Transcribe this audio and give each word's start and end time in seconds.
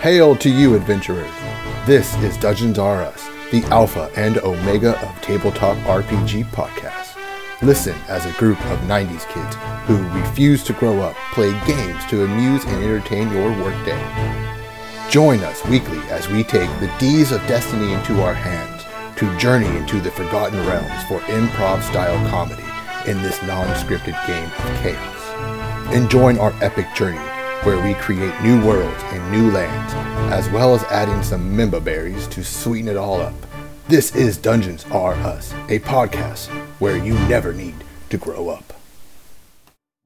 Hail 0.00 0.34
to 0.36 0.48
you, 0.48 0.76
adventurers! 0.76 1.30
This 1.84 2.16
is 2.22 2.38
Dungeons 2.38 2.78
R 2.78 3.02
Us, 3.02 3.28
the 3.50 3.62
alpha 3.64 4.10
and 4.16 4.38
omega 4.38 4.98
of 5.06 5.20
tabletop 5.20 5.76
RPG 5.86 6.46
podcast. 6.52 7.18
Listen 7.60 7.94
as 8.08 8.24
a 8.24 8.32
group 8.38 8.58
of 8.70 8.78
90s 8.88 9.28
kids 9.28 9.56
who 9.84 9.98
refuse 10.18 10.64
to 10.64 10.72
grow 10.72 11.00
up 11.00 11.14
play 11.34 11.52
games 11.66 12.02
to 12.06 12.24
amuse 12.24 12.64
and 12.64 12.82
entertain 12.82 13.30
your 13.30 13.50
workday. 13.62 14.02
Join 15.10 15.40
us 15.40 15.62
weekly 15.66 16.00
as 16.08 16.26
we 16.30 16.44
take 16.44 16.70
the 16.80 16.90
D's 16.98 17.30
of 17.30 17.46
Destiny 17.46 17.92
into 17.92 18.22
our 18.22 18.32
hands 18.32 18.86
to 19.18 19.36
journey 19.36 19.68
into 19.76 20.00
the 20.00 20.10
forgotten 20.10 20.66
realms 20.66 21.04
for 21.08 21.20
improv 21.30 21.82
style 21.82 22.16
comedy 22.30 22.64
in 23.06 23.22
this 23.22 23.42
non 23.42 23.66
scripted 23.74 24.16
game 24.26 24.46
of 24.46 24.82
chaos. 24.82 25.94
And 25.94 26.08
join 26.08 26.38
our 26.38 26.54
epic 26.62 26.86
journey 26.94 27.20
where 27.64 27.82
we 27.84 27.92
create 27.92 28.32
new 28.42 28.64
worlds 28.64 29.02
and 29.08 29.30
new 29.30 29.50
lands, 29.50 29.92
as 30.32 30.48
well 30.48 30.74
as 30.74 30.82
adding 30.84 31.22
some 31.22 31.54
Mimba 31.54 31.84
berries 31.84 32.26
to 32.28 32.42
sweeten 32.42 32.88
it 32.88 32.96
all 32.96 33.20
up. 33.20 33.34
This 33.86 34.16
is 34.16 34.38
Dungeons 34.38 34.86
Are 34.90 35.12
Us, 35.12 35.52
a 35.68 35.78
podcast 35.80 36.46
where 36.78 36.96
you 36.96 37.12
never 37.28 37.52
need 37.52 37.74
to 38.08 38.16
grow 38.16 38.48
up. 38.48 38.72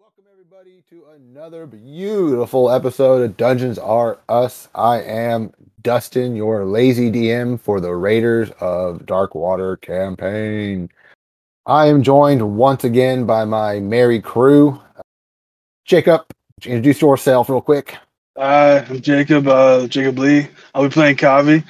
Welcome, 0.00 0.24
everybody, 0.32 0.82
to 0.90 1.04
another 1.14 1.68
beautiful 1.68 2.72
episode 2.72 3.22
of 3.22 3.36
Dungeons 3.36 3.78
Are 3.78 4.18
Us. 4.28 4.68
I 4.74 5.02
am 5.02 5.52
Dustin, 5.80 6.34
your 6.34 6.64
lazy 6.64 7.08
DM 7.08 7.60
for 7.60 7.80
the 7.80 7.94
Raiders 7.94 8.50
of 8.58 9.06
Darkwater 9.06 9.80
campaign. 9.80 10.88
I 11.66 11.86
am 11.86 12.02
joined 12.02 12.56
once 12.56 12.82
again 12.82 13.27
by 13.27 13.44
my 13.44 13.78
merry 13.78 14.20
crew. 14.20 14.80
Jacob, 15.84 16.24
introduce 16.62 17.00
yourself 17.00 17.48
real 17.48 17.60
quick. 17.60 17.97
Hi, 18.36 18.78
I'm 18.78 19.00
Jacob, 19.00 19.47
uh, 19.47 19.86
Jacob 19.86 20.19
Lee. 20.19 20.48
I'll 20.74 20.83
be 20.84 20.88
playing 20.91 21.16
Kavi, 21.16 21.64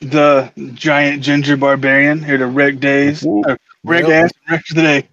the 0.00 0.50
giant 0.74 1.22
ginger 1.22 1.56
barbarian, 1.56 2.22
here 2.22 2.38
to 2.38 2.46
wreck 2.46 2.78
days. 2.78 3.26
Uh, 3.26 3.56
wreck 3.84 4.06
Yep. 4.06 4.24
ass, 4.24 4.30
wreck 4.50 4.64
today. 4.64 5.08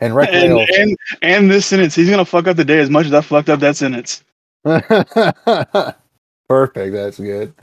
And 0.00 0.16
Rick 0.16 0.30
And, 0.32 0.58
and, 0.58 0.96
and 1.22 1.50
this 1.50 1.66
sentence, 1.66 1.94
he's 1.94 2.08
going 2.08 2.18
to 2.18 2.24
fuck 2.24 2.46
up 2.48 2.56
the 2.56 2.64
day 2.64 2.80
as 2.80 2.90
much 2.90 3.06
as 3.06 3.14
I 3.14 3.20
fucked 3.20 3.48
up 3.48 3.60
that 3.60 3.76
sentence. 3.76 4.24
Perfect. 4.64 4.92
That's 6.92 7.18
good. 7.18 7.54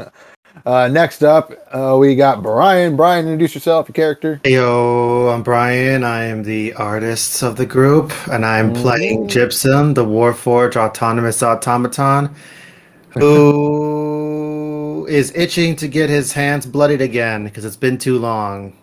Uh, 0.65 0.87
next 0.87 1.23
up, 1.23 1.51
uh, 1.71 1.95
we 1.99 2.15
got 2.15 2.41
Brian. 2.43 2.95
Brian, 2.95 3.25
introduce 3.25 3.53
yourself, 3.55 3.87
your 3.87 3.93
character. 3.93 4.41
Yo, 4.45 5.29
I'm 5.29 5.43
Brian. 5.43 6.03
I 6.03 6.23
am 6.25 6.43
the 6.43 6.73
artist 6.73 7.41
of 7.43 7.55
the 7.55 7.65
group, 7.65 8.11
and 8.29 8.45
I'm 8.45 8.73
playing 8.73 9.27
Gypsum, 9.27 9.93
the 9.93 10.03
Warforged 10.05 10.75
autonomous 10.75 11.41
automaton, 11.41 12.33
who 13.11 15.05
is 15.09 15.31
itching 15.35 15.75
to 15.77 15.87
get 15.87 16.09
his 16.09 16.33
hands 16.33 16.65
bloodied 16.65 17.01
again 17.01 17.45
because 17.45 17.63
it's 17.65 17.77
been 17.77 17.97
too 17.97 18.17
long. 18.19 18.75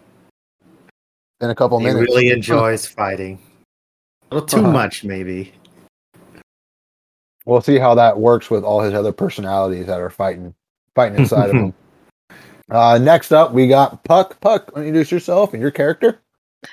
In 1.40 1.50
a 1.50 1.54
couple 1.54 1.78
He 1.78 1.84
minutes. 1.86 2.06
He 2.08 2.14
really 2.16 2.30
enjoys 2.34 2.86
fighting. 2.86 3.38
A 4.30 4.34
little 4.36 4.48
too 4.48 4.60
Uh-huh. 4.60 4.72
much, 4.72 5.04
maybe. 5.04 5.52
We'll 7.44 7.60
see 7.60 7.78
how 7.78 7.94
that 7.94 8.18
works 8.18 8.50
with 8.50 8.64
all 8.64 8.80
his 8.80 8.94
other 8.94 9.12
personalities 9.12 9.86
that 9.86 10.00
are 10.00 10.10
fighting, 10.10 10.52
fighting 10.96 11.18
inside 11.18 11.50
of 11.50 11.54
him. 11.60 11.74
Uh, 12.68 12.98
next 12.98 13.30
up, 13.30 13.52
we 13.52 13.68
got 13.68 14.02
Puck. 14.02 14.40
Puck, 14.40 14.72
introduce 14.74 15.12
yourself 15.12 15.52
and 15.52 15.62
your 15.62 15.70
character. 15.70 16.20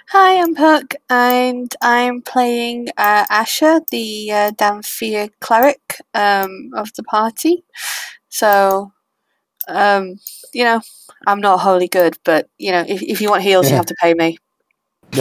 Hi, 0.09 0.41
I'm 0.41 0.55
Puck, 0.55 0.95
and 1.11 1.71
I'm 1.83 2.23
playing 2.23 2.87
uh, 2.97 3.25
Asher, 3.29 3.81
the 3.91 4.31
uh, 4.31 4.51
Dhampir 4.53 5.29
cleric 5.39 6.01
um, 6.15 6.71
of 6.75 6.91
the 6.95 7.03
party. 7.03 7.63
So, 8.29 8.91
um, 9.67 10.19
you 10.51 10.63
know, 10.63 10.81
I'm 11.27 11.39
not 11.41 11.59
wholly 11.59 11.87
good, 11.87 12.17
but 12.25 12.49
you 12.57 12.71
know, 12.71 12.83
if, 12.87 13.03
if 13.03 13.21
you 13.21 13.29
want 13.29 13.43
heals, 13.43 13.69
you 13.69 13.75
have 13.75 13.85
to 13.85 13.95
pay 14.01 14.15
me. 14.15 14.37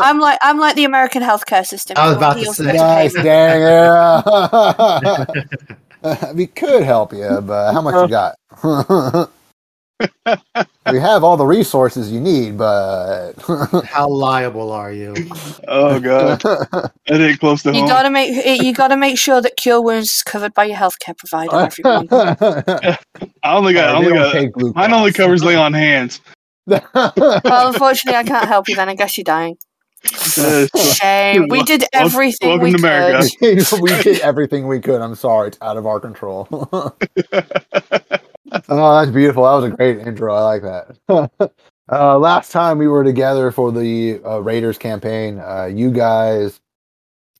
I'm 0.00 0.18
like 0.18 0.38
I'm 0.40 0.58
like 0.58 0.76
the 0.76 0.84
American 0.84 1.22
healthcare 1.22 1.66
system. 1.66 1.98
I 1.98 2.06
was 2.06 2.16
If 2.16 2.20
you 2.40 2.46
want 2.46 2.58
about 2.58 2.72
to 2.72 2.72
say. 2.72 2.72
nice, 2.78 3.12
to 3.12 3.18
pay 3.18 3.22
me. 3.22 3.24
dang, 3.24 3.60
yeah. 3.60 5.26
we 6.34 6.46
could 6.46 6.82
help 6.82 7.12
you, 7.12 7.40
but 7.42 7.72
how 7.72 7.80
much 7.80 7.94
you 7.94 8.16
uh. 8.16 8.36
got? 8.62 9.30
we 10.90 10.98
have 10.98 11.22
all 11.22 11.36
the 11.36 11.44
resources 11.44 12.10
you 12.10 12.20
need, 12.20 12.56
but 12.56 13.32
How 13.84 14.08
liable 14.08 14.72
are 14.72 14.92
you? 14.92 15.14
Oh, 15.68 16.00
God. 16.00 16.40
that 16.40 16.92
ain't 17.08 17.38
close 17.38 17.62
to 17.64 17.72
You 17.72 17.80
home. 17.80 17.88
gotta 17.88 18.10
make 18.10 18.34
eh, 18.44 18.58
you 18.62 18.72
gotta 18.72 18.96
make 18.96 19.18
sure 19.18 19.42
that 19.42 19.56
cure 19.56 19.82
wounds 19.82 20.14
is 20.14 20.22
covered 20.22 20.54
by 20.54 20.64
your 20.64 20.76
healthcare 20.76 21.16
provider. 21.16 21.54
Everyone. 21.54 22.08
I 23.42 23.56
only 23.56 23.74
got, 23.74 23.94
I 23.94 23.98
only 23.98 24.12
got, 24.12 24.32
take 24.32 24.56
mine 24.56 24.92
only 24.92 25.12
covers 25.12 25.44
lay 25.44 25.54
on 25.54 25.74
hands. 25.74 26.20
well, 26.66 27.68
unfortunately, 27.68 28.16
I 28.18 28.24
can't 28.24 28.48
help 28.48 28.68
you. 28.68 28.76
Then 28.76 28.88
I 28.88 28.94
guess 28.94 29.18
you're 29.18 29.24
dying. 29.24 29.56
Shame. 30.04 31.46
We 31.50 31.62
did 31.64 31.84
everything 31.92 32.48
welcome 32.48 32.64
we 32.64 32.72
to 32.72 32.78
America. 32.78 33.28
could. 33.38 33.66
we 33.80 34.02
did 34.02 34.20
everything 34.20 34.66
we 34.66 34.80
could. 34.80 35.00
I'm 35.00 35.14
sorry, 35.14 35.48
it's 35.48 35.58
out 35.60 35.76
of 35.76 35.86
our 35.86 36.00
control. 36.00 36.48
oh, 36.52 36.92
that's 38.52 39.10
beautiful. 39.10 39.44
That 39.44 39.52
was 39.52 39.64
a 39.64 39.70
great 39.70 39.98
intro. 39.98 40.34
I 40.34 40.42
like 40.42 40.62
that. 40.62 41.40
uh, 41.90 42.18
last 42.18 42.50
time 42.50 42.78
we 42.78 42.88
were 42.88 43.04
together 43.04 43.50
for 43.50 43.72
the 43.72 44.20
uh, 44.24 44.38
Raiders 44.38 44.78
campaign, 44.78 45.38
uh, 45.38 45.64
you 45.66 45.90
guys 45.90 46.60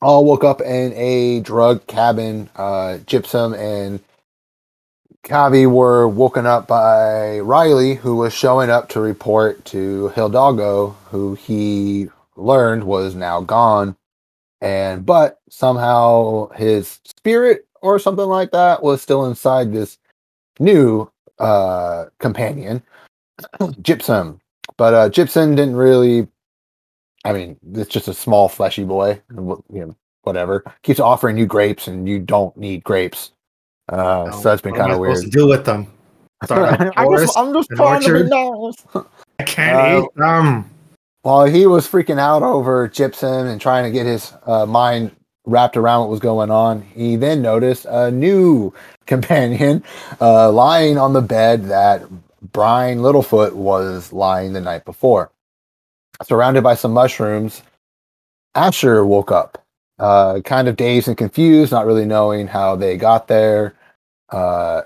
all 0.02 0.24
woke 0.24 0.44
up 0.44 0.60
in 0.60 0.92
a 0.94 1.40
drug 1.40 1.86
cabin. 1.86 2.48
Uh, 2.56 2.98
Gypsum 3.06 3.54
and 3.54 4.00
Kavi 5.24 5.70
were 5.70 6.08
woken 6.08 6.46
up 6.46 6.66
by 6.66 7.40
Riley, 7.40 7.94
who 7.94 8.16
was 8.16 8.32
showing 8.32 8.70
up 8.70 8.88
to 8.90 9.00
report 9.00 9.64
to 9.66 10.08
Hidalgo, 10.08 10.96
who 11.10 11.34
he 11.34 12.08
learned 12.40 12.84
was 12.84 13.14
now 13.14 13.40
gone. 13.40 13.96
And 14.60 15.06
but 15.06 15.38
somehow 15.48 16.48
his 16.50 17.00
spirit 17.04 17.66
or 17.82 17.98
something 17.98 18.26
like 18.26 18.50
that 18.52 18.82
was 18.82 19.00
still 19.00 19.26
inside 19.26 19.72
this 19.72 19.98
new 20.58 21.10
uh 21.38 22.06
companion 22.18 22.82
gypsum. 23.82 24.40
But 24.76 24.94
uh 24.94 25.08
gypsum 25.08 25.54
didn't 25.54 25.76
really 25.76 26.28
i 27.24 27.32
mean 27.34 27.58
it's 27.74 27.90
just 27.90 28.08
a 28.08 28.14
small 28.14 28.48
fleshy 28.48 28.84
boy 28.84 29.20
you 29.30 29.62
know 29.72 29.96
whatever. 30.22 30.64
Keeps 30.82 31.00
offering 31.00 31.38
you 31.38 31.46
grapes 31.46 31.86
and 31.88 32.06
you 32.06 32.18
don't 32.18 32.54
need 32.56 32.84
grapes. 32.84 33.32
Uh 33.90 34.28
Oh, 34.30 34.42
so 34.42 34.50
that's 34.50 34.60
been 34.62 34.74
kind 34.74 34.92
of 34.92 34.98
weird 34.98 35.16
supposed 35.16 35.32
to 35.32 35.38
do 35.38 35.46
with 35.48 35.64
them? 35.64 35.86
A 36.42 36.92
I 36.96 37.04
forest? 37.04 37.24
just, 37.26 37.38
i'm 37.38 37.54
just 37.54 37.70
an 37.70 37.76
trying 37.78 38.02
to 38.02 38.12
be 38.12 38.28
nice. 38.28 39.06
I 39.40 39.42
can't 39.44 39.76
Uh, 39.80 40.02
eat 40.02 40.14
them. 40.16 40.70
While 41.22 41.44
he 41.44 41.66
was 41.66 41.86
freaking 41.86 42.18
out 42.18 42.42
over 42.42 42.88
Gypsum 42.88 43.46
and 43.46 43.60
trying 43.60 43.84
to 43.84 43.90
get 43.90 44.06
his 44.06 44.32
uh, 44.46 44.64
mind 44.64 45.14
wrapped 45.44 45.76
around 45.76 46.00
what 46.00 46.10
was 46.10 46.20
going 46.20 46.50
on, 46.50 46.80
he 46.80 47.16
then 47.16 47.42
noticed 47.42 47.84
a 47.88 48.10
new 48.10 48.72
companion 49.06 49.84
uh, 50.20 50.50
lying 50.50 50.96
on 50.96 51.12
the 51.12 51.20
bed 51.20 51.64
that 51.66 52.04
Brian 52.52 53.00
Littlefoot 53.00 53.52
was 53.52 54.14
lying 54.14 54.54
the 54.54 54.62
night 54.62 54.86
before. 54.86 55.30
Surrounded 56.22 56.62
by 56.62 56.74
some 56.74 56.92
mushrooms, 56.92 57.62
Asher 58.54 59.04
woke 59.04 59.30
up, 59.30 59.62
uh, 59.98 60.40
kind 60.40 60.68
of 60.68 60.76
dazed 60.76 61.08
and 61.08 61.18
confused, 61.18 61.70
not 61.70 61.86
really 61.86 62.06
knowing 62.06 62.46
how 62.46 62.76
they 62.76 62.96
got 62.96 63.28
there. 63.28 63.74
Uh, 64.30 64.82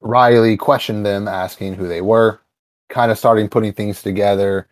Riley 0.00 0.56
questioned 0.56 1.04
them, 1.04 1.26
asking 1.26 1.74
who 1.74 1.88
they 1.88 2.00
were 2.00 2.40
kind 2.88 3.10
of 3.10 3.18
starting 3.18 3.48
putting 3.48 3.72
things 3.72 4.02
together, 4.02 4.68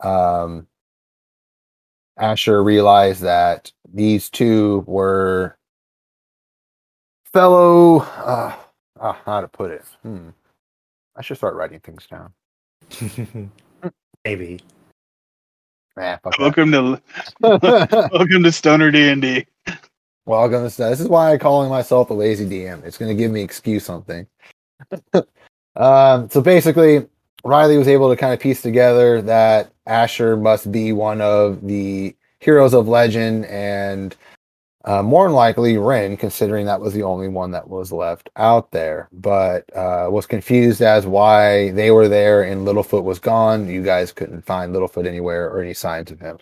um, 0.00 0.66
Asher 2.18 2.62
realized 2.62 3.22
that 3.22 3.72
these 3.92 4.30
two 4.30 4.84
were 4.86 5.56
fellow. 7.32 7.98
Uh, 7.98 8.54
ah, 9.00 9.20
how 9.24 9.40
to 9.40 9.48
put 9.48 9.70
it? 9.70 9.84
Hmm. 10.02 10.30
I 11.16 11.22
should 11.22 11.36
start 11.36 11.54
writing 11.54 11.80
things 11.80 12.06
down. 12.06 12.32
Maybe. 14.24 14.60
Nah, 15.96 16.18
fuck 16.18 16.36
that. 16.36 16.40
welcome 16.40 16.72
to, 16.72 17.00
welcome 18.12 18.42
to 18.42 18.52
Stoner 18.52 18.90
D&D. 18.90 19.46
Welcome 20.26 20.64
to 20.64 20.70
Stoner. 20.70 20.90
this 20.90 21.00
is 21.00 21.08
why 21.08 21.32
I'm 21.32 21.38
calling 21.38 21.70
myself 21.70 22.10
a 22.10 22.14
lazy 22.14 22.46
DM. 22.46 22.84
It's 22.84 22.98
going 22.98 23.14
to 23.14 23.22
give 23.22 23.30
me 23.30 23.42
excuse 23.42 23.84
something. 23.84 24.26
um, 25.76 26.28
so 26.28 26.42
basically, 26.42 27.06
Riley 27.46 27.78
was 27.78 27.88
able 27.88 28.10
to 28.10 28.16
kind 28.16 28.34
of 28.34 28.40
piece 28.40 28.62
together 28.62 29.22
that 29.22 29.72
Asher 29.86 30.36
must 30.36 30.70
be 30.72 30.92
one 30.92 31.20
of 31.20 31.66
the 31.66 32.14
heroes 32.40 32.74
of 32.74 32.88
legend, 32.88 33.46
and 33.46 34.16
uh, 34.84 35.02
more 35.02 35.24
than 35.24 35.34
likely 35.34 35.78
Ren, 35.78 36.16
considering 36.16 36.66
that 36.66 36.80
was 36.80 36.92
the 36.92 37.02
only 37.02 37.28
one 37.28 37.50
that 37.52 37.68
was 37.68 37.92
left 37.92 38.30
out 38.36 38.70
there. 38.72 39.08
But 39.12 39.64
uh, 39.76 40.08
was 40.10 40.26
confused 40.26 40.82
as 40.82 41.06
why 41.06 41.70
they 41.72 41.90
were 41.90 42.08
there 42.08 42.42
and 42.42 42.66
Littlefoot 42.66 43.04
was 43.04 43.18
gone. 43.18 43.68
You 43.68 43.82
guys 43.82 44.12
couldn't 44.12 44.42
find 44.42 44.74
Littlefoot 44.74 45.06
anywhere 45.06 45.48
or 45.48 45.60
any 45.60 45.74
signs 45.74 46.10
of 46.10 46.20
him. 46.20 46.38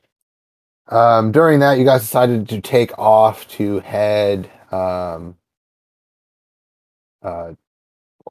Um, 0.89 1.33
during 1.33 1.61
that, 1.61 1.79
you 1.79 1.85
guys 1.85 2.03
decided 2.03 2.49
to 2.51 2.61
take 2.61 2.99
off 2.99 3.49
to 3.49 3.81
head 3.81 4.51
um, 4.71 5.37
uh, 7.23 7.53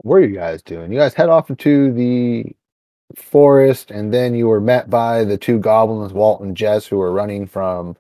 what 0.02 0.18
are 0.18 0.28
you 0.28 0.36
guys 0.36 0.62
doing? 0.62 0.92
You 0.92 1.00
guys 1.00 1.14
head 1.14 1.30
off 1.30 1.50
into 1.50 1.92
the 1.94 2.56
forest, 3.16 3.92
and 3.92 4.14
then 4.14 4.36
you 4.36 4.48
were 4.48 4.62
met 4.62 4.90
by 4.90 5.24
the 5.24 5.38
two 5.38 5.60
goblins, 5.60 6.14
Walt 6.14 6.42
and 6.42 6.56
Jess, 6.56 6.86
who 6.86 6.98
were 6.98 7.12
running 7.12 7.46
from 7.48 7.96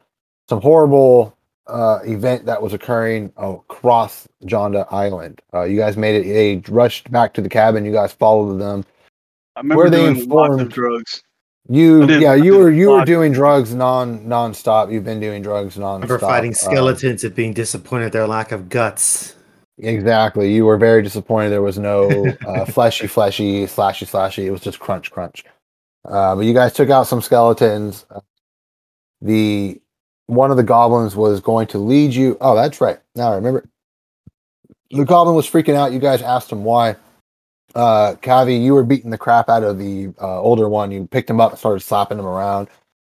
some 0.50 0.62
horrible 0.62 1.36
uh, 1.68 2.00
event 2.06 2.46
that 2.46 2.62
was 2.62 2.74
occurring 2.74 3.32
across 3.38 4.28
Jonda 4.46 4.86
Island. 4.92 5.42
Uh, 5.54 5.64
you 5.64 5.78
guys 5.78 5.96
made 5.96 6.16
it. 6.16 6.28
They 6.34 6.72
rushed 6.72 7.10
back 7.12 7.34
to 7.36 7.42
the 7.42 7.50
cabin. 7.50 7.86
You 7.86 7.94
guys 7.94 8.12
followed 8.12 8.58
them. 8.60 8.86
I 9.56 9.62
remember 9.62 9.84
Were 9.84 9.90
they 9.90 10.14
doing 10.14 10.28
lots 10.30 10.54
of 10.56 10.60
informed? 10.60 10.72
drugs. 10.72 11.24
You, 11.70 12.06
yeah, 12.10 12.34
you 12.34 12.58
were 12.58 12.70
you 12.70 12.90
were 12.90 13.06
doing 13.06 13.32
drugs 13.32 13.74
non 13.74 14.26
nonstop. 14.26 14.92
You've 14.92 15.06
been 15.06 15.22
doing 15.22 15.42
drugs 15.42 15.78
nonstop. 15.78 16.02
Remember 16.02 16.20
fighting 16.20 16.52
Uh, 16.52 16.56
skeletons 16.56 17.24
and 17.24 17.34
being 17.34 17.54
disappointed 17.54 18.08
at 18.08 18.12
their 18.12 18.28
lack 18.28 18.52
of 18.52 18.68
guts. 18.68 19.36
Exactly. 19.80 20.54
You 20.54 20.66
were 20.66 20.78
very 20.78 21.02
disappointed 21.02 21.50
there 21.50 21.62
was 21.62 21.80
no 21.80 22.28
uh, 22.48 22.66
fleshy, 22.66 23.08
fleshy, 23.08 23.66
slashy, 23.66 24.06
slashy. 24.06 24.46
It 24.46 24.52
was 24.52 24.62
just 24.62 24.80
crunch, 24.80 25.12
crunch. 25.12 25.44
Uh, 26.06 26.36
but 26.36 26.42
you 26.42 26.54
guys 26.54 26.74
took 26.74 26.90
out 26.90 27.08
some 27.08 27.22
skeletons. 27.22 28.06
Uh, 28.10 28.20
the 29.22 29.82
one 30.28 30.52
of 30.52 30.58
the 30.58 30.64
goblins 30.64 31.16
was 31.16 31.40
going 31.40 31.68
to 31.68 31.78
lead 31.78 32.14
you. 32.14 32.38
Oh, 32.40 32.56
that's 32.56 32.82
right. 32.82 33.00
Now 33.16 33.32
I 33.32 33.36
remember. 33.36 33.66
The 34.92 35.06
goblin 35.06 35.36
was 35.36 35.50
freaking 35.50 35.76
out. 35.76 35.92
You 35.92 36.00
guys 36.00 36.22
asked 36.22 36.52
him 36.52 36.64
why. 36.64 36.96
Uh, 37.74 38.14
Kavi, 38.22 38.64
you 38.64 38.76
were 38.76 38.84
beating 38.84 39.10
the 39.10 39.18
crap 39.18 39.50
out 39.50 39.64
of 39.64 39.80
the 39.80 40.14
uh, 40.22 40.40
older 40.40 40.70
one. 40.70 40.92
You 40.92 41.08
picked 41.08 41.30
him 41.30 41.42
up 41.42 41.52
and 41.52 41.60
started 41.60 41.80
slapping 41.80 42.20
him 42.20 42.28
around. 42.28 42.68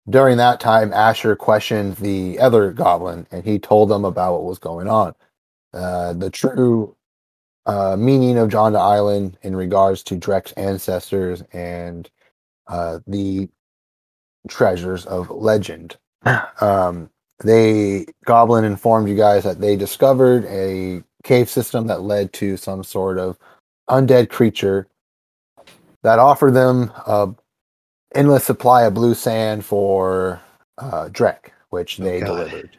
During 0.09 0.37
that 0.37 0.61
time, 0.61 0.93
Asher 0.93 1.35
questioned 1.35 1.97
the 1.97 2.39
other 2.39 2.71
goblin, 2.71 3.27
and 3.33 3.43
he 3.43 3.59
told 3.59 3.89
them 3.89 4.05
about 4.05 4.35
what 4.35 4.45
was 4.45 4.59
going 4.61 4.87
on 4.87 5.15
uh, 5.75 6.13
the 6.13 6.31
true 6.31 6.97
uh, 7.67 7.97
meaning 7.99 8.39
of 8.39 8.51
Jonda 8.51 8.81
Island 8.81 9.39
in 9.43 9.57
regards 9.57 10.03
to 10.05 10.17
Drek's 10.17 10.53
ancestors 10.53 11.43
and 11.53 12.09
uh, 12.67 13.01
the 13.07 13.49
treasures 14.49 15.07
of 15.07 15.31
legend. 15.31 15.97
Um, 16.61 17.11
they 17.43 18.07
Goblin 18.25 18.65
informed 18.65 19.09
you 19.09 19.17
guys 19.17 19.43
that 19.45 19.61
they 19.61 19.77
discovered 19.77 20.45
a 20.47 21.03
cave 21.25 21.51
system 21.51 21.89
that 21.89 22.03
led 22.03 22.33
to 22.35 22.57
some 22.57 22.85
sort 22.85 23.19
of 23.19 23.37
undead 23.91 24.31
creature 24.31 24.87
that 26.03 26.19
offered 26.19 26.55
them 26.55 26.93
a 27.07 27.35
endless 28.15 28.45
supply 28.45 28.83
of 28.85 28.95
blue 28.95 29.15
sand 29.15 29.65
for 29.65 30.41
uh, 30.79 31.09
Drek, 31.11 31.51
which 31.71 31.97
they 31.97 32.21
God. 32.21 32.27
delivered. 32.27 32.77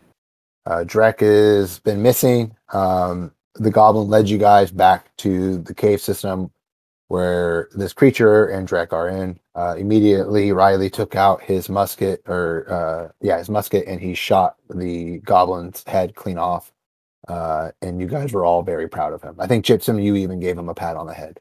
Uh, 0.66 0.84
Drek 0.86 1.20
has 1.20 1.80
been 1.80 2.02
missing. 2.02 2.56
Um, 2.74 3.32
the 3.56 3.72
goblin 3.72 4.10
led 4.10 4.28
you 4.30 4.38
guys 4.38 4.72
back 4.72 5.16
to 5.18 5.60
the 5.60 5.74
cave 5.74 6.02
system 6.02 6.52
where 7.08 7.70
this 7.76 7.94
creature 7.94 8.48
and 8.48 8.68
Drek 8.68 8.92
are 8.92 9.08
in. 9.10 9.40
Uh, 9.54 9.76
immediately, 9.78 10.52
Riley 10.52 10.90
took 10.90 11.16
out 11.16 11.42
his 11.42 11.70
musket, 11.70 12.22
or 12.28 12.66
uh, 12.70 13.12
yeah, 13.22 13.38
his 13.38 13.50
musket, 13.50 13.86
and 13.88 14.02
he 14.02 14.14
shot 14.16 14.56
the 14.74 15.20
goblin's 15.20 15.84
head 15.86 16.16
clean 16.16 16.38
off. 16.38 16.72
Uh, 17.28 17.72
and 17.82 18.02
you 18.02 18.08
guys 18.08 18.34
were 18.34 18.44
all 18.46 18.62
very 18.64 18.88
proud 18.88 19.14
of 19.14 19.22
him. 19.22 19.36
I 19.40 19.48
think 19.48 19.66
Gypsum, 19.66 20.00
you 20.00 20.16
even 20.16 20.40
gave 20.40 20.58
him 20.58 20.68
a 20.70 20.74
pat 20.76 20.98
on 20.98 21.06
the 21.08 21.14
head. 21.14 21.40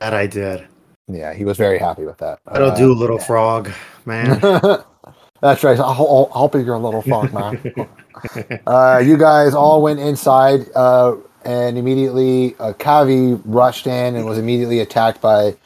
That 0.00 0.14
I 0.14 0.26
did. 0.26 0.66
Yeah, 1.08 1.32
he 1.32 1.44
was 1.44 1.56
very 1.56 1.78
happy 1.78 2.04
with 2.04 2.18
that. 2.18 2.40
That'll 2.52 2.70
Uh, 2.72 2.76
do, 2.76 2.92
little 2.92 3.18
frog, 3.18 3.70
man. 4.04 4.38
That's 5.40 5.64
right. 5.64 5.78
I'll, 5.78 5.86
I'll, 5.88 6.30
I'll 6.34 6.48
be 6.48 6.60
your 6.62 6.78
little 6.78 7.02
frog, 7.02 7.32
man. 7.32 7.74
Uh, 8.66 9.02
you 9.04 9.16
guys 9.16 9.54
all 9.54 9.82
went 9.82 9.98
inside, 9.98 10.66
uh, 10.74 11.16
and 11.44 11.78
immediately 11.78 12.54
uh, 12.58 12.72
Kavi 12.74 13.40
rushed 13.44 13.86
in 13.86 14.14
and 14.14 14.26
was 14.26 14.38
immediately 14.38 14.80
attacked 14.80 15.20
by 15.20 15.56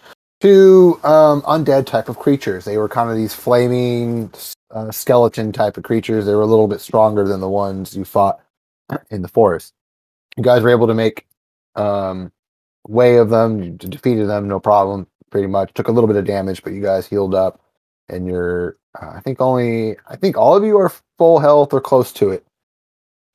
two 0.41 1.01
um, 1.05 1.43
undead 1.43 1.87
type 1.87 2.09
of 2.09 2.19
creatures. 2.19 2.65
They 2.65 2.77
were 2.77 2.89
kind 2.89 3.11
of 3.11 3.17
these 3.17 3.35
flaming 3.35 4.33
uh, 4.71 4.91
skeleton 4.91 5.53
type 5.53 5.77
of 5.77 5.85
creatures. 5.85 6.27
They 6.27 6.35
were 6.35 6.43
a 6.43 6.47
little 6.47 6.69
bit 6.69 6.81
stronger 6.81 7.27
than 7.27 7.41
the 7.41 7.49
ones 7.49 7.97
you 7.97 8.05
fought 8.05 8.41
in 9.11 9.23
the 9.23 9.29
forest. 9.29 9.73
You 10.37 10.43
guys 10.43 10.63
were 10.63 10.71
able 10.71 10.87
to 10.87 10.95
make 10.95 11.27
um, 11.77 12.33
way 12.87 13.17
of 13.17 13.31
them, 13.31 13.77
defeated 13.77 14.29
them, 14.29 14.49
no 14.49 14.61
problem. 14.61 15.07
Pretty 15.31 15.47
much 15.47 15.73
took 15.75 15.89
a 15.89 15.93
little 15.93 16.09
bit 16.09 16.17
of 16.17 16.25
damage, 16.25 16.63
but 16.63 16.73
you 16.73 16.83
guys 16.83 17.07
healed 17.07 17.35
up, 17.35 17.61
and 18.09 18.27
you're. 18.27 18.77
Uh, 19.01 19.11
I 19.15 19.21
think 19.21 19.41
only. 19.41 19.97
I 20.09 20.17
think 20.17 20.37
all 20.37 20.57
of 20.57 20.65
you 20.65 20.79
are 20.79 20.93
full 21.19 21.39
health 21.39 21.73
or 21.73 21.81
close 21.81 22.13
to 22.15 22.31
it. 22.31 22.45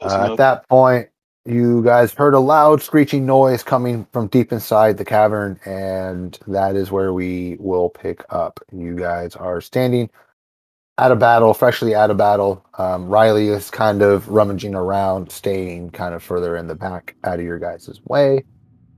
Uh, 0.02 0.30
at 0.32 0.38
that 0.38 0.68
point, 0.70 1.10
you 1.46 1.84
guys 1.84 2.14
heard 2.14 2.34
a 2.34 2.40
loud 2.40 2.82
screeching 2.82 3.26
noise 3.26 3.64
coming 3.64 4.06
from 4.12 4.28
deep 4.28 4.52
inside 4.52 4.98
the 4.98 5.06
cavern, 5.06 5.60
and 5.66 6.38
that 6.48 6.76
is 6.76 6.92
where 6.92 7.14
we 7.14 7.58
will 7.60 7.90
pick 7.90 8.24
up. 8.30 8.60
You 8.72 8.96
guys 8.96 9.36
are 9.36 9.62
standing 9.62 10.10
out 11.00 11.12
of 11.12 11.20
battle, 11.20 11.54
freshly 11.54 11.96
out 11.96 12.12
of 12.12 12.18
battle. 12.18 12.66
Um, 12.78 13.08
Riley 13.08 13.48
is 13.50 13.70
kind 13.70 14.02
of 14.02 14.28
rummaging 14.30 14.76
around, 14.76 15.32
staying 15.32 15.92
kind 15.92 16.14
of 16.14 16.22
further 16.22 16.58
in 16.58 16.68
the 16.68 16.76
back, 16.76 17.16
out 17.24 17.40
of 17.40 17.46
your 17.46 17.60
guys' 17.60 18.02
way. 18.06 18.44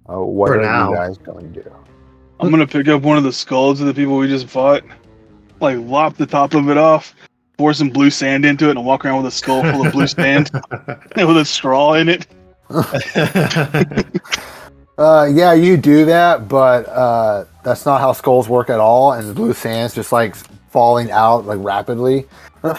Uh, 0.09 0.19
what 0.19 0.47
For 0.47 0.59
are 0.59 0.61
now. 0.61 0.89
you 0.89 0.95
guys 0.95 1.17
going 1.17 1.53
to 1.53 1.63
do? 1.63 1.75
I'm 2.39 2.49
gonna 2.51 2.65
pick 2.65 2.87
up 2.87 3.01
one 3.01 3.17
of 3.17 3.23
the 3.23 3.33
skulls 3.33 3.81
of 3.81 3.87
the 3.87 3.93
people 3.93 4.17
we 4.17 4.27
just 4.27 4.47
fought, 4.47 4.83
like 5.61 5.77
lop 5.79 6.17
the 6.17 6.25
top 6.25 6.53
of 6.53 6.69
it 6.69 6.77
off, 6.77 7.15
pour 7.57 7.73
some 7.73 7.89
blue 7.89 8.09
sand 8.09 8.45
into 8.45 8.67
it, 8.69 8.71
and 8.71 8.85
walk 8.85 9.05
around 9.05 9.23
with 9.23 9.33
a 9.33 9.35
skull 9.35 9.61
full 9.63 9.85
of 9.85 9.91
blue 9.91 10.07
sand 10.07 10.49
with 11.15 11.37
a 11.37 11.45
straw 11.45 11.93
in 11.93 12.09
it. 12.09 12.27
Uh, 14.99 15.23
yeah, 15.33 15.53
you 15.53 15.77
do 15.77 16.03
that, 16.03 16.49
but 16.49 16.85
uh, 16.89 17.45
that's 17.63 17.85
not 17.85 18.01
how 18.01 18.11
skulls 18.11 18.49
work 18.49 18.69
at 18.69 18.81
all. 18.81 19.13
And 19.13 19.29
the 19.29 19.33
blue 19.33 19.53
sand's 19.53 19.95
just 19.95 20.11
like 20.11 20.35
falling 20.35 21.09
out 21.09 21.45
like 21.45 21.59
rapidly. 21.61 22.25
I, 22.65 22.75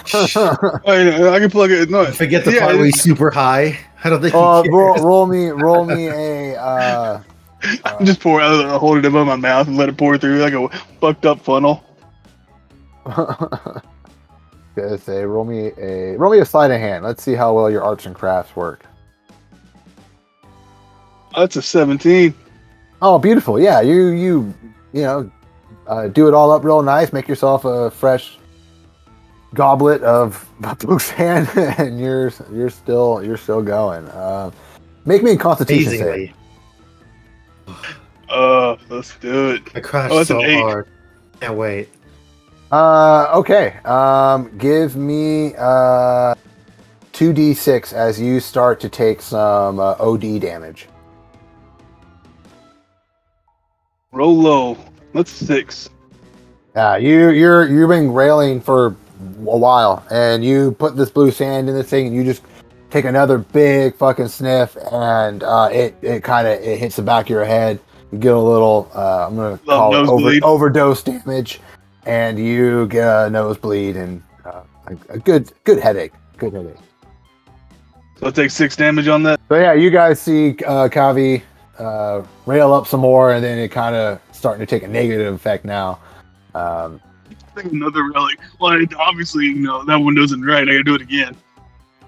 I 0.87 1.39
can 1.39 1.49
plug 1.51 1.71
it. 1.71 1.89
No, 1.89 2.05
Forget 2.13 2.45
the 2.45 2.53
yeah, 2.53 2.67
part 2.67 2.77
where 2.77 2.85
he's 2.85 3.01
super 3.01 3.31
high. 3.31 3.79
I 4.05 4.11
don't 4.11 4.21
think. 4.21 4.35
Uh, 4.35 4.63
roll, 4.69 4.97
roll 4.97 5.27
me, 5.27 5.47
roll 5.47 5.87
me 5.87 6.09
a. 6.09 6.61
Uh, 6.61 7.23
I 7.63 8.05
just 8.05 8.21
pour 8.21 8.43
out, 8.43 8.67
I 8.67 8.77
hold 8.77 8.99
it 8.99 9.07
above 9.07 9.27
my 9.27 9.37
mouth 9.37 9.67
and 9.67 9.79
let 9.79 9.89
it 9.89 9.97
pour 9.97 10.19
through 10.19 10.43
like 10.43 10.53
a 10.53 10.69
fucked 11.01 11.25
up 11.25 11.41
funnel. 11.41 11.83
gonna 14.77 14.99
say, 14.99 15.25
roll 15.25 15.45
me 15.45 15.73
a, 15.79 16.17
roll 16.17 16.33
me 16.33 16.39
a 16.39 16.45
sleight 16.45 16.71
of 16.71 16.79
hand. 16.79 17.05
Let's 17.05 17.23
see 17.23 17.35
how 17.35 17.53
well 17.55 17.71
your 17.71 17.83
arts 17.83 18.07
and 18.07 18.15
crafts 18.15 18.55
work. 18.57 18.85
That's 21.37 21.57
a 21.57 21.63
17. 21.63 22.35
Oh, 23.03 23.19
beautiful! 23.19 23.59
Yeah, 23.59 23.81
you, 23.81 24.09
you, 24.09 24.55
you 24.93 25.03
know, 25.03 25.31
uh, 25.87 26.09
do 26.09 26.29
it 26.29 26.35
all 26.35 26.51
up 26.53 26.65
real 26.65 26.83
nice. 26.83 27.13
Make 27.13 27.29
yourself 27.29 27.65
a 27.65 27.91
fresh 27.91 28.37
goblet 29.55 30.03
of 30.03 30.47
blue 30.81 30.99
hand, 30.99 31.49
and 31.79 31.99
you're 31.99 32.33
you're 32.53 32.69
still 32.71 33.23
you're 33.25 33.37
still 33.39 33.63
going. 33.63 34.07
Uh, 34.09 34.51
make 35.07 35.23
me 35.23 35.33
a 35.33 35.37
Constitution 35.37 35.93
save. 35.93 36.01
Amazingly, 36.03 36.35
Uh, 38.29 38.77
let's 38.91 39.17
do 39.19 39.51
it. 39.53 39.63
I 39.75 39.81
crashed 39.81 40.13
Oh, 40.13 40.23
so 40.25 40.43
hard. 40.43 40.89
Can't 41.41 41.55
wait. 41.55 41.89
Uh, 42.71 43.31
okay. 43.35 43.79
Um, 43.85 44.57
give 44.59 44.97
me 44.97 45.55
uh, 45.59 46.35
two 47.13 47.33
d 47.33 47.53
six 47.55 47.93
as 47.93 48.21
you 48.21 48.41
start 48.41 48.81
to 48.81 48.89
take 48.89 49.21
some 49.21 49.81
uh, 49.81 49.97
OD 49.99 50.41
damage. 50.41 50.89
Roll 54.13 54.37
low. 54.37 54.79
That's 55.13 55.31
six. 55.31 55.91
Yeah, 56.77 56.97
you 56.97 57.31
you're 57.31 57.67
you've 57.69 57.89
been 57.89 58.13
railing 58.13 58.61
for 58.61 58.87
a 58.87 59.59
while, 59.59 60.05
and 60.11 60.45
you 60.45 60.73
put 60.73 60.97
this 60.97 61.11
blue 61.11 61.31
sand 61.31 61.69
in 61.69 61.75
this 61.75 61.89
thing, 61.89 62.07
and 62.07 62.15
you 62.15 62.25
just 62.25 62.43
take 62.91 63.05
another 63.05 63.39
big 63.39 63.97
fucking 63.97 64.29
sniff, 64.29 64.77
and 64.93 65.43
uh, 65.43 65.69
it 65.73 65.97
it 66.03 66.23
kind 66.23 66.47
of 66.47 66.61
it 66.61 66.79
hits 66.79 66.97
the 66.97 67.03
back 67.03 67.27
of 67.27 67.31
your 67.31 67.45
head. 67.45 67.81
You 68.13 68.19
get 68.19 68.35
a 68.35 68.39
little 68.39 68.91
uh, 68.95 69.27
I'm 69.29 69.37
gonna 69.37 69.59
call 69.59 69.95
it 69.95 70.09
over, 70.09 70.45
overdose 70.45 71.03
damage, 71.03 71.61
and 72.07 72.39
you 72.39 72.87
get 72.89 73.07
a 73.07 73.31
nosebleed 73.31 73.97
and 73.97 74.23
uh, 74.45 74.63
a, 74.87 75.15
a 75.15 75.19
good 75.19 75.53
good 75.65 75.79
headache. 75.79 76.13
Good 76.39 76.53
headache. 76.55 76.77
So 78.19 78.27
I 78.27 78.31
take 78.31 78.51
six 78.51 78.77
damage 78.77 79.09
on 79.09 79.23
that. 79.25 79.41
So 79.49 79.57
yeah, 79.57 79.73
you 79.73 79.91
guys 79.91 80.21
see 80.21 80.51
uh, 80.67 80.89
Kavi 80.89 81.43
uh, 81.79 82.23
rail 82.47 82.75
up 82.75 82.87
some 82.87 83.01
more, 83.01 83.33
and 83.33 83.43
then 83.43 83.59
it 83.59 83.69
kind 83.69 83.97
of 83.97 84.21
starting 84.33 84.61
to 84.61 84.67
take 84.67 84.83
a 84.83 84.89
negative 84.89 85.33
effect 85.35 85.65
now. 85.65 85.99
Um, 86.55 87.01
I 87.57 87.63
think 87.63 87.73
another 87.73 88.11
relic. 88.13 88.39
Well, 88.61 88.73
I- 88.73 88.87
obviously, 88.99 89.47
you 89.47 89.57
know, 89.57 89.85
that 89.85 89.97
one 89.97 90.15
doesn't 90.15 90.43
right. 90.43 90.63
I 90.63 90.73
gotta 90.73 90.83
do 90.83 90.95
it 90.95 91.03
again. 91.03 91.37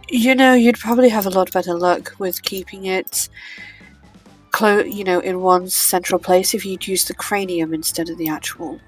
You 0.09 0.35
know, 0.35 0.53
you'd 0.53 0.79
probably 0.79 1.09
have 1.09 1.25
a 1.25 1.31
lot 1.31 1.51
better 1.53 1.75
luck 1.75 2.15
with 2.19 2.43
keeping 2.43 2.85
it, 2.87 3.29
clo- 4.51 4.83
you 4.85 5.05
know, 5.05 5.21
in 5.21 5.41
one 5.41 5.69
central 5.69 6.19
place 6.19 6.53
if 6.53 6.67
you'd 6.67 6.87
use 6.87 7.07
the 7.07 7.15
cranium 7.15 7.73
instead 7.73 8.11
of 8.11 8.19
the 8.19 8.29
actual 8.29 8.79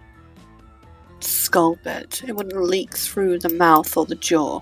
skull 1.24 1.76
bit. 1.84 2.22
It 2.26 2.34
wouldn't 2.36 2.56
leak 2.56 2.96
through 2.96 3.38
the 3.40 3.48
mouth 3.48 3.96
or 3.96 4.06
the 4.06 4.14
jaw 4.14 4.60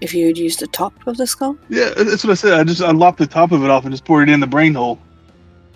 if 0.00 0.12
you 0.12 0.26
had 0.26 0.36
used 0.36 0.60
the 0.60 0.66
top 0.66 0.92
of 1.06 1.16
the 1.16 1.26
skull. 1.26 1.56
Yeah, 1.68 1.90
that's 1.96 2.24
what 2.24 2.32
I 2.32 2.34
said. 2.34 2.52
I 2.54 2.64
just 2.64 2.82
I 2.82 2.90
lopped 2.90 3.18
the 3.18 3.26
top 3.26 3.52
of 3.52 3.62
it 3.64 3.70
off 3.70 3.84
and 3.84 3.92
just 3.92 4.04
poured 4.04 4.28
it 4.28 4.32
in 4.32 4.40
the 4.40 4.46
brain 4.46 4.74
hole. 4.74 4.98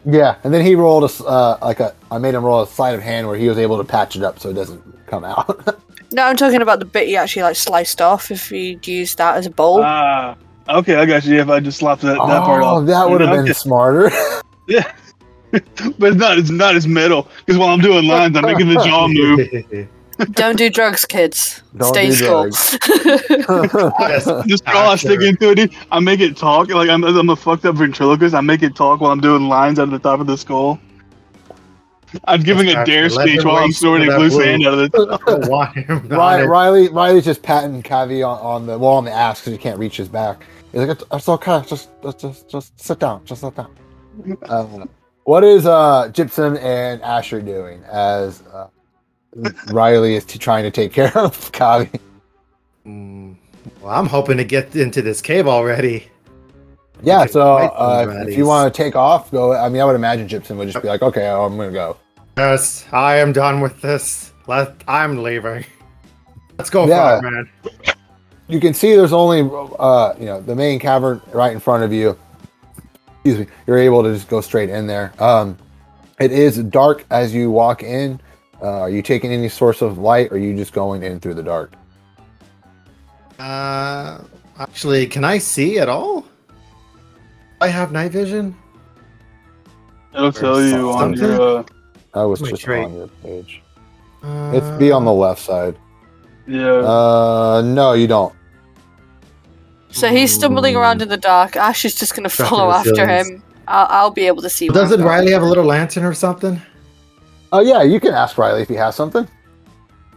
Yeah, 0.05 0.37
and 0.45 0.55
then 0.55 0.65
he 0.65 0.75
rolled 0.77 1.03
a 1.03 1.07
s- 1.07 1.21
uh, 1.21 1.59
like 1.63 1.81
a. 1.81 1.95
I 2.11 2.19
made 2.19 2.35
him 2.35 2.45
roll 2.45 2.63
a 2.63 2.67
sleight 2.67 2.95
of 2.95 3.03
hand 3.03 3.27
where 3.27 3.37
he 3.37 3.49
was 3.49 3.59
able 3.59 3.77
to 3.79 3.85
patch 3.85 4.15
it 4.17 4.23
up 4.23 4.39
so 4.39 4.51
it 4.51 4.55
doesn't 4.55 5.07
come 5.07 5.25
out. 5.25 5.81
No, 6.13 6.23
I'm 6.23 6.37
talking 6.37 6.63
about 6.63 6.79
the 6.79 6.85
bit 6.85 7.09
he 7.09 7.17
actually 7.17 7.43
like 7.43 7.57
sliced 7.57 8.01
off. 8.01 8.31
If 8.31 8.51
he'd 8.51 8.87
used 8.87 9.19
that 9.19 9.37
as 9.37 9.47
a 9.47 9.51
bowl. 9.51 9.81
Ah, 9.83 10.37
okay, 10.69 10.95
I 10.95 11.05
got 11.05 11.25
you. 11.25 11.41
If 11.41 11.49
I 11.49 11.59
just 11.59 11.79
slapped 11.79 12.03
that, 12.03 12.15
that 12.15 12.43
part 12.45 12.63
oh, 12.63 12.67
off. 12.67 12.87
that 12.87 13.11
would 13.11 13.21
have 13.21 13.31
been 13.31 13.41
Okay. 13.41 13.53
smarter. 13.53 14.11
Yeah. 14.69 14.93
but 15.53 15.63
it's 16.01 16.17
not. 16.17 16.39
It's 16.39 16.51
not 16.51 16.75
as 16.75 16.87
metal 16.89 17.29
because 17.39 17.57
while 17.57 17.69
I'm 17.69 17.81
doing 17.81 18.05
lines, 18.05 18.37
I'm 18.37 18.45
making 18.45 18.69
the 18.69 18.83
jaw 18.85 19.07
move. 19.09 19.89
Don't 20.33 20.57
do 20.57 20.71
drugs, 20.71 21.05
kids. 21.05 21.63
Don't 21.77 21.93
Stay 21.93 22.05
in 22.07 22.11
do 22.11 22.17
school. 22.17 22.47
Yes. 22.47 24.25
The 24.25 24.57
straw 24.57 24.91
I 24.91 24.97
stick 24.97 25.19
Asher. 25.21 25.29
into 25.29 25.51
it. 25.51 25.73
I 25.93 26.01
make 26.01 26.21
it 26.21 26.37
talk. 26.37 26.69
Like 26.69 26.89
I'm, 26.89 27.05
I'm 27.05 27.29
a 27.29 27.37
fucked 27.37 27.67
up 27.67 27.77
ventriloquist. 27.77 28.35
I 28.35 28.41
make 28.41 28.63
it 28.63 28.75
talk 28.75 29.01
while 29.01 29.11
I'm 29.11 29.21
doing 29.21 29.49
lines 29.49 29.79
out 29.79 29.85
of 29.85 29.91
the 29.91 29.99
top 29.99 30.21
of 30.21 30.27
the 30.27 30.39
skull. 30.39 30.81
I'm 32.25 32.43
giving 32.43 32.69
a 32.69 32.85
dare 32.85 33.09
Let 33.09 33.29
speech 33.29 33.45
while 33.45 33.57
I'm 33.57 33.65
waste 33.65 33.81
snorting 33.81 34.09
blue 34.09 34.31
blue. 34.31 34.43
sand 34.43 34.67
out 34.67 34.79
of 34.79 34.93
the. 34.93 35.47
Why 35.49 35.85
Riley, 36.07 36.47
Riley, 36.47 36.89
Riley's 36.89 37.25
just 37.25 37.43
patting 37.43 37.83
Kavi 37.83 38.27
on, 38.27 38.39
on 38.39 38.67
the 38.67 38.79
well 38.79 38.93
on 38.93 39.05
the 39.05 39.13
ass 39.13 39.41
because 39.41 39.53
he 39.53 39.59
can't 39.59 39.79
reach 39.79 39.97
his 39.97 40.09
back. 40.09 40.45
He's 40.73 40.81
like, 40.81 40.91
"It's, 40.91 41.05
it's 41.13 41.29
okay. 41.29 41.63
Just, 41.67 41.91
just, 42.03 42.21
just, 42.21 42.49
just 42.49 42.81
sit 42.81 42.99
down. 42.99 43.25
Just 43.25 43.43
sit 43.43 43.55
down." 43.55 43.77
Uh, 44.45 44.87
what 45.25 45.45
is 45.45 45.67
uh, 45.67 46.09
Gypsum 46.13 46.57
and 46.59 47.03
Asher 47.03 47.43
doing 47.43 47.83
as 47.85 48.43
uh, 48.53 48.69
Riley 49.69 50.15
is 50.17 50.25
t- 50.25 50.39
trying 50.39 50.65
to 50.65 50.71
take 50.71 50.93
care 50.93 51.17
of 51.19 51.53
Kavi? 51.53 52.01
Mm, 52.87 53.37
Well, 53.81 53.93
I'm 53.93 54.07
hoping 54.07 54.37
to 54.39 54.45
get 54.45 54.75
into 54.77 55.03
this 55.03 55.21
cave 55.21 55.47
already. 55.49 56.09
Yeah. 57.03 57.27
So 57.27 57.57
uh, 57.57 58.07
buddies. 58.07 58.33
if 58.33 58.39
you 58.39 58.47
want 58.47 58.73
to 58.73 58.77
take 58.83 58.97
off, 58.97 59.31
go. 59.31 59.53
I 59.53 59.69
mean, 59.69 59.83
I 59.83 59.85
would 59.85 59.97
imagine 59.97 60.29
Gypsum 60.29 60.57
would 60.59 60.69
just 60.69 60.81
be 60.83 60.89
like, 60.89 61.03
"Okay, 61.03 61.29
I'm 61.29 61.57
gonna 61.57 61.71
go." 61.73 61.97
Yes, 62.39 62.87
I 62.93 63.17
am 63.17 63.33
done 63.33 63.61
with 63.61 63.81
this. 63.83 64.33
Let 64.47 64.73
I'm 64.89 65.23
leaving. 65.23 65.65
Let's 66.59 66.71
go, 66.71 66.87
Yeah. 66.87 67.21
man. 67.23 67.49
you 68.49 68.61
can 68.61 68.73
see 68.73 68.95
there's 68.95 69.13
only 69.13 69.41
uh 69.79 70.15
you 70.19 70.27
know 70.27 70.41
the 70.41 70.55
main 70.55 70.79
cavern 70.79 71.21
right 71.33 71.53
in 71.53 71.59
front 71.61 71.83
of 71.83 71.93
you 71.93 72.17
excuse 73.25 73.41
me 73.41 73.47
you're 73.67 73.77
able 73.77 74.05
to 74.05 74.15
just 74.15 74.29
go 74.29 74.41
straight 74.41 74.71
in 74.71 74.87
there 74.87 75.13
um 75.21 75.59
it 76.21 76.31
is 76.31 76.57
dark 76.59 77.05
as 77.11 77.35
you 77.35 77.51
walk 77.51 77.83
in 77.83 78.21
uh, 78.63 78.81
are 78.81 78.91
you 78.91 79.03
taking 79.03 79.33
any 79.33 79.49
source 79.49 79.83
of 79.83 79.99
light 79.99 80.31
or 80.31 80.35
are 80.35 80.39
you 80.39 80.55
just 80.57 80.73
going 80.73 81.03
in 81.03 81.21
through 81.21 81.35
the 81.35 81.43
dark 81.43 81.73
Uh, 83.39 84.19
actually, 84.59 85.07
can 85.07 85.25
I 85.25 85.39
see 85.39 85.79
at 85.79 85.89
all? 85.89 86.25
I 87.61 87.69
have 87.69 87.93
night 87.93 88.13
vision. 88.13 88.57
It'll 90.15 90.33
tell 90.33 90.63
you 90.63 90.91
on 90.93 91.15
Something? 91.17 91.37
your. 91.37 91.59
Uh, 91.59 91.65
i 92.15 92.25
was 92.25 92.41
Wait, 92.41 92.51
just 92.51 92.63
trait. 92.63 92.85
on 92.87 92.95
your 92.95 93.09
page 93.23 93.61
Uh, 94.23 94.53
it's 94.55 94.71
be 94.79 94.91
on 94.91 95.05
the 95.05 95.13
left 95.13 95.43
side 95.43 95.77
yeah. 96.47 96.81
uh 96.81 97.61
no 97.63 97.93
you 97.93 98.07
don't 98.07 98.33
so 99.91 100.09
he's 100.09 100.33
stumbling 100.35 100.77
around 100.77 101.01
in 101.01 101.09
the 101.09 101.17
dark. 101.17 101.57
Ash 101.57 101.85
is 101.87 101.95
just 101.95 102.15
going 102.15 102.29
to 102.29 102.29
follow 102.29 102.71
after 102.71 103.07
him. 103.07 103.43
I'll, 103.67 103.87
I'll 103.89 104.11
be 104.11 104.27
able 104.27 104.43
to 104.43 104.51
see. 104.51 104.69
where 104.69 104.83
Doesn't. 104.83 105.01
Riley 105.01 105.33
have 105.33 105.41
a 105.43 105.47
little 105.47 105.65
lantern 105.65 106.05
or 106.05 106.13
something? 106.13 106.61
Oh 107.53 107.61
yeah 107.61 107.83
you 107.83 108.01
can 108.01 108.13
ask 108.13 108.37
riley 108.39 108.63
if 108.63 108.69
he 108.69 108.75
has 108.75 108.95
something 108.95 109.29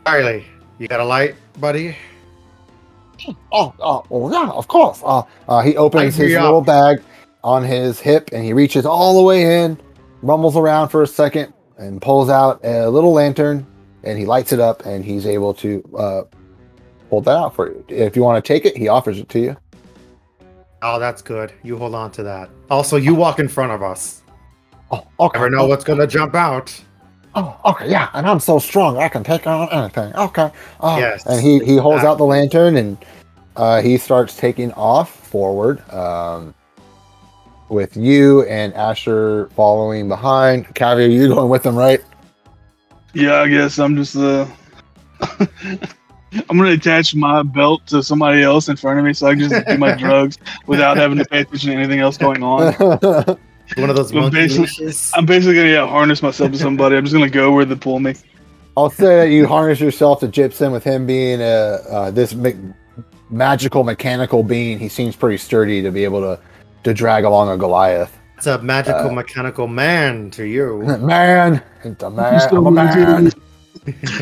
Riley, 0.10 0.44
you 0.80 0.88
got 0.88 1.00
a 1.00 1.06
light, 1.06 1.36
buddy? 1.60 1.96
Oh, 3.52 3.74
oh, 3.80 4.04
oh 4.10 4.32
yeah, 4.32 4.50
of 4.50 4.68
course. 4.68 5.02
Uh, 5.04 5.22
uh, 5.48 5.62
he 5.62 5.78
opens 5.78 6.16
his 6.16 6.36
up. 6.36 6.44
little 6.44 6.62
bag 6.62 7.04
on 7.44 7.64
his 7.64 8.00
hip 8.00 8.30
and 8.32 8.44
he 8.44 8.54
reaches 8.54 8.88
all 8.88 9.18
the 9.18 9.24
way 9.24 9.62
in, 9.64 9.80
rumbles 10.24 10.58
around 10.58 10.90
for 10.90 11.04
a 11.04 11.08
second, 11.08 11.54
and 11.78 12.02
pulls 12.02 12.30
out 12.30 12.60
a 12.64 12.90
little 12.90 13.14
lantern 13.14 13.68
and 14.04 14.18
he 14.18 14.26
lights 14.26 14.52
it 14.52 14.60
up 14.60 14.86
and 14.86 15.06
he's 15.06 15.28
able 15.28 15.54
to 15.54 15.84
uh, 15.96 16.24
hold 17.12 17.26
that 17.26 17.38
out 17.38 17.54
for 17.54 17.68
you. 17.70 17.86
If 17.88 18.16
you 18.16 18.24
want 18.24 18.44
to 18.44 18.48
take 18.48 18.66
it, 18.66 18.76
he 18.76 18.88
offers 18.88 19.20
it 19.20 19.30
to 19.30 19.40
you. 19.40 19.58
Oh, 20.82 20.98
that's 20.98 21.22
good. 21.22 21.54
You 21.62 21.78
hold 21.78 21.94
on 21.94 22.10
to 22.14 22.24
that. 22.24 22.50
Also, 22.72 22.96
you 22.96 23.14
walk 23.14 23.38
in 23.38 23.48
front 23.48 23.74
of 23.74 23.84
us. 23.84 24.24
Oh, 24.90 25.06
okay. 25.20 25.38
Never 25.38 25.52
know 25.52 25.68
what's 25.68 25.84
gonna 25.84 26.08
jump 26.08 26.34
out. 26.34 26.82
Oh, 27.40 27.72
okay, 27.72 27.90
yeah, 27.90 28.10
and 28.14 28.28
I'm 28.28 28.42
so 28.42 28.60
strong 28.60 28.98
I 28.98 29.08
can 29.08 29.24
take 29.24 29.48
on 29.48 29.70
anything. 29.70 30.14
Okay. 30.14 30.52
Oh, 30.82 31.00
Yes, 31.00 31.26
And 31.26 31.42
he 31.42 31.60
he 31.64 31.78
holds 31.78 32.04
out 32.04 32.18
the 32.18 32.26
lantern 32.26 32.76
and 32.76 32.98
uh, 33.56 33.82
he 33.82 33.98
starts 33.98 34.36
taking 34.36 34.74
off 34.74 35.10
forward. 35.10 35.90
Um, 35.90 36.54
with 37.70 37.96
you 37.96 38.44
and 38.44 38.74
Asher 38.74 39.48
following 39.56 40.08
behind. 40.10 40.66
Kavi, 40.76 41.06
are 41.06 41.10
you 41.10 41.30
going 41.30 41.50
with 41.50 41.66
him, 41.66 41.76
right? 41.76 42.04
Yeah, 43.14 43.42
I 43.42 43.48
guess 43.48 43.80
I'm 43.80 43.96
just 43.96 44.16
uh 44.16 44.46
I'm 46.50 46.58
gonna 46.58 46.72
attach 46.72 47.16
my 47.16 47.44
belt 47.44 47.86
to 47.88 48.04
somebody 48.04 48.44
else 48.44 48.70
in 48.70 48.76
front 48.76 49.00
of 49.00 49.06
me 49.06 49.14
so 49.14 49.28
I 49.28 49.36
can 49.36 49.50
just 49.50 49.68
do 49.68 49.78
my 49.78 49.94
drugs 49.98 50.38
without 50.68 50.98
having 50.98 51.18
to 51.20 51.26
pay 51.26 51.42
attention 51.42 51.72
to 51.72 51.76
anything 51.76 52.00
else 52.00 52.18
going 52.18 52.44
on. 52.44 53.38
One 53.78 53.90
of 53.90 53.96
those 53.96 54.12
Well, 54.14 54.24
monkey 54.24 54.38
basically- 54.48 54.94
I'm 55.16 55.26
basically 55.26 55.56
gonna 55.56 55.70
yeah, 55.70 55.88
harness 55.88 56.22
myself 56.24 56.52
to 56.52 56.58
somebody. 56.58 56.96
I'm 56.98 57.04
just 57.06 57.14
gonna 57.14 57.30
go 57.30 57.52
where 57.52 57.66
they 57.66 57.76
pull 57.76 58.00
me. 58.00 58.16
I'll 58.78 58.90
say 58.90 59.18
that 59.18 59.30
you 59.30 59.46
harness 59.48 59.80
yourself 59.80 60.20
to 60.22 60.28
Gypsum 60.28 60.72
with 60.72 60.84
him 60.84 61.06
being 61.06 61.42
a 61.42 61.80
uh, 61.90 62.12
this 62.12 62.34
ma- 62.34 62.50
magical 63.30 63.84
mechanical 63.84 64.42
being. 64.44 64.80
He 64.80 64.90
seems 64.90 65.16
pretty 65.16 65.38
sturdy 65.38 65.82
to 65.82 65.92
be 65.92 66.04
able 66.04 66.22
to 66.22 66.40
to 66.84 66.94
drag 66.94 67.26
along 67.26 67.50
a 67.50 67.58
Goliath. 67.58 68.16
It's 68.38 68.48
a 68.48 68.58
magical 68.60 69.10
Uh, 69.10 69.14
mechanical 69.14 69.68
man 69.68 70.32
to 70.32 70.46
you. 70.46 70.82
Man, 71.02 71.62
it's 71.84 72.02
a 72.04 72.10
man. 72.10 72.40
I'm 72.52 72.66
a 72.68 72.72
man. 72.72 73.32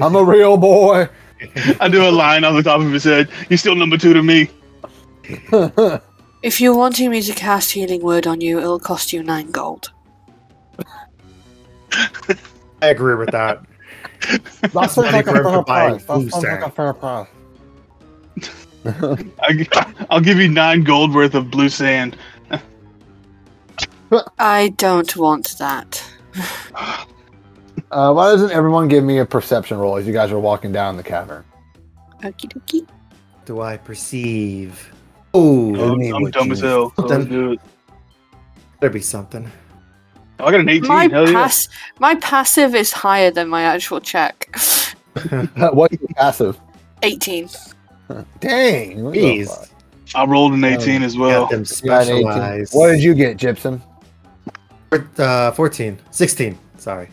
I'm 0.02 0.16
a 0.16 0.24
real 0.24 0.58
boy. 0.58 1.08
I 1.80 1.88
do 1.88 2.04
a 2.08 2.10
line 2.10 2.44
on 2.44 2.56
the 2.56 2.64
top 2.64 2.82
of 2.82 2.92
his 2.92 3.04
head. 3.04 3.30
You're 3.50 3.58
still 3.58 3.76
number 3.76 3.96
two 3.98 4.14
to 4.14 4.24
me. 4.24 4.50
If 6.48 6.62
you're 6.62 6.78
wanting 6.78 7.10
me 7.10 7.22
to 7.24 7.34
cast 7.34 7.74
Healing 7.74 8.02
Word 8.02 8.26
on 8.26 8.40
you, 8.40 8.58
it'll 8.58 8.80
cost 8.80 9.12
you 9.12 9.22
nine 9.22 9.52
gold. 9.52 9.92
I 12.82 12.88
agree 12.88 13.16
with 13.16 13.32
that. 13.32 13.66
That 14.62 14.90
sounds 14.90 15.12
like 15.12 15.28
a 15.28 15.34
fair 15.34 15.62
buying 15.64 16.00
price. 16.00 16.06
That 16.06 16.32
sounds 16.32 16.44
like 16.46 16.62
a 16.62 16.72
fair 16.72 16.94
price. 16.94 17.28
I, 19.42 20.06
I'll 20.10 20.22
give 20.22 20.38
you 20.38 20.48
nine 20.48 20.86
gold 20.86 21.14
worth 21.14 21.36
of 21.36 21.52
blue 21.52 21.68
sand. 21.68 22.16
I 24.40 24.70
don't 24.78 25.18
want 25.18 25.54
that. 25.60 26.02
Uh, 27.92 28.14
why 28.14 28.32
doesn't 28.32 28.52
everyone 28.52 28.88
give 28.88 29.04
me 29.04 29.18
a 29.18 29.26
perception 29.26 29.80
roll 29.80 29.98
as 29.98 30.08
you 30.08 30.14
guys 30.14 30.32
are 30.32 30.40
walking 30.40 30.72
down 30.72 30.96
the 30.96 31.04
cavern? 31.04 31.44
Okie 32.24 32.48
dokie. 32.54 32.88
Do 33.44 33.60
I 33.60 33.76
perceive? 33.76 34.94
Oh, 35.40 35.76
Tell 35.76 35.92
I'm, 35.94 36.14
I'm 36.26 36.32
dumb 36.32 36.52
as 36.52 36.62
hell. 36.62 36.92
So 36.96 37.02
let's 37.04 37.12
Something. 37.14 37.30
do 37.32 37.52
it. 37.54 37.60
there 38.80 38.90
be 38.90 39.02
something. 39.02 39.50
Oh, 40.40 40.46
I 40.46 40.52
got 40.52 40.60
an 40.62 40.70
18. 40.70 40.88
My 40.88 41.08
Hell 41.08 41.28
yeah. 41.28 41.34
pass, 41.34 41.68
my 42.00 42.16
passive 42.16 42.76
is 42.76 42.92
higher 42.92 43.32
than 43.32 43.48
my 43.50 43.64
actual 43.64 44.00
check. 44.00 44.50
What's 45.56 46.00
your 46.00 46.08
passive? 46.16 46.60
Eighteen. 47.04 47.50
Dang. 48.40 48.98
Jeez. 49.14 49.72
I 50.16 50.26
rolled 50.26 50.54
an 50.54 50.64
18 50.64 51.04
as 51.04 51.18
well. 51.18 51.44
Got 51.44 51.52
them 51.52 51.60
You 51.60 51.64
18. 51.64 51.66
specialized. 51.66 52.74
What 52.74 52.88
did 52.92 53.04
you 53.04 53.14
get, 53.14 53.38
Gypsum? 53.38 53.82
Uh, 55.18 55.52
14. 55.52 56.00
16. 56.12 56.58
Sorry. 56.78 57.10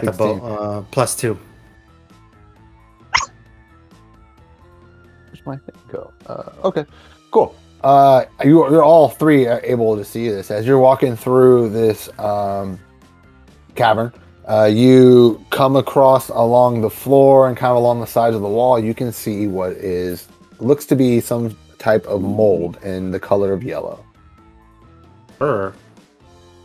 16. 0.00 0.16
bo- 0.16 0.44
uh, 0.46 0.82
plus 0.90 1.16
two. 1.16 1.38
Where's 5.44 5.60
my 5.60 5.72
thing 5.72 5.82
go? 5.90 6.12
Uh, 6.26 6.50
okay, 6.64 6.84
cool. 7.30 7.54
Uh, 7.82 8.24
you, 8.44 8.68
you're 8.70 8.82
all 8.84 9.08
three 9.08 9.46
are 9.46 9.60
able 9.64 9.96
to 9.96 10.04
see 10.04 10.28
this 10.28 10.50
as 10.50 10.66
you're 10.66 10.78
walking 10.78 11.16
through 11.16 11.70
this 11.70 12.10
um, 12.18 12.78
cavern. 13.74 14.12
Uh, 14.46 14.64
you 14.64 15.42
come 15.50 15.76
across 15.76 16.28
along 16.28 16.80
the 16.82 16.90
floor 16.90 17.48
and 17.48 17.56
kind 17.56 17.70
of 17.70 17.76
along 17.76 18.00
the 18.00 18.06
sides 18.06 18.34
of 18.36 18.42
the 18.42 18.48
wall. 18.48 18.78
You 18.78 18.92
can 18.94 19.12
see 19.12 19.46
what 19.46 19.72
is 19.72 20.28
looks 20.58 20.84
to 20.86 20.96
be 20.96 21.20
some 21.20 21.56
type 21.78 22.04
of 22.06 22.20
mold 22.20 22.76
in 22.82 23.10
the 23.12 23.20
color 23.20 23.52
of 23.52 23.62
yellow, 23.62 24.04
Sure. 25.38 25.72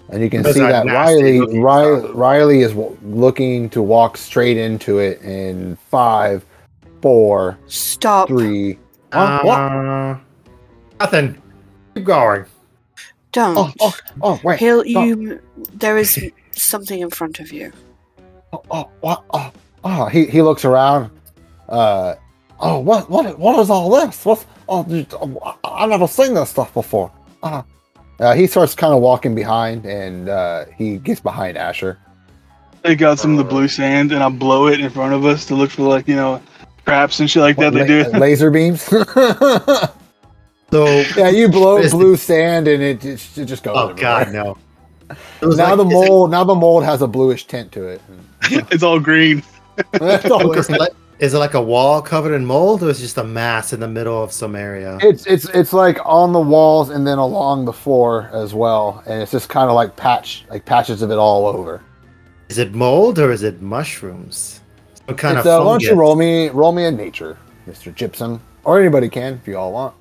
and 0.09 0.21
you 0.21 0.29
can 0.29 0.41
Those 0.41 0.55
see 0.55 0.59
that 0.59 0.85
Riley 0.85 1.39
Riley. 1.59 2.11
Riley 2.11 2.61
is 2.61 2.71
w- 2.71 2.97
looking 3.03 3.69
to 3.69 3.81
walk 3.81 4.17
straight 4.17 4.57
into 4.57 4.97
it 4.99 5.21
in 5.21 5.77
five, 5.89 6.45
four, 7.05 7.55
Stop. 7.67 8.27
three. 8.29 8.79
Huh? 9.13 9.39
what? 9.43 9.59
Uh, 9.59 10.17
nothing. 10.99 11.39
Keep 11.93 12.05
going. 12.05 12.45
Don't. 13.31 13.55
Oh, 13.59 13.71
oh, 13.79 13.95
oh, 14.23 14.39
wait. 14.43 14.57
He'll 14.57 14.83
no. 14.83 15.03
you. 15.03 15.39
There 15.75 15.99
is 15.99 16.19
something 16.51 16.99
in 16.99 17.11
front 17.11 17.39
of 17.39 17.51
you. 17.53 17.71
oh, 18.51 18.63
oh, 18.71 18.89
what? 19.01 19.23
Oh, 19.29 19.51
oh, 19.83 20.05
he, 20.07 20.25
he 20.25 20.41
looks 20.41 20.65
around. 20.65 21.11
Uh, 21.69 22.15
oh, 22.59 22.79
what, 22.79 23.07
what, 23.07 23.37
what 23.37 23.59
is 23.59 23.69
all 23.69 23.91
this? 23.91 24.25
What's, 24.25 24.47
oh, 24.67 24.83
oh, 25.21 25.57
I- 25.63 25.83
I've 25.83 25.89
never 25.91 26.07
seen 26.07 26.33
this 26.33 26.49
stuff 26.49 26.73
before. 26.73 27.11
Uh, 27.43 27.61
Uh, 28.19 28.33
he 28.33 28.47
starts 28.47 28.73
kind 28.73 28.93
of 28.95 29.01
walking 29.01 29.35
behind, 29.35 29.85
and 29.85 30.27
uh, 30.29 30.65
he 30.75 30.97
gets 30.97 31.19
behind 31.19 31.55
Asher. 31.55 31.99
Take 32.83 32.97
got 32.97 33.19
some 33.19 33.31
of 33.31 33.37
the 33.37 33.43
blue 33.43 33.67
sand 33.67 34.11
and 34.11 34.23
I 34.23 34.29
blow 34.29 34.67
it 34.67 34.79
in 34.79 34.89
front 34.89 35.13
of 35.13 35.25
us 35.25 35.45
to 35.47 35.55
look 35.55 35.69
for 35.71 35.83
like 35.83 36.07
you 36.07 36.15
know 36.15 36.41
traps 36.85 37.19
and 37.19 37.29
shit 37.29 37.41
like 37.41 37.57
that. 37.57 37.73
La- 37.73 37.79
They 37.83 37.87
do. 37.87 38.03
laser 38.19 38.51
beams. 38.51 38.87
So, 40.71 40.87
yeah, 41.15 41.29
you 41.29 41.47
blow 41.47 41.77
Is 41.77 41.91
blue 41.93 42.17
sand, 42.17 42.67
and 42.67 42.81
it 42.81 42.99
just, 42.99 43.37
it 43.37 43.45
just 43.45 43.63
goes. 43.63 43.75
oh 43.77 43.89
everywhere. 43.89 44.25
god, 44.25 44.33
no. 44.33 44.57
Now 45.41 45.75
like- 45.75 45.77
the 45.77 45.85
is 45.85 45.89
it- 45.91 45.93
mold, 46.09 46.31
now 46.31 46.43
the 46.43 46.55
mold 46.55 46.83
has 46.83 47.01
a 47.03 47.07
bluish 47.07 47.45
tint 47.45 47.71
to 47.73 47.87
it. 47.87 48.01
it's 48.49 48.83
all 48.83 48.99
green. 48.99 49.43
It's 49.93 50.25
all 50.29 50.39
so 50.41 50.53
is, 50.53 50.69
it 50.69 50.79
like, 50.79 50.91
is 51.19 51.33
it 51.35 51.37
like 51.37 51.53
a 51.53 51.61
wall 51.61 52.01
covered 52.01 52.33
in 52.33 52.45
mold, 52.45 52.81
or 52.81 52.89
is 52.89 52.99
it 52.99 53.03
just 53.03 53.17
a 53.19 53.23
mass 53.23 53.73
in 53.73 53.79
the 53.79 53.87
middle 53.87 54.21
of 54.21 54.31
some 54.33 54.55
area? 54.55 54.97
It's 55.01 55.25
it's 55.27 55.47
it's 55.49 55.71
like 55.71 55.99
on 56.03 56.33
the 56.33 56.39
walls 56.41 56.89
and 56.89 57.05
then 57.05 57.19
along 57.19 57.65
the 57.65 57.73
floor 57.73 58.29
as 58.33 58.53
well, 58.55 59.03
and 59.05 59.21
it's 59.21 59.31
just 59.31 59.47
kind 59.47 59.69
of 59.69 59.75
like 59.75 59.95
patch, 59.95 60.45
like 60.49 60.65
patches 60.65 61.01
of 61.03 61.11
it 61.11 61.17
all 61.19 61.45
over. 61.45 61.81
Is 62.49 62.57
it 62.57 62.73
mold 62.73 63.19
or 63.19 63.31
is 63.31 63.43
it 63.43 63.61
mushrooms? 63.61 64.61
What 65.05 65.17
kind 65.17 65.37
It's, 65.37 65.45
of 65.47 65.61
uh, 65.61 65.65
why 65.65 65.73
don't 65.73 65.83
you 65.83 65.93
roll 65.93 66.15
me 66.15 66.49
roll 66.49 66.71
me 66.71 66.85
a 66.85 66.91
nature, 66.91 67.37
Mister 67.67 67.91
Gypsum, 67.91 68.41
or 68.63 68.79
anybody 68.79 69.07
can 69.09 69.33
if 69.33 69.47
you 69.47 69.57
all 69.57 69.71
want. 69.71 69.93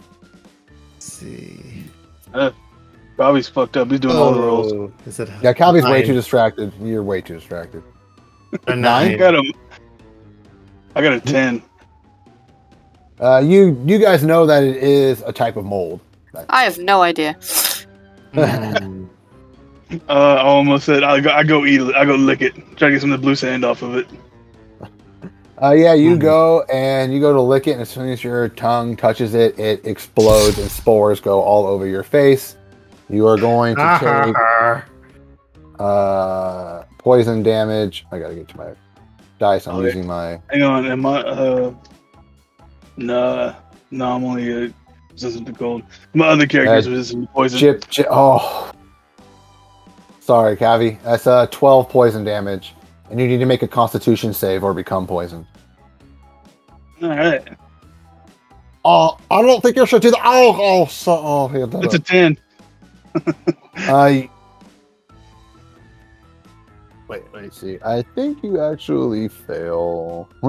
Let's 0.95 1.13
see. 1.13 1.85
Bobby's 3.17 3.49
fucked 3.49 3.77
up. 3.77 3.91
He's 3.91 4.01
doing 4.01 4.17
all 4.17 4.33
the 4.33 4.41
rolls. 4.41 4.73
Oh, 4.73 4.93
is 5.07 5.21
it 5.21 5.29
Yeah, 5.43 5.53
Calby's 5.53 5.85
way 5.85 6.03
too 6.03 6.15
distracted. 6.15 6.73
You're 6.81 7.03
way 7.03 7.21
too 7.21 7.35
distracted. 7.35 7.83
a 8.67 8.73
I 8.73 8.75
nine? 8.75 9.19
got 9.19 9.35
a. 9.35 9.53
I 10.97 11.03
got 11.03 11.13
a 11.13 11.21
ten. 11.21 11.63
Uh, 13.21 13.39
you 13.45 13.81
you 13.87 13.99
guys 13.99 14.25
know 14.25 14.47
that 14.47 14.65
it 14.65 14.77
is 14.83 15.23
a 15.23 15.33
type 15.33 15.57
of 15.57 15.65
mold. 15.65 16.01
I 16.49 16.65
have 16.65 16.79
no 16.79 17.03
idea. 17.03 17.37
Uh, 20.09 20.35
I 20.35 20.41
almost 20.41 20.87
said 20.87 21.05
I 21.05 21.21
go. 21.21 21.31
I 21.31 21.45
go 21.45 21.65
eat 21.67 21.81
it. 21.81 21.95
I 21.95 22.05
go 22.05 22.17
lick 22.17 22.43
it. 22.43 22.55
Try 22.77 22.89
to 22.89 22.95
get 22.95 23.01
some 23.01 23.13
of 23.13 23.21
the 23.21 23.23
blue 23.23 23.37
sand 23.37 23.65
off 23.65 23.83
of 23.83 23.95
it. 23.95 24.09
Uh, 25.63 25.71
yeah, 25.71 25.95
you 25.95 26.17
Mhm. 26.17 26.21
go 26.21 26.63
and 26.63 27.13
you 27.13 27.21
go 27.21 27.33
to 27.33 27.41
lick 27.41 27.69
it, 27.69 27.73
and 27.73 27.81
as 27.83 27.89
soon 27.89 28.09
as 28.09 28.25
your 28.25 28.49
tongue 28.49 28.97
touches 28.97 29.35
it, 29.35 29.59
it 29.59 29.87
explodes 29.87 30.59
and 30.59 30.69
spores 30.71 31.21
go 31.21 31.41
all 31.41 31.67
over 31.67 31.87
your 31.87 32.03
face. 32.03 32.57
You 33.09 33.27
are 33.29 33.37
going 33.37 33.77
to 33.77 33.99
take 34.01 34.85
uh, 35.81 36.83
poison 36.99 37.43
damage. 37.43 38.05
I 38.11 38.19
gotta 38.19 38.35
get 38.35 38.49
to 38.49 38.57
my 38.57 38.67
dice. 39.39 39.67
I'm 39.69 39.77
Okay. 39.77 39.87
using 39.87 40.07
my. 40.07 40.41
Hang 40.51 40.63
on. 40.63 40.87
Am 40.87 41.07
I? 41.07 41.21
Uh, 41.23 41.73
nah. 42.97 43.55
No, 43.91 44.13
I'm 44.17 44.25
only 44.25 44.53
uh, 44.67 44.69
resistant 45.13 45.47
to 45.47 45.53
cold. 45.53 45.83
My 46.15 46.27
other 46.29 46.47
characters 46.47 46.87
Uh, 46.89 46.91
resistant 46.91 47.29
to 47.29 47.33
poison. 47.33 47.59
Chip, 47.61 47.89
chip. 47.91 48.07
Oh, 48.11 48.73
sorry, 50.19 50.57
Kavi. 50.57 51.01
That's 51.05 51.29
uh, 51.29 51.47
12 51.53 51.89
poison 51.89 52.25
damage, 52.25 52.75
and 53.11 53.21
you 53.21 53.27
need 53.27 53.39
to 53.39 53.47
make 53.47 53.63
a 53.63 53.69
Constitution 53.69 54.33
save 54.33 54.65
or 54.65 54.75
become 54.75 55.07
poisoned. 55.07 55.47
All 57.03 57.09
right. 57.11 57.47
Oh, 58.85 59.19
I 59.31 59.41
don't 59.43 59.63
think 59.63 59.77
you 59.77 59.87
should 59.87 60.03
do 60.03 60.11
that. 60.11 60.21
Oh, 60.25 60.57
oh, 60.61 60.87
so, 60.87 61.13
oh, 61.13 61.49
that 61.67 61.85
It's 61.85 61.95
a 61.95 61.99
ten. 61.99 62.37
I. 63.77 64.29
Wait, 67.09 67.23
let 67.33 67.45
me 67.45 67.51
see. 67.51 67.79
I 67.85 68.03
think 68.15 68.43
you 68.43 68.61
actually 68.61 69.29
fail. 69.29 70.29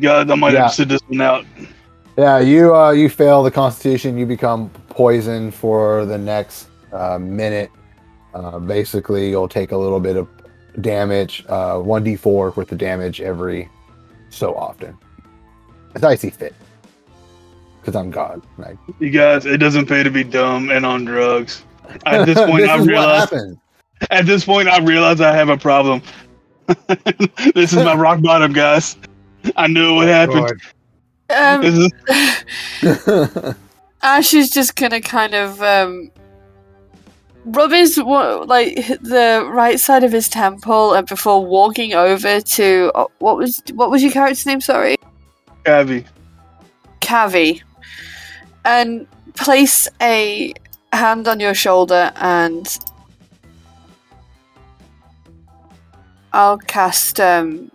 God, 0.00 0.30
I 0.30 0.34
might 0.34 0.52
Yeah. 0.52 0.62
have 0.62 0.70
to 0.70 0.76
sit 0.76 0.88
this 0.88 1.00
one 1.08 1.20
out. 1.20 1.44
yeah, 2.18 2.38
you 2.38 2.74
uh, 2.74 2.90
you 2.92 3.08
fail 3.08 3.42
the 3.42 3.50
Constitution. 3.50 4.16
You 4.18 4.26
become 4.26 4.70
poisoned 4.88 5.54
for 5.54 6.04
the 6.06 6.18
next 6.18 6.68
uh, 6.92 7.18
minute. 7.18 7.70
Uh, 8.36 8.58
basically, 8.58 9.30
you'll 9.30 9.48
take 9.48 9.72
a 9.72 9.76
little 9.76 9.98
bit 9.98 10.16
of 10.16 10.28
damage, 10.82 11.42
uh, 11.48 11.78
one 11.78 12.04
d4 12.04 12.54
worth 12.54 12.70
of 12.70 12.76
damage 12.76 13.22
every 13.22 13.66
so 14.28 14.54
often. 14.54 14.96
As 15.94 16.04
I 16.04 16.14
see 16.16 16.28
fit, 16.28 16.54
because 17.80 17.96
I'm 17.96 18.10
God. 18.10 18.42
Right? 18.58 18.76
You 18.98 19.08
guys, 19.08 19.46
it 19.46 19.56
doesn't 19.56 19.86
pay 19.86 20.02
to 20.02 20.10
be 20.10 20.22
dumb 20.22 20.70
and 20.70 20.84
on 20.84 21.06
drugs. 21.06 21.64
At 22.04 22.26
this 22.26 22.36
point, 22.46 22.58
this 22.58 22.70
I 22.70 22.74
is 22.74 22.80
what 22.80 22.88
realized. 22.88 23.34
At 24.10 24.26
this 24.26 24.44
point, 24.44 24.68
I 24.68 24.80
realize 24.80 25.22
I 25.22 25.32
have 25.34 25.48
a 25.48 25.56
problem. 25.56 26.02
this 27.54 27.72
is 27.72 27.76
my 27.76 27.94
rock 28.06 28.20
bottom, 28.20 28.52
guys. 28.52 28.98
I 29.56 29.66
knew 29.66 29.94
what 29.94 30.08
happened. 30.08 30.60
God. 31.30 31.62
This 31.62 31.92
Um, 32.82 32.82
is, 32.82 33.54
Ash 34.02 34.34
is 34.34 34.50
just 34.50 34.76
gonna 34.76 35.00
kind 35.00 35.34
of 35.34 35.62
um, 35.62 36.10
rub 37.46 37.70
his 37.70 37.96
like 37.96 38.74
the 39.00 39.48
right 39.50 39.78
side 39.80 40.04
of 40.04 40.12
his 40.12 40.28
temple, 40.28 40.94
and 40.94 41.06
before 41.06 41.44
walking 41.44 41.94
over 41.94 42.40
to 42.40 42.92
oh, 42.94 43.10
what 43.18 43.36
was 43.36 43.62
what 43.74 43.90
was 43.90 44.02
your 44.02 44.12
character's 44.12 44.44
name? 44.46 44.60
Sorry, 44.60 44.96
Kavi. 45.64 46.06
Kavi, 47.00 47.62
and 48.64 49.06
place 49.34 49.88
a 50.02 50.52
hand 50.92 51.28
on 51.28 51.40
your 51.40 51.54
shoulder, 51.54 52.12
and 52.16 52.78
I'll 56.32 56.58
cast 56.58 57.20
um, 57.20 57.70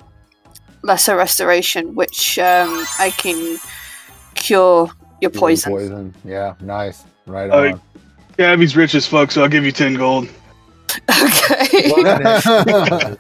lesser 0.84 1.16
restoration, 1.16 1.96
which 1.96 2.38
um, 2.40 2.86
I 3.00 3.12
can 3.18 3.58
cure 4.36 4.92
your 5.22 5.32
poison. 5.32 5.72
Poison. 5.72 6.14
Yeah, 6.26 6.56
nice. 6.62 7.04
Right 7.26 7.50
Oh, 7.52 7.70
on. 7.70 7.82
Abby's 8.42 8.76
rich 8.76 8.94
as 8.96 9.06
fuck, 9.08 9.32
so 9.32 9.42
I'll 9.44 9.48
give 9.50 9.64
you 9.66 9.72
10 9.72 9.96
gold. 9.96 10.28
Okay. 11.10 11.92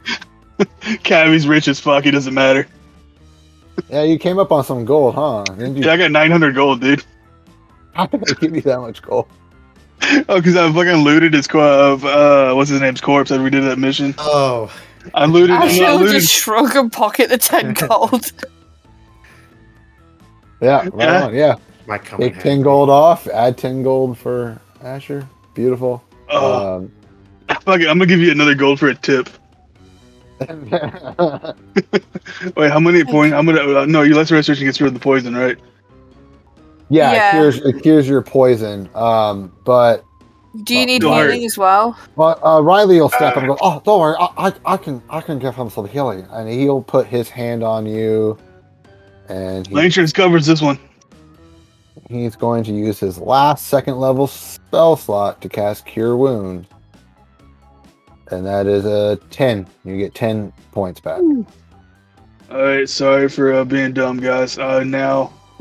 Cabby's 1.03 1.47
rich 1.47 1.67
as 1.67 1.79
fuck, 1.79 2.05
it 2.05 2.11
doesn't 2.11 2.33
matter. 2.33 2.67
yeah, 3.89 4.03
you 4.03 4.17
came 4.19 4.37
up 4.39 4.51
on 4.51 4.63
some 4.63 4.85
gold, 4.85 5.15
huh? 5.15 5.43
Didn't 5.57 5.77
you? 5.77 5.83
Yeah, 5.85 5.93
I 5.93 5.97
got 5.97 6.11
900 6.11 6.53
gold, 6.55 6.81
dude. 6.81 7.03
How 7.93 8.05
did 8.05 8.23
I 8.29 8.33
give 8.39 8.55
you 8.55 8.61
that 8.61 8.79
much 8.79 9.01
gold? 9.01 9.27
Oh, 10.29 10.37
because 10.37 10.55
I 10.55 10.71
fucking 10.71 11.03
looted 11.03 11.33
his, 11.33 11.47
co- 11.47 11.93
of, 11.93 12.05
uh, 12.05 12.53
what's 12.53 12.69
his 12.69 12.81
name's 12.81 13.01
corpse 13.01 13.29
that 13.29 13.39
we 13.41 13.49
did 13.49 13.63
that 13.63 13.77
mission. 13.79 14.13
Oh, 14.17 14.71
I 15.13 15.25
looted, 15.25 15.55
I 15.55 15.63
I 15.63 15.67
shall 15.67 15.97
looted, 15.99 16.21
just 16.21 16.33
shrug 16.33 16.75
and 16.75 16.91
pocket 16.91 17.29
the 17.29 17.37
10 17.37 17.73
gold. 17.87 18.31
Yeah, 20.61 20.87
right 20.93 20.93
Yeah. 20.97 21.23
on. 21.25 21.35
Yeah, 21.35 21.55
my 21.87 21.97
take 21.97 22.39
ten 22.39 22.61
gold 22.61 22.89
off. 22.91 23.27
Add 23.27 23.57
ten 23.57 23.81
gold 23.81 24.15
for 24.17 24.59
Asher. 24.83 25.27
Beautiful. 25.53 26.03
oh, 26.29 26.75
Um, 26.77 26.91
fuck 27.61 27.81
it, 27.81 27.87
I'm 27.87 27.97
gonna 27.97 28.05
give 28.07 28.19
you 28.19 28.31
another 28.31 28.55
gold 28.55 28.79
for 28.79 28.87
a 28.89 28.95
tip. 28.95 29.29
Wait, 32.55 32.71
how 32.71 32.79
many 32.79 33.03
points? 33.03 33.33
I'm 33.35 33.45
gonna, 33.45 33.79
uh, 33.79 33.85
no, 33.85 34.01
your 34.01 34.15
lesser 34.15 34.35
restoration 34.35 34.65
gets 34.65 34.81
rid 34.81 34.87
of 34.87 34.93
the 34.93 34.99
poison, 34.99 35.35
right? 35.35 35.57
yeah, 36.89 37.11
Yeah. 37.11 37.29
It, 37.29 37.31
cures, 37.33 37.57
it 37.57 37.81
cures 37.83 38.07
your 38.09 38.21
poison. 38.21 38.89
Um, 38.95 39.51
but 39.65 40.03
Do 40.63 40.73
you 40.75 40.81
Oh, 40.81 40.85
need 40.85 41.01
don't 41.01 41.11
worry. 41.11 41.31
healing 41.33 41.45
as 41.45 41.57
well? 41.57 41.97
but 42.17 42.39
uh, 42.43 42.59
Riley 42.61 42.99
will 42.99 43.09
step 43.09 43.37
up 43.37 43.43
and 43.43 43.47
go. 43.47 43.57
Oh, 43.61 43.81
don't 43.85 43.99
worry. 43.99 44.15
I, 44.19 44.47
I 44.47 44.53
I 44.65 44.77
can 44.77 45.01
I 45.09 45.21
can 45.21 45.37
give 45.39 45.55
him 45.55 45.69
some 45.69 45.87
healing, 45.87 46.25
and 46.31 46.49
he'll 46.49 46.81
put 46.81 47.05
his 47.07 47.29
hand 47.29 47.63
on 47.63 47.85
you, 47.85 48.37
and 49.29 49.65
he, 49.67 49.73
Langtrance 49.75 50.13
covers 50.13 50.45
this 50.47 50.61
one. 50.61 50.79
He's 52.11 52.35
going 52.35 52.63
to 52.65 52.71
use 52.71 52.99
his 52.99 53.17
last 53.17 53.67
second 53.67 53.97
level 53.97 54.27
spell 54.27 54.95
slot 54.95 55.41
to 55.41 55.49
cast 55.49 55.85
Cure 55.85 56.15
Wound. 56.17 56.67
And 58.29 58.45
that 58.45 58.67
is 58.67 58.85
a 58.85 59.17
10. 59.29 59.67
You 59.83 59.97
get 59.97 60.13
10 60.13 60.53
points 60.71 60.99
back. 60.99 61.21
Alright, 62.49 62.89
sorry 62.89 63.29
for 63.29 63.53
uh, 63.53 63.63
being 63.65 63.93
dumb, 63.93 64.17
guys. 64.17 64.57
Uh, 64.57 64.83
now, 64.83 65.33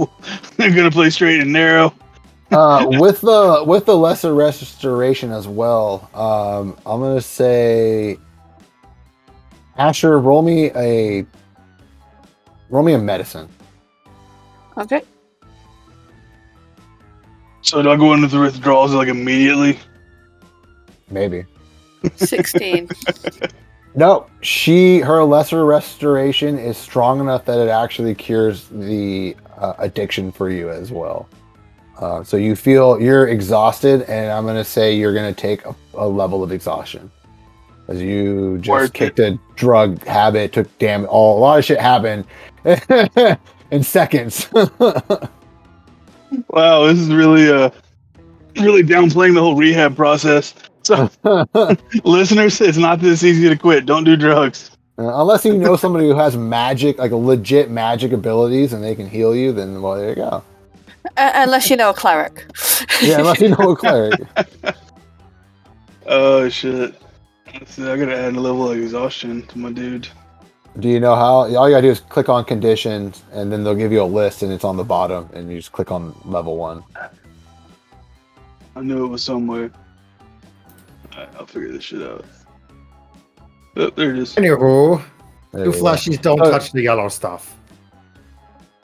I'm 0.58 0.74
gonna 0.74 0.90
play 0.90 1.10
straight 1.10 1.40
and 1.40 1.52
narrow. 1.52 1.94
uh, 2.50 2.86
with 2.98 3.20
the 3.20 3.62
with 3.66 3.86
the 3.86 3.96
lesser 3.96 4.34
restoration 4.34 5.30
as 5.30 5.46
well, 5.46 6.10
um, 6.14 6.76
I'm 6.84 7.00
gonna 7.00 7.20
say, 7.20 8.18
Asher, 9.76 10.18
roll 10.18 10.42
me 10.42 10.72
a 10.74 11.24
roll 12.70 12.82
me 12.82 12.94
a 12.94 12.98
medicine. 12.98 13.48
Okay. 14.76 15.02
So 17.70 17.80
do 17.82 17.90
I 17.92 17.96
go 17.96 18.14
into 18.14 18.26
the 18.26 18.40
withdrawals 18.40 18.92
like 18.94 19.06
immediately? 19.06 19.78
Maybe. 21.08 21.44
16. 22.16 22.88
No, 23.92 24.26
she 24.40 25.00
her 25.00 25.24
lesser 25.24 25.64
restoration 25.64 26.56
is 26.60 26.76
strong 26.76 27.18
enough 27.18 27.44
that 27.46 27.58
it 27.58 27.68
actually 27.68 28.14
cures 28.14 28.68
the 28.68 29.36
uh, 29.58 29.74
addiction 29.78 30.30
for 30.30 30.48
you 30.48 30.70
as 30.70 30.92
well. 30.92 31.28
Uh, 31.98 32.22
so 32.22 32.36
you 32.36 32.54
feel 32.54 33.00
you're 33.00 33.26
exhausted, 33.26 34.02
and 34.02 34.30
I'm 34.30 34.46
gonna 34.46 34.62
say 34.62 34.94
you're 34.94 35.12
gonna 35.12 35.34
take 35.34 35.64
a, 35.66 35.74
a 35.94 36.06
level 36.06 36.44
of 36.44 36.52
exhaustion 36.52 37.10
as 37.88 38.00
you 38.00 38.58
just 38.58 38.68
Worth 38.70 38.90
it. 38.90 38.94
kicked 38.94 39.18
a 39.18 39.36
drug 39.56 40.00
habit, 40.04 40.52
took 40.52 40.78
damn 40.78 41.04
all 41.06 41.36
a 41.36 41.40
lot 41.40 41.58
of 41.58 41.64
shit 41.64 41.80
happened 41.80 42.26
in 43.72 43.82
seconds. 43.82 44.48
Wow, 46.48 46.86
this 46.86 46.98
is 46.98 47.08
really 47.08 47.50
uh 47.50 47.70
really 48.56 48.82
downplaying 48.82 49.34
the 49.34 49.40
whole 49.40 49.56
rehab 49.56 49.96
process. 49.96 50.54
So, 50.82 51.10
listeners, 52.04 52.60
it's 52.60 52.78
not 52.78 53.00
this 53.00 53.22
easy 53.22 53.48
to 53.48 53.56
quit. 53.56 53.86
Don't 53.86 54.04
do 54.04 54.16
drugs. 54.16 54.70
Uh, 54.98 55.20
unless 55.20 55.44
you 55.44 55.56
know 55.56 55.76
somebody 55.76 56.06
who 56.06 56.14
has 56.14 56.36
magic, 56.36 56.98
like 56.98 57.12
legit 57.12 57.70
magic 57.70 58.12
abilities, 58.12 58.72
and 58.72 58.82
they 58.82 58.94
can 58.94 59.08
heal 59.08 59.34
you, 59.34 59.52
then 59.52 59.80
well, 59.80 59.96
there 59.96 60.10
you 60.10 60.16
go. 60.16 60.42
Uh, 61.16 61.30
unless 61.34 61.70
you 61.70 61.76
know 61.76 61.90
a 61.90 61.94
cleric. 61.94 62.46
Yeah, 63.00 63.18
unless 63.18 63.40
you 63.40 63.48
know 63.48 63.70
a 63.70 63.76
cleric. 63.76 64.20
Oh 66.12 66.48
shit! 66.48 67.00
Let's 67.54 67.74
see, 67.74 67.88
I 67.88 67.96
gotta 67.96 68.16
add 68.16 68.34
a 68.34 68.40
level 68.40 68.68
of 68.68 68.76
exhaustion 68.76 69.46
to 69.46 69.58
my 69.58 69.70
dude. 69.70 70.08
Do 70.78 70.88
you 70.88 71.00
know 71.00 71.14
how? 71.16 71.32
All 71.56 71.68
you 71.68 71.74
gotta 71.74 71.82
do 71.82 71.88
is 71.90 72.00
click 72.00 72.28
on 72.28 72.44
conditions, 72.44 73.22
and 73.32 73.50
then 73.52 73.64
they'll 73.64 73.74
give 73.74 73.90
you 73.92 74.02
a 74.02 74.04
list, 74.04 74.42
and 74.42 74.52
it's 74.52 74.64
on 74.64 74.76
the 74.76 74.84
bottom, 74.84 75.28
and 75.32 75.50
you 75.50 75.56
just 75.58 75.72
click 75.72 75.90
on 75.90 76.14
level 76.24 76.56
one. 76.56 76.84
I 78.76 78.80
knew 78.82 79.04
it 79.04 79.08
was 79.08 79.22
somewhere. 79.22 79.70
Alright, 81.12 81.28
I'll 81.36 81.46
figure 81.46 81.72
this 81.72 81.82
shit 81.84 82.02
out. 82.02 82.24
Oh, 83.76 83.90
there 83.90 84.12
it 84.12 84.18
is. 84.18 84.34
Anywho, 84.36 85.02
There 85.52 85.64
you 85.64 85.72
you 85.72 86.16
go. 86.18 86.22
don't 86.22 86.40
Uh, 86.42 86.50
touch 86.50 86.70
the 86.72 86.82
yellow 86.82 87.08
stuff. 87.08 87.56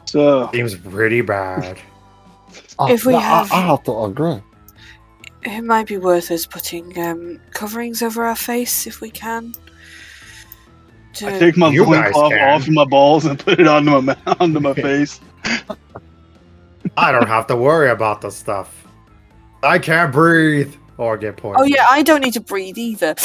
So, 0.06 0.50
Seems 0.52 0.74
pretty 0.74 1.20
bad. 1.20 1.78
Oh, 2.78 2.92
If 2.92 3.06
we 3.06 3.12
no, 3.12 3.18
I- 3.18 3.22
have- 3.22 3.52
I 3.52 3.60
have 3.62 3.82
to 3.84 4.04
agree. 4.04 4.38
It 5.44 5.62
might 5.62 5.86
be 5.86 5.96
worth 5.96 6.30
us 6.30 6.44
putting 6.46 6.98
um, 6.98 7.40
coverings 7.52 8.02
over 8.02 8.24
our 8.24 8.36
face 8.36 8.86
if 8.86 9.00
we 9.00 9.08
can. 9.10 9.54
To- 11.16 11.34
I 11.34 11.38
take 11.38 11.56
my 11.56 11.68
You 11.70 11.84
guys 11.84 12.14
loincloth 12.14 12.32
off 12.40 12.62
of 12.66 12.72
my 12.72 12.84
balls 12.84 13.24
and 13.26 13.38
put 13.38 13.58
it 13.60 13.66
onto 13.66 14.00
my 14.02 14.16
onto 14.40 14.60
my 14.60 14.74
face. 14.74 15.20
I 16.96 17.12
don't 17.12 17.26
have 17.28 17.46
to 17.48 17.56
worry 17.56 17.90
about 17.90 18.20
the 18.20 18.30
stuff. 18.30 18.86
I 19.62 19.78
can't 19.78 20.12
breathe 20.12 20.74
or 20.98 21.16
get 21.18 21.36
poisoned. 21.36 21.60
oh 21.60 21.64
yeah, 21.64 21.86
I 21.90 22.02
don't 22.02 22.20
need 22.22 22.34
to 22.34 22.40
breathe 22.40 22.78
either. 22.78 23.14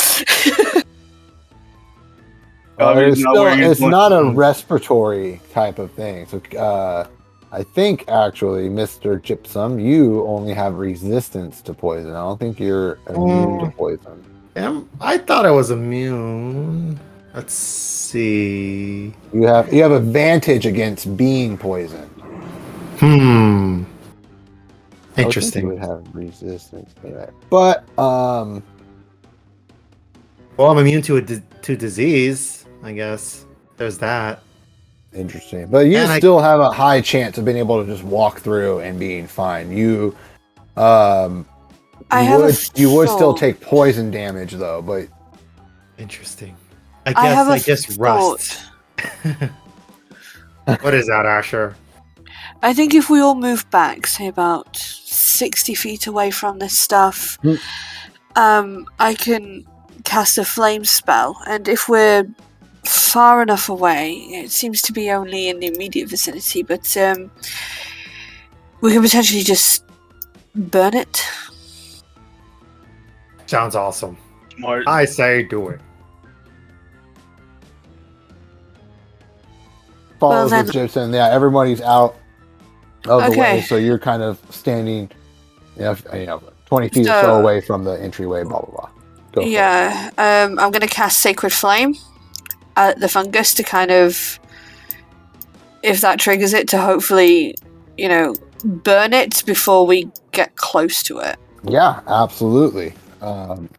Uh, 2.80 2.95
it's 2.97 3.19
not 3.21 3.36
still, 3.36 3.71
it's 3.71 3.80
not 3.80 4.12
a 4.12 4.32
respiratory 4.32 5.39
type 5.51 5.77
of 5.77 5.91
thing. 5.91 6.25
So, 6.25 6.41
uh, 6.58 7.06
I 7.51 7.62
think 7.62 8.06
actually, 8.08 8.69
Mr. 8.69 9.21
Gypsum, 9.21 9.80
you 9.80 10.25
only 10.25 10.51
have 10.54 10.75
resistance 10.75 11.62
to 11.63 11.75
poison. 11.75 12.10
I 12.12 12.21
don't 12.21 12.39
think 12.39 12.60
you're 12.60 12.97
immune 13.08 13.60
to 13.60 13.65
Oh. 13.65 13.73
poison. 13.77 14.23
Am- 14.56 14.89
I 14.99 15.19
thought 15.19 15.45
I 15.45 15.51
was 15.51 15.69
immune. 15.69 16.99
Let's 17.34 17.54
see. 17.54 19.13
You 19.34 19.44
have 19.44 19.72
you 19.74 19.82
have 19.84 19.91
advantage 19.94 20.65
against 20.65 21.15
being 21.15 21.58
poisoned. 21.58 22.10
Hmm. 23.00 23.84
I 23.84 23.84
would 23.84 23.86
think 25.15 25.17
You 25.17 25.24
Interesting. 25.26 25.67
would 25.70 25.80
have 25.80 26.04
resistance 26.13 26.94
to 27.02 27.12
that. 27.12 27.34
But 27.50 27.84
um, 28.00 28.62
Well, 30.58 30.72
I'm 30.72 30.78
immune 30.78 31.02
to 31.04 31.17
a 31.17 31.22
di- 31.22 31.41
to 31.62 31.76
disease. 31.76 32.65
I 32.84 32.91
guess 32.94 33.46
there's 33.78 33.98
that. 34.00 34.41
interesting. 35.13 35.67
But 35.67 35.88
you 35.88 35.98
And 35.98 36.12
I- 36.12 36.17
still 36.20 36.39
have 36.39 36.60
a 36.60 36.72
high 36.72 37.02
chance 37.02 37.38
of 37.38 37.46
being 37.46 37.58
able 37.58 37.84
to 37.84 37.89
just 37.89 38.04
walk 38.04 38.39
through 38.39 38.80
and 38.80 38.98
being 39.00 39.28
fine. 39.28 39.72
You 39.72 40.15
um, 40.78 41.46
I 42.10 42.22
you 42.24 42.28
have 42.30 42.41
a 42.41 42.44
would 42.46 42.60
you 42.76 42.94
would 42.94 43.10
still 43.10 43.34
take 43.34 43.60
poison 43.62 44.12
damage 44.12 44.52
though, 44.54 44.82
but 44.82 45.08
Interesting. 45.98 46.56
I 47.06 47.10
I 47.10 47.14
guess 47.14 47.36
have 47.36 47.48
I, 47.50 47.56
a 47.56 47.60
guess 47.60 47.86
thought. 47.86 47.98
rust. 47.98 48.66
what 50.82 50.94
is 50.94 51.08
that, 51.08 51.26
Asher? 51.26 51.76
I 52.62 52.74
think 52.74 52.94
if 52.94 53.10
we 53.10 53.20
all 53.20 53.36
move 53.36 53.70
back, 53.72 54.06
say 54.08 54.28
about 54.28 54.78
sixty 54.78 55.74
feet 55.74 56.06
away 56.08 56.32
from 56.32 56.60
this 56.60 56.78
stuff, 56.78 57.38
Hmm. 57.42 57.56
um, 58.36 58.86
I 59.00 59.16
can 59.16 59.66
cast 60.04 60.38
a 60.38 60.46
flame 60.46 60.86
spell, 60.86 61.38
and 61.48 61.68
if 61.68 61.90
we're 61.90 62.28
far 62.86 63.42
enough 63.42 63.70
away, 63.70 64.14
it 64.32 64.52
seems 64.52 64.82
to 64.84 64.94
be 64.94 65.10
only 65.12 65.50
in 65.50 65.60
the 65.60 65.68
immediate 65.68 66.10
vicinity, 66.10 66.64
but 66.64 66.96
um, 66.98 67.32
we 68.82 68.92
can 68.94 69.02
potentially 69.02 69.44
just 69.44 69.84
burn 70.56 70.96
it. 70.96 71.24
Sounds 73.48 73.76
awesome. 73.76 74.18
Smart. 74.58 74.88
I 74.88 75.06
say 75.06 75.44
do 75.44 75.70
it. 75.70 75.80
Follows 80.21 80.51
Well, 80.51 80.63
with 80.63 80.71
Gypsum. 80.71 81.13
Yeah, 81.13 81.27
everybody's 81.29 81.81
out 81.81 82.15
of 83.10 83.29
the 83.34 83.38
way, 83.38 83.60
so 83.62 83.75
you're 83.75 83.99
kind 83.99 84.21
of 84.23 84.39
standing, 84.49 85.10
you 85.75 85.81
know, 85.81 85.97
you 86.13 86.25
know, 86.27 86.41
twenty 86.67 86.88
feet 86.88 87.07
or 87.07 87.10
so 87.10 87.21
So- 87.23 87.39
away 87.41 87.60
from 87.60 87.84
the 87.84 88.01
entryway. 88.01 88.43
Blah 88.43 88.62
blah 88.62 88.69
blah. 88.69 88.89
Go. 89.34 89.41
Yeah, 89.41 90.12
um, 90.17 90.60
I'm 90.60 90.71
going 90.71 90.81
to 90.81 90.88
cast 90.88 91.19
Sacred 91.21 91.51
Flame 91.51 91.95
at 92.75 92.99
the 92.99 93.07
fungus 93.07 93.53
to 93.55 93.63
kind 93.63 93.89
of, 93.89 94.39
if 95.84 96.01
that 96.01 96.19
triggers 96.19 96.53
it, 96.53 96.67
to 96.69 96.77
hopefully, 96.81 97.55
you 97.97 98.10
know, 98.10 98.36
burn 98.65 99.13
it 99.13 99.43
before 99.45 99.86
we 99.88 100.10
get 100.31 100.55
close 100.57 101.01
to 101.03 101.19
it. 101.19 101.38
Yeah, 101.63 102.01
absolutely. 102.07 102.93
Um, 103.21 103.69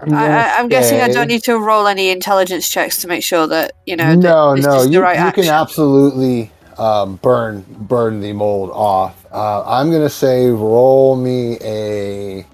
I'm 0.00 0.12
I, 0.12 0.26
gonna 0.26 0.34
I, 0.34 0.58
I'm 0.58 0.68
guessing 0.68 1.00
I 1.00 1.08
don't 1.08 1.28
need 1.28 1.42
to 1.44 1.58
roll 1.58 1.86
any 1.86 2.10
intelligence 2.10 2.68
checks 2.68 2.98
to 2.98 3.08
make 3.08 3.22
sure 3.22 3.46
that 3.46 3.72
you 3.86 3.96
know. 3.96 4.14
no, 4.14 4.54
this 4.56 4.64
no, 4.64 4.76
is 4.80 4.84
the 4.86 4.92
you, 4.92 5.00
right 5.00 5.24
you 5.24 5.42
can 5.42 5.50
absolutely 5.52 6.50
um, 6.78 7.16
burn 7.16 7.64
burn 7.68 8.20
the 8.20 8.32
mold 8.32 8.70
off. 8.72 9.26
Uh, 9.32 9.62
I'm 9.64 9.90
gonna 9.90 10.10
say 10.10 10.48
roll 10.48 11.16
me 11.16 11.58
a 11.62 12.46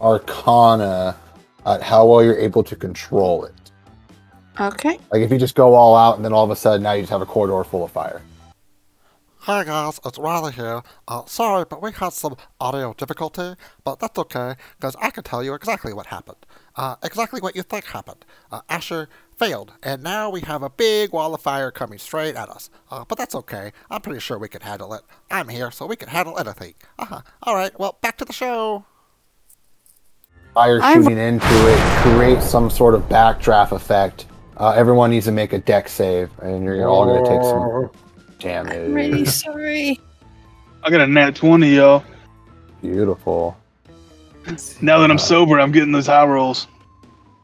Arcana 0.00 1.16
at 1.66 1.82
how 1.82 2.06
well 2.06 2.24
you're 2.24 2.38
able 2.38 2.64
to 2.64 2.76
control 2.76 3.44
it. 3.44 3.54
Okay. 4.60 4.98
Like 5.12 5.22
if 5.22 5.30
you 5.30 5.38
just 5.38 5.54
go 5.54 5.74
all 5.74 5.94
out 5.96 6.16
and 6.16 6.24
then 6.24 6.32
all 6.32 6.44
of 6.44 6.50
a 6.50 6.56
sudden 6.56 6.82
now 6.82 6.92
you 6.92 7.02
just 7.02 7.12
have 7.12 7.22
a 7.22 7.26
corridor 7.26 7.62
full 7.64 7.84
of 7.84 7.92
fire. 7.92 8.22
Hi 9.48 9.64
guys, 9.64 9.98
it's 10.04 10.18
Riley 10.18 10.52
here. 10.52 10.82
Uh, 11.06 11.24
sorry, 11.24 11.64
but 11.70 11.80
we 11.80 11.90
had 11.92 12.12
some 12.12 12.36
audio 12.60 12.92
difficulty, 12.92 13.54
but 13.82 13.98
that's 13.98 14.18
okay, 14.18 14.56
because 14.76 14.94
I 15.00 15.08
can 15.08 15.24
tell 15.24 15.42
you 15.42 15.54
exactly 15.54 15.94
what 15.94 16.04
happened. 16.04 16.36
Uh, 16.78 16.94
exactly 17.02 17.40
what 17.40 17.56
you 17.56 17.62
think 17.64 17.84
happened. 17.86 18.24
Uh, 18.52 18.60
Asher 18.68 19.08
failed, 19.36 19.72
and 19.82 20.00
now 20.02 20.30
we 20.30 20.40
have 20.42 20.62
a 20.62 20.70
big 20.70 21.12
wall 21.12 21.34
of 21.34 21.40
fire 21.42 21.72
coming 21.72 21.98
straight 21.98 22.36
at 22.36 22.48
us. 22.48 22.70
Uh, 22.90 23.04
but 23.08 23.18
that's 23.18 23.34
okay. 23.34 23.72
I'm 23.90 24.00
pretty 24.00 24.20
sure 24.20 24.38
we 24.38 24.48
can 24.48 24.60
handle 24.60 24.94
it. 24.94 25.02
I'm 25.28 25.48
here, 25.48 25.72
so 25.72 25.86
we 25.86 25.96
can 25.96 26.08
handle 26.08 26.38
anything. 26.38 26.74
Uh-huh. 26.98 27.20
Alright, 27.44 27.78
well, 27.80 27.98
back 28.00 28.16
to 28.18 28.24
the 28.24 28.32
show. 28.32 28.84
fire 30.54 30.80
I'm- 30.80 31.02
shooting 31.02 31.18
into 31.18 31.46
it 31.46 32.02
creates 32.02 32.46
some 32.48 32.70
sort 32.70 32.94
of 32.94 33.02
backdraft 33.08 33.72
effect. 33.72 34.26
Uh, 34.56 34.70
everyone 34.76 35.10
needs 35.10 35.26
to 35.26 35.32
make 35.32 35.52
a 35.52 35.58
Dex 35.58 35.90
save, 35.92 36.30
and 36.40 36.64
you're 36.64 36.88
all 36.88 37.04
going 37.06 37.24
to 37.24 37.30
take 37.30 37.42
some 37.42 37.90
damage. 38.38 38.72
I'm 38.76 38.94
really 38.94 39.24
sorry. 39.24 40.00
I 40.84 40.90
got 40.90 41.00
a 41.00 41.06
nat 41.08 41.34
20, 41.34 41.74
y'all. 41.74 42.04
Beautiful. 42.82 43.56
Now 44.80 44.98
that 45.00 45.10
I'm 45.10 45.18
sober, 45.18 45.60
I'm 45.60 45.72
getting 45.72 45.92
those 45.92 46.06
high 46.06 46.24
rolls. 46.24 46.66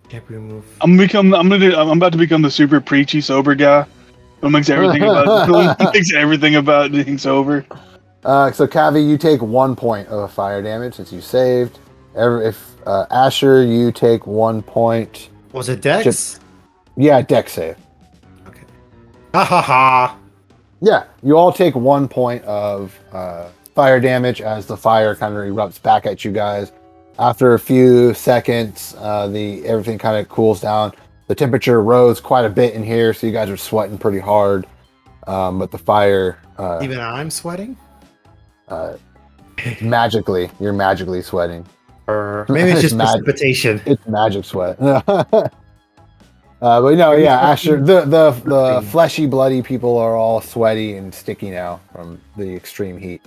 Can't 0.09 0.25
remove. 0.29 0.64
I'm 0.81 0.97
become. 0.97 1.35
I'm 1.35 1.49
gonna. 1.49 1.77
I'm 1.77 1.97
about 1.97 2.12
to 2.12 2.19
become 2.19 2.43
the 2.43 2.51
super 2.51 2.81
preachy 2.81 3.21
sober 3.21 3.55
guy. 3.55 3.87
Who 4.40 4.51
makes 4.51 4.69
everything 4.69 5.03
about 5.03 5.47
who 5.81 5.93
makes 5.93 6.12
everything 6.12 6.57
about 6.57 6.93
being 6.93 7.19
sober. 7.19 7.67
Uh, 8.25 8.51
so, 8.53 8.67
Kavi, 8.67 9.07
you 9.07 9.19
take 9.19 9.43
one 9.43 9.77
point 9.77 10.09
of 10.09 10.33
fire 10.33 10.62
damage 10.62 10.95
since 10.95 11.12
you 11.12 11.21
saved. 11.21 11.79
Every, 12.17 12.47
if 12.47 12.75
uh, 12.87 13.07
Asher, 13.11 13.64
you 13.64 13.93
take 13.93 14.27
one 14.27 14.62
point. 14.62 15.31
Was 15.53 15.69
it 15.69 15.81
Dex? 15.81 16.40
Yeah, 16.97 17.21
Dex 17.23 17.53
save. 17.53 17.77
Okay. 18.47 18.62
Ha 19.35 19.45
ha 19.45 19.62
ha. 19.62 20.19
Yeah, 20.81 21.05
you 21.23 21.37
all 21.37 21.53
take 21.53 21.75
one 21.75 22.09
point 22.09 22.45
of 22.45 22.99
uh, 23.12 23.49
fire 23.75 24.01
damage 24.01 24.40
as 24.40 24.67
the 24.67 24.77
fire 24.77 25.14
kind 25.14 25.35
of 25.35 25.43
erupts 25.43 25.83
back 25.83 26.07
at 26.07 26.25
you 26.25 26.33
guys. 26.33 26.73
After 27.18 27.55
a 27.55 27.59
few 27.59 28.12
seconds, 28.14 28.94
uh, 28.98 29.29
the 29.29 29.64
everything 29.66 29.98
kind 29.98 30.16
of 30.18 30.29
cools 30.29 30.61
down. 30.61 30.92
The 31.29 31.35
temperature 31.35 31.81
rose 31.83 32.20
quite 32.20 32.44
a 32.44 32.50
bit 32.50 32.74
in 32.74 32.83
here, 32.83 33.14
so 33.14 33.27
you 33.27 33.33
guys 33.33 33.48
are 33.48 33.57
sweating 33.57 33.98
pretty 33.98 34.18
hard. 34.18 34.66
Um, 35.27 35.59
but 35.59 35.70
the 35.70 35.79
fire, 35.79 36.38
uh, 36.59 36.81
Even 36.83 36.98
I'm 37.00 37.31
sweating. 37.31 37.77
uh, 38.68 38.94
magically, 39.81 40.50
you're 40.61 40.72
magically 40.72 41.22
sweating. 41.22 41.64
Or 42.09 42.44
maybe 42.48 42.70
it's 42.72 42.81
just 42.88 42.96
Mad- 42.96 43.22
precipitation. 43.24 43.81
It's 43.87 44.07
magic 44.07 44.44
sweat. 44.44 44.77
uh, 44.81 45.05
but 45.31 45.50
no, 46.61 47.12
yeah, 47.12 47.40
Asher, 47.40 47.81
the 47.81 48.03
the 48.03 48.31
the 48.44 48.83
fleshy, 48.90 49.27
bloody 49.27 49.62
people 49.62 49.96
are 49.98 50.16
all 50.16 50.40
sweaty 50.40 50.96
and 50.96 51.14
sticky 51.14 51.50
now 51.50 51.81
from 51.92 52.20
the 52.37 52.55
extreme 52.55 52.98
heat. 52.98 53.22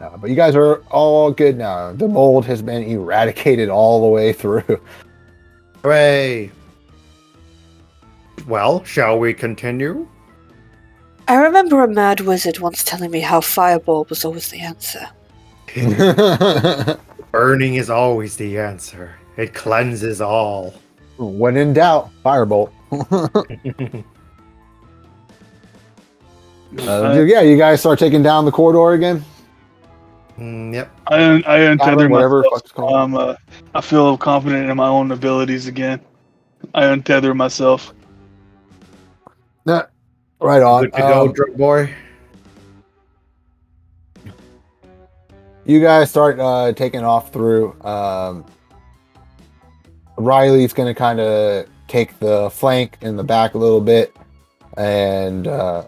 Uh, 0.00 0.16
but 0.16 0.28
you 0.28 0.36
guys 0.36 0.54
are 0.54 0.76
all 0.90 1.30
good 1.30 1.56
now. 1.56 1.92
The 1.92 2.08
mold 2.08 2.44
has 2.46 2.62
been 2.62 2.82
eradicated 2.82 3.68
all 3.68 4.02
the 4.02 4.08
way 4.08 4.32
through. 4.32 4.62
Hooray. 5.82 6.50
Well, 8.46 8.84
shall 8.84 9.18
we 9.18 9.32
continue? 9.32 10.08
I 11.28 11.36
remember 11.36 11.82
a 11.82 11.88
mad 11.88 12.20
wizard 12.20 12.58
once 12.58 12.84
telling 12.84 13.10
me 13.10 13.20
how 13.20 13.40
fireball 13.40 14.06
was 14.08 14.24
always 14.24 14.48
the 14.48 14.60
answer. 14.60 15.08
Burning 17.32 17.76
is 17.76 17.88
always 17.88 18.36
the 18.36 18.58
answer. 18.58 19.14
It 19.36 19.54
cleanses 19.54 20.20
all. 20.20 20.74
when 21.16 21.56
in 21.56 21.72
doubt, 21.72 22.10
firebolt. 22.24 22.70
Uh, 26.76 27.24
yeah, 27.24 27.40
you 27.40 27.56
guys 27.56 27.78
start 27.78 28.00
taking 28.00 28.20
down 28.20 28.44
the 28.44 28.50
corridor 28.50 28.94
again. 28.94 29.24
Mm, 30.38 30.74
yep. 30.74 30.90
I 31.06 31.22
un- 31.22 31.44
I 31.46 31.58
untether 31.60 31.82
Island, 31.92 32.10
whatever 32.12 32.38
myself. 32.42 32.52
fuck 32.54 32.64
it's. 32.64 32.94
Um, 32.94 33.14
uh, 33.14 33.34
I 33.74 33.80
feel 33.80 34.16
confident 34.18 34.68
in 34.68 34.76
my 34.76 34.88
own 34.88 35.12
abilities 35.12 35.66
again. 35.68 36.00
I 36.74 36.84
untether 36.84 37.36
myself. 37.36 37.94
Nah, 39.66 39.84
right 40.40 40.62
on. 40.62 40.84
Good 40.84 40.92
to 40.94 40.98
go, 41.00 41.22
Um, 41.22 41.32
drug 41.32 41.56
boy. 41.56 41.94
you 45.64 45.80
guys 45.80 46.10
start 46.10 46.38
uh, 46.38 46.72
taking 46.72 47.04
off 47.04 47.32
through. 47.32 47.74
Um, 47.82 48.44
Riley's 50.16 50.72
going 50.72 50.92
to 50.92 50.98
kind 50.98 51.20
of 51.20 51.66
take 51.88 52.18
the 52.18 52.50
flank 52.50 52.98
in 53.00 53.16
the 53.16 53.24
back 53.24 53.54
a 53.54 53.58
little 53.58 53.80
bit, 53.80 54.14
and 54.76 55.46
uh, 55.46 55.84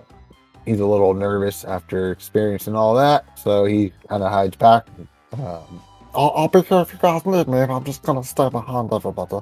he's 0.66 0.80
a 0.80 0.86
little 0.86 1.14
nervous 1.14 1.64
after 1.64 2.10
experiencing 2.10 2.74
all 2.74 2.94
that, 2.94 3.38
so 3.38 3.64
he 3.64 3.92
kind 4.08 4.22
of 4.22 4.30
hides 4.30 4.56
back. 4.56 4.86
Um, 5.32 5.82
I'll, 6.14 6.32
I'll 6.36 6.48
be 6.48 6.62
here 6.62 6.80
if 6.80 6.92
you 6.92 6.98
guys 6.98 7.24
need 7.24 7.48
me. 7.48 7.60
I'm 7.60 7.84
just 7.84 8.02
going 8.02 8.20
to 8.20 8.26
stay 8.26 8.48
behind 8.50 8.92
everybody. 8.92 9.38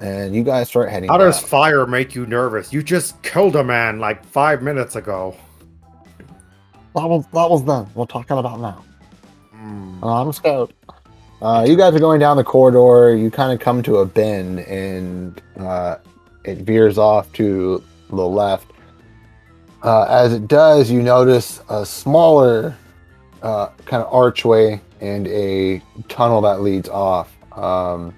And 0.00 0.34
you 0.34 0.44
guys 0.44 0.68
start 0.68 0.90
heading. 0.90 1.08
How 1.08 1.18
does 1.18 1.40
fire 1.40 1.86
make 1.86 2.14
you 2.14 2.24
nervous? 2.26 2.72
You 2.72 2.82
just 2.82 3.20
killed 3.22 3.56
a 3.56 3.64
man 3.64 3.98
like 3.98 4.24
five 4.24 4.62
minutes 4.62 4.94
ago. 4.96 5.36
That 6.94 7.08
was 7.08 7.24
that 7.32 7.50
was 7.50 7.64
then. 7.64 7.86
We're 7.94 8.06
talking 8.06 8.38
about 8.38 8.60
now. 8.60 8.84
Mm. 9.54 9.98
I'm 10.02 10.32
scared. 10.32 10.72
Uh, 11.42 11.64
you 11.68 11.76
guys 11.76 11.94
are 11.94 11.98
going 11.98 12.20
down 12.20 12.36
the 12.36 12.44
corridor. 12.44 13.16
You 13.16 13.30
kind 13.30 13.52
of 13.52 13.58
come 13.58 13.82
to 13.82 13.98
a 13.98 14.06
bend, 14.06 14.60
and 14.60 15.40
uh, 15.58 15.96
it 16.44 16.58
veers 16.58 16.96
off 16.96 17.32
to 17.34 17.82
the 18.10 18.26
left. 18.26 18.70
Uh, 19.82 20.04
as 20.04 20.32
it 20.32 20.48
does, 20.48 20.90
you 20.90 21.02
notice 21.02 21.60
a 21.68 21.86
smaller 21.86 22.76
uh, 23.42 23.68
kind 23.84 24.02
of 24.02 24.12
archway 24.12 24.80
and 25.00 25.28
a 25.28 25.80
tunnel 26.08 26.40
that 26.40 26.60
leads 26.60 26.88
off. 26.88 27.32
Um, 27.56 28.14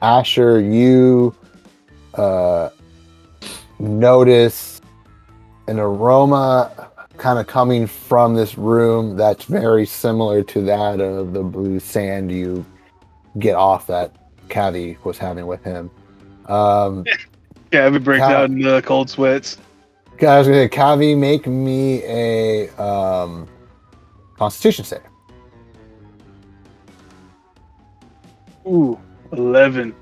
Asher, 0.00 0.60
you 0.60 1.34
uh, 2.14 2.70
notice 3.78 4.80
an 5.66 5.78
aroma 5.80 6.90
kind 7.16 7.38
of 7.38 7.48
coming 7.48 7.86
from 7.86 8.34
this 8.34 8.56
room 8.56 9.16
that's 9.16 9.44
very 9.44 9.84
similar 9.84 10.42
to 10.44 10.62
that 10.62 11.00
of 11.00 11.32
the 11.32 11.42
blue 11.42 11.80
sand 11.80 12.30
you 12.30 12.64
get 13.40 13.56
off 13.56 13.88
that 13.88 14.14
Kavi 14.48 15.02
was 15.04 15.18
having 15.18 15.46
with 15.46 15.62
him. 15.64 15.90
Um, 16.46 17.04
Yeah, 17.72 17.90
we 17.90 17.98
break 17.98 18.22
out 18.22 18.48
in 18.48 18.64
uh, 18.66 18.80
cold 18.80 19.10
sweats. 19.10 19.58
I 20.26 20.38
was 20.38 20.46
gonna 20.48 20.60
say, 20.64 20.68
Kavi, 20.68 21.16
make 21.16 21.46
me 21.46 22.02
a 22.04 22.68
um, 22.82 23.46
Constitution 24.36 24.84
save. 24.84 25.00
Ooh, 28.66 28.98
11. 29.32 29.94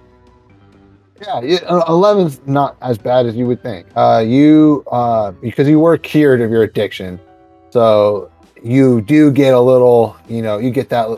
Yeah, 1.22 1.40
it- 1.40 1.64
uh, 1.66 1.85
11's 1.87 2.40
not 2.46 2.76
as 2.83 2.98
bad 2.98 3.26
as 3.26 3.37
you 3.37 3.46
would 3.46 3.62
think. 3.62 3.87
Uh, 3.96 4.22
you, 4.26 4.85
uh, 4.90 5.31
because 5.33 5.68
you 5.68 5.81
were 5.81 5.96
cured 5.96 6.40
of 6.40 6.50
your 6.50 6.62
addiction, 6.62 7.18
so 7.70 8.31
you 8.62 9.00
do 9.02 9.31
get 9.31 9.55
a 9.55 9.61
little, 9.61 10.16
you 10.29 10.42
know, 10.42 10.59
you 10.59 10.70
get 10.70 10.88
that 10.90 11.09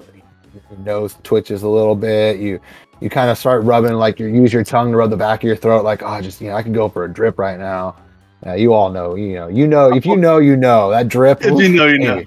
nose 0.84 1.16
twitches 1.22 1.62
a 1.62 1.68
little 1.68 1.94
bit. 1.94 2.38
You, 2.38 2.60
you 3.00 3.08
kind 3.10 3.30
of 3.30 3.38
start 3.38 3.64
rubbing, 3.64 3.94
like 3.94 4.20
you 4.20 4.26
use 4.26 4.52
your 4.52 4.64
tongue 4.64 4.90
to 4.92 4.96
rub 4.96 5.10
the 5.10 5.16
back 5.16 5.40
of 5.40 5.46
your 5.46 5.56
throat, 5.56 5.84
like, 5.84 6.02
oh, 6.02 6.20
just 6.20 6.40
you 6.40 6.48
know, 6.48 6.54
I 6.56 6.62
could 6.62 6.74
go 6.74 6.88
for 6.88 7.04
a 7.04 7.12
drip 7.12 7.38
right 7.38 7.58
now. 7.58 7.96
Yeah, 8.44 8.54
you 8.54 8.72
all 8.72 8.90
know, 8.90 9.14
you 9.14 9.34
know, 9.34 9.48
you 9.48 9.66
know, 9.66 9.92
if 9.94 10.06
you 10.06 10.16
know, 10.16 10.38
you 10.38 10.56
know 10.56 10.90
that 10.90 11.08
drip. 11.08 11.40
If 11.44 11.58
you 11.58 11.68
know, 11.70 11.86
you 11.86 11.98
know. 11.98 12.24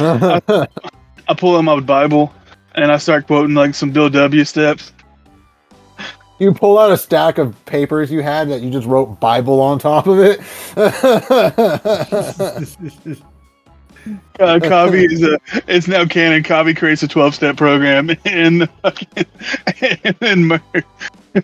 know. 0.00 0.66
I 1.28 1.34
pull 1.34 1.56
out 1.56 1.62
my 1.62 1.80
Bible 1.80 2.32
and 2.74 2.90
I 2.90 2.98
start 2.98 3.26
quoting 3.26 3.54
like 3.54 3.74
some 3.74 3.90
Bill 3.90 4.08
W. 4.10 4.44
steps. 4.44 4.92
you 6.38 6.52
pull 6.52 6.78
out 6.78 6.90
a 6.90 6.96
stack 6.96 7.38
of 7.38 7.62
papers 7.66 8.10
you 8.10 8.22
had 8.22 8.48
that 8.50 8.62
you 8.62 8.70
just 8.70 8.86
wrote 8.86 9.20
Bible 9.20 9.60
on 9.60 9.78
top 9.78 10.06
of 10.06 10.18
it. 10.18 10.40
Uh, 14.38 14.58
Kavi 14.58 15.10
is 15.10 15.22
a. 15.22 15.38
It's 15.66 15.88
now 15.88 16.04
canon. 16.04 16.42
Kavi 16.42 16.76
creates 16.76 17.02
a 17.02 17.08
twelve-step 17.08 17.56
program 17.56 18.10
in 18.26 18.66
fucking 18.82 19.24
in 20.20 20.44
Mer- 20.46 20.62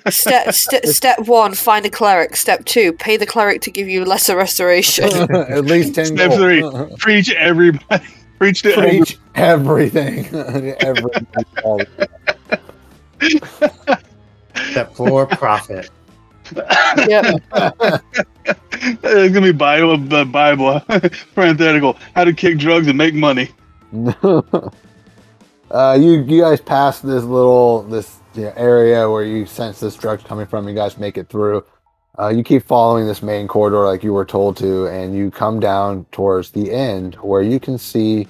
Step, 0.08 0.52
step, 0.54 0.86
step 0.86 1.18
one, 1.26 1.54
find 1.54 1.84
a 1.86 1.90
cleric. 1.90 2.36
Step 2.36 2.64
two, 2.64 2.92
pay 2.94 3.16
the 3.16 3.26
cleric 3.26 3.60
to 3.62 3.70
give 3.70 3.88
you 3.88 4.04
lesser 4.04 4.36
restoration. 4.36 5.04
At 5.34 5.64
least 5.64 5.94
10 5.94 6.06
Step 6.06 6.30
gold. 6.30 6.40
three. 6.40 6.96
preach 6.98 7.30
everybody. 7.34 8.04
Preach 8.38 8.62
to 8.62 8.70
everybody. 8.72 8.98
Preach 9.04 9.18
everything. 9.34 10.26
everything. 10.80 11.26
all- 11.64 11.80
Step 14.70 14.94
four, 14.94 15.26
profit. 15.26 15.90
yep. 17.06 17.42
It's 18.72 19.34
gonna 19.34 19.40
be 19.46 19.52
Bible, 19.52 20.14
uh, 20.14 20.24
Bible, 20.24 20.80
parenthetical. 21.34 21.96
How 22.14 22.24
to 22.24 22.32
kick 22.32 22.58
drugs 22.58 22.86
and 22.86 22.96
make 22.96 23.14
money. 23.14 23.50
uh, 25.70 25.98
you 26.00 26.22
you 26.22 26.40
guys 26.40 26.60
pass 26.60 27.00
this 27.00 27.22
little 27.24 27.82
this 27.82 28.19
know, 28.36 28.52
area 28.56 29.08
where 29.10 29.24
you 29.24 29.46
sense 29.46 29.80
this 29.80 29.96
drugs 29.96 30.22
coming 30.22 30.46
from. 30.46 30.68
You 30.68 30.74
guys 30.74 30.98
make 30.98 31.18
it 31.18 31.28
through. 31.28 31.64
Uh, 32.18 32.28
you 32.28 32.42
keep 32.42 32.64
following 32.64 33.06
this 33.06 33.22
main 33.22 33.48
corridor 33.48 33.86
like 33.86 34.02
you 34.02 34.12
were 34.12 34.24
told 34.24 34.56
to, 34.58 34.86
and 34.86 35.14
you 35.14 35.30
come 35.30 35.60
down 35.60 36.04
towards 36.12 36.50
the 36.50 36.70
end 36.70 37.14
where 37.16 37.42
you 37.42 37.58
can 37.58 37.78
see 37.78 38.26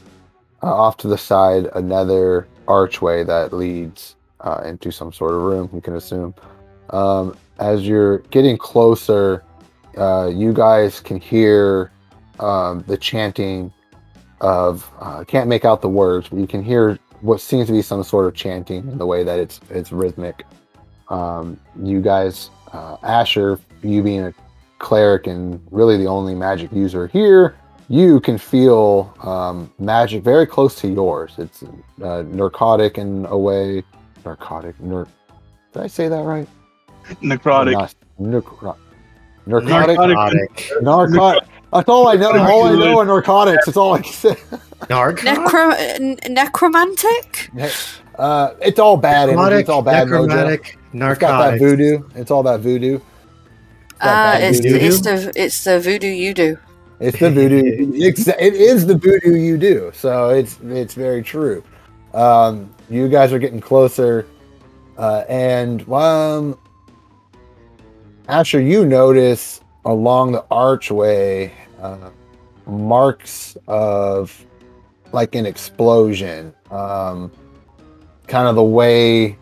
uh, 0.63 0.73
off 0.73 0.97
to 0.99 1.09
the 1.09 1.19
side 1.19 1.69
another 1.75 2.47
archway 2.69 3.25
that 3.25 3.53
leads 3.53 4.17
uh, 4.41 4.63
into 4.65 4.91
some 4.91 5.13
sort 5.13 5.35
of 5.35 5.43
room. 5.43 5.71
You 5.73 5.81
can 5.81 5.97
assume. 5.97 6.35
Um, 6.91 7.37
as 7.59 7.87
you're 7.87 8.19
getting 8.31 8.57
closer, 8.57 9.45
uh, 9.97 10.31
you 10.33 10.53
guys 10.53 11.01
can 11.01 11.21
hear 11.21 11.91
um, 12.39 12.85
the 12.87 12.97
chanting 12.97 13.73
of. 14.41 14.89
Uh, 15.01 15.25
can't 15.25 15.49
make 15.49 15.65
out 15.65 15.83
the 15.83 15.89
words, 15.89 16.29
but 16.29 16.39
you 16.39 16.47
can 16.47 16.63
hear 16.63 16.99
what 17.21 17.41
seems 17.41 17.67
to 17.67 17.73
be 17.73 17.83
some 17.83 18.03
sort 18.03 18.27
of 18.27 18.35
chanting 18.35 18.89
in 18.89 18.99
the 18.99 19.07
way 19.07 19.23
that 19.25 19.39
it's 19.39 19.61
it's 19.71 19.93
rhythmic. 19.93 20.45
Um, 21.09 21.59
you 21.83 22.01
guys, 22.01 22.51
uh, 22.73 22.97
Asher, 23.03 23.59
you 23.83 24.03
being 24.03 24.25
a 24.25 24.35
cleric 24.79 25.27
and 25.27 25.61
really 25.71 25.97
the 25.97 26.07
only 26.07 26.35
magic 26.35 26.73
user 26.73 27.07
here, 27.09 27.57
you 27.89 28.21
can 28.21 28.39
feel 28.39 29.13
um, 29.23 29.73
magic 29.79 30.23
very 30.23 30.47
close 30.47 30.77
to 30.77 30.89
yours. 30.89 31.35
It's 31.39 31.63
uh, 32.03 32.23
narcotic 32.29 32.99
in 32.99 33.27
a 33.27 33.37
way. 33.37 33.83
Narcotic. 34.25 34.79
Ner- 34.81 35.09
Did 35.73 35.83
I 35.83 35.87
say 35.87 36.09
that 36.09 36.23
right? 36.23 36.49
Necrotic. 37.23 37.73
Not- 37.73 37.95
narco- 38.19 38.77
narcotic. 39.47 39.97
Narcotic. 39.97 39.97
Narcotic. 40.83 40.83
Narcotic. 40.83 41.49
That's 41.73 41.89
all 41.89 42.09
I 42.09 42.15
know. 42.17 42.31
All 42.33 42.65
I 42.65 42.75
know 42.75 42.99
are 42.99 43.05
narcotics. 43.05 43.67
That's 43.67 43.77
all 43.77 43.95
I 43.95 44.03
can 44.03 44.13
say. 44.13 44.37
Narcotic. 44.89 45.25
Necro- 45.39 45.75
n- 46.01 46.19
necromantic? 46.29 47.51
Uh, 48.17 48.55
it's 48.61 48.79
all 48.79 48.97
bad 48.97 49.29
energy. 49.29 49.57
It's 49.57 49.69
all 49.69 49.83
bad 49.83 50.09
mojo. 50.09 50.27
necromantic, 50.27 50.79
It's 50.93 51.19
got 51.19 51.51
that 51.51 51.59
voodoo. 51.59 52.03
It's 52.17 52.31
all 52.31 52.43
that 52.43 52.61
voodoo. 52.61 52.97
It's 52.97 53.05
got 54.01 54.09
Ah, 54.09 54.39
that 54.39 54.43
it's, 54.43 54.61
voodoo. 54.61 54.77
it's 54.77 55.01
the 55.03 55.33
it's 55.37 55.65
the 55.65 55.79
voodoo 55.81 56.09
you 56.09 56.35
do. 56.35 56.59
It's 56.99 57.19
the 57.19 57.31
voodoo. 57.31 57.93
It's, 57.95 58.27
it 58.29 58.55
is 58.55 58.87
the 58.87 58.97
voodoo 58.97 59.35
you 59.37 59.57
do. 59.57 59.91
So 59.95 60.31
it's 60.31 60.59
it's 60.65 60.95
very 60.95 61.23
true. 61.23 61.63
Um, 62.13 62.75
you 62.91 63.09
guys 63.09 63.33
are 63.33 63.39
getting 63.39 63.61
closer, 63.61 64.27
uh, 64.99 65.25
and 65.29 65.89
um, 65.91 66.59
Asher, 68.29 68.61
you 68.61 68.85
notice 68.85 69.61
along 69.85 70.33
the 70.33 70.45
archway 70.51 71.53
uh, 71.81 72.11
marks 72.66 73.57
of 73.66 74.47
like 75.12 75.35
an 75.35 75.47
explosion. 75.47 76.55
Um, 76.71 77.33
kind 78.27 78.47
of 78.47 78.55
the 78.55 78.62
way 78.62 79.37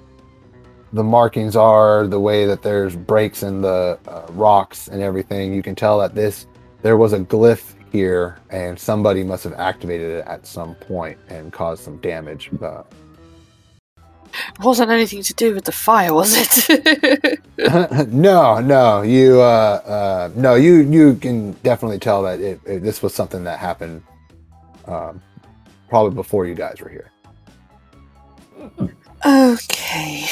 the 0.94 1.04
markings 1.04 1.56
are, 1.56 2.06
the 2.06 2.20
way 2.20 2.46
that 2.46 2.62
there's 2.62 2.96
breaks 2.96 3.42
in 3.42 3.60
the 3.60 3.98
uh, 4.08 4.26
rocks 4.30 4.88
and 4.88 5.02
everything. 5.02 5.52
You 5.52 5.62
can 5.62 5.74
tell 5.74 5.98
that 5.98 6.14
this 6.14 6.46
there 6.82 6.96
was 6.96 7.12
a 7.12 7.18
glyph 7.18 7.74
here, 7.90 8.38
and 8.50 8.78
somebody 8.78 9.24
must 9.24 9.44
have 9.44 9.54
activated 9.54 10.10
it 10.10 10.26
at 10.26 10.46
some 10.46 10.74
point 10.74 11.18
and 11.28 11.52
caused 11.52 11.82
some 11.82 11.96
damage. 11.98 12.50
Uh, 12.62 12.82
It 12.82 13.07
wasn't 14.60 14.90
anything 14.90 15.22
to 15.22 15.34
do 15.34 15.54
with 15.54 15.64
the 15.64 15.72
fire, 15.72 16.14
was 16.14 16.34
it? 16.36 17.40
no, 18.08 18.60
no, 18.60 19.02
you, 19.02 19.40
uh, 19.40 19.80
uh, 19.84 20.30
no, 20.34 20.54
you, 20.54 20.80
you 20.80 21.16
can 21.16 21.52
definitely 21.64 21.98
tell 21.98 22.22
that 22.22 22.40
it, 22.40 22.60
it, 22.66 22.82
this 22.82 23.02
was 23.02 23.14
something 23.14 23.44
that 23.44 23.58
happened 23.58 24.02
um, 24.86 25.22
probably 25.88 26.14
before 26.14 26.46
you 26.46 26.54
guys 26.54 26.80
were 26.80 26.88
here. 26.88 27.10
Okay. 29.24 30.26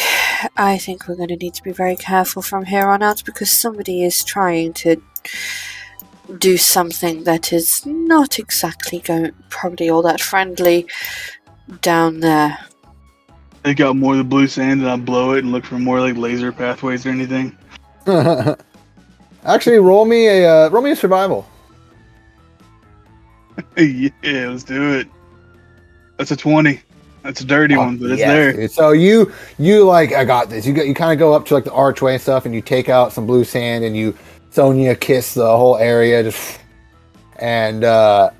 I 0.56 0.78
think 0.78 1.08
we're 1.08 1.16
going 1.16 1.28
to 1.28 1.36
need 1.36 1.54
to 1.54 1.62
be 1.62 1.72
very 1.72 1.96
careful 1.96 2.42
from 2.42 2.64
here 2.64 2.88
on 2.88 3.02
out 3.02 3.24
because 3.24 3.50
somebody 3.50 4.04
is 4.04 4.22
trying 4.22 4.72
to 4.74 5.02
do 6.38 6.56
something 6.56 7.24
that 7.24 7.52
is 7.52 7.84
not 7.86 8.38
exactly 8.38 8.98
going 9.00 9.32
probably 9.48 9.88
all 9.88 10.02
that 10.02 10.20
friendly 10.20 10.86
down 11.80 12.20
there. 12.20 12.58
They 13.66 13.74
got 13.74 13.96
more 13.96 14.12
of 14.12 14.18
the 14.18 14.22
blue 14.22 14.46
sand, 14.46 14.80
and 14.82 14.88
I 14.88 14.94
blow 14.94 15.32
it 15.32 15.40
and 15.42 15.50
look 15.50 15.64
for 15.64 15.76
more 15.76 15.98
like 16.00 16.16
laser 16.16 16.52
pathways 16.52 17.04
or 17.04 17.08
anything. 17.08 17.58
Actually, 19.44 19.78
roll 19.78 20.04
me 20.04 20.28
a 20.28 20.48
uh, 20.48 20.68
roll 20.68 20.84
me 20.84 20.92
a 20.92 20.96
survival. 20.96 21.44
yeah, 23.76 24.10
let's 24.22 24.62
do 24.62 24.92
it. 24.94 25.08
That's 26.16 26.30
a 26.30 26.36
twenty. 26.36 26.80
That's 27.24 27.40
a 27.40 27.44
dirty 27.44 27.74
Oh, 27.74 27.78
one, 27.78 27.96
but 27.96 28.10
it's 28.12 28.20
yes, 28.20 28.28
there. 28.28 28.52
dude. 28.52 28.70
So 28.70 28.92
you 28.92 29.32
you 29.58 29.84
like 29.84 30.12
I 30.12 30.24
got 30.24 30.48
this. 30.48 30.64
You 30.64 30.72
got 30.72 30.86
you 30.86 30.94
kind 30.94 31.12
of 31.12 31.18
go 31.18 31.32
up 31.32 31.44
to 31.46 31.54
like 31.54 31.64
the 31.64 31.72
archway 31.72 32.12
and 32.12 32.22
stuff, 32.22 32.46
and 32.46 32.54
you 32.54 32.60
take 32.60 32.88
out 32.88 33.12
some 33.12 33.26
blue 33.26 33.42
sand, 33.42 33.84
and 33.84 33.96
you 33.96 34.16
Sonia 34.50 34.94
kiss 34.94 35.34
the 35.34 35.44
whole 35.44 35.76
area, 35.76 36.22
just 36.22 36.60
and 37.40 37.82
uh, 37.82 38.30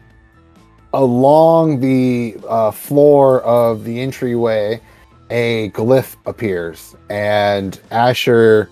along 0.94 1.80
the 1.80 2.36
uh, 2.48 2.70
floor 2.70 3.42
of 3.42 3.82
the 3.82 4.00
entryway, 4.00 4.80
a 5.30 5.70
glyph 5.70 6.16
appears, 6.26 6.94
and 7.10 7.80
Asher, 7.90 8.70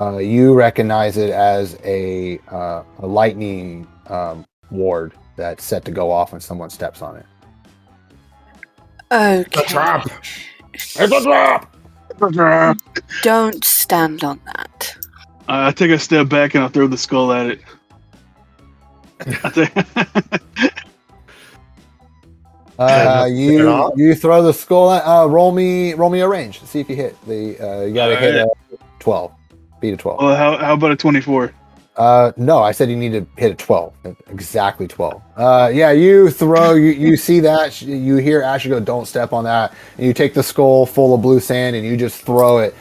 uh, 0.00 0.18
you 0.18 0.54
recognize 0.54 1.16
it 1.16 1.30
as 1.30 1.78
a 1.84 2.38
uh, 2.50 2.82
a 2.98 3.06
lightning 3.06 3.86
um, 4.08 4.44
ward 4.70 5.12
that's 5.36 5.64
set 5.64 5.84
to 5.84 5.90
go 5.90 6.10
off 6.10 6.32
when 6.32 6.40
someone 6.40 6.70
steps 6.70 7.02
on 7.02 7.16
it. 7.16 7.26
Okay. 9.10 9.62
A 9.62 9.64
trap. 9.66 10.08
It's 10.72 10.96
a 10.98 11.20
trap. 11.22 11.76
Don't 13.22 13.64
stand 13.64 14.24
on 14.24 14.40
that. 14.46 14.96
Uh, 15.48 15.68
I 15.68 15.72
take 15.72 15.90
a 15.90 15.98
step 15.98 16.28
back 16.28 16.54
and 16.54 16.64
I 16.64 16.68
throw 16.68 16.86
the 16.86 16.96
skull 16.96 17.32
at 17.32 17.46
it. 17.46 17.60
I 19.44 19.50
take- 19.50 20.72
Uh, 22.78 23.28
you 23.30 23.92
you 23.96 24.14
throw 24.14 24.42
the 24.42 24.52
skull. 24.52 24.90
At, 24.92 25.04
uh, 25.04 25.26
roll 25.28 25.52
me 25.52 25.94
roll 25.94 26.10
me 26.10 26.20
a 26.20 26.28
range. 26.28 26.60
See 26.62 26.80
if 26.80 26.88
you 26.88 26.96
hit 26.96 27.16
the. 27.26 27.58
Uh, 27.60 27.84
you 27.84 27.94
got 27.94 28.08
to 28.08 28.16
hit 28.16 28.34
a 28.34 28.48
twelve. 28.98 29.32
Beat 29.80 29.94
a 29.94 29.96
twelve. 29.96 30.20
well, 30.20 30.36
how, 30.36 30.56
how 30.56 30.74
about 30.74 30.92
a 30.92 30.96
twenty-four? 30.96 31.52
Uh, 31.96 32.32
no, 32.38 32.62
I 32.62 32.72
said 32.72 32.88
you 32.88 32.96
need 32.96 33.12
to 33.12 33.26
hit 33.36 33.52
a 33.52 33.54
twelve. 33.54 33.92
Exactly 34.28 34.88
twelve. 34.88 35.20
Uh, 35.36 35.70
yeah, 35.72 35.90
you 35.90 36.30
throw. 36.30 36.72
You 36.74 36.90
you 36.90 37.16
see 37.28 37.40
that? 37.40 37.82
You 37.82 38.16
hear 38.16 38.42
Asher 38.42 38.70
go, 38.70 38.80
"Don't 38.80 39.06
step 39.06 39.32
on 39.32 39.44
that." 39.44 39.74
And 39.98 40.06
you 40.06 40.14
take 40.14 40.32
the 40.34 40.42
skull 40.42 40.86
full 40.86 41.14
of 41.14 41.20
blue 41.20 41.40
sand 41.40 41.76
and 41.76 41.84
you 41.84 41.96
just 41.96 42.22
throw 42.22 42.58
it, 42.58 42.74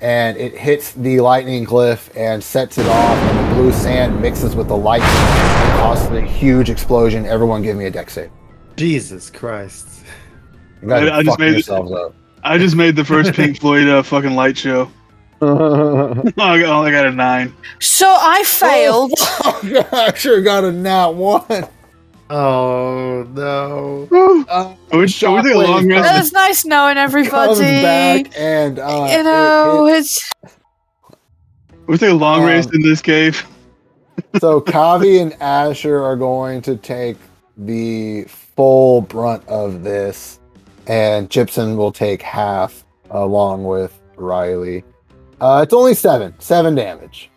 and 0.00 0.36
it 0.36 0.56
hits 0.56 0.92
the 0.92 1.20
lightning 1.20 1.64
glyph 1.64 2.14
and 2.16 2.42
sets 2.42 2.78
it 2.78 2.86
off. 2.86 3.16
And 3.16 3.38
the 3.38 3.54
blue 3.54 3.72
sand 3.72 4.20
mixes 4.20 4.56
with 4.56 4.66
the 4.66 4.76
lightning 4.76 5.08
and 5.10 5.80
causes 5.80 6.08
a 6.10 6.20
huge 6.22 6.68
explosion. 6.68 7.24
Everyone, 7.26 7.62
give 7.62 7.76
me 7.76 7.84
a 7.84 7.90
dex 7.90 8.14
save. 8.14 8.30
Jesus 8.76 9.30
Christ. 9.30 9.88
You 10.82 10.88
guys 10.88 11.02
I- 11.02 11.06
are 11.08 11.18
I 11.18 11.22
just 11.22 11.38
made 11.38 11.48
it- 11.48 11.52
yourselves 11.54 11.92
up. 11.92 12.14
I 12.44 12.58
just 12.58 12.76
made 12.76 12.94
the 12.94 13.04
first 13.04 13.32
Pink 13.32 13.58
Floyd 13.60 13.88
uh, 13.88 14.02
fucking 14.04 14.34
light 14.36 14.56
show. 14.56 14.90
oh, 15.42 16.14
I 16.38 16.62
only 16.62 16.92
got 16.92 17.06
a 17.06 17.10
nine. 17.10 17.52
So 17.80 18.06
I 18.08 18.42
failed. 18.44 19.12
Oh 19.48 19.86
I 19.92 20.12
sure 20.14 20.40
got 20.42 20.64
a 20.64 20.72
nat 20.72 21.08
one. 21.10 21.68
Oh 22.30 23.22
no. 23.34 24.08
Uh, 24.48 24.52
Are 24.52 24.76
we, 24.92 24.96
are 24.96 25.00
we 25.00 25.06
taking 25.06 25.26
a 25.26 25.54
long 25.58 25.84
Shockwave 25.84 26.14
It 26.16 26.18
was 26.18 26.32
nice 26.32 26.64
knowing 26.64 26.94
comes 26.96 27.14
everybody. 27.14 27.60
back 27.82 28.38
and 28.38 28.78
uh, 28.78 29.08
you 29.10 29.22
know, 29.22 29.86
it- 29.86 29.98
it's 29.98 30.30
We 31.86 31.96
take 31.98 32.10
a 32.10 32.14
long 32.14 32.40
Um, 32.40 32.46
rest 32.46 32.74
in 32.74 32.82
this 32.82 33.00
cave. 33.02 33.44
so 34.40 34.60
Kavi 34.60 35.20
and 35.22 35.32
Asher 35.40 36.02
are 36.02 36.16
going 36.16 36.62
to 36.62 36.76
take 36.76 37.16
the 37.56 38.24
full 38.24 39.02
brunt 39.02 39.46
of 39.48 39.82
this, 39.82 40.38
and 40.86 41.30
Gypsum 41.30 41.76
will 41.76 41.92
take 41.92 42.22
half 42.22 42.84
along 43.10 43.64
with 43.64 43.98
Riley. 44.16 44.84
Uh, 45.40 45.60
it's 45.62 45.74
only 45.74 45.94
seven, 45.94 46.34
seven 46.38 46.74
damage. 46.74 47.30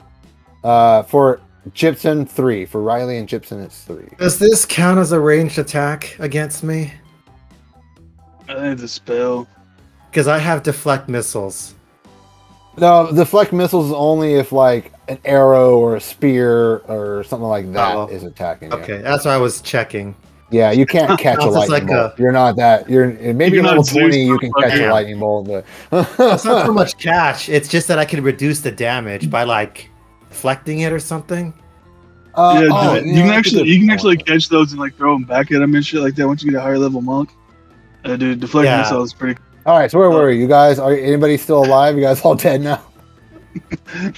Uh, 0.63 1.03
for 1.03 1.41
Gypsum, 1.73 2.25
three. 2.25 2.65
For 2.65 2.81
Riley 2.81 3.17
and 3.17 3.27
Gypsum, 3.27 3.61
it's 3.61 3.83
three. 3.83 4.07
Does 4.17 4.39
this 4.39 4.65
count 4.65 4.99
as 4.99 5.11
a 5.11 5.19
ranged 5.19 5.59
attack 5.59 6.15
against 6.19 6.63
me? 6.63 6.93
I 8.47 8.55
think 8.55 8.73
it's 8.73 8.83
a 8.83 8.87
spell. 8.87 9.47
Because 10.09 10.27
I 10.27 10.39
have 10.39 10.63
deflect 10.63 11.07
missiles. 11.07 11.75
No, 12.79 13.11
deflect 13.13 13.51
missiles 13.53 13.87
is 13.87 13.93
only 13.93 14.35
if 14.35 14.51
like 14.51 14.91
an 15.07 15.19
arrow 15.25 15.77
or 15.79 15.95
a 15.95 16.01
spear 16.01 16.77
or 16.87 17.23
something 17.25 17.47
like 17.47 17.71
that 17.73 18.09
is 18.11 18.23
Oh. 18.23 18.27
attacking 18.27 18.71
you. 18.71 18.77
Okay, 18.77 18.97
that's 18.99 19.25
what 19.25 19.33
I 19.33 19.37
was 19.37 19.61
checking. 19.61 20.15
Yeah, 20.51 20.71
you 20.71 20.85
can't 20.85 21.19
catch 21.27 21.39
a 21.39 21.45
lightning 21.45 21.69
like 21.71 21.87
bolt. 21.87 22.13
a- 22.17 22.21
You're 22.21 22.31
not 22.31 22.55
that. 22.57 22.89
You're 22.89 23.07
maybe 23.33 23.57
You're 23.57 23.65
at 23.65 23.69
level 23.69 23.83
twenty. 23.83 24.23
You 24.25 24.37
can 24.39 24.51
catch 24.59 24.77
yeah. 24.77 24.89
a 24.89 24.93
lightning 24.93 25.19
bolt, 25.19 25.47
but 25.47 25.65
It's 25.91 26.45
not 26.45 26.65
so 26.65 26.73
much 26.73 26.97
catch. 26.97 27.49
It's 27.49 27.67
just 27.67 27.87
that 27.87 27.99
I 27.99 28.05
can 28.05 28.23
reduce 28.23 28.61
the 28.61 28.71
damage 28.71 29.29
by 29.29 29.43
like 29.43 29.89
deflecting 30.29 30.79
it 30.79 30.91
or 30.93 30.99
something. 30.99 31.53
Uh, 32.35 32.61
yeah, 32.63 32.69
oh, 32.71 32.93
you, 32.95 33.15
know, 33.15 33.21
can 33.23 33.29
actually 33.31 33.69
you 33.69 33.79
can 33.79 33.87
point. 33.87 33.91
actually 33.91 34.17
catch 34.17 34.49
those 34.49 34.71
and 34.71 34.79
like 34.79 34.95
throw 34.95 35.13
them 35.13 35.23
back 35.23 35.51
at 35.51 35.59
them 35.59 35.75
and 35.75 35.85
shit 35.85 36.01
like 36.01 36.15
that 36.15 36.27
once 36.27 36.43
you 36.43 36.51
get 36.51 36.57
a 36.57 36.61
higher 36.61 36.77
level 36.79 37.01
monk. 37.01 37.31
Uh, 38.05 38.15
dude, 38.15 38.39
deflecting 38.39 38.71
Yeah. 38.71 38.81
missiles 38.81 39.09
is 39.09 39.13
pretty. 39.13 39.39
All 39.65 39.77
right, 39.77 39.91
so 39.91 39.99
where 39.99 40.09
were 40.09 40.31
you 40.31 40.47
guys? 40.47 40.79
Are 40.79 40.93
anybody 40.93 41.37
still 41.37 41.63
alive? 41.63 41.95
You 41.95 42.01
guys 42.01 42.21
all 42.21 42.35
dead 42.35 42.61
now? 42.61 42.81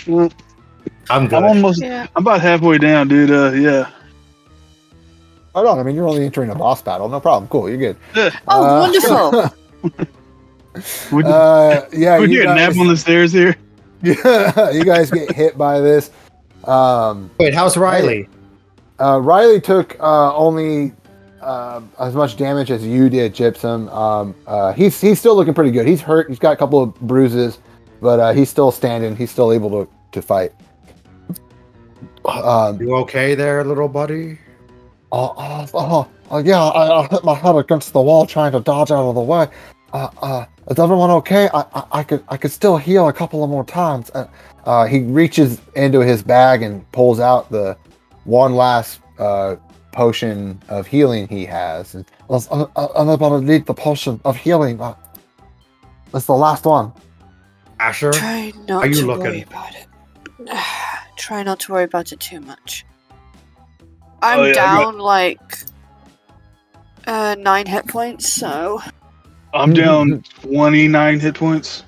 Cool. 0.06 0.32
I'm 1.10 1.28
good. 1.28 1.38
I'm 1.38 1.44
almost. 1.46 1.82
yeah. 1.82 2.08
I'm 2.16 2.24
about 2.24 2.42
halfway 2.42 2.78
down, 2.78 3.08
dude. 3.08 3.32
Uh, 3.32 3.52
yeah. 3.52 3.90
Hold 5.54 5.68
on. 5.68 5.80
I 5.80 5.84
mean 5.84 5.96
you're 5.96 6.08
only 6.08 6.26
entering 6.26 6.50
a 6.52 6.56
boss 6.56 6.82
battle. 6.82 7.10
No 7.10 7.20
problem. 7.20 7.50
Cool, 7.50 7.68
you're 7.70 7.78
good. 7.78 7.98
Oh, 8.16 8.32
Uh, 8.48 8.80
wonderful. 8.80 10.08
Would, 11.12 11.26
Uh, 11.26 11.86
yeah, 11.92 12.18
would 12.18 12.30
you 12.32 12.38
you 12.38 12.44
get 12.44 12.56
guys, 12.56 12.76
nap 12.76 12.80
on 12.82 12.88
the 12.88 12.96
stairs 12.98 13.32
here? 13.34 13.56
Yeah. 14.04 14.72
you 14.72 14.84
guys 14.84 15.12
get 15.12 15.32
hit 15.32 15.58
by 15.60 15.80
this. 15.80 16.10
Um, 16.64 17.30
Wait, 17.40 17.54
how's 17.54 17.78
Riley? 17.78 18.28
Uh, 19.00 19.20
Riley 19.22 19.62
took 19.62 19.96
uh, 20.00 20.34
only 20.36 20.94
uh, 21.42 21.82
as 22.00 22.16
much 22.16 22.38
damage 22.38 22.72
as 22.72 22.86
you 22.86 23.10
did, 23.10 23.34
Gypsum. 23.34 23.90
Um, 23.90 24.36
uh, 24.48 24.74
he's 24.74 25.00
he's 25.00 25.20
still 25.20 25.36
looking 25.36 25.54
pretty 25.54 25.72
good. 25.72 25.88
He's 25.88 26.02
hurt. 26.02 26.30
He's 26.30 26.40
got 26.40 26.54
a 26.54 26.58
couple 26.58 26.82
of 26.82 26.96
bruises, 27.02 27.60
but 28.02 28.20
uh, 28.20 28.34
he's 28.34 28.50
still 28.50 28.72
standing. 28.72 29.16
He's 29.16 29.32
still 29.32 29.52
able 29.52 29.70
to 29.70 29.92
to 30.14 30.22
fight. 30.22 30.54
Um, 32.26 32.80
You 32.80 32.96
okay 32.98 33.36
there, 33.36 33.64
little 33.64 33.88
buddy? 33.88 34.38
oh, 35.12 35.34
oh, 35.38 35.68
oh, 35.74 36.08
oh, 36.30 36.38
yeah, 36.38 36.62
I, 36.64 37.02
I 37.02 37.08
hit 37.08 37.24
my 37.24 37.34
head 37.36 37.56
against 37.56 37.92
the 37.94 38.02
wall 38.02 38.26
trying 38.26 38.52
to 38.54 38.60
dodge 38.62 38.92
out 38.92 39.10
of 39.10 39.16
the 39.16 39.22
way. 39.22 39.48
Uh, 39.92 40.10
uh, 40.22 40.46
is 40.70 40.80
everyone 40.80 41.10
okay? 41.12 41.50
I, 41.54 41.66
I, 41.74 41.84
I 41.92 42.04
could 42.04 42.24
I 42.30 42.38
could 42.38 42.52
still 42.52 42.78
heal 42.78 43.10
a 43.10 43.14
couple 43.14 43.44
of 43.44 43.50
more 43.50 43.66
times. 43.66 44.10
Uh, 44.14 44.28
uh, 44.66 44.86
he 44.86 45.00
reaches 45.00 45.60
into 45.76 46.00
his 46.00 46.24
bag 46.24 46.62
and 46.62 46.90
pulls 46.92 47.20
out 47.20 47.50
the 47.52 47.76
one 48.24 48.54
last 48.56 49.02
uh, 49.20 49.56
potion 49.92 50.62
of 50.70 50.88
healing 50.88 51.28
he 51.28 51.46
has. 51.46 51.96
And, 51.96 52.06
"Well, 52.28 52.46
I'm, 52.76 52.88
I'm 52.96 53.10
about 53.10 53.40
to 53.40 53.42
need 53.42 53.66
the 53.66 53.74
potion 53.74 54.20
of 54.26 54.38
healing. 54.38 54.80
Uh, 54.82 54.96
that's 56.12 56.26
the 56.26 56.34
last 56.36 56.66
one. 56.66 56.92
Asher? 57.80 58.12
Try 58.12 58.52
not 58.68 58.84
Are 58.84 58.88
you 58.88 59.02
to 59.02 59.06
looking? 59.08 59.24
worry 59.24 59.42
about 59.42 59.74
it. 59.76 59.88
Try 61.18 61.44
not 61.44 61.60
to 61.62 61.72
worry 61.74 61.84
about 61.84 62.12
it 62.12 62.20
too 62.20 62.42
much. 62.42 62.86
I'm 64.22 64.40
Oh, 64.40 64.44
yeah, 64.44 64.50
I 64.52 64.54
got- 64.54 64.82
down 64.84 65.00
like 65.00 65.58
uh, 67.08 67.36
nine 67.40 67.66
hit 67.66 67.88
points, 67.88 68.32
so 68.32 68.80
I'm 69.54 69.74
down 69.74 70.24
29 70.44 71.20
hit 71.20 71.36
points. 71.36 71.84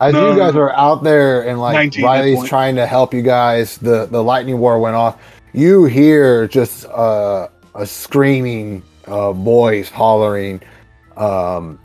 As 0.00 0.12
No, 0.14 0.32
you 0.32 0.38
guys 0.38 0.56
are 0.56 0.72
out 0.72 1.04
there 1.04 1.46
and 1.48 1.60
like 1.60 1.94
Riley's 2.02 2.44
trying 2.48 2.74
to 2.76 2.86
help 2.86 3.14
you 3.14 3.22
guys, 3.22 3.78
the 3.78 4.06
the 4.06 4.22
lightning 4.22 4.58
war 4.58 4.80
went 4.80 4.96
off. 4.96 5.16
You 5.52 5.84
hear 5.84 6.48
just 6.48 6.86
uh, 6.86 7.48
a 7.74 7.86
screaming 7.86 8.82
uh, 9.06 9.32
voice 9.32 9.90
hollering 9.90 10.62
um, 11.16 11.78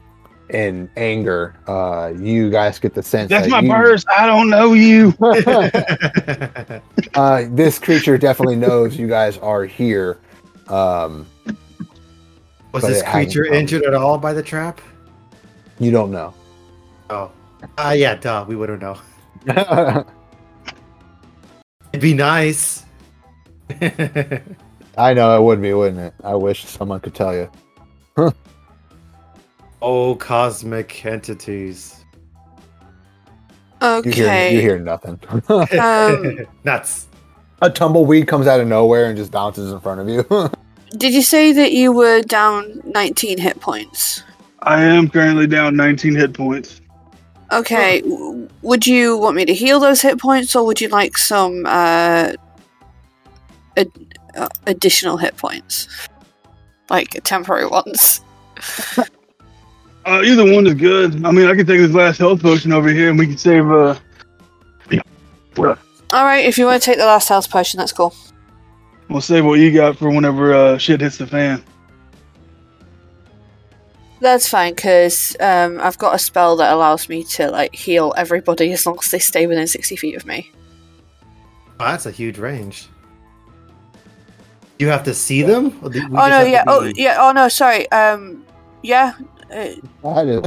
in 0.50 0.90
anger. 0.96 1.56
Uh, 1.68 2.14
you 2.18 2.50
guys 2.50 2.80
get 2.80 2.94
the 2.94 3.04
sense 3.04 3.30
That's 3.30 3.48
that 3.48 3.52
my 3.52 3.60
you- 3.60 3.70
purse. 3.72 4.06
I 4.16 4.26
don't 4.26 4.50
know 4.50 4.74
you. 4.74 5.14
uh, 7.14 7.44
this 7.50 7.78
creature 7.80 8.18
definitely 8.18 8.56
knows 8.56 8.98
you 8.98 9.08
guys 9.08 9.38
are 9.40 9.66
here. 9.66 10.18
Um, 10.68 11.26
Was 12.72 12.84
this 12.84 13.04
creature 13.04 13.46
injured 13.46 13.84
at 13.84 13.94
all 13.94 14.18
by 14.18 14.34
the 14.34 14.44
trap? 14.44 14.82
you 15.80 15.92
don't 15.92 16.10
know. 16.12 16.34
Oh. 17.10 17.32
Ah, 17.78 17.92
yeah, 17.92 18.16
duh. 18.16 18.46
We 18.48 18.56
wouldn't 18.56 18.82
know. 18.82 18.98
It'd 21.94 22.02
be 22.02 22.14
nice. 22.16 22.84
I 24.98 25.14
know 25.14 25.38
it 25.38 25.44
would 25.44 25.62
be, 25.62 25.74
wouldn't 25.74 26.00
it? 26.00 26.14
I 26.24 26.36
wish 26.36 26.66
someone 26.66 27.00
could 27.00 27.14
tell 27.16 27.34
you. 27.36 27.50
Oh, 29.82 30.16
cosmic 30.16 31.06
entities. 31.06 32.04
You 33.82 33.88
hear, 33.88 34.00
Okay. 34.26 34.56
you 34.56 34.62
hear 34.62 34.80
nothing. 34.80 35.20
Um, 35.50 36.40
Nuts. 36.64 37.08
a 37.62 37.70
tumbleweed 37.70 38.28
comes 38.28 38.48
out 38.48 38.60
of 38.60 38.68
nowhere 38.68 39.06
and 39.06 39.16
just 39.18 39.32
bounces 39.32 39.72
in 39.72 39.80
front 39.80 40.02
of 40.02 40.10
you. 40.10 40.50
did 40.98 41.14
you 41.14 41.22
say 41.22 41.52
that 41.52 41.74
you 41.74 41.92
were 41.92 42.22
down 42.22 42.82
19 42.86 43.38
hit 43.38 43.60
points? 43.60 44.24
I 44.64 44.82
am 44.84 45.10
currently 45.10 45.46
down 45.46 45.76
19 45.76 46.16
hit 46.16 46.34
points. 46.34 46.82
Okay. 47.52 48.02
w- 48.02 48.50
Would 48.64 48.88
you 48.88 49.16
want 49.18 49.36
me 49.36 49.46
to 49.46 49.54
heal 49.54 49.80
those 49.80 50.02
hit 50.02 50.18
points, 50.20 50.56
or 50.56 50.66
would 50.66 50.82
you 50.82 50.88
like 50.90 51.18
some 51.18 51.64
uh, 51.68 52.34
ad- 53.78 54.18
uh, 54.36 54.50
additional 54.66 55.18
hit 55.18 55.38
points, 55.38 55.88
like 56.90 57.22
temporary 57.24 57.68
ones? 57.68 58.22
Uh, 60.06 60.22
either 60.24 60.50
one 60.54 60.66
is 60.66 60.74
good. 60.74 61.26
I 61.26 61.32
mean, 61.32 61.48
I 61.48 61.54
can 61.54 61.66
take 61.66 61.82
this 61.82 61.92
last 61.92 62.18
health 62.18 62.42
potion 62.42 62.72
over 62.72 62.88
here, 62.88 63.10
and 63.10 63.20
we 63.20 63.28
can 63.28 63.38
save. 63.38 63.70
Uh, 63.70 63.94
All 65.58 65.76
right. 66.24 66.46
If 66.46 66.58
you 66.58 66.66
want 66.66 66.82
to 66.82 66.86
take 66.86 66.98
the 66.98 67.06
last 67.06 67.28
health 67.28 67.50
potion, 67.52 67.78
that's 67.78 67.92
cool. 67.92 68.16
we'll 69.10 69.20
save 69.20 69.44
what 69.44 69.60
you 69.60 69.74
got 69.74 69.98
for 69.98 70.10
whenever 70.10 70.54
uh, 70.54 70.78
shit 70.78 71.02
hits 71.02 71.18
the 71.18 71.28
fan. 71.28 71.62
That's 74.22 74.48
fine 74.48 74.76
because 74.76 75.36
um, 75.42 75.78
I've 75.82 75.98
got 75.98 76.16
a 76.16 76.20
spell 76.20 76.56
that 76.56 76.72
allows 76.72 77.10
me 77.10 77.26
to 77.36 77.52
like 77.52 77.76
heal 77.76 78.14
everybody 78.16 78.72
as 78.72 78.86
long 78.86 78.98
as 79.04 79.12
they 79.12 79.20
stay 79.20 79.46
within 79.46 79.68
60 79.68 79.98
feet 79.98 80.16
of 80.16 80.26
me. 80.26 80.50
Oh, 81.82 81.86
that's 81.86 82.06
a 82.06 82.12
huge 82.12 82.38
range. 82.40 82.88
You 84.80 84.88
have 84.90 85.04
to 85.04 85.14
see 85.14 85.42
them? 85.42 85.78
Or 85.82 85.90
do 85.90 86.02
oh 86.06 86.28
no, 86.30 86.42
yeah, 86.44 86.64
oh 86.68 86.94
be- 86.94 87.02
yeah, 87.02 87.18
oh 87.20 87.32
no, 87.32 87.50
sorry. 87.50 87.92
Um, 87.92 88.46
yeah, 88.84 89.14
uh, 89.52 89.70
I 90.08 90.24
did. 90.24 90.46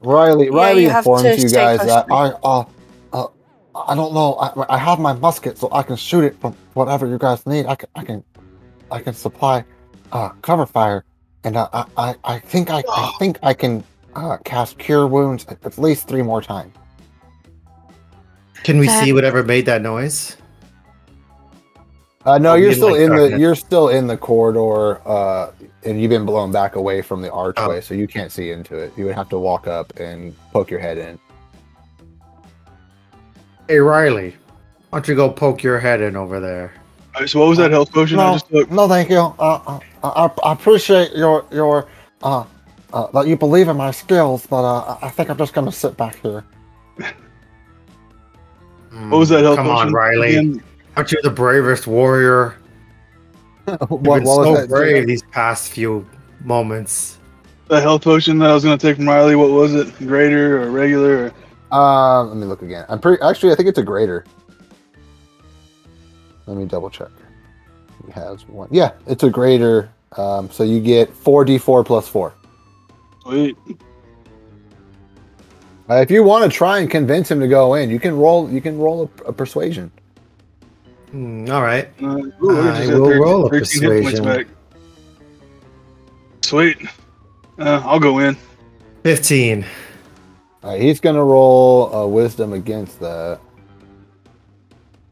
Riley, 0.00 0.46
Yeah, 0.46 0.52
Riley 0.52 0.82
you 0.82 0.90
have 0.90 1.06
you 1.06 1.48
guys 1.48 1.80
that. 1.80 2.06
I, 2.10 2.32
uh, 2.42 2.64
uh, 3.12 3.26
I 3.74 3.94
don't 3.94 4.12
know. 4.12 4.34
I, 4.34 4.74
I 4.74 4.78
have 4.78 4.98
my 4.98 5.12
musket, 5.12 5.58
so 5.58 5.68
I 5.72 5.82
can 5.82 5.96
shoot 5.96 6.24
it 6.24 6.38
from 6.40 6.54
whatever 6.74 7.06
you 7.06 7.18
guys 7.18 7.46
need. 7.46 7.66
I 7.66 7.76
can, 7.76 7.88
I 7.94 8.04
can, 8.04 8.24
I 8.90 9.00
can 9.00 9.14
supply, 9.14 9.64
uh, 10.10 10.30
cover 10.42 10.66
fire, 10.66 11.04
and 11.44 11.56
uh, 11.56 11.68
I, 11.72 11.84
I, 11.96 12.14
I 12.24 12.38
think 12.40 12.70
I, 12.70 12.82
I 12.90 13.12
think 13.18 13.38
I 13.42 13.54
can, 13.54 13.84
uh, 14.14 14.36
cast 14.44 14.78
cure 14.78 15.06
wounds 15.06 15.46
at, 15.48 15.64
at 15.64 15.78
least 15.78 16.08
three 16.08 16.22
more 16.22 16.42
times. 16.42 16.74
Can 18.64 18.78
we 18.78 18.86
That- 18.86 19.02
see 19.04 19.12
whatever 19.12 19.42
made 19.42 19.66
that 19.66 19.82
noise? 19.82 20.36
Uh, 22.24 22.38
no, 22.38 22.54
you're 22.54 22.68
you 22.68 22.74
still 22.74 22.92
like 22.92 23.00
in 23.00 23.14
the, 23.16 23.38
you're 23.38 23.54
still 23.56 23.88
in 23.88 24.06
the 24.06 24.16
corridor, 24.16 25.00
uh, 25.08 25.50
and 25.84 26.00
you've 26.00 26.10
been 26.10 26.24
blown 26.24 26.52
back 26.52 26.76
away 26.76 27.02
from 27.02 27.20
the 27.20 27.30
archway, 27.32 27.78
Oh. 27.78 27.80
so 27.80 27.94
you 27.94 28.06
can't 28.06 28.30
see 28.30 28.50
into 28.52 28.76
it. 28.76 28.92
You 28.96 29.06
would 29.06 29.14
have 29.16 29.28
to 29.30 29.38
walk 29.38 29.66
up 29.66 29.92
and 29.98 30.32
poke 30.52 30.70
your 30.70 30.78
head 30.78 30.98
in. 30.98 31.18
Hey, 33.68 33.78
Riley. 33.78 34.36
Why 34.90 34.98
don't 34.98 35.08
you 35.08 35.14
go 35.16 35.30
poke 35.30 35.62
your 35.62 35.80
head 35.80 36.00
in 36.00 36.14
over 36.16 36.38
there? 36.38 36.74
All 37.14 37.22
right, 37.22 37.28
so 37.28 37.40
what 37.40 37.48
was 37.48 37.58
that 37.58 37.70
health 37.72 37.92
potion 37.92 38.18
I 38.20 38.26
No, 38.28 38.32
just 38.34 38.48
took? 38.48 38.70
no, 38.70 38.86
thank 38.88 39.10
you. 39.10 39.18
Uh, 39.18 39.60
uh, 39.66 39.80
I, 40.04 40.30
I 40.48 40.52
appreciate 40.52 41.12
your 41.16 41.44
your 41.50 41.88
uh, 42.22 42.44
uh, 42.92 43.06
that 43.12 43.26
you 43.26 43.36
believe 43.36 43.68
in 43.68 43.76
my 43.76 43.90
skills, 43.90 44.46
but 44.46 44.62
uh, 44.62 44.96
I 45.02 45.08
think 45.10 45.28
I'm 45.28 45.36
just 45.38 45.54
gonna 45.54 45.72
sit 45.72 45.96
back 45.96 46.16
here. 46.22 46.44
What 49.08 49.18
was 49.18 49.28
that 49.30 49.42
health 49.42 49.56
Come 49.56 49.66
potion? 49.66 49.88
on, 49.88 49.92
Riley. 49.92 50.36
Again, 50.36 50.62
Aren't 50.96 51.12
you 51.12 51.20
the 51.22 51.30
bravest 51.30 51.86
warrior? 51.86 52.56
what, 53.64 53.80
You've 53.80 53.90
what 53.90 54.00
been 54.18 54.24
was 54.24 54.46
so 54.46 54.54
that? 54.56 54.68
brave 54.68 55.06
these 55.06 55.22
past 55.22 55.70
few 55.72 56.06
moments. 56.44 57.18
the 57.68 57.80
health 57.80 58.02
potion 58.02 58.38
that 58.40 58.50
I 58.50 58.54
was 58.54 58.64
gonna 58.64 58.76
take 58.76 58.96
from 58.96 59.08
Riley. 59.08 59.36
What 59.36 59.50
was 59.50 59.74
it? 59.74 59.96
Greater 59.98 60.62
or 60.62 60.70
regular? 60.70 61.26
Or... 61.26 61.32
Uh, 61.72 62.24
let 62.24 62.36
me 62.36 62.44
look 62.44 62.62
again. 62.62 62.84
I'm 62.88 62.98
pretty 63.00 63.22
actually. 63.22 63.52
I 63.52 63.54
think 63.54 63.68
it's 63.68 63.78
a 63.78 63.82
greater. 63.82 64.24
Let 66.46 66.56
me 66.56 66.66
double 66.66 66.90
check. 66.90 67.08
He 68.04 68.12
has 68.12 68.46
one. 68.48 68.68
Yeah, 68.70 68.92
it's 69.06 69.22
a 69.22 69.30
greater. 69.30 69.90
Um, 70.16 70.50
so 70.50 70.64
you 70.64 70.80
get 70.80 71.10
four 71.14 71.46
d4 71.46 71.86
plus 71.86 72.08
four. 72.08 72.34
Sweet. 73.22 73.56
Uh, 75.88 75.94
if 75.96 76.10
you 76.10 76.22
want 76.22 76.44
to 76.44 76.54
try 76.54 76.80
and 76.80 76.90
convince 76.90 77.30
him 77.30 77.40
to 77.40 77.48
go 77.48 77.74
in, 77.74 77.88
you 77.88 77.98
can 78.00 78.14
roll. 78.16 78.50
You 78.50 78.60
can 78.60 78.76
roll 78.78 79.10
a, 79.24 79.28
a 79.28 79.32
persuasion. 79.32 79.90
Hmm, 81.12 81.46
all 81.50 81.62
right. 81.62 81.88
Uh, 82.02 82.06
ooh, 82.42 82.58
I 82.58 82.70
I 82.72 82.78
just 82.78 82.90
got 82.90 82.98
will 83.00 83.06
13 83.06 83.22
roll 83.22 83.46
a 83.46 83.50
13 83.50 83.82
hit 83.82 84.02
points 84.02 84.20
persuasion. 84.20 84.48
Sweet. 86.42 86.78
Uh, 87.58 87.82
I'll 87.84 88.00
go 88.00 88.18
in. 88.18 88.36
15. 89.04 89.64
All 90.64 90.70
right, 90.72 90.80
he's 90.80 91.00
gonna 91.00 91.24
roll 91.24 91.92
a 91.92 92.08
wisdom 92.08 92.52
against 92.52 92.98
that. 93.00 93.40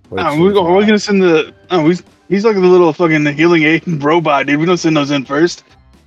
Which 0.08 0.22
Oh, 0.24 0.40
we, 0.40 0.50
is 0.50 0.56
are 0.56 0.74
we 0.76 0.86
gonna 0.86 0.98
send 0.98 1.22
the? 1.22 1.54
Oh, 1.70 1.86
he's 1.88 2.02
he's 2.28 2.44
like 2.44 2.54
the 2.54 2.60
little 2.60 2.92
fucking 2.92 3.26
healing 3.34 3.64
aid 3.64 3.86
and 3.86 4.02
robot, 4.10 4.46
dude. 4.46 4.58
We 4.58 4.66
don't 4.66 4.76
send 4.78 4.96
those 4.96 5.10
in 5.10 5.24
first. 5.24 5.64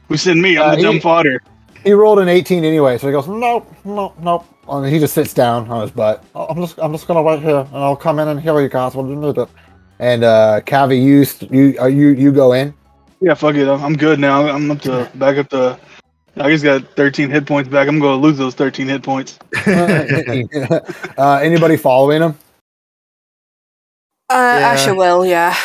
We 0.10 0.18
send 0.18 0.42
me. 0.42 0.58
I'm 0.58 0.72
Uh, 0.72 0.76
the 0.76 0.82
dumb 0.82 0.94
he- 0.96 1.00
fodder. 1.02 1.42
He 1.84 1.92
rolled 1.92 2.20
an 2.20 2.30
18 2.30 2.64
anyway, 2.64 2.98
so 2.98 3.08
he 3.08 3.12
goes, 3.12 3.28
nope, 3.28 3.70
nope, 3.84 4.16
nope. 4.22 4.46
And 4.70 4.88
he 4.88 5.00
just 5.00 5.14
sits 5.14 5.34
down 5.34 5.70
on 5.70 5.82
his 5.82 5.92
butt. 5.92 6.24
"Oh, 6.34 6.46
I'm 6.46 6.56
just, 6.62 6.80
I'm 6.80 6.94
just 6.94 7.08
gonna 7.08 7.22
wait 7.22 7.42
here, 7.42 7.58
and 7.58 7.76
I'll 7.76 7.98
come 7.98 8.20
in 8.20 8.30
and 8.30 8.40
heal 8.40 8.62
you 8.62 8.70
guys 8.70 8.96
when 8.96 9.10
you 9.10 9.18
need 9.18 9.38
it. 9.38 9.50
And 10.00 10.24
uh, 10.24 10.62
Kavi, 10.66 11.02
you, 11.02 11.26
you, 11.50 11.80
uh, 11.80 11.86
you, 11.86 12.10
you 12.10 12.32
go 12.32 12.54
in. 12.54 12.74
Yeah, 13.22 13.34
fuck 13.36 13.56
it. 13.56 13.68
I'm, 13.68 13.82
I'm 13.84 13.96
good 13.96 14.20
now. 14.20 14.48
I'm 14.48 14.70
up 14.72 14.82
to 14.82 15.10
back 15.16 15.38
up 15.38 15.50
to. 15.50 15.80
I 16.36 16.50
just 16.50 16.64
got 16.64 16.84
13 16.96 17.30
hit 17.30 17.46
points 17.46 17.70
back. 17.70 17.88
I'm 17.88 18.00
gonna 18.00 18.18
lose 18.18 18.38
those 18.38 18.56
13 18.56 18.88
hit 18.88 19.04
points. 19.04 19.38
uh, 19.68 21.40
anybody 21.42 21.78
following 21.78 22.22
him? 22.22 22.32
Uh, 24.30 24.34
Yeah. 24.60 24.68
Asher 24.70 24.96
will, 24.96 25.26
yeah. 25.26 25.56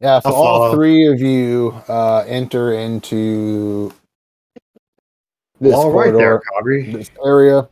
Yeah. 0.00 0.20
So 0.20 0.28
I'll 0.28 0.34
all 0.34 0.58
follow. 0.58 0.74
three 0.74 1.06
of 1.10 1.20
you 1.20 1.74
uh, 1.88 2.24
enter 2.28 2.74
into 2.74 3.92
this 5.58 5.74
All 5.74 5.90
right 5.90 6.12
corridor, 6.12 6.18
there, 6.18 6.42
Aubrey. 6.58 6.92
this 6.92 7.10
area. 7.24 7.66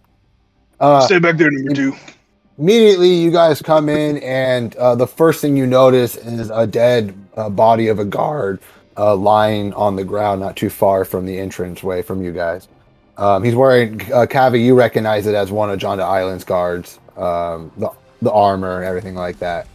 Uh, 0.80 1.00
Stay 1.02 1.18
back 1.18 1.36
there, 1.36 1.50
number 1.50 1.74
two. 1.74 1.94
Immediately 2.58 3.12
you 3.12 3.30
guys 3.32 3.60
come 3.60 3.88
in 3.88 4.18
and 4.18 4.76
uh, 4.76 4.94
the 4.94 5.06
first 5.06 5.40
thing 5.40 5.56
you 5.56 5.66
notice 5.66 6.16
is 6.16 6.50
a 6.50 6.66
dead 6.66 7.14
uh, 7.36 7.48
body 7.50 7.88
of 7.88 7.98
a 7.98 8.04
guard 8.04 8.60
uh, 8.96 9.16
lying 9.16 9.74
on 9.74 9.96
the 9.96 10.04
ground 10.04 10.40
not 10.40 10.54
too 10.56 10.70
far 10.70 11.04
from 11.04 11.26
the 11.26 11.36
entranceway 11.38 12.00
from 12.00 12.22
you 12.22 12.32
guys 12.32 12.68
um, 13.16 13.42
he's 13.42 13.56
wearing 13.56 14.00
uh, 14.12 14.24
Kavi, 14.26 14.64
you 14.64 14.74
recognize 14.76 15.26
it 15.26 15.34
as 15.34 15.50
one 15.50 15.68
of 15.68 15.80
Jonda 15.80 16.02
Island's 16.04 16.44
guards 16.44 17.00
um, 17.16 17.72
the, 17.76 17.90
the 18.22 18.30
armor 18.30 18.76
and 18.76 18.84
everything 18.84 19.16
like 19.16 19.38
that 19.40 19.66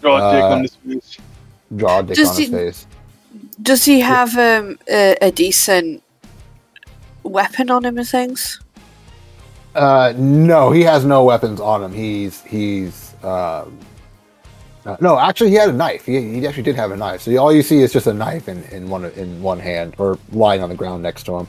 Draw 0.00 0.16
a 0.16 0.32
dick 0.34 0.42
Uh, 0.42 0.48
on 0.48 0.62
this 0.62 0.74
face. 0.74 1.18
draw 1.76 2.00
a 2.00 2.02
dick 2.02 2.16
Does 2.16 2.30
on 2.30 2.36
his 2.36 2.46
he- 2.48 2.52
face 2.52 2.86
Does 3.62 3.84
he 3.84 4.00
have 4.00 4.36
um, 4.36 4.76
a, 4.90 5.16
a 5.22 5.30
decent 5.30 6.02
weapon 7.22 7.70
on 7.70 7.84
him 7.84 7.96
and 7.96 8.08
things? 8.08 8.58
Uh, 9.74 10.12
no, 10.16 10.70
he 10.70 10.82
has 10.82 11.04
no 11.04 11.24
weapons 11.24 11.60
on 11.60 11.82
him. 11.82 11.92
He's 11.92 12.42
he's 12.42 13.14
um, 13.24 13.78
uh, 14.86 14.96
no, 15.00 15.18
actually, 15.18 15.50
he 15.50 15.56
had 15.56 15.70
a 15.70 15.72
knife. 15.72 16.04
He, 16.04 16.40
he 16.40 16.46
actually 16.46 16.62
did 16.62 16.76
have 16.76 16.90
a 16.90 16.96
knife. 16.96 17.22
So 17.22 17.34
all 17.38 17.52
you 17.52 17.62
see 17.62 17.80
is 17.80 17.92
just 17.92 18.06
a 18.06 18.12
knife 18.12 18.48
in, 18.48 18.62
in 18.64 18.88
one 18.88 19.06
in 19.06 19.40
one 19.40 19.58
hand, 19.58 19.94
or 19.98 20.18
lying 20.32 20.62
on 20.62 20.68
the 20.68 20.74
ground 20.74 21.02
next 21.02 21.24
to 21.24 21.38
him, 21.38 21.48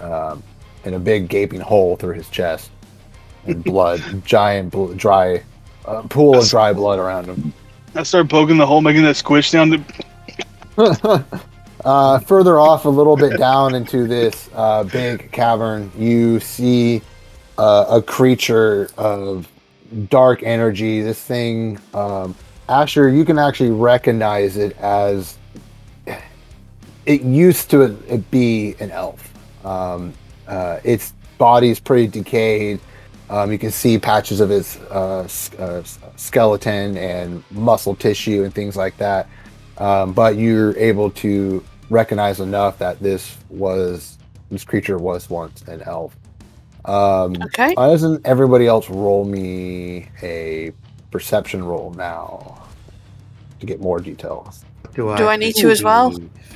um, 0.00 0.42
and 0.84 0.94
a 0.94 0.98
big 0.98 1.28
gaping 1.28 1.60
hole 1.60 1.96
through 1.96 2.14
his 2.14 2.28
chest, 2.30 2.70
and 3.44 3.62
blood, 3.62 4.02
giant 4.24 4.72
bl- 4.72 4.94
dry 4.94 5.42
uh, 5.84 6.02
pool 6.02 6.38
of 6.38 6.48
dry 6.48 6.72
blood 6.72 6.98
around 6.98 7.26
him. 7.26 7.52
I 7.94 8.02
start 8.02 8.30
poking 8.30 8.56
the 8.56 8.66
hole, 8.66 8.80
making 8.80 9.02
that 9.02 9.16
squish 9.16 9.50
sound. 9.50 9.84
uh, 11.84 12.18
further 12.20 12.60
off, 12.60 12.86
a 12.86 12.88
little 12.88 13.16
bit 13.16 13.36
down 13.36 13.74
into 13.74 14.06
this 14.06 14.48
uh, 14.54 14.84
big 14.84 15.30
cavern, 15.32 15.90
you 15.98 16.40
see 16.40 17.02
uh, 17.58 17.86
a 17.90 18.02
creature 18.02 18.88
of 18.96 19.50
dark 20.08 20.42
energy. 20.42 21.02
This 21.02 21.20
thing, 21.20 21.78
um, 21.92 22.34
Asher, 22.68 23.08
you 23.08 23.24
can 23.24 23.38
actually 23.38 23.70
recognize 23.70 24.56
it 24.56 24.76
as 24.78 25.36
it 27.06 27.22
used 27.22 27.70
to 27.70 27.88
be 28.30 28.76
an 28.80 28.90
elf. 28.90 29.32
Um, 29.64 30.14
uh, 30.46 30.80
its 30.84 31.12
pretty 31.38 32.06
decayed. 32.06 32.80
Um, 33.30 33.52
you 33.52 33.58
can 33.58 33.70
see 33.70 33.98
patches 33.98 34.40
of 34.40 34.50
its 34.50 34.78
uh, 34.90 35.28
uh, 35.58 35.82
skeleton 36.16 36.96
and 36.96 37.44
muscle 37.50 37.94
tissue 37.94 38.44
and 38.44 38.54
things 38.54 38.76
like 38.76 38.96
that. 38.98 39.28
Um, 39.76 40.12
but 40.12 40.36
you're 40.36 40.76
able 40.76 41.10
to 41.12 41.64
recognize 41.90 42.40
enough 42.40 42.78
that 42.78 43.00
this 43.00 43.36
was 43.48 44.18
this 44.50 44.64
creature 44.64 44.98
was 44.98 45.28
once 45.30 45.62
an 45.62 45.82
elf. 45.82 46.16
Um, 46.88 47.36
Okay. 47.42 47.74
why 47.74 47.88
doesn't 47.88 48.26
everybody 48.26 48.66
else 48.66 48.88
roll 48.88 49.24
me 49.24 50.08
a 50.22 50.72
perception 51.10 51.62
roll 51.62 51.92
now 51.96 52.62
to 53.60 53.66
get 53.66 53.80
more 53.80 54.00
details? 54.00 54.64
Do 54.94 55.10
I, 55.10 55.16
Do 55.18 55.28
I 55.28 55.36
need 55.36 55.54
to 55.56 55.70
as 55.70 55.82
well? 55.82 56.14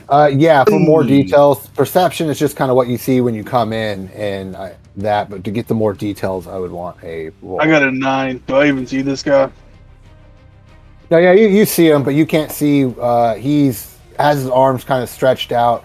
Uh, 0.08 0.30
yeah, 0.34 0.64
for 0.64 0.80
more 0.80 1.04
details, 1.04 1.68
perception 1.68 2.28
is 2.28 2.38
just 2.38 2.56
kind 2.56 2.70
of 2.70 2.76
what 2.76 2.88
you 2.88 2.98
see 2.98 3.20
when 3.20 3.34
you 3.34 3.44
come 3.44 3.72
in, 3.72 4.08
and 4.08 4.56
I, 4.56 4.74
that. 4.96 5.30
But 5.30 5.44
to 5.44 5.50
get 5.50 5.68
the 5.68 5.74
more 5.74 5.92
details, 5.92 6.46
I 6.48 6.58
would 6.58 6.72
want 6.72 7.02
a 7.04 7.30
roll. 7.40 7.60
I 7.60 7.66
got 7.66 7.82
a 7.82 7.90
nine. 7.90 8.42
Do 8.46 8.56
I 8.56 8.66
even 8.68 8.86
see 8.86 9.02
this 9.02 9.22
guy? 9.22 9.50
No, 11.10 11.18
yeah, 11.18 11.32
you, 11.32 11.46
you 11.46 11.64
see 11.66 11.88
him, 11.88 12.02
but 12.02 12.14
you 12.14 12.26
can't 12.26 12.50
see. 12.50 12.92
Uh, 13.00 13.34
he's 13.34 13.96
has 14.18 14.38
his 14.38 14.48
arms 14.48 14.82
kind 14.82 15.02
of 15.02 15.08
stretched 15.08 15.52
out. 15.52 15.84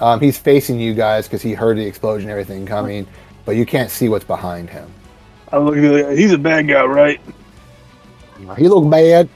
Um, 0.00 0.20
he's 0.20 0.36
facing 0.36 0.78
you 0.78 0.94
guys 0.94 1.26
because 1.26 1.42
he 1.42 1.52
heard 1.52 1.76
the 1.76 1.86
explosion, 1.86 2.28
and 2.28 2.38
everything 2.38 2.66
coming, 2.66 3.06
but 3.44 3.56
you 3.56 3.66
can't 3.66 3.90
see 3.90 4.08
what's 4.08 4.24
behind 4.24 4.70
him. 4.70 4.90
I 5.52 5.58
look 5.58 5.76
at 5.76 5.84
it. 5.84 6.18
He's 6.18 6.32
a 6.32 6.38
bad 6.38 6.66
guy, 6.68 6.84
right? 6.84 7.20
He 8.56 8.68
look 8.68 8.90
bad. 8.90 9.28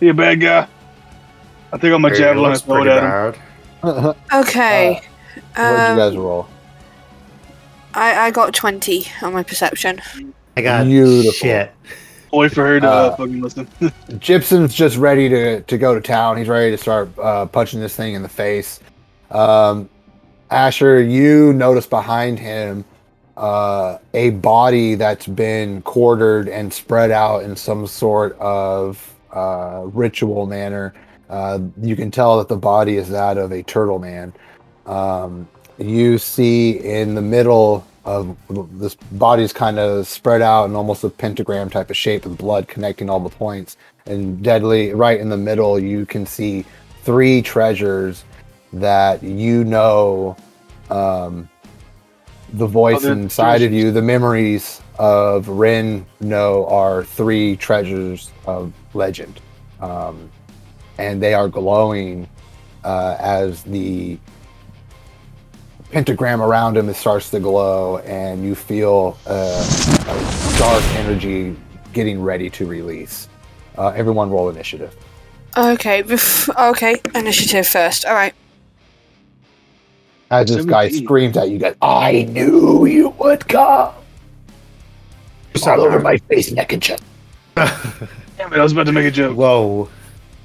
He 0.00 0.08
a 0.08 0.14
bad 0.14 0.40
guy. 0.40 0.66
I 1.72 1.78
think 1.78 1.94
I'm 1.94 2.04
a 2.04 2.14
javelin 2.14 2.52
and 2.52 2.60
throw 2.62 2.82
it 2.82 2.88
at 2.88 3.02
him. 3.02 3.40
bad. 3.82 4.04
what 4.04 4.16
Okay. 4.32 5.00
did 5.34 5.42
you 5.56 5.62
um, 5.62 5.96
guys 5.96 6.16
roll? 6.16 6.48
I, 7.94 8.26
I 8.26 8.30
got 8.30 8.54
20 8.54 9.06
on 9.22 9.32
my 9.32 9.42
perception. 9.42 10.00
I 10.56 10.62
got 10.62 10.84
Beautiful. 10.86 11.32
shit. 11.32 11.72
Wait 12.32 12.52
for 12.52 12.64
her 12.66 12.80
to 12.80 12.86
uh, 12.88 12.90
Uh, 12.90 13.16
fucking 13.16 13.40
listen. 13.40 13.66
Gypsum's 14.18 14.74
just 14.74 14.96
ready 14.96 15.28
to, 15.28 15.62
to 15.62 15.78
go 15.78 15.94
to 15.94 16.00
town. 16.00 16.36
He's 16.36 16.48
ready 16.48 16.70
to 16.70 16.78
start 16.78 17.08
uh, 17.18 17.46
punching 17.46 17.80
this 17.80 17.94
thing 17.96 18.14
in 18.14 18.22
the 18.22 18.28
face. 18.28 18.80
Um, 19.30 19.88
Asher, 20.50 21.00
you 21.02 21.52
notice 21.52 21.86
behind 21.86 22.38
him 22.38 22.84
uh, 23.36 23.98
a 24.14 24.30
body 24.30 24.94
that's 24.94 25.26
been 25.26 25.82
quartered 25.82 26.48
and 26.48 26.72
spread 26.72 27.10
out 27.10 27.42
in 27.42 27.56
some 27.56 27.86
sort 27.86 28.38
of 28.38 29.14
uh, 29.32 29.82
ritual 29.84 30.46
manner. 30.46 30.94
Uh, 31.28 31.60
you 31.80 31.94
can 31.94 32.10
tell 32.10 32.38
that 32.38 32.48
the 32.48 32.56
body 32.56 32.96
is 32.96 33.08
that 33.08 33.38
of 33.38 33.52
a 33.52 33.62
turtle 33.62 33.98
man. 33.98 34.32
Um, 34.86 35.48
you 35.78 36.18
see 36.18 36.72
in 36.72 37.14
the 37.14 37.22
middle 37.22 37.86
of 38.04 38.36
this 38.78 38.94
body 38.94 39.42
is 39.42 39.52
kind 39.52 39.78
of 39.78 40.06
spread 40.06 40.42
out 40.42 40.64
in 40.64 40.74
almost 40.74 41.04
a 41.04 41.10
pentagram 41.10 41.68
type 41.70 41.90
of 41.90 41.96
shape 41.96 42.24
with 42.24 42.38
blood 42.38 42.66
connecting 42.66 43.10
all 43.10 43.20
the 43.20 43.30
points. 43.30 43.76
And 44.06 44.42
deadly, 44.42 44.92
right 44.94 45.20
in 45.20 45.28
the 45.28 45.36
middle, 45.36 45.78
you 45.78 46.06
can 46.06 46.26
see 46.26 46.64
three 47.02 47.42
treasures 47.42 48.24
that 48.72 49.22
you 49.22 49.64
know 49.64 50.36
um, 50.90 51.48
the 52.52 52.66
voice 52.66 53.04
Other 53.04 53.12
inside 53.12 53.62
of 53.62 53.72
you, 53.72 53.90
the 53.92 54.02
memories 54.02 54.80
of 54.98 55.48
Rin 55.48 56.06
know 56.20 56.66
are 56.66 57.04
three 57.04 57.56
treasures 57.56 58.30
of 58.46 58.72
legend. 58.94 59.40
Um, 59.80 60.30
and 60.98 61.22
they 61.22 61.32
are 61.32 61.48
glowing 61.48 62.28
uh, 62.84 63.16
as 63.18 63.62
the 63.62 64.18
pentagram 65.90 66.40
around 66.40 66.76
him 66.76 66.92
starts 66.92 67.30
to 67.30 67.40
glow, 67.40 67.98
and 67.98 68.44
you 68.44 68.54
feel 68.54 69.18
uh, 69.26 69.64
a 70.02 70.58
dark 70.58 70.84
energy 70.94 71.56
getting 71.92 72.22
ready 72.22 72.50
to 72.50 72.66
release. 72.66 73.28
Uh, 73.76 73.88
everyone 73.88 74.30
roll 74.30 74.48
initiative. 74.50 74.94
Okay, 75.56 76.04
okay, 76.58 77.00
initiative 77.14 77.66
first. 77.66 78.04
All 78.04 78.14
right. 78.14 78.34
As 80.30 80.48
this 80.48 80.64
guy 80.64 80.84
17. 80.88 81.04
screams 81.04 81.36
at 81.36 81.50
you 81.50 81.58
guys, 81.58 81.74
I 81.82 82.22
knew 82.30 82.86
you 82.86 83.08
would 83.18 83.46
come. 83.48 83.92
It's 85.54 85.66
All 85.66 85.80
over 85.80 85.98
my 85.98 86.16
face, 86.18 86.52
neck, 86.52 86.72
and 86.72 86.80
chest. 86.82 87.02
Damn 87.56 87.68
it, 88.52 88.58
I 88.58 88.62
was 88.62 88.72
about 88.72 88.86
to 88.86 88.92
make 88.92 89.06
a 89.06 89.10
joke. 89.10 89.36
Whoa. 89.36 89.88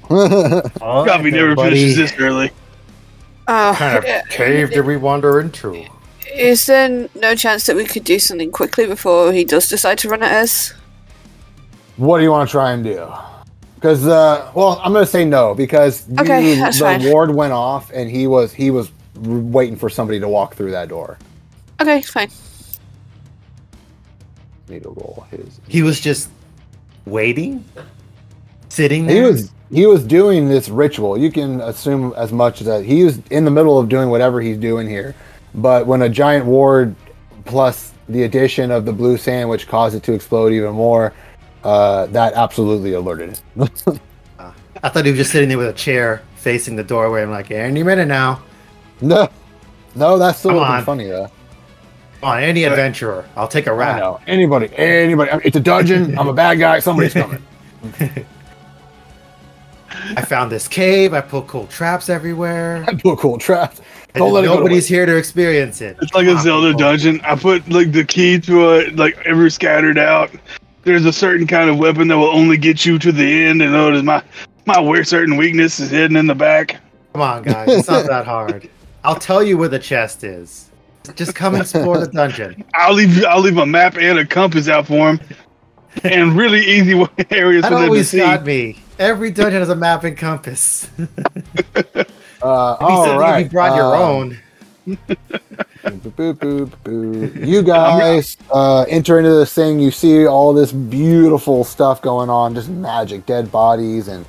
God, 0.08 1.22
we 1.22 1.30
never 1.30 1.54
buddy. 1.54 1.76
finishes 1.76 1.96
this 1.96 2.14
early. 2.18 2.50
Oh, 3.48 3.74
kind 3.78 4.04
uh, 4.04 4.20
of 4.24 4.28
cave 4.28 4.70
did 4.70 4.84
we 4.84 4.96
wander 4.96 5.38
into? 5.40 5.84
is 6.34 6.66
there 6.66 7.08
no 7.14 7.34
chance 7.36 7.64
that 7.66 7.76
we 7.76 7.84
could 7.84 8.02
do 8.04 8.18
something 8.18 8.50
quickly 8.50 8.86
before 8.86 9.32
he 9.32 9.44
does 9.44 9.68
decide 9.68 9.96
to 9.98 10.08
run 10.08 10.22
at 10.22 10.32
us? 10.32 10.74
what 11.96 12.18
do 12.18 12.24
you 12.24 12.30
want 12.30 12.48
to 12.48 12.52
try 12.52 12.72
and 12.72 12.82
do? 12.84 13.06
Because, 13.76 14.06
uh, 14.06 14.50
well, 14.54 14.80
I'm 14.84 14.92
going 14.92 15.04
to 15.04 15.10
say 15.10 15.24
no 15.24 15.54
because 15.54 16.04
Okay, 16.18 16.56
that's 16.56 16.78
the 16.78 16.84
fine. 16.84 17.04
ward 17.04 17.34
went 17.34 17.52
off 17.52 17.90
and 17.94 18.10
he 18.10 18.26
was 18.26 18.52
he 18.52 18.70
was 18.70 18.88
r- 18.88 18.94
waiting 19.18 19.76
for 19.76 19.88
somebody 19.88 20.20
to 20.20 20.28
walk 20.28 20.54
through 20.54 20.70
that 20.72 20.88
door. 20.88 21.18
Okay, 21.80 22.02
fine. 22.02 22.30
Need 24.68 24.82
to 24.82 24.88
roll 24.88 25.26
his. 25.30 25.60
He 25.68 25.82
was 25.82 26.00
just 26.00 26.30
waiting, 27.04 27.64
sitting 28.68 29.06
there. 29.06 29.16
He 29.16 29.22
was 29.22 29.52
he 29.70 29.86
was 29.86 30.04
doing 30.04 30.48
this 30.48 30.68
ritual. 30.68 31.18
You 31.18 31.30
can 31.30 31.60
assume 31.60 32.12
as 32.16 32.32
much 32.32 32.60
as 32.60 32.66
that 32.66 32.84
he 32.84 33.04
was 33.04 33.20
in 33.30 33.44
the 33.44 33.50
middle 33.50 33.78
of 33.78 33.88
doing 33.88 34.10
whatever 34.10 34.40
he's 34.40 34.58
doing 34.58 34.88
here. 34.88 35.14
But 35.54 35.86
when 35.86 36.02
a 36.02 36.08
giant 36.08 36.46
ward 36.46 36.94
plus 37.44 37.92
the 38.08 38.24
addition 38.24 38.70
of 38.70 38.84
the 38.84 38.92
blue 38.92 39.16
sand, 39.16 39.48
which 39.48 39.66
caused 39.66 39.96
it 39.96 40.02
to 40.04 40.12
explode 40.12 40.52
even 40.52 40.72
more, 40.72 41.12
uh, 41.64 42.06
that 42.06 42.34
absolutely 42.34 42.92
alerted 42.92 43.38
him. 43.54 43.68
I 44.82 44.88
thought 44.88 45.04
he 45.04 45.10
was 45.10 45.18
just 45.18 45.32
sitting 45.32 45.48
there 45.48 45.58
with 45.58 45.68
a 45.68 45.72
chair 45.72 46.22
facing 46.36 46.76
the 46.76 46.84
doorway. 46.84 47.22
I'm 47.22 47.30
like, 47.30 47.50
any 47.50 47.82
minute 47.82 48.06
now. 48.06 48.42
No, 49.00 49.28
no, 49.94 50.18
that's 50.18 50.38
still 50.38 50.52
Come 50.52 50.60
looking 50.60 50.84
funny 50.84 51.04
though. 51.06 51.30
Come 52.20 52.30
on, 52.30 52.42
any 52.42 52.64
adventurer. 52.64 53.28
I'll 53.36 53.48
take 53.48 53.66
a 53.66 53.74
rat. 53.74 53.98
know 53.98 54.20
anybody, 54.26 54.74
anybody. 54.76 55.30
It's 55.44 55.56
a 55.56 55.60
dungeon. 55.60 56.18
I'm 56.18 56.28
a 56.28 56.32
bad 56.32 56.58
guy. 56.58 56.80
Somebody's 56.80 57.12
coming. 57.12 57.42
I 60.16 60.22
found 60.22 60.50
this 60.52 60.68
cave. 60.68 61.14
I 61.14 61.20
put 61.20 61.46
cool 61.46 61.66
traps 61.66 62.08
everywhere. 62.08 62.84
I 62.88 62.94
put 62.94 63.18
cool 63.18 63.38
traps. 63.38 63.80
And 64.14 64.22
Don't 64.22 64.32
let 64.32 64.44
it 64.44 64.48
to 64.48 64.54
nobody's 64.54 64.86
here 64.86 65.04
to 65.04 65.16
experience 65.16 65.80
it. 65.80 65.96
It's 66.00 66.14
like 66.14 66.26
a 66.26 66.38
Zelda 66.40 66.68
people. 66.68 66.80
dungeon. 66.80 67.20
I 67.22 67.36
put 67.36 67.68
like 67.68 67.92
the 67.92 68.04
key 68.04 68.38
to 68.40 68.74
it, 68.74 68.96
like 68.96 69.18
every 69.26 69.50
scattered 69.50 69.98
out. 69.98 70.30
There's 70.84 71.04
a 71.04 71.12
certain 71.12 71.46
kind 71.46 71.68
of 71.68 71.78
weapon 71.78 72.08
that 72.08 72.16
will 72.16 72.30
only 72.30 72.56
get 72.56 72.86
you 72.86 72.98
to 72.98 73.12
the 73.12 73.44
end, 73.44 73.60
and 73.60 73.72
notice 73.72 74.02
my 74.02 74.22
my 74.64 74.78
weird 74.80 75.06
certain 75.06 75.36
weakness 75.36 75.80
is 75.80 75.90
hidden 75.90 76.16
in 76.16 76.26
the 76.26 76.34
back. 76.34 76.76
Come 77.12 77.22
on, 77.22 77.42
guys. 77.42 77.68
It's 77.68 77.88
not 77.88 78.06
that 78.06 78.24
hard. 78.26 78.70
I'll 79.06 79.14
tell 79.18 79.42
you 79.42 79.56
where 79.56 79.68
the 79.68 79.78
chest 79.78 80.24
is. 80.24 80.70
Just 81.14 81.34
come 81.36 81.54
and 81.54 81.62
explore 81.62 81.98
the 81.98 82.08
dungeon. 82.08 82.64
I'll 82.74 82.92
leave 82.92 83.24
I'll 83.24 83.40
leave 83.40 83.56
a 83.58 83.64
map 83.66 83.96
and 83.96 84.18
a 84.18 84.26
compass 84.26 84.68
out 84.68 84.88
for 84.88 85.10
him, 85.10 85.20
and 86.02 86.36
really 86.36 86.60
easy 86.66 86.92
areas 87.30 87.62
That 87.62 87.68
for 87.68 87.74
them 87.76 87.84
to 87.84 87.88
always 87.88 88.08
see. 88.10 88.18
got 88.18 88.44
me. 88.44 88.80
Every 88.98 89.30
dungeon 89.30 89.60
has 89.60 89.68
a 89.68 89.76
map 89.76 90.04
and 90.04 90.16
compass. 90.16 90.90
Uh, 92.42 92.76
If 92.80 92.88
you 92.90 93.04
said 93.06 93.16
right. 93.18 93.44
you 93.44 93.50
brought 93.50 93.76
your 93.76 93.96
um, 93.96 94.02
own. 94.02 94.38
Boop, 94.86 96.12
boop, 96.12 96.34
boop, 96.34 96.70
boop. 96.84 97.46
You 97.46 97.62
guys 97.62 98.36
uh, 98.52 98.82
enter 98.88 99.18
into 99.18 99.32
this 99.32 99.54
thing. 99.54 99.80
You 99.80 99.90
see 99.90 100.26
all 100.26 100.52
this 100.52 100.70
beautiful 100.70 101.64
stuff 101.64 102.02
going 102.02 102.28
on, 102.28 102.54
just 102.54 102.68
magic, 102.68 103.24
dead 103.24 103.50
bodies, 103.50 104.08
and 104.08 104.26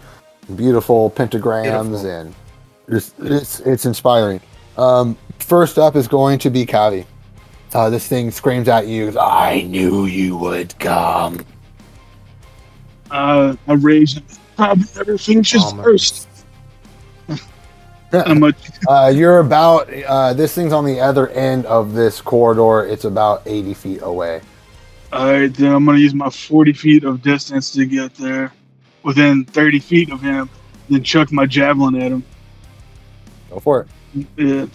beautiful 0.55 1.11
pentagrams, 1.11 1.63
Beautiful. 1.89 2.09
and 2.09 2.35
it's 2.87 3.13
it's, 3.19 3.59
it's 3.59 3.85
inspiring. 3.85 4.39
Um, 4.77 5.17
first 5.39 5.77
up 5.77 5.95
is 5.95 6.07
going 6.07 6.39
to 6.39 6.49
be 6.49 6.65
Kavi. 6.65 7.05
Uh, 7.73 7.89
this 7.89 8.07
thing 8.07 8.31
screams 8.31 8.67
at 8.67 8.87
you. 8.87 9.17
I 9.19 9.63
knew 9.63 10.05
you 10.05 10.37
would 10.37 10.77
come. 10.79 11.45
Uh, 13.11 13.55
I 13.67 13.73
rage 13.73 14.21
probably 14.55 14.85
never 14.95 15.17
finishes 15.17 15.73
my 15.73 15.83
first. 15.83 16.27
How 18.11 18.33
much? 18.33 18.55
Uh, 18.87 19.11
you're 19.13 19.39
about 19.39 19.91
uh, 20.05 20.31
this 20.33 20.55
thing's 20.55 20.71
on 20.71 20.85
the 20.85 20.99
other 20.99 21.27
end 21.29 21.65
of 21.65 21.93
this 21.93 22.21
corridor. 22.21 22.87
It's 22.87 23.03
about 23.03 23.41
80 23.45 23.73
feet 23.73 24.01
away. 24.01 24.41
All 25.11 25.31
right, 25.33 25.53
then 25.53 25.73
I'm 25.73 25.85
gonna 25.85 25.97
use 25.97 26.13
my 26.13 26.29
40 26.29 26.71
feet 26.73 27.03
of 27.03 27.21
distance 27.21 27.71
to 27.71 27.85
get 27.85 28.13
there, 28.15 28.53
within 29.03 29.45
30 29.45 29.79
feet 29.79 30.11
of 30.11 30.21
him, 30.21 30.49
then 30.89 31.03
chuck 31.03 31.31
my 31.31 31.45
javelin 31.45 31.95
at 31.95 32.11
him. 32.11 32.23
Go 33.49 33.59
for 33.59 33.81
it. 33.81 33.87
Yeah. 34.37 34.67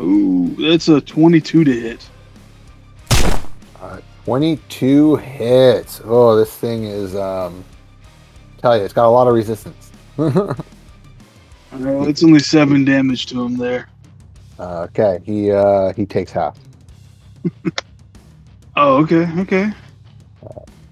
Ooh, 0.00 0.54
that's 0.58 0.88
a 0.88 1.00
22 1.00 1.64
to 1.64 1.72
hit. 1.72 2.08
22 4.28 5.16
hits. 5.16 6.02
Oh, 6.04 6.36
this 6.36 6.54
thing 6.54 6.84
is 6.84 7.16
um 7.16 7.64
tell 8.58 8.76
you, 8.76 8.84
it's 8.84 8.92
got 8.92 9.06
a 9.06 9.08
lot 9.08 9.26
of 9.26 9.34
resistance. 9.34 9.90
Uh, 11.70 12.00
it's 12.08 12.24
only 12.24 12.38
seven 12.38 12.82
damage 12.82 13.26
to 13.26 13.44
him 13.44 13.58
there. 13.58 13.90
Uh, 14.58 14.86
okay, 14.88 15.18
he 15.26 15.52
uh 15.52 15.92
he 15.92 16.06
takes 16.06 16.32
half. 16.32 16.58
Oh, 18.76 19.02
okay, 19.02 19.28
okay. 19.40 19.72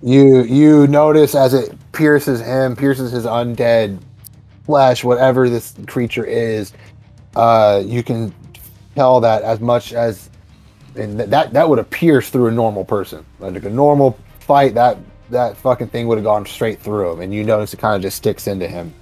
You 0.02 0.42
you 0.42 0.86
notice 0.88 1.34
as 1.34 1.54
it 1.54 1.74
pierces 1.92 2.40
him, 2.40 2.74
pierces 2.76 3.12
his 3.12 3.24
undead 3.24 3.98
flesh, 4.66 5.04
whatever 5.04 5.48
this 5.48 5.74
creature 5.86 6.24
is, 6.24 6.72
uh 7.34 7.82
you 7.84 8.02
can 8.02 8.34
tell 8.94 9.20
that 9.20 9.42
as 9.42 9.60
much 9.60 9.92
as 9.92 10.28
and 10.96 11.18
th- 11.18 11.30
that 11.30 11.52
that 11.52 11.68
would 11.68 11.78
have 11.78 11.90
pierced 11.90 12.32
through 12.32 12.48
a 12.48 12.52
normal 12.52 12.84
person. 12.84 13.24
Like 13.38 13.64
a 13.64 13.70
normal 13.70 14.18
fight, 14.40 14.74
that 14.74 14.98
that 15.30 15.56
fucking 15.56 15.88
thing 15.88 16.06
would 16.08 16.18
have 16.18 16.24
gone 16.24 16.46
straight 16.46 16.80
through 16.80 17.12
him, 17.12 17.20
and 17.20 17.34
you 17.34 17.44
notice 17.44 17.74
it 17.74 17.78
kind 17.78 17.96
of 17.96 18.02
just 18.02 18.16
sticks 18.16 18.46
into 18.46 18.66
him. 18.68 18.92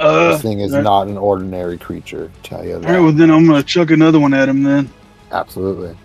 Uh, 0.00 0.32
this 0.32 0.42
thing 0.42 0.58
is 0.60 0.72
alright. 0.72 0.84
not 0.84 1.06
an 1.06 1.16
ordinary 1.16 1.78
creature. 1.78 2.30
Tell 2.42 2.64
you 2.64 2.74
All 2.74 2.80
right, 2.80 2.98
well 3.00 3.12
then 3.12 3.30
I'm 3.30 3.46
gonna 3.46 3.62
chuck 3.62 3.90
another 3.90 4.18
one 4.18 4.34
at 4.34 4.48
him 4.48 4.62
then. 4.62 4.90
Absolutely. 5.30 5.96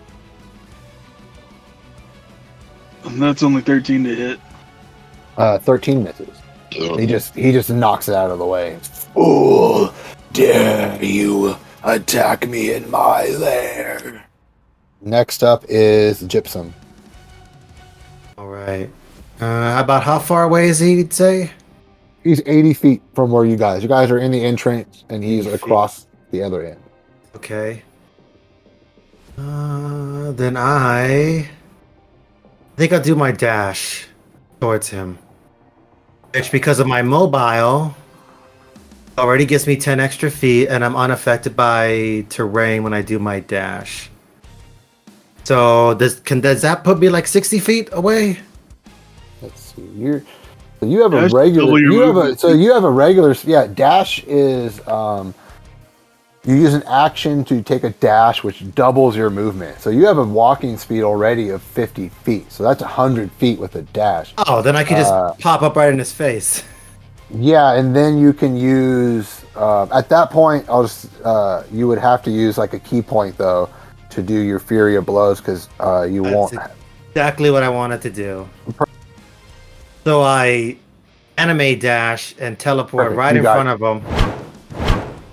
And 3.05 3.21
that's 3.21 3.41
only 3.41 3.61
13 3.61 4.03
to 4.03 4.15
hit. 4.15 4.39
Uh, 5.37 5.57
Thirteen 5.59 6.03
misses. 6.03 6.37
He 6.72 7.05
just 7.05 7.36
he 7.36 7.51
just 7.51 7.70
knocks 7.70 8.07
it 8.09 8.15
out 8.15 8.32
of 8.32 8.39
the 8.39 8.45
way. 8.45 8.78
Fool! 9.13 9.93
Dare 10.34 11.03
you 11.03 11.55
attack 11.84 12.47
me 12.47 12.74
in 12.74 12.89
my 12.91 13.28
lair? 13.28 14.26
Next 15.01 15.43
up 15.43 15.63
is 15.70 16.22
Gypsum. 16.22 16.74
All 18.38 18.47
right. 18.47 18.89
Uh, 19.39 19.76
about 19.80 20.03
how 20.03 20.20
far 20.20 20.43
away 20.43 20.68
is 20.70 20.80
he? 20.80 20.95
You'd 20.95 21.13
say. 21.13 21.51
He's 22.24 22.41
80 22.45 22.74
feet 22.74 23.01
from 23.13 23.32
where 23.32 23.45
you 23.45 23.55
guys. 23.55 23.84
You 23.84 23.89
guys 23.89 24.11
are 24.11 24.18
in 24.18 24.32
the 24.32 24.43
entrance, 24.43 25.05
and 25.09 25.24
he's 25.24 25.45
80 25.47 25.51
feet. 25.51 25.63
across 25.63 26.07
the 26.32 26.43
other 26.43 26.65
end. 26.65 26.82
Okay. 27.36 27.84
Uh, 29.38 30.32
then 30.32 30.57
I 30.57 31.47
think 32.76 32.91
I'll 32.91 33.01
do 33.01 33.15
my 33.15 33.32
dash 33.32 34.07
towards 34.59 34.89
him. 34.89 35.20
Which, 36.34 36.51
because 36.51 36.80
of 36.80 36.88
my 36.88 37.01
mobile, 37.01 37.95
already 39.17 39.45
gives 39.45 39.65
me 39.65 39.75
10 39.78 39.99
extra 39.99 40.30
feet, 40.30 40.67
and 40.67 40.84
I'm 40.84 40.95
unaffected 40.95 41.55
by 41.55 42.25
terrain 42.30 42.84
when 42.84 42.93
I 42.93 43.01
do 43.01 43.17
my 43.19 43.39
dash. 43.39 44.09
So, 45.43 45.93
does, 45.93 46.19
can, 46.19 46.41
does 46.41 46.61
that 46.61 46.84
put 46.84 46.99
me 46.99 47.09
like 47.09 47.25
60 47.25 47.59
feet 47.59 47.89
away? 47.91 48.39
Let's 49.41 49.73
see. 49.73 49.88
You're 49.95 50.23
you 50.82 51.01
have 51.01 51.13
a 51.13 51.21
Dash 51.21 51.32
regular. 51.32 51.80
You 51.80 52.01
have 52.01 52.17
a 52.17 52.38
so 52.38 52.53
you 52.53 52.71
have 52.73 52.84
a 52.84 52.91
regular. 52.91 53.36
Yeah, 53.43 53.67
dash 53.67 54.23
is 54.25 54.86
um. 54.88 55.34
You 56.47 56.55
use 56.55 56.73
an 56.73 56.83
action 56.83 57.43
to 57.43 57.61
take 57.61 57.83
a 57.83 57.89
dash, 57.89 58.41
which 58.41 58.73
doubles 58.73 59.17
your 59.17 59.29
movement. 59.29 59.81
So 59.81 59.89
you 59.89 60.05
have 60.05 60.17
a 60.17 60.23
walking 60.23 60.77
speed 60.77 61.03
already 61.03 61.49
of 61.49 61.61
50 61.61 62.07
feet. 62.07 62.49
So 62.49 62.63
that's 62.63 62.79
100 62.79 63.29
feet 63.33 63.59
with 63.59 63.75
a 63.75 63.81
dash. 63.81 64.33
Oh, 64.37 64.61
then 64.61 64.77
I 64.77 64.85
could 64.85 64.95
just 64.95 65.11
Uh, 65.11 65.33
pop 65.41 65.61
up 65.61 65.75
right 65.75 65.91
in 65.91 65.99
his 65.99 66.13
face. 66.13 66.63
Yeah, 67.29 67.73
and 67.73 67.93
then 67.93 68.17
you 68.17 68.31
can 68.31 68.55
use. 68.55 69.41
Uh, 69.57 69.87
at 69.93 70.07
that 70.07 70.31
point, 70.31 70.65
I'll 70.69 70.83
just. 70.83 71.09
Uh, 71.21 71.63
you 71.69 71.85
would 71.89 71.99
have 71.99 72.23
to 72.23 72.31
use 72.31 72.57
like 72.57 72.71
a 72.71 72.79
key 72.79 73.01
point 73.01 73.37
though 73.37 73.67
to 74.11 74.21
do 74.21 74.39
your 74.39 74.59
fury 74.59 74.95
of 74.95 75.05
blows 75.05 75.41
because 75.41 75.67
uh, 75.81 76.03
you 76.03 76.23
That's 76.23 76.33
won't. 76.33 76.53
Exactly 77.09 77.51
what 77.51 77.63
I 77.63 77.69
wanted 77.69 78.01
to 78.03 78.09
do. 78.09 78.47
So 80.05 80.21
I 80.21 80.77
anime 81.37 81.77
dash 81.79 82.33
and 82.39 82.57
teleport 82.57 83.07
Perfect, 83.07 83.17
right 83.17 83.35
you 83.35 83.39
in 83.39 83.43
front 83.43 83.67
of 83.67 83.81
him. 83.81 84.36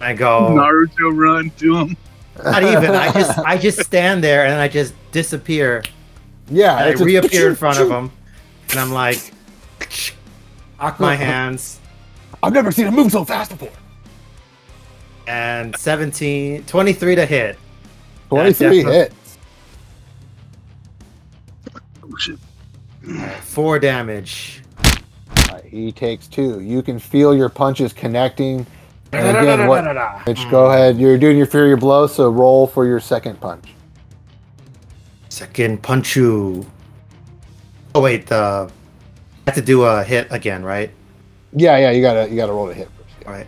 I 0.05 0.13
go. 0.15 0.51
Naruto 0.51 1.17
run 1.17 1.51
to 1.59 1.77
him. 1.79 1.97
Not 2.43 2.63
even. 2.63 2.91
I 2.91 3.13
just 3.13 3.39
I 3.47 3.59
just 3.59 3.81
stand 3.85 4.23
there 4.25 4.45
and 4.47 4.55
I 4.61 4.69
just 4.69 4.95
disappear. 5.13 5.83
Yeah, 6.51 6.77
And 6.77 6.85
I 6.85 6.89
it's 6.91 7.01
a- 7.01 7.05
reappear 7.05 7.49
in 7.49 7.55
front 7.57 7.79
of 7.79 7.89
him, 7.91 8.11
and 8.71 8.79
I'm 8.81 8.93
like, 8.93 9.33
lock 10.81 11.01
my 11.01 11.15
hands. 11.31 11.81
I've 12.43 12.53
never 12.53 12.71
seen 12.71 12.87
him 12.87 12.95
move 12.95 13.11
so 13.13 13.25
fast 13.25 13.51
before. 13.51 13.71
And 15.27 15.75
17, 15.77 16.65
23 16.65 17.15
to 17.17 17.25
hit. 17.25 17.59
23 18.29 18.53
definitely- 18.83 18.93
hits. 18.93 19.39
Oh 22.03 22.17
shit. 22.19 22.39
Four 23.43 23.79
damage. 23.79 24.63
Alright, 25.49 25.65
he 25.65 25.93
takes 25.93 26.27
two. 26.27 26.61
You 26.61 26.83
can 26.83 26.99
feel 26.99 27.35
your 27.35 27.49
punches 27.49 27.93
connecting. 27.93 28.67
And 29.17 29.37
again, 29.37 29.67
what? 29.69 30.27
Mitch, 30.27 30.49
go 30.51 30.67
ahead. 30.67 30.99
You're 30.99 31.19
doing 31.19 31.37
your 31.37 31.47
fury 31.47 31.77
blow, 31.77 32.07
so 32.07 32.31
roll 32.31 32.67
for 32.67 32.87
your 32.87 33.01
second 33.01 33.41
punch. 33.41 33.65
Second 35.29 35.83
punch 35.83 36.17
you. 36.17 36.67
Oh 37.95 38.01
wait, 38.01 38.27
the 38.27 38.71
I 39.47 39.51
have 39.51 39.55
to 39.57 39.63
do 39.63 39.85
a 39.85 40.03
hit 40.03 40.27
again, 40.31 40.65
right? 40.65 40.91
Yeah, 41.53 41.77
yeah. 41.79 41.91
You 41.91 42.03
gotta, 42.03 42.29
you 42.29 42.37
gotta 42.37 42.53
roll 42.53 42.69
to 42.69 42.75
hit 42.75 42.89
first. 42.97 43.27
All 43.27 43.33
right. 43.33 43.47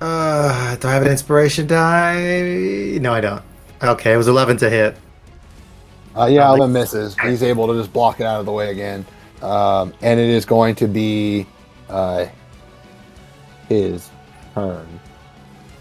Uh, 0.00 0.76
do 0.76 0.88
I 0.88 0.92
have 0.92 1.02
an 1.02 1.08
inspiration 1.10 1.66
die? 1.66 2.98
No, 3.00 3.12
I 3.14 3.20
don't. 3.20 3.42
Okay, 3.82 4.12
it 4.12 4.16
was 4.16 4.28
11 4.28 4.58
to 4.58 4.70
hit. 4.70 4.96
Uh, 6.16 6.26
yeah, 6.26 6.46
I 6.46 6.50
like- 6.50 6.60
Alvin 6.60 6.72
misses. 6.72 7.16
He's 7.22 7.42
able 7.42 7.66
to 7.68 7.74
just 7.74 7.92
block 7.92 8.20
it 8.20 8.26
out 8.26 8.40
of 8.40 8.46
the 8.46 8.52
way 8.52 8.70
again, 8.70 9.06
um, 9.42 9.94
and 10.02 10.20
it 10.20 10.28
is 10.28 10.44
going 10.44 10.74
to 10.76 10.86
be 10.86 11.46
uh, 11.94 12.26
his 13.68 14.10
turn. 14.54 15.00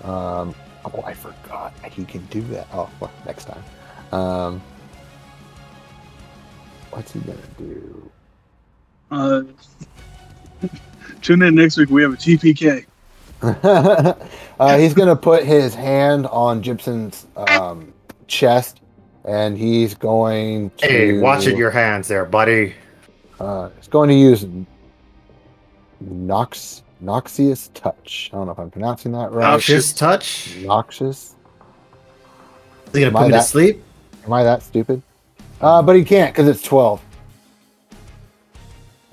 Um, 0.04 0.54
oh, 0.86 1.04
I 1.04 1.14
forgot 1.14 1.74
he 1.92 2.06
can 2.06 2.24
do 2.28 2.42
that. 2.44 2.68
Oh, 2.72 2.90
well, 3.00 3.12
next 3.26 3.46
time. 3.46 3.64
Um, 4.12 4.62
what's 6.92 7.14
he 7.14 7.20
gonna 7.22 7.40
do? 7.58 8.12
Uh, 9.10 9.42
tune 11.22 11.42
in 11.42 11.56
next 11.56 11.78
week. 11.78 11.90
We 11.90 12.04
have 12.04 12.14
a 12.14 12.18
TPK. 12.18 12.86
uh, 14.60 14.78
he's 14.78 14.94
gonna 14.94 15.16
put 15.16 15.44
his 15.44 15.74
hand 15.74 16.28
on 16.28 16.62
Gypsum's 16.62 17.26
um, 17.36 17.92
chest, 18.28 18.82
and 19.26 19.58
he's 19.58 19.96
going 19.96 20.70
to. 20.78 20.88
Hey, 20.88 21.18
watch 21.18 21.48
it 21.48 21.58
your 21.58 21.72
hands 21.72 22.08
there, 22.08 22.26
buddy. 22.26 22.76
Uh, 23.40 23.70
he's 23.78 23.88
going 23.88 24.10
to 24.10 24.16
use 24.16 24.46
Nox 26.10 26.84
Noxious 27.02 27.70
Touch. 27.74 28.30
I 28.32 28.38
don't 28.38 28.46
know 28.46 28.54
if 28.54 28.60
I'm 28.60 28.72
pronouncing 28.72 29.12
that 29.14 29.32
right. 29.32 29.44
Noxious 29.44 29.94
touch. 29.94 30.56
Noxious. 30.62 31.36
Is 32.88 32.94
he 32.94 33.00
gonna 33.02 33.08
Am 33.08 33.18
I 33.18 33.20
put 33.22 33.32
me 33.32 33.38
to 33.38 33.44
sleep? 33.44 33.84
Am 34.26 34.34
I 34.34 34.44
that 34.44 34.64
stupid? 34.64 35.02
Uh, 35.60 35.82
but 35.82 35.96
he 35.96 36.04
can't 36.04 36.34
because 36.34 36.48
it's 36.48 36.62
12. 36.62 37.02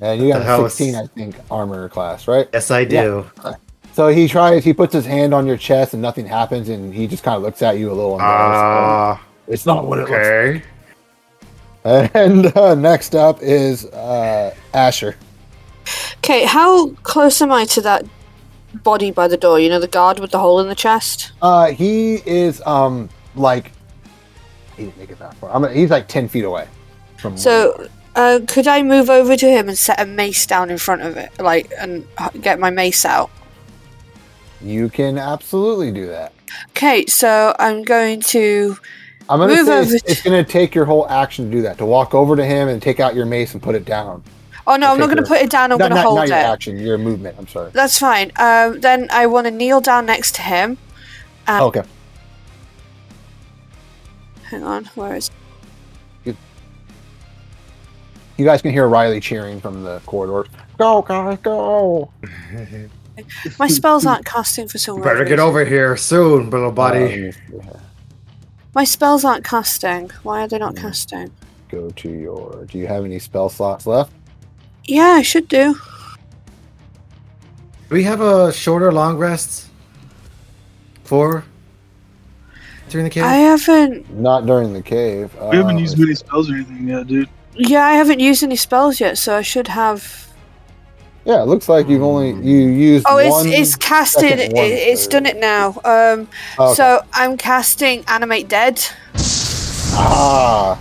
And 0.01 0.23
you 0.23 0.33
got 0.33 0.43
a 0.43 0.69
16, 0.69 0.95
I 0.95 1.07
think, 1.07 1.37
armor 1.51 1.89
class, 1.89 2.27
right? 2.27 2.49
Yes, 2.53 2.71
I 2.71 2.85
do. 2.85 3.31
So 3.93 4.09
he 4.09 4.29
tries, 4.29 4.65
he 4.65 4.73
puts 4.73 4.95
his 4.95 5.05
hand 5.05 5.35
on 5.35 5.47
your 5.47 5.57
chest 5.57 5.93
and 5.93 6.01
nothing 6.01 6.27
happens, 6.27 6.69
and 6.69 6.95
he 6.95 7.07
just 7.07 7.23
kind 7.23 7.37
of 7.37 7.43
looks 7.43 7.61
at 7.61 7.77
you 7.77 7.91
a 7.91 7.93
little 7.95 8.15
embarrassed. 8.15 8.63
Ah, 8.63 9.23
it's 9.47 9.67
not 9.67 9.87
what 9.87 9.99
it 9.99 10.09
looks 10.09 10.13
okay. 10.13 10.63
And 12.15 12.57
uh, 12.57 12.75
next 12.75 13.15
up 13.15 13.39
is 13.43 13.87
uh, 13.87 14.55
Asher. 14.75 15.17
Okay, 16.23 16.45
how 16.45 16.91
close 17.03 17.41
am 17.43 17.51
I 17.51 17.65
to 17.67 17.81
that 17.81 18.05
body 18.83 19.11
by 19.11 19.27
the 19.27 19.37
door? 19.37 19.59
You 19.59 19.69
know, 19.69 19.81
the 19.81 19.89
guard 19.89 20.19
with 20.21 20.31
the 20.31 20.39
hole 20.39 20.61
in 20.61 20.69
the 20.69 20.75
chest? 20.75 21.33
Uh, 21.43 21.73
he 21.73 22.17
is 22.27 22.61
um 22.67 23.09
like 23.35 23.73
he 24.77 24.85
didn't 24.85 24.99
make 24.99 25.11
it 25.11 25.19
that 25.19 25.35
far. 25.37 25.51
I'm, 25.55 25.75
he's 25.75 25.91
like 25.91 26.09
ten 26.09 26.29
feet 26.29 26.45
away 26.45 26.69
from. 27.19 27.37
So, 27.37 27.89
uh, 28.17 28.41
could 28.49 28.67
I 28.69 28.83
move 28.83 29.09
over 29.11 29.37
to 29.37 29.47
him 29.51 29.69
and 29.69 29.77
set 29.79 30.01
a 30.01 30.07
mace 30.07 30.47
down 30.47 30.71
in 30.71 30.79
front 30.79 31.03
of 31.03 31.17
it? 31.17 31.31
Like, 31.39 31.73
and 31.79 32.07
get 32.41 32.59
my 32.61 32.71
mace 32.71 33.05
out? 33.05 33.31
you 34.63 34.91
can 34.91 35.17
absolutely 35.17 35.91
do 35.91 36.07
that. 36.09 36.35
Okay, 36.71 37.07
so 37.07 37.57
I'm 37.59 37.83
going 37.83 38.21
to. 38.21 38.77
I'm 39.31 39.39
gonna 39.39 39.55
Move 39.55 39.67
say 39.67 39.79
over 39.79 39.95
it's, 39.95 40.03
to- 40.05 40.11
it's 40.13 40.23
gonna 40.23 40.45
take 40.45 40.75
your 40.75 40.85
whole 40.85 41.09
action 41.09 41.47
to 41.47 41.51
do 41.51 41.63
that. 41.63 41.79
To 41.79 41.87
walk 41.87 42.15
over 42.15 42.37
to 42.37 42.45
him 42.45 42.69
and 42.69 42.83
take 42.83 43.01
out 43.01 43.15
your 43.15 43.25
mace 43.25 43.55
and 43.55 43.63
put 43.63 43.75
it 43.75 43.87
down. 43.87 44.23
Oh 44.71 44.77
no, 44.77 44.93
I'm 44.93 44.99
not 45.01 45.07
going 45.07 45.17
to 45.17 45.25
put 45.25 45.41
it 45.41 45.51
down. 45.51 45.73
I'm 45.73 45.79
going 45.79 45.91
to 45.91 45.97
not, 45.97 46.05
hold 46.05 46.17
not 46.19 46.27
it. 46.27 46.31
your 46.31 46.39
action, 46.39 46.79
your 46.79 46.97
movement. 46.97 47.35
I'm 47.39 47.49
sorry. 47.49 47.73
That's 47.73 47.99
fine. 47.99 48.31
Um, 48.37 48.81
then 48.81 49.09
I 49.11 49.27
want 49.27 49.47
to 49.47 49.51
kneel 49.51 49.81
down 49.81 50.07
next 50.07 50.37
to 50.37 50.43
him. 50.43 50.79
Um, 51.49 51.63
okay. 51.65 51.83
Hang 54.45 54.63
on, 54.63 54.85
where 54.95 55.17
is? 55.17 55.31
You 56.25 56.37
guys 58.47 58.63
can 58.63 58.71
hear 58.71 58.87
Riley 58.87 59.19
cheering 59.21 59.61
from 59.61 59.83
the 59.83 60.01
corridor. 60.07 60.49
Go, 60.79 61.03
guys, 61.03 61.37
go! 61.43 62.11
My 63.59 63.67
spells 63.69 64.07
aren't 64.07 64.25
casting 64.25 64.67
for 64.69 64.79
some 64.79 64.97
reason. 64.97 65.05
Better 65.05 65.21
reason. 65.25 65.37
get 65.37 65.41
over 65.41 65.65
here 65.65 65.95
soon, 65.97 66.49
little 66.49 66.71
buddy. 66.73 67.29
Um, 67.29 67.35
yeah. 67.53 67.73
My 68.75 68.85
spells 68.85 69.25
aren't 69.25 69.45
casting. 69.45 70.11
Why 70.23 70.43
are 70.43 70.49
they 70.49 70.59
not 70.59 70.77
Mm. 70.77 70.81
casting? 70.81 71.31
Go 71.69 71.91
to 71.91 72.09
your. 72.09 72.65
Do 72.67 72.79
you 72.79 72.87
have 72.87 73.05
any 73.05 73.19
spell 73.19 73.49
slots 73.51 73.87
left? 73.87 74.13
Yeah, 74.85 75.15
I 75.19 75.23
should 75.23 75.49
do. 75.49 75.75
Do 77.89 77.95
we 77.95 78.05
have 78.05 78.21
a 78.21 78.53
shorter 78.53 78.93
long 78.93 79.17
rest 79.19 79.67
for 81.05 81.45
during 82.89 83.05
the 83.05 83.11
cave? 83.11 83.25
I 83.25 83.35
haven't. 83.37 84.11
Not 84.15 84.47
during 84.47 84.73
the 84.73 84.83
cave. 84.83 85.33
We 85.51 85.57
haven't 85.57 85.77
Uh, 85.77 85.81
used 85.81 85.99
many 85.99 86.15
spells 86.15 86.51
or 86.51 86.55
anything 86.55 86.89
yet, 86.89 87.07
dude. 87.07 87.29
Yeah, 87.55 87.85
I 87.85 87.93
haven't 87.95 88.21
used 88.21 88.43
any 88.43 88.57
spells 88.57 89.01
yet, 89.01 89.19
so 89.19 89.37
I 89.37 89.43
should 89.43 89.69
have. 89.69 90.29
Yeah, 91.25 91.43
it 91.43 91.47
looks 91.47 91.69
like 91.69 91.89
you've 91.89 92.03
only 92.03 92.31
you 92.31 92.69
used. 92.69 93.05
Oh, 93.09 93.19
it's 93.19 93.31
one 93.31 93.49
it's 93.49 93.77
casted. 93.77 94.39
It, 94.39 94.53
it's 94.57 95.07
done 95.07 95.27
it 95.27 95.37
now. 95.37 95.69
Um, 95.85 96.29
Oh, 96.59 96.67
okay. 96.67 96.75
so 96.75 97.03
I'm 97.13 97.37
casting 97.37 98.05
animate 98.09 98.49
dead. 98.49 98.81
Ah, 99.93 100.79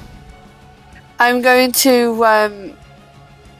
I'm 1.20 1.42
going 1.42 1.72
to 1.84 2.24
um, 2.24 2.74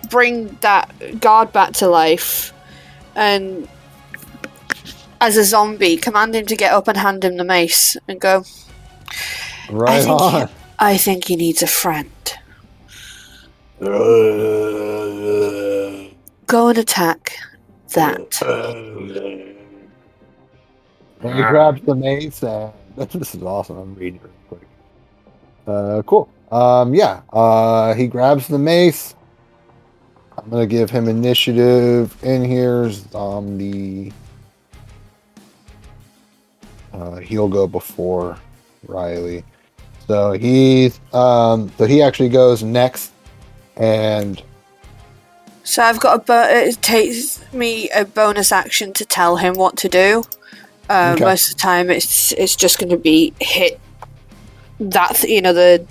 bring 0.10 0.58
that 0.62 1.20
guard 1.20 1.52
back 1.52 1.74
to 1.74 1.88
life 1.88 2.54
and, 3.16 3.68
as 5.22 5.38
a 5.38 5.44
zombie, 5.44 5.98
command 5.98 6.36
him 6.36 6.46
to 6.46 6.56
get 6.56 6.74
up 6.74 6.88
and 6.88 6.98
hand 6.98 7.24
him 7.24 7.38
the 7.38 7.44
mace 7.44 7.98
and 8.08 8.20
go, 8.20 8.44
right 9.70 10.04
think 10.04 10.22
on. 10.22 10.50
I 10.80 10.98
think 10.98 11.28
he 11.28 11.36
needs 11.36 11.62
a 11.62 11.68
friend. 11.68 12.10
Go 16.48 16.68
and 16.70 16.78
attack 16.78 17.38
that. 17.94 18.42
And 21.22 21.36
he 21.36 21.42
grabs 21.42 21.82
the 21.82 21.96
mace 21.96 22.44
and 22.44 22.72
this 22.98 23.36
is 23.36 23.44
awesome. 23.44 23.78
I'm 23.78 23.96
reading 23.96 24.20
real 24.22 24.32
quick. 24.48 24.68
Uh, 25.66 26.02
cool. 26.06 26.30
Um, 26.52 26.94
yeah. 26.94 27.22
Uh, 27.32 27.94
he 27.94 28.08
grabs 28.08 28.48
the 28.48 28.60
mace. 28.60 29.16
I'm 30.44 30.50
gonna 30.50 30.68
give 30.68 30.90
him 30.90 31.08
initiative 31.08 32.16
in 32.24 32.44
here. 32.44 32.90
Zombie. 32.92 34.14
Uh, 36.94 37.18
he'll 37.18 37.48
go 37.48 37.68
before 37.68 38.38
Riley. 38.88 39.44
So 40.08 40.32
he's 40.34 41.00
um, 41.14 41.72
so 41.78 41.86
he 41.86 42.02
actually 42.02 42.30
goes 42.30 42.64
next, 42.64 43.12
and 43.78 44.42
So 45.64 45.84
I've 45.84 46.00
got 46.00 46.16
a 46.16 46.20
bo- 46.20 46.50
it 46.50 46.82
takes 46.82 47.40
me 47.54 47.90
a 47.92 48.06
bonus 48.06 48.52
action 48.52 48.92
to 48.94 49.06
tell 49.06 49.38
him 49.38 49.54
what 49.54 49.78
to 49.78 49.90
do. 49.90 50.24
Uh, 50.90 51.14
Okay. 51.16 51.24
Most 51.24 51.52
of 51.52 51.58
the 51.58 51.62
time, 51.62 51.92
it's 51.92 52.32
it's 52.34 52.56
just 52.56 52.80
going 52.80 52.90
to 52.90 52.98
be 52.98 53.34
hit 53.40 53.80
that 54.80 55.22
you 55.24 55.42
know 55.42 55.54
the 55.54 55.86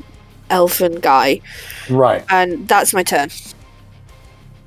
elfin 0.50 0.96
guy, 0.96 1.40
right, 1.88 2.24
and 2.30 2.66
that's 2.66 2.92
my 2.92 3.04
turn. 3.04 3.30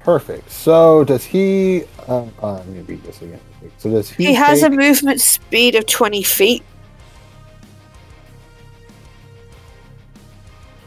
Perfect. 0.04 0.52
So 0.52 1.04
does 1.04 1.24
he? 1.24 1.84
Uh, 2.08 2.26
uh, 2.42 2.54
let 2.54 2.68
me 2.68 2.82
read 2.82 3.04
this 3.04 3.22
again. 3.22 3.40
So 3.78 3.90
does 3.92 4.10
he? 4.10 4.28
He 4.28 4.34
has 4.34 4.64
a 4.64 4.70
movement 4.70 5.22
speed 5.22 5.76
of 5.76 5.86
twenty 5.86 6.24
feet. 6.24 6.64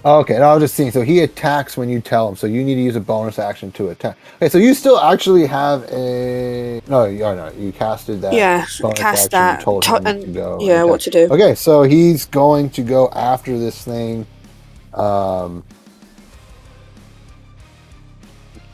Okay, 0.04 0.34
and 0.34 0.44
I 0.44 0.52
was 0.52 0.62
just 0.62 0.74
seeing. 0.74 0.90
So 0.90 1.00
he 1.00 1.20
attacks 1.20 1.78
when 1.78 1.88
you 1.88 1.98
tell 2.00 2.28
him. 2.28 2.36
So 2.36 2.46
you 2.46 2.62
need 2.62 2.74
to 2.74 2.80
use 2.82 2.94
a 2.94 3.00
bonus 3.00 3.38
action 3.38 3.72
to 3.72 3.88
attack. 3.88 4.18
Okay, 4.36 4.50
so 4.50 4.58
you 4.58 4.74
still 4.74 5.00
actually 5.00 5.46
have 5.46 5.84
a 5.90 6.82
no. 6.86 7.06
You, 7.06 7.24
oh, 7.24 7.34
no, 7.34 7.50
you 7.52 7.72
casted 7.72 8.20
that. 8.20 8.34
yeah, 8.34 8.66
cast 8.96 9.30
that. 9.30 9.62
Told 9.62 9.84
to- 9.84 9.96
him 9.96 10.06
and 10.06 10.20
to 10.22 10.26
go. 10.28 10.58
yeah, 10.60 10.82
what 10.82 11.00
to 11.02 11.10
do? 11.10 11.28
Okay, 11.30 11.54
so 11.54 11.84
he's 11.84 12.26
going 12.26 12.68
to 12.70 12.82
go 12.82 13.08
after 13.10 13.58
this 13.58 13.82
thing. 13.82 14.26
Um, 14.92 15.64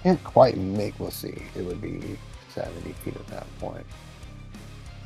can't 0.02 0.22
quite 0.24 0.56
make. 0.56 0.98
Let's 1.00 1.16
see. 1.16 1.42
It 1.56 1.64
would 1.64 1.80
be 1.80 2.18
seventy 2.54 2.92
feet 3.04 3.16
at 3.16 3.26
that 3.28 3.46
point. 3.58 3.86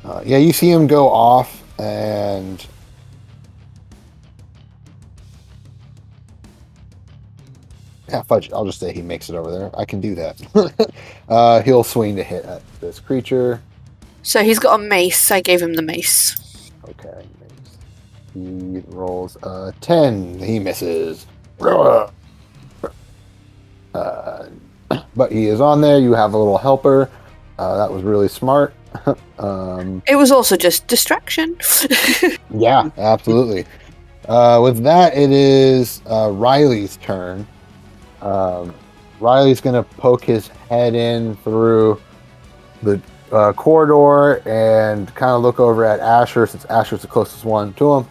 Uh, 0.03 0.21
yeah, 0.25 0.37
you 0.37 0.53
see 0.53 0.69
him 0.69 0.87
go 0.87 1.09
off, 1.09 1.63
and 1.79 2.65
yeah, 8.07 8.21
fudge. 8.23 8.51
I'll 8.51 8.65
just 8.65 8.79
say 8.79 8.93
he 8.93 9.01
makes 9.01 9.29
it 9.29 9.35
over 9.35 9.51
there. 9.51 9.71
I 9.77 9.85
can 9.85 9.99
do 10.01 10.15
that. 10.15 10.91
uh, 11.29 11.61
he'll 11.61 11.83
swing 11.83 12.15
to 12.15 12.23
hit 12.23 12.45
at 12.45 12.61
this 12.79 12.99
creature. 12.99 13.61
So 14.21 14.43
he's 14.43 14.59
got 14.59 14.79
a 14.79 14.83
mace. 14.83 15.29
I 15.29 15.41
gave 15.41 15.61
him 15.61 15.73
the 15.75 15.81
mace. 15.83 16.71
Okay. 16.89 17.25
He 18.33 18.83
rolls 18.87 19.37
a 19.43 19.73
10. 19.81 20.39
He 20.39 20.59
misses. 20.59 21.25
Uh, 23.93 24.49
but 25.15 25.31
he 25.31 25.47
is 25.47 25.61
on 25.61 25.81
there. 25.81 25.99
You 25.99 26.13
have 26.13 26.33
a 26.33 26.37
little 26.37 26.57
helper. 26.57 27.09
Uh, 27.57 27.77
that 27.77 27.91
was 27.91 28.03
really 28.03 28.27
smart. 28.27 28.73
um, 29.39 30.01
It 30.07 30.15
was 30.15 30.31
also 30.31 30.55
just 30.55 30.87
distraction. 30.87 31.57
yeah, 32.53 32.89
absolutely. 32.97 33.65
Uh, 34.27 34.59
with 34.63 34.83
that, 34.83 35.15
it 35.15 35.31
is 35.31 36.01
uh, 36.09 36.31
Riley's 36.31 36.97
turn. 36.97 37.47
Um, 38.21 38.73
Riley's 39.19 39.61
going 39.61 39.75
to 39.75 39.83
poke 39.97 40.23
his 40.23 40.47
head 40.47 40.95
in 40.95 41.35
through 41.37 42.01
the 42.83 42.99
uh, 43.31 43.53
corridor 43.53 44.41
and 44.47 45.13
kind 45.15 45.31
of 45.31 45.41
look 45.41 45.59
over 45.59 45.85
at 45.85 45.99
Asher 45.99 46.47
since 46.47 46.65
Asher's 46.65 47.01
the 47.01 47.07
closest 47.07 47.45
one 47.45 47.73
to 47.73 47.95
him. 47.95 48.07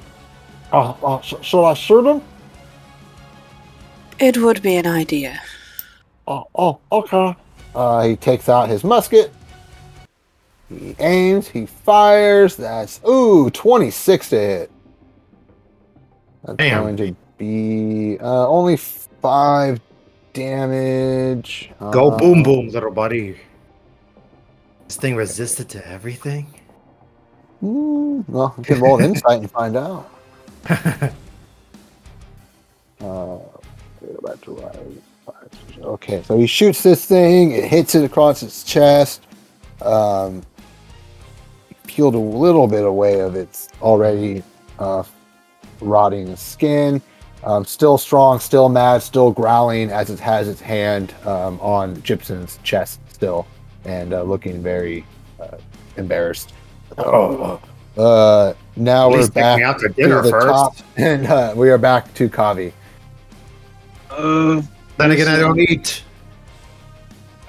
Oh, 0.72 0.96
oh, 1.02 1.20
sh- 1.20 1.34
should 1.42 1.64
I 1.64 1.74
shoot 1.74 2.06
him? 2.06 2.22
it 4.20 4.36
would 4.38 4.62
be 4.62 4.76
an 4.76 4.86
idea. 4.86 5.40
Oh, 6.26 6.44
oh, 6.54 6.78
okay. 6.90 7.36
Uh, 7.74 8.02
he 8.04 8.16
takes 8.16 8.48
out 8.48 8.68
his 8.68 8.84
musket. 8.84 9.32
He 10.68 10.96
aims. 10.98 11.48
He 11.48 11.66
fires. 11.66 12.56
That's 12.56 13.00
ooh, 13.06 13.50
twenty 13.50 13.90
six 13.90 14.30
to 14.30 14.38
hit. 14.38 14.70
That's 16.44 16.56
Damn. 16.58 16.82
going 16.82 16.96
to 16.98 17.16
be 17.38 18.18
uh, 18.20 18.48
only 18.48 18.76
five 18.76 19.80
damage. 20.32 21.70
Go 21.90 22.10
Uh, 22.10 22.18
boom 22.18 22.42
boom, 22.42 22.68
little 22.68 22.90
buddy. 22.90 23.36
This 24.88 24.96
thing 24.96 25.16
resisted 25.16 25.68
to 25.70 25.86
everything. 25.86 26.46
mm, 27.62 28.24
well, 28.28 28.54
you 28.58 28.64
can 28.64 28.80
roll 28.80 28.98
an 28.98 29.06
insight 29.10 29.40
and 29.40 29.50
find 29.50 29.76
out. 29.76 30.10
Uh, 33.00 33.36
go 34.00 34.20
back 34.22 34.40
to 34.40 34.52
Riley. 34.52 35.02
Okay, 35.80 36.22
so 36.22 36.38
he 36.38 36.46
shoots 36.46 36.82
this 36.82 37.04
thing. 37.04 37.52
It 37.52 37.64
hits 37.64 37.94
it 37.94 38.04
across 38.04 38.42
its 38.42 38.62
chest. 38.62 39.22
Um, 39.82 40.42
peeled 41.86 42.14
a 42.14 42.18
little 42.18 42.66
bit 42.66 42.84
away 42.84 43.20
of 43.20 43.34
its 43.34 43.68
already 43.82 44.42
uh, 44.78 45.02
rotting 45.80 46.34
skin. 46.36 47.00
Um, 47.44 47.64
still 47.64 47.98
strong, 47.98 48.38
still 48.38 48.68
mad, 48.68 49.02
still 49.02 49.30
growling 49.30 49.90
as 49.90 50.08
it 50.10 50.18
has 50.18 50.48
its 50.48 50.60
hand 50.60 51.14
um, 51.26 51.60
on 51.60 51.96
Gypsum's 52.02 52.58
chest 52.62 53.00
still, 53.08 53.46
and 53.84 54.14
uh, 54.14 54.22
looking 54.22 54.62
very 54.62 55.04
uh, 55.38 55.58
embarrassed. 55.96 56.54
Uh, 56.96 58.54
now 58.76 59.10
At 59.10 59.12
we're 59.12 59.28
back 59.28 59.62
out 59.62 59.78
to 59.80 59.88
to 59.88 59.94
the 60.22 60.30
first. 60.30 60.46
top, 60.46 60.76
and 60.96 61.26
uh, 61.26 61.52
we 61.54 61.70
are 61.70 61.78
back 61.78 62.12
to 62.14 62.28
Kavi. 62.28 62.72
Uh, 64.10 64.62
Then 64.96 65.10
again, 65.10 65.28
I 65.28 65.36
don't 65.38 65.58
eat. 65.58 66.02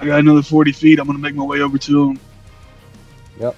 I 0.00 0.06
got 0.06 0.20
another 0.20 0.42
40 0.42 0.72
feet. 0.72 0.98
I'm 0.98 1.06
gonna 1.06 1.18
make 1.18 1.34
my 1.34 1.44
way 1.44 1.60
over 1.60 1.78
to 1.78 2.10
him. 2.10 2.20
Yep. 3.40 3.56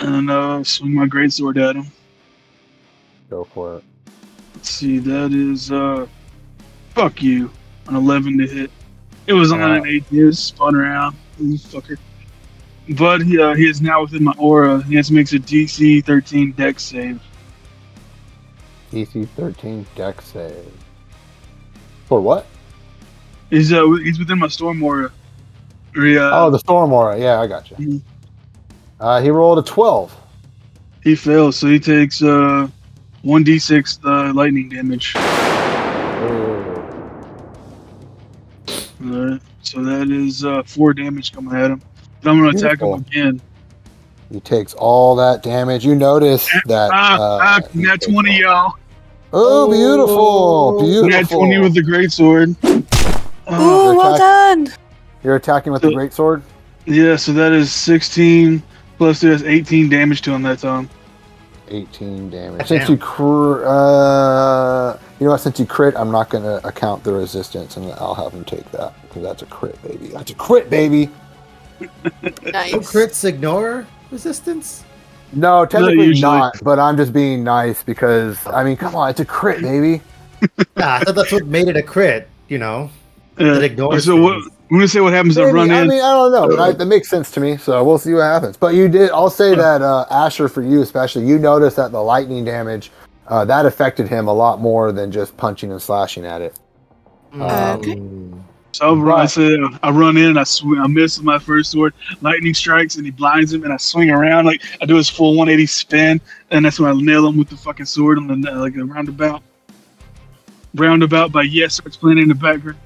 And 0.00 0.30
uh, 0.30 0.62
swing 0.64 0.94
my 0.94 1.06
greatsword 1.06 1.56
at 1.62 1.76
him. 1.76 1.86
Go 3.30 3.44
for 3.44 3.78
it. 3.78 3.84
Let's 4.54 4.70
see, 4.70 4.98
that 4.98 5.32
is 5.32 5.70
uh, 5.72 6.06
fuck 6.94 7.22
you, 7.22 7.50
an 7.88 7.96
11 7.96 8.38
to 8.38 8.46
hit. 8.46 8.70
It 9.26 9.32
was 9.32 9.52
on 9.52 9.62
Uh. 9.62 9.74
an 9.76 9.86
8. 9.86 10.04
He 10.10 10.22
was 10.22 10.38
spun 10.38 10.74
around, 10.74 11.16
you 11.38 11.54
fucker. 11.54 11.98
But 12.90 13.22
he, 13.22 13.38
uh, 13.40 13.54
he 13.54 13.68
is 13.68 13.80
now 13.82 14.02
within 14.02 14.22
my 14.24 14.34
aura. 14.38 14.82
He 14.84 14.94
has 14.94 15.08
to 15.08 15.14
make 15.14 15.26
a 15.32 15.36
DC 15.36 16.04
13 16.04 16.52
dex 16.52 16.84
save. 16.84 17.20
DC 18.92 19.28
13 19.30 19.84
dex 19.96 20.24
save. 20.26 20.72
For 22.06 22.20
what? 22.20 22.46
He's 23.50 23.72
uh, 23.72 23.88
he's 24.02 24.18
within 24.18 24.38
my 24.38 24.48
storm 24.48 24.82
aura. 24.82 25.12
Or 25.96 26.02
uh, 26.02 26.44
oh, 26.44 26.50
the 26.50 26.58
Storm 26.58 26.92
Aura. 26.92 27.18
Yeah, 27.18 27.40
I 27.40 27.46
got 27.46 27.70
you. 27.70 27.76
Mhm. 27.76 28.02
Uh, 29.00 29.20
he 29.20 29.30
rolled 29.30 29.58
a 29.58 29.62
12. 29.62 30.14
he 31.02 31.14
fails, 31.14 31.56
so 31.56 31.68
he 31.68 31.78
takes 31.78 32.22
uh, 32.22 32.66
1d6 33.24 34.04
uh, 34.04 34.32
lightning 34.32 34.68
damage. 34.68 35.14
Alright, 39.04 39.42
so 39.62 39.82
that 39.84 40.10
is 40.10 40.44
uh, 40.44 40.62
4 40.64 40.94
damage 40.94 41.32
coming 41.32 41.54
at 41.54 41.70
him. 41.70 41.82
Then 42.22 42.32
I'm 42.32 42.40
going 42.40 42.56
to 42.56 42.66
attack 42.66 42.80
him 42.80 42.94
again. 42.94 43.40
He 44.32 44.40
takes 44.40 44.74
all 44.74 45.14
that 45.16 45.42
damage. 45.42 45.84
You 45.84 45.94
notice 45.94 46.48
that. 46.66 46.90
Ah, 46.92 47.16
uh, 47.16 47.38
ah, 47.42 47.60
nat 47.74 48.02
20, 48.02 48.40
y'all. 48.40 48.72
Oh, 49.32 49.70
beautiful. 49.70 50.80
Beautiful. 50.80 51.10
Nat 51.10 51.28
20 51.28 51.58
with 51.58 51.74
the 51.74 51.82
great 51.82 52.10
sword. 52.10 52.56
Ooh, 53.48 53.54
Oh, 53.54 53.94
well 53.96 54.18
done. 54.18 54.68
You're 55.22 55.36
attacking 55.36 55.72
with 55.72 55.82
the 55.82 55.92
great 55.92 56.12
sword. 56.12 56.42
yeah, 56.86 57.16
so 57.16 57.32
that 57.32 57.52
is 57.52 57.72
16 57.72 58.62
plus 58.98 59.20
there's 59.20 59.42
18 59.42 59.88
damage 59.88 60.22
to 60.22 60.32
him 60.32 60.42
that 60.42 60.58
time. 60.60 60.88
18 61.68 62.30
damage. 62.30 62.58
Damn. 62.58 62.66
Since 62.68 62.88
you 62.88 62.96
cr- 62.96 63.64
uh, 63.66 64.92
you 65.18 65.24
know 65.26 65.32
what? 65.32 65.40
Since 65.40 65.58
you 65.58 65.66
crit, 65.66 65.96
I'm 65.96 66.10
not 66.12 66.28
gonna 66.30 66.60
account 66.62 67.02
the 67.02 67.12
resistance, 67.12 67.76
and 67.76 67.90
I'll 67.94 68.14
have 68.14 68.32
him 68.32 68.44
take 68.44 68.70
that 68.72 68.94
because 69.02 69.22
that's 69.22 69.42
a 69.42 69.46
crit, 69.46 69.80
baby. 69.82 70.06
That's 70.08 70.30
a 70.30 70.34
crit, 70.34 70.70
baby. 70.70 71.10
No 72.22 72.50
Nice. 72.52 72.72
crits 72.90 73.24
ignore 73.24 73.86
resistance. 74.10 74.82
No, 75.34 75.66
technically 75.66 76.06
usually. 76.06 76.20
not. 76.22 76.54
But 76.62 76.78
I'm 76.78 76.96
just 76.96 77.12
being 77.12 77.44
nice 77.44 77.82
because 77.82 78.38
I 78.46 78.62
mean, 78.64 78.76
come 78.78 78.94
on, 78.94 79.10
it's 79.10 79.20
a 79.20 79.24
crit, 79.26 79.60
baby. 79.60 80.00
Yeah, 80.76 80.96
I 80.96 81.04
thought 81.04 81.14
that's 81.16 81.32
what 81.32 81.46
made 81.46 81.66
it 81.68 81.76
a 81.76 81.82
crit. 81.82 82.28
You 82.48 82.58
know, 82.58 82.90
Uh, 83.38 83.44
it 83.44 83.64
ignores. 83.64 84.04
so 84.04 84.16
what? 84.20 84.32
things. 84.42 84.46
I'm 84.70 84.76
gonna 84.78 84.88
say 84.88 85.00
what 85.00 85.12
happens 85.12 85.34
to 85.36 85.42
Maybe, 85.42 85.52
run 85.52 85.70
I 85.70 85.82
in. 85.82 85.88
mean, 85.88 86.02
I 86.02 86.10
don't 86.12 86.32
know. 86.32 86.62
I, 86.62 86.72
that 86.72 86.86
makes 86.86 87.08
sense 87.08 87.30
to 87.32 87.40
me. 87.40 87.56
So 87.56 87.84
we'll 87.84 87.98
see 87.98 88.14
what 88.14 88.22
happens. 88.22 88.56
But 88.56 88.74
you 88.74 88.88
did. 88.88 89.10
I'll 89.10 89.30
say 89.30 89.54
that 89.54 89.80
uh, 89.82 90.06
Asher, 90.10 90.48
for 90.48 90.62
you 90.62 90.82
especially, 90.82 91.24
you 91.26 91.38
noticed 91.38 91.76
that 91.76 91.92
the 91.92 92.02
lightning 92.02 92.44
damage 92.44 92.90
uh, 93.28 93.44
that 93.44 93.64
affected 93.66 94.08
him 94.08 94.26
a 94.26 94.32
lot 94.32 94.60
more 94.60 94.90
than 94.90 95.12
just 95.12 95.36
punching 95.36 95.70
and 95.70 95.80
slashing 95.80 96.24
at 96.26 96.40
it. 96.42 96.58
Okay. 97.34 97.92
Um, 97.92 98.44
So 98.72 98.90
I 98.90 98.92
run, 98.98 99.08
I, 99.18 99.20
Right. 99.20 99.30
say, 99.30 99.58
I 99.82 99.90
run 99.90 100.16
in, 100.16 100.36
I 100.36 100.44
swing, 100.44 100.80
I 100.80 100.86
miss 100.86 101.16
with 101.18 101.24
my 101.24 101.38
first 101.38 101.70
sword. 101.70 101.94
Lightning 102.20 102.52
strikes, 102.54 102.96
and 102.96 103.04
he 103.04 103.10
blinds 103.12 103.52
him, 103.52 103.62
and 103.64 103.72
I 103.72 103.76
swing 103.76 104.10
around 104.10 104.46
like 104.46 104.62
I 104.82 104.86
do 104.86 104.96
his 104.96 105.08
full 105.08 105.36
180 105.36 105.66
spin, 105.66 106.20
and 106.50 106.64
that's 106.64 106.80
when 106.80 106.90
I 106.90 107.00
nail 107.00 107.26
him 107.28 107.36
with 107.38 107.48
the 107.50 107.56
fucking 107.56 107.86
sword 107.86 108.18
on 108.18 108.26
the 108.40 108.50
like 108.52 108.74
a 108.76 108.84
roundabout. 108.84 109.42
Roundabout 110.74 111.30
by 111.32 111.42
yes 111.42 111.74
starts 111.74 111.96
playing 111.96 112.18
in 112.18 112.28
the 112.28 112.34
background. 112.34 112.78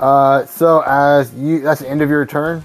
Uh, 0.00 0.46
so 0.46 0.82
as 0.86 1.34
you, 1.34 1.60
that's 1.60 1.80
the 1.80 1.88
end 1.88 2.02
of 2.02 2.08
your 2.08 2.24
turn. 2.24 2.64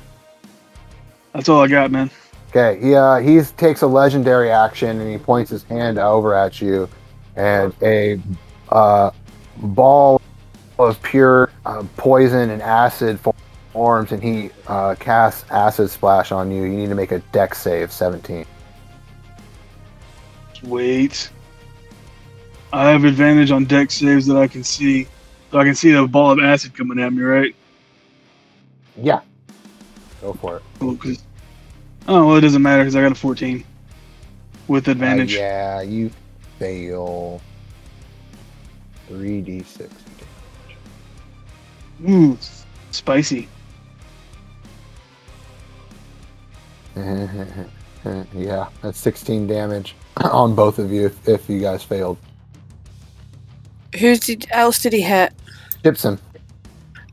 That's 1.34 1.50
all 1.50 1.62
I 1.62 1.68
got, 1.68 1.90
man. 1.92 2.12
Okay, 2.50 2.80
he 2.80 2.94
uh, 2.94 3.18
he 3.18 3.42
takes 3.58 3.82
a 3.82 3.88
legendary 3.88 4.52
action 4.52 5.02
and 5.02 5.12
he 5.12 5.18
points 5.18 5.50
his 5.50 5.64
hand 5.64 5.98
over 5.98 6.36
at 6.36 6.62
you, 6.62 6.88
and 7.36 7.74
a 7.82 8.22
uh, 8.70 9.10
ball 9.58 10.22
of 10.78 11.02
pure 11.02 11.50
uh, 11.66 11.84
poison 11.98 12.52
and 12.52 12.62
acid 12.62 13.20
forms, 13.72 14.12
and 14.12 14.22
he 14.22 14.52
uh, 14.68 14.94
casts 15.00 15.46
acid 15.50 15.90
splash 15.90 16.32
on 16.32 16.52
you. 16.52 16.64
You 16.64 16.78
need 16.78 16.90
to 16.90 16.96
make 16.96 17.12
a 17.12 17.20
dex 17.32 17.58
save, 17.58 17.92
seventeen. 17.92 18.46
Wait. 20.62 21.32
I 22.72 22.90
have 22.90 23.04
advantage 23.04 23.52
on 23.52 23.66
dex 23.66 23.96
saves 23.96 24.26
that 24.28 24.38
I 24.38 24.48
can 24.48 24.64
see. 24.64 25.08
So 25.54 25.60
I 25.60 25.66
can 25.66 25.76
see 25.76 25.92
the 25.92 26.08
ball 26.08 26.32
of 26.32 26.40
acid 26.40 26.74
coming 26.76 26.98
at 26.98 27.14
me, 27.14 27.22
right? 27.22 27.56
Yeah, 29.00 29.20
go 30.20 30.34
for 30.34 30.58
it. 30.58 30.64
Cool, 30.80 30.96
'cause- 30.98 31.22
oh, 32.08 32.26
well, 32.26 32.38
it 32.38 32.42
doesn't 32.42 32.64
matter 32.64 32.82
because 32.82 32.96
I 32.96 33.04
got 33.04 33.12
a 33.12 33.16
14 33.16 33.64
with 34.68 34.88
Uh, 34.88 34.92
advantage. 34.94 35.36
yeah, 35.36 35.82
you 35.82 36.10
fail. 36.58 37.40
Three 39.08 39.42
d 39.42 39.62
six. 39.62 39.94
Ooh, 42.10 42.36
spicy. 42.90 43.48
yeah, 48.34 48.70
that's 48.82 48.98
sixteen 48.98 49.46
damage 49.46 49.96
on 50.18 50.56
both 50.56 50.80
of 50.80 50.92
you 50.92 51.06
if, 51.06 51.28
if 51.28 51.48
you 51.48 51.60
guys 51.60 51.84
failed. 51.84 52.18
Who 54.00 54.16
did 54.16 54.48
else 54.50 54.82
did 54.82 54.94
he 54.94 55.02
hit? 55.02 55.32
Gypsum, 55.84 56.18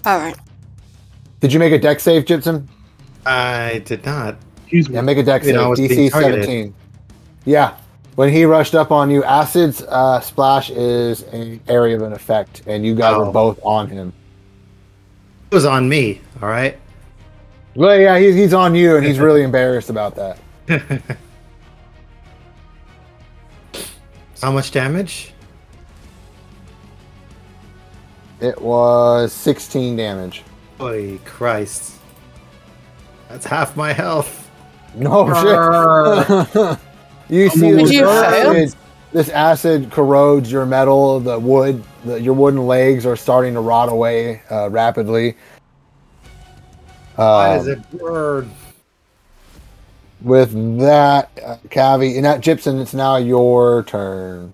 All 0.06 0.18
right. 0.18 0.36
did 1.40 1.52
you 1.52 1.58
make 1.58 1.72
a 1.72 1.78
dex 1.78 2.02
save, 2.04 2.24
Gypsum? 2.24 2.68
I 3.26 3.82
did 3.84 4.04
not. 4.04 4.36
Excuse 4.62 4.88
me. 4.88 4.94
Yeah, 4.94 5.00
make 5.02 5.18
a 5.18 5.22
dex 5.24 5.44
You 5.44 5.50
save. 5.52 5.60
know, 5.60 5.64
I 5.66 5.68
was 5.68 5.78
being 5.80 5.90
DC 5.90 6.10
17. 6.12 6.74
Yeah. 7.44 7.76
When 8.14 8.28
he 8.32 8.44
rushed 8.44 8.74
up 8.74 8.90
on 8.92 9.10
you, 9.10 9.24
Acid's 9.24 9.82
uh, 9.82 10.20
splash 10.20 10.70
is 10.70 11.22
an 11.32 11.60
area 11.68 11.96
of 11.96 12.02
an 12.02 12.12
effect, 12.12 12.62
and 12.66 12.84
you 12.84 12.94
guys 12.94 13.14
Oh. 13.16 13.26
were 13.26 13.32
both 13.32 13.58
on 13.64 13.88
him. 13.88 14.12
It 15.50 15.54
was 15.54 15.64
on 15.64 15.88
me. 15.88 16.20
All 16.42 16.48
right. 16.48 16.78
Well, 17.74 17.98
yeah, 17.98 18.18
he's, 18.18 18.34
he's 18.34 18.54
on 18.54 18.74
you, 18.74 18.96
and 18.96 19.04
he's 19.06 19.18
really 19.26 19.42
embarrassed 19.42 19.90
about 19.90 20.14
that. 20.16 20.38
How 24.42 24.50
much 24.52 24.70
damage? 24.70 25.32
It 28.40 28.60
was 28.60 29.32
16 29.32 29.96
damage. 29.96 30.42
Holy 30.78 31.18
Christ. 31.24 31.94
That's 33.28 33.44
half 33.46 33.76
my 33.76 33.92
health. 33.92 34.50
No 34.94 35.26
shit. 36.56 36.78
you 37.28 37.48
see 37.50 37.72
this 37.72 37.92
you 37.92 38.08
acid, 38.08 38.74
this 39.12 39.28
acid 39.28 39.90
corrodes 39.90 40.50
your 40.50 40.66
metal. 40.66 41.20
The 41.20 41.38
wood, 41.38 41.82
the, 42.04 42.20
your 42.20 42.34
wooden 42.34 42.66
legs 42.66 43.06
are 43.06 43.16
starting 43.16 43.54
to 43.54 43.60
rot 43.60 43.88
away 43.88 44.42
uh, 44.50 44.68
rapidly. 44.70 45.36
Why 47.16 47.50
Um, 47.50 47.58
does 47.58 47.66
it 47.68 47.90
burn? 47.98 48.50
with 50.22 50.78
that, 50.80 51.30
uh, 51.44 51.56
Kavi, 51.68 52.16
and 52.16 52.24
that 52.26 52.42
Gypsum, 52.42 52.78
it's 52.78 52.92
now 52.92 53.16
your 53.16 53.84
turn. 53.84 54.52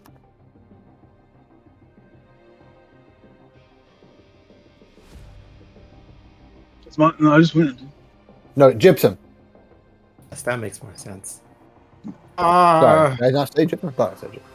It's 6.96 6.98
my, 6.98 7.12
no, 7.18 7.34
I 7.34 7.40
just 7.40 7.54
went. 7.54 7.78
No, 8.56 8.72
Gypsum. 8.72 9.18
Yes, 10.30 10.40
that 10.42 10.58
makes 10.58 10.82
more 10.82 10.94
sense. 10.96 11.42
Sorry, 12.06 12.14
Ah, 12.38 13.14
did 13.18 13.26
I 13.26 13.30
not 13.32 13.54
say 13.54 13.66
Gypsum? 13.66 13.90
I 13.90 13.92
thought 13.92 14.12
I 14.12 14.16
said 14.16 14.32
Gypsum. 14.32 14.50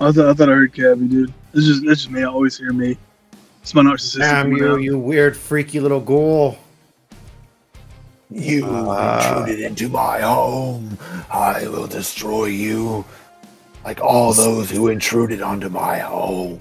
I 0.00 0.12
thought 0.12 0.28
I 0.28 0.34
thought 0.34 0.48
I 0.48 0.52
heard 0.52 0.72
Cabby, 0.72 1.08
dude. 1.08 1.34
It's 1.52 1.66
just 1.66 1.82
it's 1.82 2.02
just 2.02 2.10
me. 2.12 2.20
I 2.20 2.26
always 2.26 2.56
hear 2.56 2.72
me. 2.72 2.96
It's 3.60 3.74
my 3.74 3.82
narcissistic. 3.82 4.20
damn 4.20 4.52
you, 4.52 4.72
out. 4.74 4.82
you 4.82 4.98
weird, 5.00 5.36
freaky 5.36 5.80
little 5.80 5.98
ghoul. 6.00 6.56
You 8.30 8.66
Ah. 8.68 9.40
intruded 9.40 9.64
into 9.64 9.88
my 9.88 10.20
home. 10.20 10.96
I 11.28 11.66
will 11.66 11.88
destroy 11.88 12.44
you, 12.44 13.04
like 13.84 14.00
all 14.00 14.32
those 14.32 14.70
who 14.70 14.86
intruded 14.86 15.42
onto 15.42 15.68
my 15.68 15.98
home. 15.98 16.60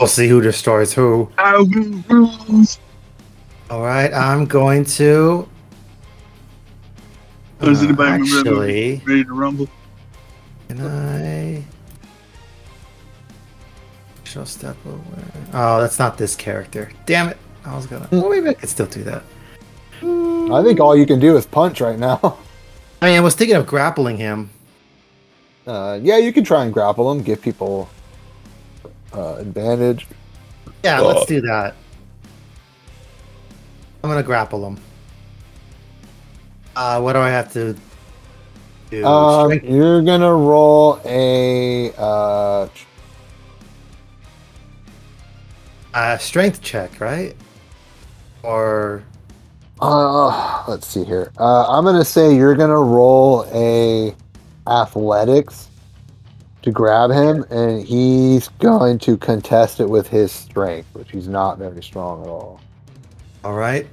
We'll 0.00 0.08
see 0.08 0.28
who 0.28 0.40
destroys 0.40 0.94
who. 0.94 1.30
I 1.36 1.58
will 1.58 1.66
rules. 2.08 2.78
All 3.70 3.82
right, 3.82 4.12
I'm 4.12 4.46
going 4.46 4.84
to. 4.84 5.46
Does 7.60 7.80
Uh, 7.82 7.84
anybody 7.86 8.12
remember 8.12 8.42
that 8.44 8.50
movie? 8.50 8.94
actually, 8.94 9.02
Ready 9.12 9.24
to 9.24 9.32
rumble? 9.34 9.68
can 10.68 10.80
I? 10.86 11.64
Shall 14.24 14.46
step 14.46 14.76
away. 14.86 14.98
Oh, 15.54 15.80
that's 15.80 15.98
not 15.98 16.18
this 16.18 16.36
character. 16.36 16.90
Damn 17.06 17.28
it! 17.28 17.38
I 17.64 17.74
was 17.74 17.86
gonna. 17.86 18.08
Well, 18.10 18.28
maybe 18.30 18.48
I 18.50 18.54
could 18.54 18.68
still 18.68 18.86
do 18.86 19.02
that. 19.04 19.22
I 20.02 20.62
think 20.62 20.80
all 20.80 20.94
you 20.96 21.06
can 21.06 21.18
do 21.18 21.36
is 21.36 21.44
punch 21.46 21.80
right 21.80 21.98
now. 21.98 22.20
I 23.02 23.06
mean, 23.06 23.16
I 23.16 23.20
was 23.20 23.34
thinking 23.34 23.56
of 23.56 23.66
grappling 23.66 24.16
him. 24.18 24.50
Uh, 25.66 25.98
yeah, 26.02 26.16
you 26.18 26.32
can 26.32 26.44
try 26.44 26.64
and 26.64 26.72
grapple 26.72 27.10
him, 27.10 27.22
give 27.22 27.40
people 27.42 27.88
uh, 29.14 29.34
advantage. 29.36 30.06
Yeah, 30.84 31.00
let's 31.00 31.26
do 31.26 31.40
that. 31.42 31.74
I'm 34.02 34.10
gonna 34.10 34.22
grapple 34.22 34.66
him. 34.66 34.78
Uh, 36.76 37.00
what 37.00 37.14
do 37.14 37.18
I 37.18 37.30
have 37.30 37.52
to 37.54 37.76
do? 38.90 39.04
Um, 39.04 39.52
you're 39.64 40.02
gonna 40.02 40.32
roll 40.32 41.00
a 41.04 41.92
uh, 41.98 42.68
uh, 45.92 46.18
strength 46.18 46.62
check, 46.62 47.00
right? 47.00 47.34
Or 48.44 49.02
uh, 49.80 50.64
let's 50.68 50.86
see 50.86 51.04
here. 51.04 51.32
Uh, 51.36 51.66
I'm 51.68 51.84
gonna 51.84 52.04
say 52.04 52.34
you're 52.34 52.54
gonna 52.54 52.80
roll 52.80 53.44
a 53.52 54.14
athletics 54.68 55.68
to 56.62 56.70
grab 56.70 57.10
him, 57.10 57.44
and 57.50 57.84
he's 57.84 58.48
going 58.60 58.98
to 59.00 59.16
contest 59.16 59.80
it 59.80 59.88
with 59.88 60.06
his 60.06 60.30
strength, 60.30 60.88
which 60.94 61.10
he's 61.10 61.28
not 61.28 61.58
very 61.58 61.82
strong 61.82 62.22
at 62.22 62.28
all. 62.28 62.60
All 63.44 63.54
right. 63.54 63.86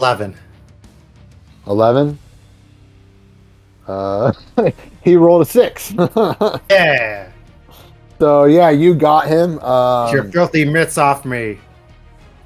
Eleven. 0.00 0.36
Eleven. 1.66 2.18
Uh, 3.86 4.32
he 5.02 5.16
rolled 5.16 5.42
a 5.42 5.44
six. 5.44 5.92
Yeah. 6.70 7.30
so 8.18 8.44
yeah, 8.44 8.70
you 8.70 8.94
got 8.94 9.26
him. 9.28 9.56
Get 9.56 9.62
your 10.12 10.24
Um, 10.24 10.32
filthy 10.32 10.64
mitts 10.64 10.98
off 10.98 11.24
me. 11.24 11.58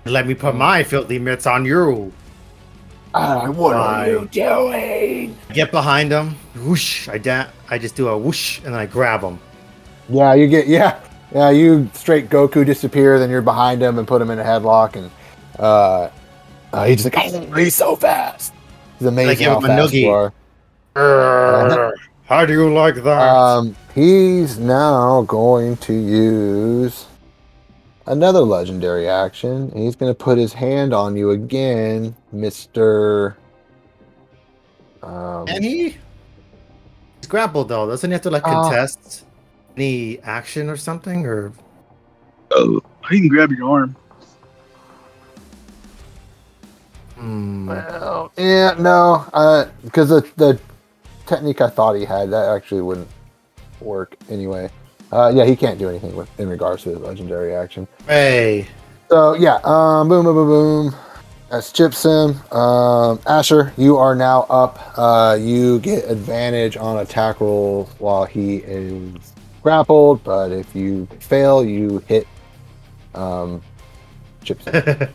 Let 0.04 0.26
me 0.26 0.34
put 0.34 0.54
my 0.54 0.82
filthy 0.82 1.18
mitts 1.18 1.46
on 1.46 1.64
you. 1.64 2.12
ah, 3.14 3.50
what 3.50 3.76
are 3.76 4.08
you 4.08 4.28
doing? 4.30 5.36
Get 5.52 5.70
behind 5.70 6.10
him. 6.12 6.34
Whoosh. 6.56 7.08
I 7.08 7.18
da- 7.18 7.48
I 7.70 7.78
just 7.78 7.94
do 7.96 8.08
a 8.08 8.16
whoosh 8.18 8.58
and 8.58 8.66
then 8.66 8.74
I 8.74 8.86
grab 8.86 9.22
him. 9.22 9.38
Yeah, 10.08 10.34
you 10.34 10.46
get 10.48 10.66
yeah, 10.66 11.00
yeah. 11.34 11.50
You 11.50 11.90
straight 11.94 12.28
Goku 12.28 12.64
disappear, 12.64 13.18
then 13.18 13.30
you're 13.30 13.42
behind 13.42 13.82
him 13.82 13.98
and 13.98 14.06
put 14.06 14.22
him 14.22 14.30
in 14.30 14.38
a 14.38 14.44
headlock, 14.44 14.96
and 14.96 15.10
uh, 15.58 16.10
uh 16.72 16.84
he's 16.84 17.02
just 17.02 17.14
like, 17.14 17.32
"Oh, 17.34 17.54
he's 17.54 17.74
so 17.74 17.96
fast. 17.96 18.52
He's 18.98 19.06
amazing 19.06 19.38
give 19.38 19.52
how 19.52 19.58
a 19.58 19.62
fast 19.62 19.92
noogie. 19.92 20.00
you 20.02 20.10
are. 20.10 20.32
Urgh. 20.96 21.92
How 22.26 22.44
do 22.44 22.52
you 22.52 22.72
like 22.72 22.96
that? 22.96 23.20
Um, 23.20 23.74
he's 23.94 24.58
now 24.58 25.22
going 25.22 25.78
to 25.78 25.94
use 25.94 27.06
another 28.06 28.40
legendary 28.40 29.08
action. 29.08 29.72
He's 29.74 29.96
going 29.96 30.10
to 30.10 30.14
put 30.14 30.36
his 30.36 30.52
hand 30.52 30.92
on 30.92 31.16
you 31.16 31.30
again, 31.30 32.14
Mister. 32.32 33.36
Um, 35.02 35.46
and 35.48 35.64
he? 35.64 35.96
He's 37.18 37.28
grappled 37.28 37.68
though. 37.68 37.86
Doesn't 37.88 38.10
he 38.10 38.12
have 38.12 38.22
to 38.22 38.30
like 38.30 38.42
Uh, 38.44 38.62
contest? 38.62 39.24
Any 39.78 40.18
action 40.24 40.68
or 40.68 40.76
something, 40.76 41.24
or 41.24 41.52
Oh, 42.50 42.82
he 43.08 43.20
can 43.20 43.28
grab 43.28 43.52
your 43.52 43.70
arm. 43.70 43.94
Hmm. 47.14 47.68
Well, 47.68 48.32
yeah, 48.36 48.74
no, 48.76 49.24
because 49.84 50.08
the 50.08 50.28
the 50.34 50.58
technique 51.26 51.60
I 51.60 51.68
thought 51.68 51.94
he 51.94 52.04
had 52.04 52.32
that 52.32 52.48
actually 52.56 52.80
wouldn't 52.80 53.06
work 53.80 54.16
anyway. 54.28 54.68
Uh, 55.12 55.30
yeah, 55.32 55.44
he 55.44 55.54
can't 55.54 55.78
do 55.78 55.88
anything 55.88 56.16
with 56.16 56.28
in 56.40 56.48
regards 56.48 56.82
to 56.82 56.88
his 56.88 56.98
legendary 56.98 57.54
action. 57.54 57.86
hey, 58.08 58.66
So 59.08 59.34
yeah, 59.34 59.60
um, 59.62 60.08
boom, 60.08 60.24
boom, 60.24 60.34
boom, 60.34 60.48
boom. 60.48 60.94
That's 61.52 61.70
Gypsum. 61.70 62.34
Um, 62.52 63.20
Asher, 63.28 63.72
you 63.76 63.96
are 63.96 64.16
now 64.16 64.42
up. 64.50 64.98
Uh, 64.98 65.38
you 65.40 65.78
get 65.78 66.10
advantage 66.10 66.76
on 66.76 66.98
attack 66.98 67.40
rolls 67.40 67.88
while 68.00 68.24
he 68.24 68.56
is 68.56 69.14
grappled, 69.62 70.22
but 70.24 70.52
if 70.52 70.74
you 70.74 71.06
fail, 71.20 71.64
you 71.64 72.02
hit 72.06 72.26
um, 73.14 73.62
Gypsum. 74.42 74.74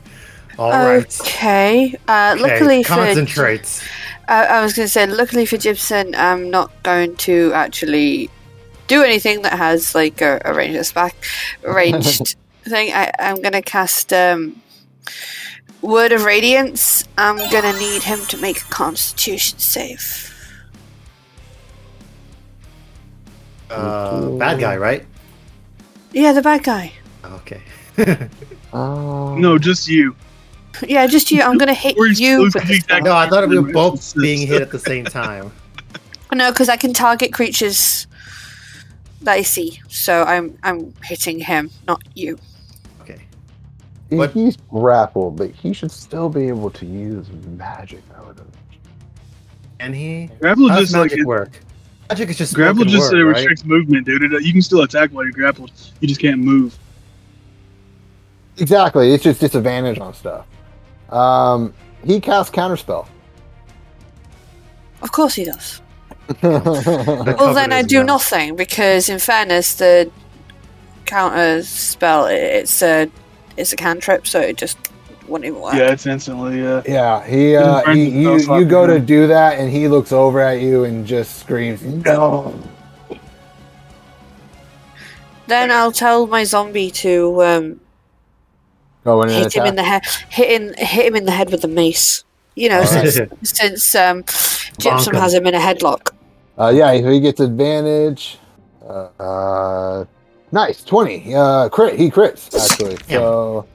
all 0.57 0.71
right. 0.71 1.21
Okay. 1.21 1.95
Uh, 2.07 2.35
Okay, 2.35 2.41
luckily 2.41 2.83
for 2.83 2.95
concentrates. 2.95 3.83
I, 4.27 4.45
I 4.45 4.61
was 4.61 4.73
going 4.73 4.85
to 4.85 4.91
say, 4.91 5.05
luckily 5.05 5.45
for 5.45 5.57
Gypsum, 5.57 6.13
I'm 6.15 6.49
not 6.49 6.71
going 6.83 7.15
to 7.17 7.51
actually 7.53 8.29
do 8.87 9.03
anything 9.03 9.41
that 9.43 9.53
has 9.57 9.95
like 9.95 10.21
a, 10.21 10.41
a 10.45 10.53
ranged 10.53 10.93
back 10.93 11.15
ranged 11.63 12.35
thing. 12.63 12.93
I, 12.93 13.11
I'm 13.19 13.41
going 13.41 13.53
to 13.53 13.61
cast 13.61 14.13
um, 14.13 14.61
Word 15.81 16.11
of 16.11 16.23
Radiance. 16.23 17.03
I'm 17.17 17.37
going 17.37 17.63
to 17.63 17.79
need 17.79 18.03
him 18.03 18.25
to 18.27 18.37
make 18.37 18.61
a 18.61 18.65
Constitution 18.65 19.59
save. 19.59 20.32
Uh, 23.73 24.29
bad 24.37 24.59
guy, 24.59 24.77
right? 24.77 25.05
Yeah, 26.11 26.31
the 26.33 26.41
bad 26.41 26.63
guy. 26.63 26.93
Okay. 27.25 27.61
Um, 28.73 29.39
No, 29.39 29.59
just 29.59 29.87
you. 29.87 30.15
Yeah, 30.87 31.05
just 31.05 31.29
you. 31.31 31.43
I'm 31.43 31.59
going 31.59 31.67
to 31.67 31.75
hit 31.75 31.95
you 31.95 32.41
with 32.41 32.55
exclusively 32.55 32.77
this 32.79 32.89
one. 32.89 33.03
no, 33.03 33.15
I 33.15 33.29
thought 33.29 33.47
we 33.47 33.55
were 33.59 33.61
Rest 33.65 33.73
both 33.73 34.15
being 34.15 34.47
hit 34.47 34.63
at 34.63 34.71
the 34.71 34.79
same 34.79 35.05
time. 35.05 35.51
No, 36.33 36.49
because 36.51 36.67
I 36.67 36.77
can 36.77 36.93
target 36.93 37.31
creatures 37.31 38.07
that 39.21 39.33
I 39.33 39.43
see. 39.43 39.79
So 39.87 40.23
I'm 40.23 40.57
I'm 40.63 40.91
hitting 41.03 41.39
him, 41.39 41.69
not 41.87 42.01
you. 42.15 42.39
Okay. 43.01 43.21
he- 44.09 44.15
What- 44.15 44.31
he's 44.31 44.57
grappled, 44.57 45.35
but 45.35 45.51
he 45.51 45.73
should 45.73 45.91
still 45.91 46.29
be 46.29 46.47
able 46.47 46.71
to 46.71 46.87
use 46.87 47.27
magic. 47.55 48.01
I 48.17 48.23
would 48.25 48.41
And 49.79 49.93
he. 49.93 50.31
Grapple 50.39 50.69
How 50.69 50.79
just 50.79 50.93
does 50.93 51.01
like 51.01 51.11
magic 51.11 51.27
work? 52.09 52.17
Magic 52.17 52.29
is 52.29 52.37
just 52.37 52.53
grapple 52.53 52.85
just 52.85 53.11
word, 53.11 53.21
uh, 53.21 53.25
right? 53.25 53.35
restricts 53.35 53.65
movement, 53.65 54.05
dude. 54.05 54.23
It, 54.23 54.43
you 54.43 54.51
can 54.51 54.61
still 54.61 54.81
attack 54.81 55.11
while 55.11 55.23
you're 55.23 55.33
grappled. 55.33 55.71
You 55.99 56.07
just 56.07 56.21
can't 56.21 56.39
move. 56.39 56.77
Exactly. 58.57 59.13
It's 59.13 59.23
just 59.23 59.39
disadvantage 59.39 59.99
on 59.99 60.13
stuff. 60.13 60.45
Um, 61.09 61.73
he 62.03 62.19
casts 62.19 62.53
counterspell. 62.53 63.07
Of 65.01 65.11
course 65.11 65.35
he 65.35 65.45
does. 65.45 65.81
well, 66.41 66.61
Well, 66.63 67.53
then 67.53 67.73
I 67.73 67.81
do 67.81 67.97
yeah. 67.97 68.03
nothing 68.03 68.55
because, 68.55 69.09
in 69.09 69.19
fairness, 69.19 69.75
the 69.75 70.09
counter 71.05 71.61
spell 71.63 72.27
it's 72.27 72.81
a 72.81 73.09
it's 73.57 73.73
a 73.73 73.75
cantrip, 73.75 74.25
so 74.25 74.39
it 74.39 74.57
just 74.57 74.77
wouldn't 75.27 75.45
even 75.47 75.61
work. 75.61 75.73
Yeah, 75.75 75.91
it's 75.91 76.05
instantly. 76.05 76.65
Uh, 76.65 76.81
Yeah, 76.85 77.25
he, 77.25 77.55
uh, 77.55 77.81
Didn't 77.81 77.95
he 77.95 78.23
burn 78.23 78.39
you, 78.39 78.59
you 78.59 78.65
go 78.65 78.87
to 78.87 78.99
do 78.99 79.27
that, 79.27 79.59
and 79.59 79.71
he 79.71 79.87
looks 79.87 80.11
over 80.11 80.39
at 80.39 80.61
you 80.61 80.83
and 80.83 81.05
just 81.05 81.39
screams, 81.39 81.81
"No!" 81.81 82.53
Then 85.47 85.71
I'll 85.71 85.91
tell 85.91 86.27
my 86.27 86.43
zombie 86.43 86.89
to 86.91 87.43
um, 87.43 87.79
Go 89.03 89.21
in 89.23 89.29
and 89.29 89.43
hit 89.43 89.53
him 89.53 89.65
in 89.65 89.75
the 89.75 89.83
head, 89.83 90.05
hit 90.29 90.61
him, 90.61 90.73
hit 90.77 91.05
him 91.05 91.15
in 91.15 91.25
the 91.25 91.31
head 91.31 91.51
with 91.51 91.61
the 91.61 91.67
mace. 91.67 92.23
You 92.55 92.69
know, 92.69 92.81
Alright. 92.81 93.11
since 93.13 93.29
since 93.43 93.95
um, 93.95 94.23
Gypsum 94.79 95.15
has 95.15 95.33
him 95.33 95.45
in 95.47 95.55
a 95.55 95.59
headlock. 95.59 96.11
Uh, 96.57 96.71
yeah, 96.73 96.93
he 96.93 97.19
gets 97.19 97.39
advantage. 97.39 98.37
Uh, 98.87 99.09
uh, 99.19 100.05
nice 100.51 100.83
twenty. 100.83 101.33
Uh, 101.33 101.67
crit. 101.69 101.99
He 101.99 102.09
crits 102.11 102.53
actually. 102.53 102.97
So 103.09 103.65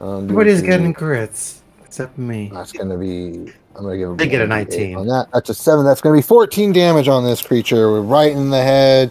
Everybody's 0.00 0.60
do- 0.60 0.66
getting 0.66 0.94
crits 0.94 1.60
except 1.84 2.18
me. 2.18 2.50
That's 2.52 2.72
gonna 2.72 2.96
be. 2.96 3.52
I'm 3.76 3.84
gonna 3.84 3.96
give 3.96 4.10
him. 4.10 4.16
They 4.16 4.28
get 4.28 4.40
a 4.40 4.44
1d8 4.44 4.48
19. 4.48 4.96
on 4.96 5.06
that. 5.08 5.28
That's 5.32 5.50
a 5.50 5.54
seven. 5.54 5.84
That's 5.84 6.00
gonna 6.00 6.16
be 6.16 6.22
14 6.22 6.72
damage 6.72 7.08
on 7.08 7.24
this 7.24 7.42
creature. 7.42 7.90
We're 7.90 8.02
right 8.02 8.32
in 8.32 8.50
the 8.50 8.62
head. 8.62 9.10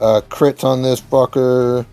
Uh, 0.00 0.20
crits 0.28 0.64
on 0.64 0.82
this 0.82 1.00
fucker. 1.00 1.86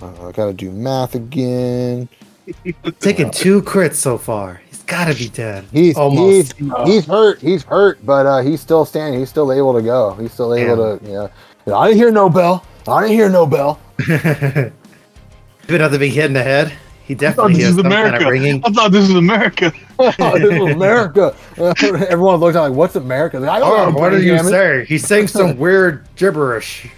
Uh, 0.00 0.28
I 0.28 0.32
gotta 0.32 0.52
do 0.52 0.70
math 0.70 1.14
again. 1.14 2.08
Taking 3.00 3.30
two 3.30 3.62
crits 3.62 3.94
so 3.94 4.18
far. 4.18 4.60
He's 4.68 4.82
gotta 4.82 5.14
be 5.14 5.28
dead. 5.28 5.64
He's 5.72 5.96
Almost. 5.96 6.52
he's 6.58 6.72
he's 6.86 7.06
hurt. 7.06 7.40
He's 7.40 7.62
hurt, 7.64 8.04
but 8.04 8.26
uh, 8.26 8.40
he's 8.42 8.60
still 8.60 8.84
standing. 8.84 9.18
He's 9.20 9.30
still 9.30 9.52
able 9.52 9.74
to 9.74 9.82
go. 9.82 10.14
He's 10.14 10.32
still 10.32 10.54
able 10.54 10.96
Damn. 10.96 10.98
to. 10.98 11.04
You 11.06 11.12
know, 11.72 11.78
I 11.78 11.88
didn't 11.88 11.98
hear 11.98 12.10
no 12.10 12.28
bell. 12.28 12.64
I 12.88 13.02
didn't 13.02 13.16
hear 13.16 13.28
no 13.28 13.46
bell. 13.46 13.80
After 15.68 15.98
being 15.98 16.12
hit 16.12 16.26
in 16.26 16.32
the 16.34 16.42
head, 16.42 16.72
he 17.06 17.14
definitely 17.14 17.54
this 17.54 17.68
is 17.70 17.74
some 17.76 17.84
kind 17.84 17.94
America. 18.08 18.24
of 18.26 18.30
ringing. 18.30 18.62
I 18.64 18.70
thought 18.70 18.90
this 18.92 19.06
was 19.08 19.16
America. 19.16 19.72
this 19.98 20.18
is 20.18 20.72
America. 20.74 21.36
Everyone 21.56 22.36
looks 22.40 22.56
at 22.56 22.60
like, 22.62 22.72
what's 22.72 22.96
America? 22.96 23.38
I 23.38 23.58
don't 23.60 23.70
Oh, 23.70 23.90
know 23.90 23.98
what 23.98 24.10
did 24.10 24.22
you 24.24 24.32
damn 24.36 24.46
it. 24.46 24.50
say? 24.50 24.84
He's 24.86 25.06
saying 25.06 25.28
some 25.28 25.56
weird 25.58 26.06
gibberish. 26.16 26.88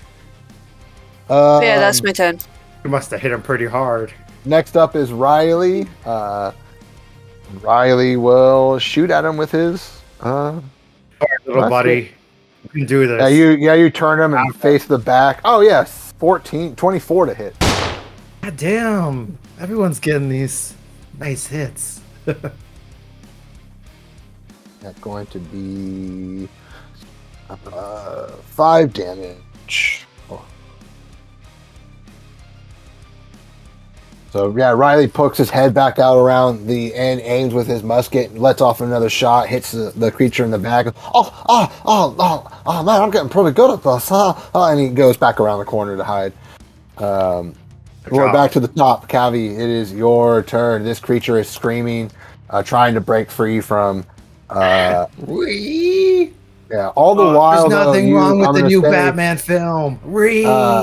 Um, 1.28 1.62
yeah, 1.62 1.78
that's 1.78 2.02
my 2.02 2.12
turn. 2.12 2.38
You 2.84 2.90
must 2.90 3.10
have 3.10 3.20
hit 3.20 3.32
him 3.32 3.42
pretty 3.42 3.66
hard. 3.66 4.12
Next 4.44 4.76
up 4.76 4.96
is 4.96 5.12
Riley. 5.12 5.86
Uh, 6.06 6.52
Riley 7.60 8.16
will 8.16 8.78
shoot 8.78 9.10
at 9.10 9.24
him 9.24 9.36
with 9.36 9.50
his. 9.50 10.00
Uh, 10.20 10.60
Little 11.44 11.62
That's 11.62 11.70
buddy, 11.70 12.12
you 12.64 12.70
can 12.70 12.86
do 12.86 13.06
this. 13.06 13.20
yeah, 13.20 13.28
you 13.28 13.50
yeah 13.50 13.74
you 13.74 13.90
turn 13.90 14.20
him 14.20 14.34
and 14.34 14.54
face 14.54 14.84
the 14.86 14.98
back. 14.98 15.40
Oh 15.44 15.60
yes, 15.60 16.14
14, 16.18 16.76
24 16.76 17.26
to 17.26 17.34
hit. 17.34 17.58
God 18.42 18.56
damn. 18.56 19.38
Everyone's 19.58 19.98
getting 19.98 20.28
these 20.28 20.74
nice 21.18 21.48
hits. 21.48 22.00
That's 22.24 22.46
going 25.00 25.26
to 25.26 25.40
be 25.40 26.48
uh, 27.50 28.28
five 28.28 28.92
damage. 28.92 30.06
Oh. 30.30 30.44
So 34.30 34.54
yeah, 34.56 34.70
Riley 34.70 35.08
pokes 35.08 35.38
his 35.38 35.50
head 35.50 35.74
back 35.74 35.98
out 35.98 36.18
around 36.18 36.68
the 36.68 36.94
end, 36.94 37.20
aims 37.22 37.52
with 37.52 37.66
his 37.66 37.82
musket, 37.82 38.38
lets 38.38 38.60
off 38.60 38.80
another 38.80 39.10
shot, 39.10 39.48
hits 39.48 39.72
the, 39.72 39.92
the 39.96 40.12
creature 40.12 40.44
in 40.44 40.52
the 40.52 40.58
back. 40.58 40.86
Oh, 41.12 41.44
oh, 41.48 41.82
oh, 41.84 42.14
oh, 42.16 42.62
oh 42.64 42.82
man, 42.84 43.02
I'm 43.02 43.10
getting 43.10 43.28
pretty 43.28 43.52
good 43.56 43.72
at 43.72 43.82
this. 43.82 44.08
Oh, 44.12 44.50
oh, 44.54 44.70
and 44.70 44.78
he 44.78 44.88
goes 44.90 45.16
back 45.16 45.40
around 45.40 45.58
the 45.58 45.64
corner 45.64 45.96
to 45.96 46.04
hide. 46.04 46.32
Um, 46.98 47.54
we're 48.10 48.32
back 48.32 48.50
to 48.52 48.60
the 48.60 48.68
top. 48.68 49.08
Kavi, 49.08 49.52
it 49.52 49.68
is 49.70 49.92
your 49.92 50.42
turn. 50.42 50.84
This 50.84 51.00
creature 51.00 51.38
is 51.38 51.48
screaming, 51.48 52.10
uh, 52.50 52.62
trying 52.62 52.94
to 52.94 53.00
break 53.00 53.30
free 53.30 53.60
from. 53.60 54.04
Uh, 54.50 55.06
Wee. 55.18 56.32
yeah, 56.70 56.88
all 56.90 57.14
the 57.14 57.24
Uh, 57.24 57.34
while. 57.34 57.68
There's 57.68 57.70
though, 57.80 57.86
nothing 57.92 58.08
you- 58.08 58.16
wrong 58.16 58.38
with 58.38 58.54
the 58.54 58.62
new 58.68 58.82
say, 58.82 58.90
Batman 58.90 59.36
film. 59.36 59.98
Wee. 60.04 60.44
Uh, 60.44 60.82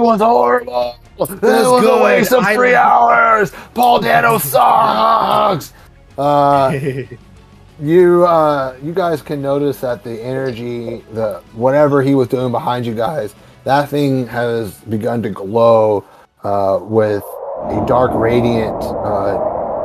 was 0.00 0.20
horrible. 0.20 0.96
Good. 1.16 1.42
a 1.44 2.02
waste 2.02 2.32
of 2.32 2.42
I 2.44 2.54
three 2.56 2.74
hours. 2.74 3.52
Paul 3.74 4.00
Dano 4.00 4.38
sucks. 4.38 5.72
Uh, 6.18 6.78
you 7.80 8.24
uh, 8.26 8.76
you 8.82 8.92
guys 8.92 9.22
can 9.22 9.40
notice 9.42 9.80
that 9.80 10.02
the 10.04 10.20
energy, 10.20 11.04
the 11.12 11.40
whatever 11.54 12.02
he 12.02 12.14
was 12.14 12.28
doing 12.28 12.50
behind 12.52 12.84
you 12.86 12.94
guys, 12.94 13.34
that 13.64 13.88
thing 13.88 14.26
has 14.26 14.74
begun 14.88 15.22
to 15.22 15.30
glow 15.30 16.04
uh, 16.44 16.78
with 16.82 17.24
a 17.70 17.84
dark, 17.86 18.12
radiant, 18.14 18.76
uh, 18.82 19.38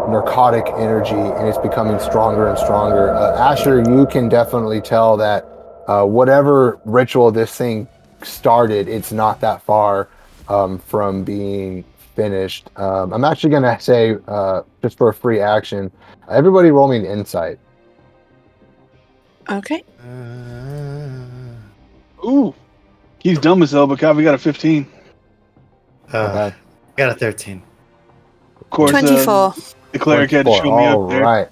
necrotic 0.09 0.77
energy, 0.79 1.13
and 1.13 1.47
it's 1.47 1.57
becoming 1.57 1.99
stronger 1.99 2.47
and 2.47 2.57
stronger. 2.57 3.11
Uh, 3.11 3.37
Asher, 3.37 3.81
you 3.89 4.05
can 4.07 4.27
definitely 4.27 4.81
tell 4.81 5.17
that 5.17 5.45
uh, 5.87 6.03
whatever 6.05 6.79
ritual 6.85 7.31
this 7.31 7.55
thing 7.55 7.87
started, 8.23 8.87
it's 8.87 9.11
not 9.11 9.39
that 9.41 9.61
far 9.61 10.09
um, 10.49 10.77
from 10.79 11.23
being 11.23 11.83
finished. 12.15 12.69
Um, 12.75 13.13
I'm 13.13 13.23
actually 13.23 13.51
going 13.51 13.63
to 13.63 13.79
say, 13.79 14.17
uh, 14.27 14.63
just 14.81 14.97
for 14.97 15.09
a 15.09 15.13
free 15.13 15.39
action, 15.39 15.91
everybody 16.29 16.71
roll 16.71 16.89
me 16.89 16.97
an 16.97 17.05
insight. 17.05 17.59
Okay. 19.49 19.83
Uh, 20.03 21.25
Ooh, 22.27 22.53
he's 23.19 23.39
dumb 23.39 23.63
as 23.63 23.71
hell, 23.71 23.87
but 23.87 23.99
Kavi 23.99 24.23
got 24.23 24.35
a 24.35 24.37
15. 24.37 24.85
Uh, 26.13 26.51
got 26.97 27.11
a 27.11 27.15
13. 27.15 27.61
Of 28.61 28.69
course, 28.69 28.93
uh, 28.93 29.01
24. 29.01 29.53
the 29.91 29.99
cleric 29.99 30.31
had 30.31 30.45
to 30.45 30.51
show 30.53 30.63
me 30.63 30.85
All 30.85 31.03
up 31.05 31.09
there. 31.09 31.21
right. 31.23 31.47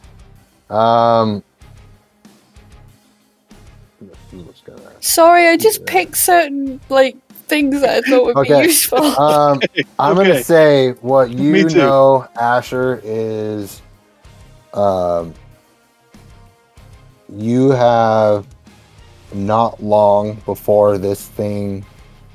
Um, 0.69 1.43
let's 4.01 4.17
see 4.29 4.37
what's 4.37 4.61
gonna- 4.61 4.81
Sorry, 5.01 5.47
I 5.47 5.57
just 5.57 5.85
picked 5.85 6.17
certain 6.17 6.79
like 6.89 7.15
things 7.47 7.79
that 7.81 7.89
I 7.89 8.01
thought 8.09 8.25
would 8.25 8.37
Okay. 8.37 8.61
be 8.61 8.67
useful. 8.67 8.97
Um, 9.19 9.61
I'm 9.99 10.17
Okay. 10.17 10.29
gonna 10.29 10.43
say 10.43 10.91
what 11.01 11.29
you 11.31 11.69
know, 11.69 12.27
Asher, 12.39 12.99
is 13.03 13.81
um, 14.73 15.33
you 17.29 17.69
have 17.71 18.45
not 19.33 19.81
long 19.81 20.35
before 20.45 20.97
this 20.97 21.25
thing, 21.27 21.85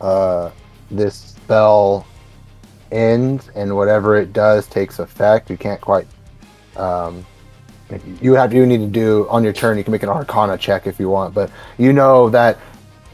uh, 0.00 0.50
this 0.90 1.14
spell 1.14 2.06
ends, 2.92 3.50
and 3.54 3.74
whatever 3.74 4.16
it 4.16 4.32
does 4.32 4.66
takes 4.66 4.98
effect. 4.98 5.50
You 5.50 5.56
can't 5.56 5.80
quite. 5.80 6.06
Um, 6.76 7.26
you 8.20 8.34
have 8.34 8.54
you 8.54 8.64
need 8.64 8.78
to 8.78 8.86
do 8.86 9.26
on 9.28 9.44
your 9.44 9.52
turn. 9.52 9.76
You 9.76 9.84
can 9.84 9.92
make 9.92 10.02
an 10.02 10.08
Arcana 10.08 10.56
check 10.56 10.86
if 10.86 10.98
you 10.98 11.08
want, 11.08 11.34
but 11.34 11.50
you 11.78 11.92
know 11.92 12.30
that 12.30 12.58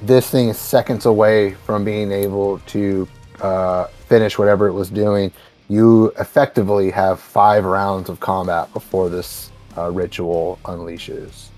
this 0.03 0.31
thing 0.31 0.49
is 0.49 0.59
seconds 0.59 1.07
away 1.07 1.55
from 1.55 1.85
being 1.85 2.13
able 2.13 2.59
to 2.61 3.09
uh, 3.41 3.87
finish 4.09 4.39
whatever 4.39 4.69
it 4.69 4.73
was 4.73 4.91
doing. 4.91 5.33
You 5.69 6.13
effectively 6.19 6.91
have 6.91 7.21
five 7.21 7.65
rounds 7.65 8.09
of 8.09 8.21
combat 8.21 8.73
before 8.73 9.09
this 9.09 9.51
uh, 9.77 9.91
ritual 9.91 10.59
unleashes. 10.65 11.49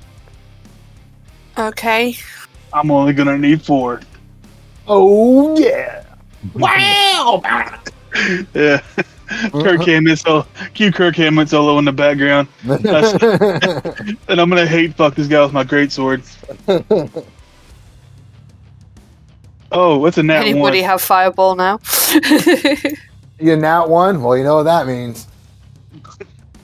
okay. 1.58 2.16
I'm 2.72 2.90
only 2.90 3.12
gonna 3.12 3.36
need 3.36 3.62
four. 3.62 4.00
Oh 4.86 5.58
yeah! 5.58 6.04
Wow! 6.54 7.42
Yeah. 8.54 8.82
Kirk 9.52 9.82
Hammett 9.82 10.18
solo. 10.18 10.46
Cue 10.74 10.90
Kirk 10.90 11.14
Hammett 11.16 11.48
solo 11.48 11.78
in 11.78 11.84
the 11.84 11.92
background. 11.92 12.48
And 14.28 14.40
I'm 14.40 14.48
gonna 14.48 14.66
hate 14.66 14.94
fuck 14.94 15.14
this 15.14 15.28
guy 15.28 15.42
with 15.42 15.52
my 15.52 15.64
great 15.64 15.92
sword. 15.92 16.22
Oh, 19.72 19.98
what's 19.98 20.18
a 20.18 20.22
nat 20.24 20.40
Anybody 20.40 20.80
one? 20.80 20.88
have 20.88 21.00
fireball 21.00 21.54
now? 21.54 21.78
you 23.38 23.56
nat 23.56 23.84
one? 23.84 24.20
Well, 24.20 24.36
you 24.36 24.42
know 24.42 24.56
what 24.56 24.64
that 24.64 24.88
means. 24.88 25.28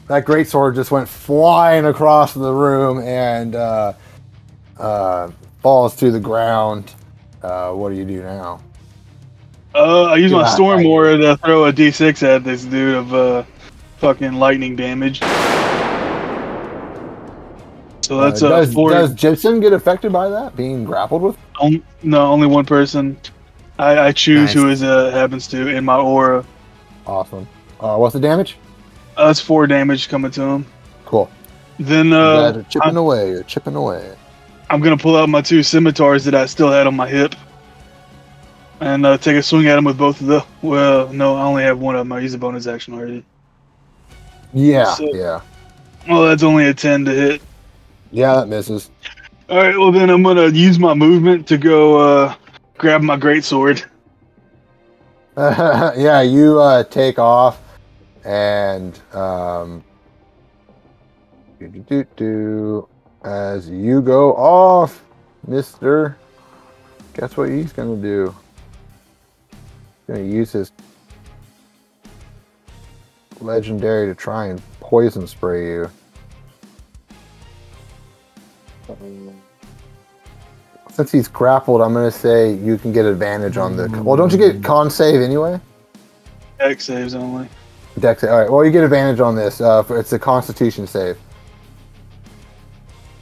That 0.09 0.25
great 0.25 0.49
sword 0.49 0.75
just 0.75 0.91
went 0.91 1.09
flying 1.09 1.85
across 1.85 2.35
the 2.35 2.53
room 2.53 2.99
and 3.01 3.55
uh, 3.55 3.93
uh, 4.77 5.31
falls 5.63 5.95
to 5.97 6.11
the 6.11 6.19
ground. 6.19 6.95
Uh, 7.43 7.73
what 7.73 7.91
do 7.91 7.95
you 7.95 8.05
do 8.05 8.23
now? 8.23 8.61
Uh, 9.77 10.05
I 10.05 10.17
use 10.17 10.33
my 10.33 10.49
storm 10.49 10.81
I- 10.81 10.85
aura 10.85 11.17
to 11.19 11.37
throw 11.39 11.67
a 11.67 11.73
d6 11.73 12.23
at 12.23 12.45
this 12.45 12.65
dude 12.65 12.95
of 12.95 13.13
uh, 13.15 13.45
fucking 13.99 14.33
lightning 14.35 14.75
damage. 14.77 15.21
So 18.03 18.21
that's 18.21 18.43
Uh, 18.43 18.47
uh, 18.47 18.61
does, 18.61 18.73
four. 18.73 18.91
does 18.91 19.13
Gypsum 19.15 19.61
get 19.61 19.73
affected 19.73 20.13
by 20.13 20.29
that 20.29 20.55
being 20.57 20.85
grappled 20.85 21.23
with? 21.23 21.37
on- 21.61 21.83
no, 22.03 22.27
only 22.27 22.47
one 22.47 22.65
person. 22.65 23.17
I, 23.79 23.99
I 23.99 24.13
choose 24.13 24.47
Nice. 24.47 24.55
who 24.55 24.69
is 24.71 24.83
uh, 24.83 25.11
happens 25.11 25.47
to 25.49 25.69
in 25.69 25.85
my 25.85 25.97
aura. 25.97 26.45
Awesome. 27.07 27.47
Uh, 27.81 27.97
what's 27.97 28.15
the 28.15 28.21
damage? 28.21 28.57
Uh, 29.17 29.27
that's 29.27 29.41
four 29.41 29.67
damage 29.67 30.09
coming 30.09 30.31
to 30.33 30.43
him. 30.43 30.67
Cool. 31.05 31.31
Then 31.79 32.13
uh, 32.13 32.53
guys 32.53 32.57
are 32.59 32.63
chipping 32.71 32.97
away. 32.97 33.31
You're 33.31 33.43
chipping 33.43 33.75
away. 33.75 34.15
I'm 34.71 34.81
gonna 34.81 34.97
pull 34.97 35.17
out 35.17 35.29
my 35.29 35.43
two 35.43 35.63
scimitars 35.63 36.25
that 36.25 36.35
I 36.35 36.47
still 36.47 36.71
had 36.71 36.87
on 36.87 36.95
my 36.97 37.09
hip, 37.09 37.35
and 38.81 39.07
uh, 39.07 39.19
take 39.19 39.37
a 39.37 39.43
swing 39.43 39.67
at 39.69 39.79
him 39.79 39.85
with 39.85 39.99
both 39.99 40.21
of 40.21 40.27
the. 40.27 40.45
Well, 40.63 41.13
no, 41.13 41.37
I 41.37 41.43
only 41.43 41.63
have 41.63 41.79
one 41.79 41.95
of 41.95 42.01
them. 42.01 42.13
I 42.13 42.21
used 42.21 42.35
a 42.35 42.39
bonus 42.39 42.67
action 42.67 42.95
already. 42.95 43.25
Yeah, 44.53 44.95
So- 44.95 45.13
yeah, 45.15 45.41
Well, 46.09 46.25
that's 46.27 46.43
only 46.43 46.67
a 46.67 46.75
ten 46.75 47.05
to 47.05 47.11
hit. 47.13 47.43
yeah. 48.13 48.35
That 48.37 48.49
misses. 48.49 48.91
All 49.49 49.59
right. 49.59 49.77
Well, 49.77 49.93
then 49.93 50.11
I'm 50.11 50.23
gonna 50.23 50.49
use 50.49 50.79
my 50.79 50.95
movement 50.95 51.47
to 51.49 51.59
go 51.59 51.97
uh, 51.99 52.35
grab 52.79 53.03
my 53.03 53.17
great 53.17 53.45
sword. 53.45 53.83
yeah, 55.37 56.23
you 56.23 56.59
uh, 56.59 56.83
take 56.85 57.19
off, 57.19 57.61
and 58.25 58.99
um, 59.13 59.85
do, 61.61 61.69
do, 61.69 61.81
do, 61.83 62.07
do, 62.17 62.89
as 63.23 63.69
you 63.69 64.01
go 64.01 64.35
off, 64.35 65.05
Mister. 65.47 66.17
Guess 67.15 67.37
what 67.37 67.51
he's 67.51 67.73
gonna 67.73 67.97
do? 67.97 68.35
He's 70.07 70.17
gonna 70.17 70.29
use 70.29 70.53
his 70.53 70.73
legendary 73.41 74.07
to 74.07 74.15
try 74.15 74.47
and 74.47 74.63
poison 74.81 75.27
spray 75.27 75.67
you. 75.67 75.91
Since 80.91 81.13
he's 81.13 81.29
grappled, 81.29 81.83
I'm 81.83 81.93
gonna 81.93 82.11
say 82.11 82.55
you 82.55 82.79
can 82.79 82.93
get 82.93 83.05
advantage 83.05 83.57
on 83.57 83.77
the. 83.77 83.89
Well, 84.03 84.17
don't 84.17 84.33
you 84.33 84.39
get 84.39 84.63
con 84.63 84.91
save 84.91 85.21
anyway? 85.21 85.61
X 86.61 86.85
saves 86.85 87.15
only. 87.15 87.49
Dex. 87.99 88.25
All 88.25 88.39
right. 88.39 88.51
Well, 88.51 88.65
you 88.65 88.71
get 88.71 88.85
advantage 88.85 89.21
on 89.21 89.35
this. 89.35 89.61
Uh, 89.61 89.83
for, 89.83 89.99
it's 89.99 90.13
a 90.13 90.19
Constitution 90.19 90.87
save. 90.87 91.19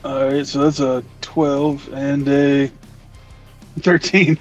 All 0.05 0.27
right. 0.27 0.47
So 0.47 0.65
that's 0.65 0.81
a 0.81 1.03
twelve 1.21 1.89
and 1.93 2.29
a 2.29 2.71
thirteen. 3.81 4.39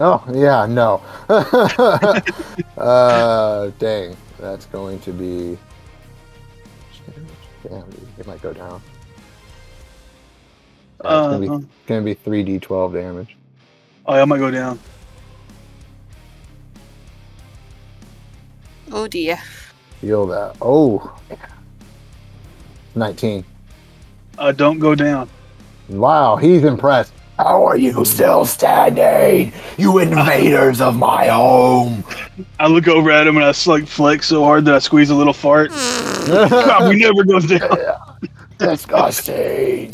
Oh, 0.00 0.24
yeah. 0.32 0.66
No. 0.66 1.00
uh, 2.78 3.70
dang. 3.78 4.16
That's 4.38 4.66
going 4.66 4.98
to 5.00 5.12
be. 5.12 5.58
Damn, 7.68 7.84
it 8.18 8.26
might 8.26 8.42
go 8.42 8.52
down. 8.52 8.82
Yeah, 11.04 11.18
it's 11.18 11.28
gonna 11.28 11.38
be 11.40 11.48
Uh, 11.48 11.60
gonna 11.86 12.02
be 12.02 12.14
three 12.14 12.42
d 12.42 12.58
twelve 12.58 12.92
damage. 12.94 13.36
oh, 14.06 14.14
I 14.14 14.24
might 14.24 14.38
go 14.38 14.50
down. 14.50 14.78
oh 18.92 19.06
dear. 19.08 19.38
Feel 20.00 20.26
that. 20.26 20.56
Oh. 20.60 21.18
Nineteen. 22.94 23.44
Uh, 24.38 24.50
don't 24.52 24.78
go 24.78 24.94
down. 24.94 25.28
Wow, 25.88 26.36
he's 26.36 26.64
impressed. 26.64 27.12
How 27.42 27.64
are 27.66 27.76
you 27.76 28.04
still 28.04 28.44
standing, 28.44 29.52
you 29.76 29.98
invaders 29.98 30.80
of 30.80 30.94
my 30.96 31.26
home? 31.26 32.04
I 32.60 32.68
look 32.68 32.86
over 32.86 33.10
at 33.10 33.26
him 33.26 33.36
and 33.36 33.44
I 33.44 33.52
like 33.66 33.88
flex 33.88 34.28
so 34.28 34.44
hard 34.44 34.64
that 34.66 34.74
I 34.76 34.78
squeeze 34.78 35.10
a 35.10 35.14
little 35.16 35.32
fart. 35.32 35.70
God, 35.70 36.88
we 36.88 37.00
never 37.00 37.24
goes 37.24 37.46
down. 37.46 38.20
Disgusting. 38.58 39.92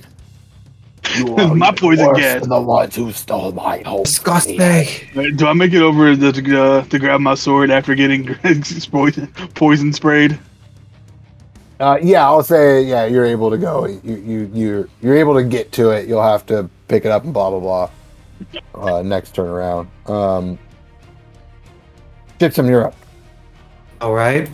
You 1.16 1.36
are 1.38 1.54
My 1.54 1.72
poison 1.72 2.12
gas. 2.12 2.40
than 2.42 2.50
the 2.50 2.60
ones 2.60 2.94
who 2.94 3.10
stole 3.12 3.52
my 3.52 3.78
home. 3.78 4.02
Disgusting. 4.02 4.58
Right, 4.58 5.34
Do 5.34 5.46
I 5.46 5.54
make 5.54 5.72
it 5.72 5.80
over 5.80 6.14
to, 6.14 6.32
to, 6.32 6.62
uh, 6.62 6.82
to 6.84 6.98
grab 6.98 7.22
my 7.22 7.34
sword 7.34 7.70
after 7.70 7.94
getting 7.94 8.26
poison, 8.90 9.26
poison 9.54 9.94
sprayed? 9.94 10.38
Uh, 11.80 11.98
yeah, 12.02 12.26
I'll 12.26 12.42
say 12.42 12.82
yeah. 12.82 13.06
You're 13.06 13.24
able 13.24 13.50
to 13.50 13.56
go. 13.56 13.86
You 13.86 14.00
you 14.16 14.50
you're 14.52 14.88
you're 15.00 15.16
able 15.16 15.34
to 15.34 15.44
get 15.44 15.70
to 15.72 15.90
it. 15.90 16.08
You'll 16.08 16.22
have 16.22 16.44
to 16.46 16.68
pick 16.88 17.04
it 17.04 17.10
up 17.10 17.24
and 17.24 17.32
blah 17.32 17.50
blah 17.50 17.60
blah. 17.60 17.90
Uh, 18.74 19.02
next 19.02 19.34
turn 19.34 19.48
around. 19.48 19.88
Um, 20.06 20.58
Gypsum, 22.38 22.68
you're 22.68 22.86
up. 22.86 22.94
All 24.00 24.14
right. 24.14 24.48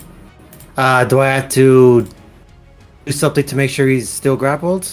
Uh, 0.76 1.04
do 1.04 1.20
I 1.20 1.28
have 1.28 1.48
to 1.50 2.06
do 3.06 3.12
something 3.12 3.44
to 3.46 3.56
make 3.56 3.70
sure 3.70 3.86
he's 3.86 4.08
still 4.08 4.36
grappled? 4.36 4.88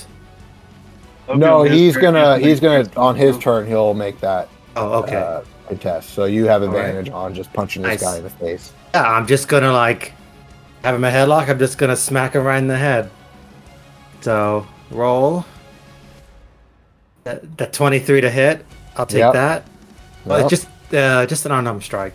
Okay, 1.29 1.39
no, 1.39 1.63
he's 1.63 1.93
turn. 1.93 2.01
gonna 2.13 2.37
he's 2.39 2.59
gonna 2.59 2.89
on 2.97 3.15
his 3.15 3.37
turn 3.39 3.65
he'll 3.65 3.93
make 3.93 4.19
that 4.19 4.49
Oh, 4.75 5.01
okay. 5.03 5.15
uh, 5.15 5.41
contest. 5.67 6.09
So 6.11 6.25
you 6.25 6.45
have 6.47 6.61
All 6.61 6.69
right. 6.69 6.85
advantage 6.85 7.11
on 7.13 7.33
just 7.33 7.51
punching 7.53 7.81
this 7.83 8.01
Nice. 8.01 8.01
guy 8.01 8.17
in 8.17 8.23
the 8.23 8.29
face. 8.29 8.73
yeah, 8.93 9.03
I'm 9.09 9.25
just 9.25 9.47
gonna 9.47 9.71
like 9.71 10.13
have 10.83 10.95
him 10.95 11.03
a 11.05 11.09
headlock. 11.09 11.47
I'm 11.49 11.59
just 11.59 11.77
gonna 11.77 11.95
smack 11.95 12.33
him 12.33 12.43
right 12.43 12.57
in 12.57 12.67
the 12.67 12.77
head. 12.77 13.09
So 14.19 14.67
roll. 14.91 15.45
That, 17.23 17.57
that 17.57 17.73
23 17.73 18.21
to 18.21 18.29
hit. 18.29 18.65
I'll 18.97 19.05
take 19.05 19.19
Yep. 19.19 19.33
that. 19.33 19.63
Well, 20.25 20.39
Yep. 20.41 20.49
just 20.49 20.67
uh, 20.93 21.25
just 21.25 21.45
an 21.45 21.51
unarmed 21.51 21.83
strike. 21.83 22.13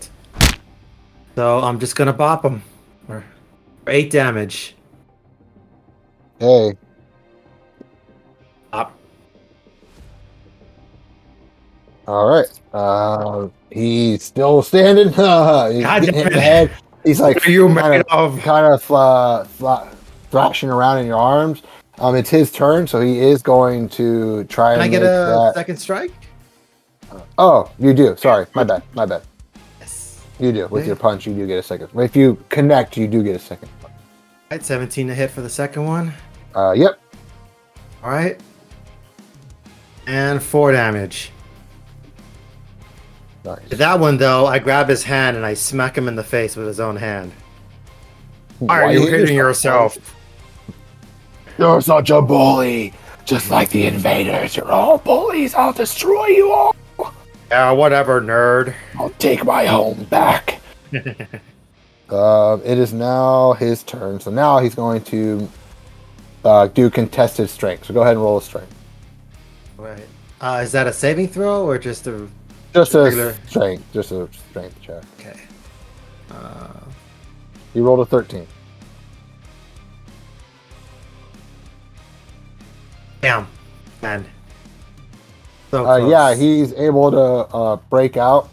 So 1.35 1.59
I'm 1.61 1.78
just 1.78 1.97
gonna 1.97 2.12
bop 2.12 2.45
him 2.45 2.62
for, 3.07 3.24
for 3.85 3.91
eight 3.91 4.11
damage. 4.11 4.74
Hey, 6.39 6.73
Bop. 8.70 8.95
all 12.07 12.28
right. 12.28 12.47
Uh, 12.74 13.49
he's 13.70 14.23
still 14.23 14.62
standing. 14.62 15.09
he's 15.09 15.16
God 15.16 15.73
damn 16.05 16.15
it. 16.27 16.33
head. 16.35 16.70
He's 17.05 17.20
like 17.20 17.47
are 17.47 17.51
you 17.51 17.73
kind 17.74 18.05
of, 18.11 18.35
of? 18.37 18.41
kind 18.43 18.66
of 18.74 18.91
uh, 18.93 19.45
thrashing 20.31 20.69
around 20.69 20.99
in 20.99 21.07
your 21.07 21.16
arms. 21.19 21.62
Um, 21.98 22.14
it's 22.14 22.28
his 22.31 22.52
turn, 22.52 22.86
so 22.86 23.01
he 23.01 23.20
is 23.20 23.43
going 23.43 23.89
to 23.90 24.44
try 24.44 24.74
Can 24.74 24.82
and 24.82 24.82
I 24.82 24.89
get 24.89 25.02
a 25.02 25.05
that. 25.06 25.52
second 25.55 25.77
strike? 25.78 26.12
Oh, 27.39 27.70
you 27.78 27.94
do. 27.94 28.14
Sorry, 28.18 28.47
my 28.55 28.64
bad. 28.64 28.82
My 28.94 29.06
bad. 29.06 29.23
Yes. 29.81 30.23
You 30.39 30.52
do. 30.52 30.66
With 30.68 30.82
Yeah. 30.82 30.89
your 30.89 30.97
punch, 30.97 31.27
you 31.27 31.32
do 31.35 31.47
get 31.47 31.59
a 31.59 31.62
second. 31.62 31.89
If 31.94 32.14
you 32.14 32.43
connect, 32.51 32.97
you 32.97 33.06
do 33.09 33.23
get 33.23 33.35
a 33.36 33.39
second. 33.39 33.68
Alright, 34.51 34.64
17 34.64 35.09
to 35.09 35.14
hit 35.14 35.31
for 35.31 35.40
the 35.40 35.48
second 35.48 35.86
one. 35.86 36.12
Uh, 36.55 36.73
yep. 36.73 37.01
Alright. 38.05 38.40
And 40.06 40.43
four 40.43 40.73
damage. 40.73 41.32
Nice. 43.44 43.59
That 43.70 43.98
one 44.01 44.18
though, 44.18 44.47
I 44.47 44.59
grab 44.59 44.89
his 44.89 45.02
hand 45.05 45.36
and 45.36 45.47
I 45.47 45.55
smack 45.55 45.97
him 45.97 46.09
in 46.09 46.16
the 46.16 46.24
face 46.24 46.56
with 46.56 46.66
his 46.66 46.81
own 46.81 46.97
hand. 46.97 47.32
Why 48.59 48.82
are 48.82 48.93
you 48.93 49.01
hit 49.06 49.20
hitting 49.20 49.36
yourself? 49.36 49.97
yourself? 49.97 50.16
You're 51.59 51.81
such 51.81 52.11
a 52.11 52.20
bully. 52.23 52.93
Just 53.24 53.51
like 53.51 53.70
the 53.70 53.87
invaders, 53.87 54.57
you're 54.57 54.70
all 54.70 54.99
bullies. 54.99 55.55
I'll 55.55 55.73
destroy 55.73 56.27
you 56.27 56.53
all. 56.53 56.74
Yeah, 57.51 57.73
whatever, 57.73 58.20
nerd. 58.20 58.74
I'll 58.99 59.11
take 59.19 59.45
my 59.45 59.66
home 59.66 60.05
back. 60.05 60.61
uh, 62.11 62.59
it 62.65 62.78
is 62.78 62.93
now 62.93 63.55
his 63.55 63.83
turn. 63.83 64.20
So 64.20 64.31
now 64.31 64.59
he's 64.61 64.74
going 64.74 65.03
to 65.05 65.49
uh, 66.45 66.66
do 66.69 66.89
contested 66.91 67.49
strength. 67.51 67.87
So 67.87 67.95
go 67.95 68.03
ahead 68.03 68.12
and 68.15 68.23
roll 68.23 68.39
a 68.39 68.43
strength. 68.43 68.73
Right. 69.77 70.07
Uh, 70.41 70.61
is 70.62 70.73
that 70.73 70.87
a 70.87 70.93
saving 70.93 71.28
throw 71.28 71.65
or 71.66 71.78
just 71.78 72.07
a 72.07 72.28
Just 72.74 72.95
a 72.95 73.03
Regular. 73.03 73.35
strength. 73.49 73.85
Just 73.93 74.12
a 74.12 74.28
strength 74.51 74.81
check. 74.83 75.03
okay? 75.19 75.41
Uh, 76.31 76.69
He 77.74 77.81
rolled 77.81 78.01
a 78.01 78.07
13. 78.07 78.47
Damn, 83.27 83.48
man. 84.03 84.24
So 85.73 85.85
Uh, 85.85 85.97
yeah, 86.09 86.32
he's 86.36 86.73
able 86.74 87.11
to 87.11 87.19
uh, 87.53 87.74
break 87.90 88.16
out 88.16 88.51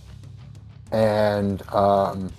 and 0.91 1.61
um, 1.71 2.33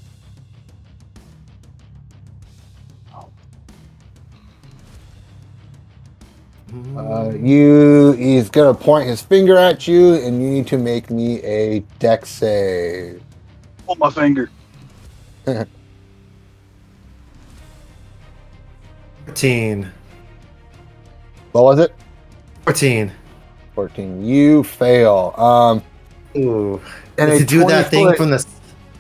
uh, 6.97 7.31
you. 7.41 8.17
He's 8.19 8.51
gonna 8.51 8.75
point 8.75 9.09
his 9.09 9.23
finger 9.23 9.57
at 9.57 9.87
you, 9.87 10.15
and 10.15 10.43
you 10.43 10.51
need 10.51 10.67
to 10.67 10.77
make 10.77 11.11
me 11.11 11.41
a 11.43 11.85
dex 12.01 12.31
save. 12.31 13.23
Pull 13.87 13.95
my 13.95 14.11
finger. 14.11 14.51
fourteen. 19.25 19.89
What 21.53 21.63
was 21.63 21.79
it? 21.79 21.95
Fourteen. 22.65 23.13
14. 23.75 24.25
You 24.25 24.63
fail. 24.63 25.35
Um, 25.37 25.83
Ooh. 26.37 26.81
and 27.19 27.33
he 27.33 27.45
do 27.45 27.59
that 27.67 27.89
20 27.89 27.91
thing 27.91 28.07
foot- 28.07 28.17
from 28.17 28.31
the 28.31 28.47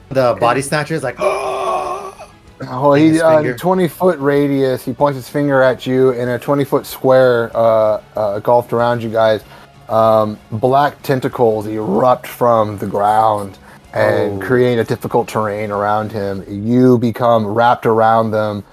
the 0.09 0.37
body 0.41 0.61
snatchers? 0.63 1.03
Like, 1.05 1.17
Well, 2.61 2.95
he 2.95 3.21
uh, 3.21 3.57
20 3.57 3.89
foot 3.89 4.19
radius. 4.19 4.85
He 4.85 4.93
points 4.93 5.17
his 5.17 5.29
finger 5.29 5.63
at 5.63 5.87
you 5.87 6.11
in 6.11 6.29
a 6.29 6.39
20 6.39 6.65
foot 6.65 6.87
square 6.87 7.51
uh, 7.55 8.01
uh, 8.17 8.39
golfed 8.41 8.73
around 8.73 9.03
you 9.03 9.11
guys. 9.11 9.43
Um, 9.89 10.39
black 10.51 11.01
tentacles 11.03 11.67
erupt 11.67 12.27
from 12.27 12.79
the 12.79 12.87
ground 12.87 13.59
and 13.93 14.43
Oh. 14.43 14.47
create 14.47 14.79
a 14.79 14.85
difficult 14.85 15.29
terrain 15.29 15.71
around 15.71 16.11
him. 16.11 16.45
You 16.49 16.99
become 16.99 17.47
wrapped 17.47 17.87
around 17.87 18.31
them, 18.33 18.65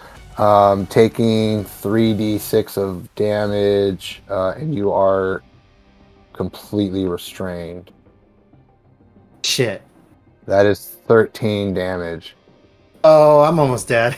um, 0.41 0.88
taking 0.88 1.63
3d6 1.63 2.77
of 2.77 3.13
damage, 3.15 4.22
uh, 4.30 4.49
and 4.57 4.73
you 4.73 4.91
are 4.91 5.43
completely 6.34 7.05
restrained. 7.05 7.91
shit. 9.43 9.81
That 10.47 10.65
is 10.65 10.97
13 11.07 11.73
damage. 11.73 12.35
Oh, 13.03 13.41
I'm 13.41 13.59
almost 13.59 13.88
dead. 13.88 14.18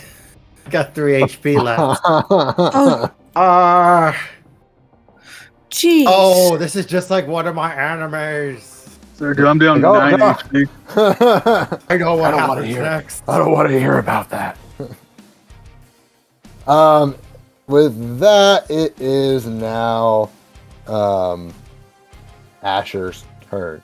I 0.66 0.70
got 0.70 0.96
three 0.96 1.20
HP 1.22 1.62
left. 1.64 2.02
Oh, 2.06 3.12
Ah. 3.36 4.16
jeez. 5.70 6.06
oh, 6.08 6.56
this 6.58 6.76
is 6.76 6.86
just 6.86 7.10
like 7.10 7.28
one 7.28 7.46
of 7.48 7.56
my 7.56 7.74
animes. 7.76 8.90
Sir, 9.16 9.34
dude, 9.34 9.46
I'm 9.46 9.58
down 9.60 9.82
Go, 9.82 9.94
nine 9.94 10.18
go. 10.18 10.34
HP. 10.34 10.70
I 11.90 11.98
know 11.98 12.16
what 12.16 12.34
I 12.34 12.38
don't 12.38 12.48
wanna 12.48 12.62
happens 12.62 12.68
hear 12.68 12.82
next. 12.84 13.24
I 13.28 13.38
don't 13.38 13.52
want 13.52 13.68
to 13.70 13.80
hear 13.80 13.98
about 14.00 14.30
that. 14.30 14.58
Um, 16.68 17.16
with 17.68 18.20
that, 18.20 18.70
it 18.70 19.00
is 19.00 19.46
now 19.46 20.30
um, 20.88 21.54
Asher's 22.62 23.24
turn. 23.50 23.84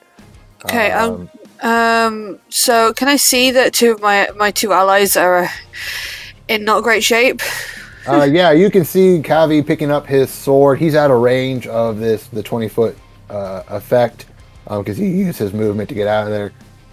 Okay, 0.65 0.91
um, 0.91 1.29
Um, 1.61 2.39
so 2.49 2.93
can 2.93 3.07
I 3.07 3.15
see 3.15 3.51
that 3.51 3.73
two 3.73 3.91
of 3.91 4.01
my 4.01 4.29
my 4.35 4.51
two 4.51 4.73
allies 4.73 5.15
are 5.15 5.43
uh, 5.43 5.49
in 6.47 6.65
not 6.65 6.83
great 6.83 7.03
shape? 7.03 7.41
uh, 8.07 8.23
yeah, 8.31 8.51
you 8.51 8.69
can 8.69 8.85
see 8.85 9.21
Kavi 9.23 9.65
picking 9.65 9.91
up 9.91 10.05
his 10.05 10.29
sword. 10.29 10.79
He's 10.79 10.95
out 10.95 11.11
of 11.11 11.21
range 11.21 11.67
of 11.67 11.99
this 11.99 12.27
the 12.27 12.43
twenty 12.43 12.67
foot 12.67 12.97
uh, 13.29 13.63
effect 13.69 14.25
because 14.67 14.97
he 14.97 15.07
used 15.07 15.39
his 15.39 15.53
movement 15.53 15.89
to 15.89 15.95
get 15.95 16.07
out 16.07 16.25
of 16.25 16.31
there. 16.31 16.51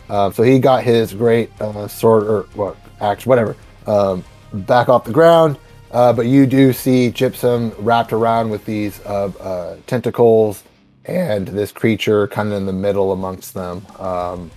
Um, 0.09 0.33
so 0.33 0.43
he 0.43 0.59
got 0.59 0.83
his 0.83 1.13
great 1.13 1.51
uh, 1.61 1.89
sword 1.89 2.25
or 2.25 2.43
what 2.55 2.77
axe, 3.01 3.27
whatever, 3.27 3.57
um, 3.87 4.25
back 4.53 4.89
off 4.89 5.05
the 5.05 5.13
ground. 5.13 5.59
Uh, 5.91 6.13
but 6.13 6.27
you 6.27 6.47
do 6.47 6.73
see 6.73 7.11
Gypsum 7.11 7.73
wrapped 7.79 8.13
around 8.13 8.51
with 8.51 8.65
these 8.65 9.01
uh, 9.07 9.29
uh, 9.41 9.77
tentacles 9.87 10.63
and 11.05 11.47
this 11.49 11.71
creature 11.73 12.27
kind 12.29 12.49
of 12.49 12.55
in 12.55 12.67
the 12.67 12.73
middle 12.73 13.13
amongst 13.13 13.55
them, 13.55 13.87
um, 13.99 14.51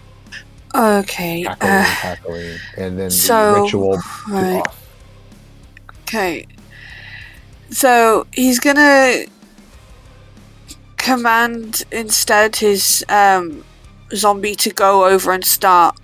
Okay. 0.75 1.43
cackling, 1.43 1.71
Uh, 1.71 1.95
cackling, 2.01 2.59
and 2.77 2.97
then 2.99 3.09
the 3.09 3.61
ritual 3.61 3.97
right. 4.27 4.63
okay. 6.03 6.45
So 7.71 8.25
he's 8.33 8.59
gonna 8.59 9.25
command 10.97 11.83
instead 11.91 12.57
his 12.57 13.05
um 13.09 13.63
zombie 14.13 14.55
to 14.55 14.69
go 14.71 15.05
over 15.05 15.31
and 15.31 15.45
start 15.45 15.95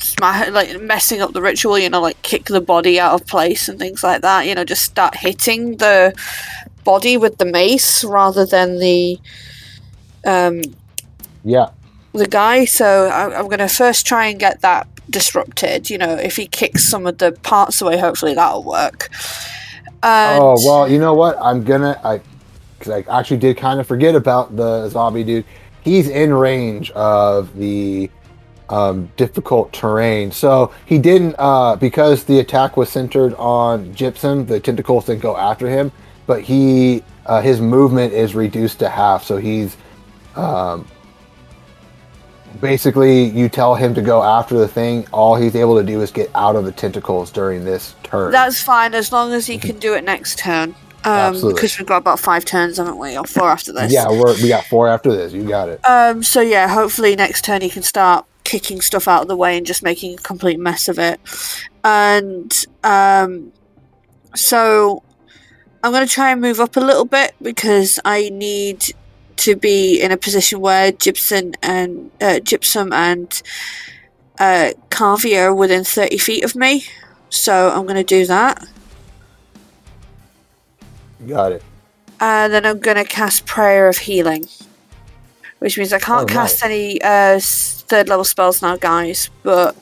smash 0.00 0.48
like 0.50 0.80
messing 0.80 1.20
up 1.20 1.32
the 1.32 1.42
ritual 1.42 1.78
you 1.78 1.88
know 1.88 2.00
like 2.00 2.20
kick 2.22 2.46
the 2.46 2.60
body 2.60 2.98
out 2.98 3.20
of 3.20 3.26
place 3.26 3.68
and 3.68 3.78
things 3.78 4.02
like 4.02 4.22
that 4.22 4.46
you 4.46 4.54
know 4.54 4.64
just 4.64 4.82
start 4.82 5.14
hitting 5.14 5.76
the 5.76 6.12
body 6.84 7.16
with 7.16 7.38
the 7.38 7.44
mace 7.44 8.02
rather 8.04 8.46
than 8.46 8.78
the 8.78 9.18
um 10.26 10.62
Yeah, 11.44 11.70
the 12.12 12.26
guy 12.26 12.64
so 12.64 13.06
I, 13.08 13.38
i'm 13.38 13.46
going 13.46 13.58
to 13.58 13.68
first 13.68 14.06
try 14.06 14.26
and 14.26 14.38
get 14.38 14.60
that 14.62 14.86
disrupted 15.08 15.90
you 15.90 15.98
know 15.98 16.14
if 16.14 16.36
he 16.36 16.46
kicks 16.46 16.88
some 16.88 17.06
of 17.06 17.18
the 17.18 17.32
parts 17.32 17.80
away 17.80 17.98
hopefully 17.98 18.34
that'll 18.34 18.62
work 18.62 19.10
and 20.02 20.42
oh 20.42 20.56
well, 20.64 20.88
you 20.88 20.98
know 20.98 21.14
what? 21.14 21.36
I'm 21.40 21.62
gonna 21.64 22.00
I 22.02 22.20
because 22.78 23.04
I 23.06 23.18
actually 23.18 23.36
did 23.36 23.56
kind 23.56 23.80
of 23.80 23.86
forget 23.86 24.14
about 24.14 24.56
the 24.56 24.88
zombie 24.88 25.24
dude. 25.24 25.44
He's 25.82 26.08
in 26.08 26.32
range 26.32 26.90
of 26.92 27.54
the 27.56 28.10
um, 28.70 29.10
difficult 29.16 29.72
terrain, 29.72 30.30
so 30.30 30.72
he 30.86 30.98
didn't 30.98 31.34
uh, 31.38 31.76
because 31.76 32.24
the 32.24 32.38
attack 32.38 32.76
was 32.76 32.88
centered 32.88 33.34
on 33.34 33.92
Gypsum. 33.94 34.46
The 34.46 34.60
tentacles 34.60 35.06
didn't 35.06 35.22
go 35.22 35.36
after 35.36 35.68
him, 35.68 35.90
but 36.26 36.42
he 36.42 37.02
uh, 37.26 37.42
his 37.42 37.60
movement 37.60 38.12
is 38.12 38.34
reduced 38.34 38.78
to 38.78 38.88
half, 38.88 39.24
so 39.24 39.36
he's 39.38 39.76
um, 40.36 40.86
basically 42.60 43.24
you 43.24 43.48
tell 43.48 43.74
him 43.74 43.92
to 43.94 44.02
go 44.02 44.22
after 44.22 44.56
the 44.56 44.68
thing. 44.68 45.06
All 45.12 45.34
he's 45.34 45.56
able 45.56 45.76
to 45.76 45.84
do 45.84 46.00
is 46.00 46.12
get 46.12 46.30
out 46.36 46.54
of 46.54 46.64
the 46.64 46.72
tentacles 46.72 47.32
during 47.32 47.64
this 47.64 47.96
turn. 48.04 48.30
that's 48.30 48.62
fine 48.62 48.94
as 48.94 49.10
long 49.10 49.32
as 49.32 49.46
he 49.46 49.58
can 49.58 49.78
do 49.78 49.94
it 49.94 50.04
next 50.04 50.38
turn 50.38 50.74
um 51.04 51.32
because 51.32 51.78
we've 51.78 51.88
got 51.88 51.96
about 51.96 52.20
five 52.20 52.44
turns 52.44 52.76
haven't 52.76 52.98
we 52.98 53.16
or 53.16 53.24
four 53.24 53.48
after 53.48 53.72
this 53.72 53.90
yeah, 53.90 54.06
we're, 54.06 54.34
we 54.42 54.48
got 54.48 54.64
four 54.66 54.86
after 54.86 55.10
this. 55.10 55.32
You 55.32 55.48
got 55.48 55.70
it. 55.70 55.80
Um, 55.88 56.22
so 56.22 56.42
yeah, 56.42 56.68
hopefully 56.68 57.16
next 57.16 57.42
turn 57.42 57.62
he 57.62 57.70
can 57.70 57.82
start 57.82 58.26
kicking 58.50 58.80
stuff 58.80 59.06
out 59.06 59.22
of 59.22 59.28
the 59.28 59.36
way 59.36 59.56
and 59.56 59.64
just 59.66 59.82
making 59.82 60.14
a 60.14 60.22
complete 60.22 60.58
mess 60.58 60.88
of 60.88 60.98
it. 60.98 61.20
And 61.84 62.52
um, 62.82 63.52
so 64.34 65.02
I'm 65.84 65.92
going 65.92 66.06
to 66.06 66.12
try 66.12 66.32
and 66.32 66.40
move 66.40 66.58
up 66.60 66.76
a 66.76 66.80
little 66.80 67.04
bit 67.04 67.34
because 67.40 68.00
I 68.04 68.28
need 68.30 68.92
to 69.36 69.56
be 69.56 70.00
in 70.00 70.10
a 70.10 70.16
position 70.16 70.60
where 70.60 70.90
Gypsum 70.92 71.52
and 71.62 72.10
uh, 72.20 72.40
Gypsum 72.40 72.92
and 72.92 73.40
uh, 74.38 74.72
Kavi 74.90 75.40
are 75.40 75.54
within 75.54 75.84
30 75.84 76.18
feet 76.18 76.44
of 76.44 76.54
me. 76.56 76.84
So 77.30 77.70
I'm 77.70 77.84
going 77.84 77.94
to 77.94 78.02
do 78.18 78.26
that. 78.26 78.66
Got 81.26 81.52
it. 81.52 81.62
And 82.18 82.52
then 82.52 82.66
I'm 82.66 82.80
going 82.80 82.96
to 82.96 83.04
cast 83.04 83.46
Prayer 83.46 83.88
of 83.88 83.98
Healing. 83.98 84.46
Which 85.60 85.76
means 85.78 85.92
I 85.92 85.98
can't 85.98 86.22
Oh, 86.30 86.32
cast 86.32 86.62
nice. 86.64 86.70
any 86.70 87.00
uh, 87.02 87.38
third 87.90 88.08
level 88.08 88.24
spells 88.24 88.62
now, 88.62 88.76
guys. 88.76 89.28
But 89.42 89.76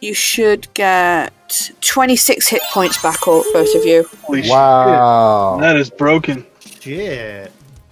you 0.00 0.14
should 0.14 0.72
get 0.74 1.32
26 1.80 2.48
hit 2.48 2.62
points 2.72 3.00
back, 3.02 3.26
all, 3.26 3.44
both 3.52 3.74
of 3.74 3.84
you. 3.84 4.04
Holy 4.22 4.48
Wow, 4.48 5.56
shit. 5.56 5.62
That 5.62 5.76
is 5.76 5.90
broken. 5.90 6.44
Shit. 6.80 7.50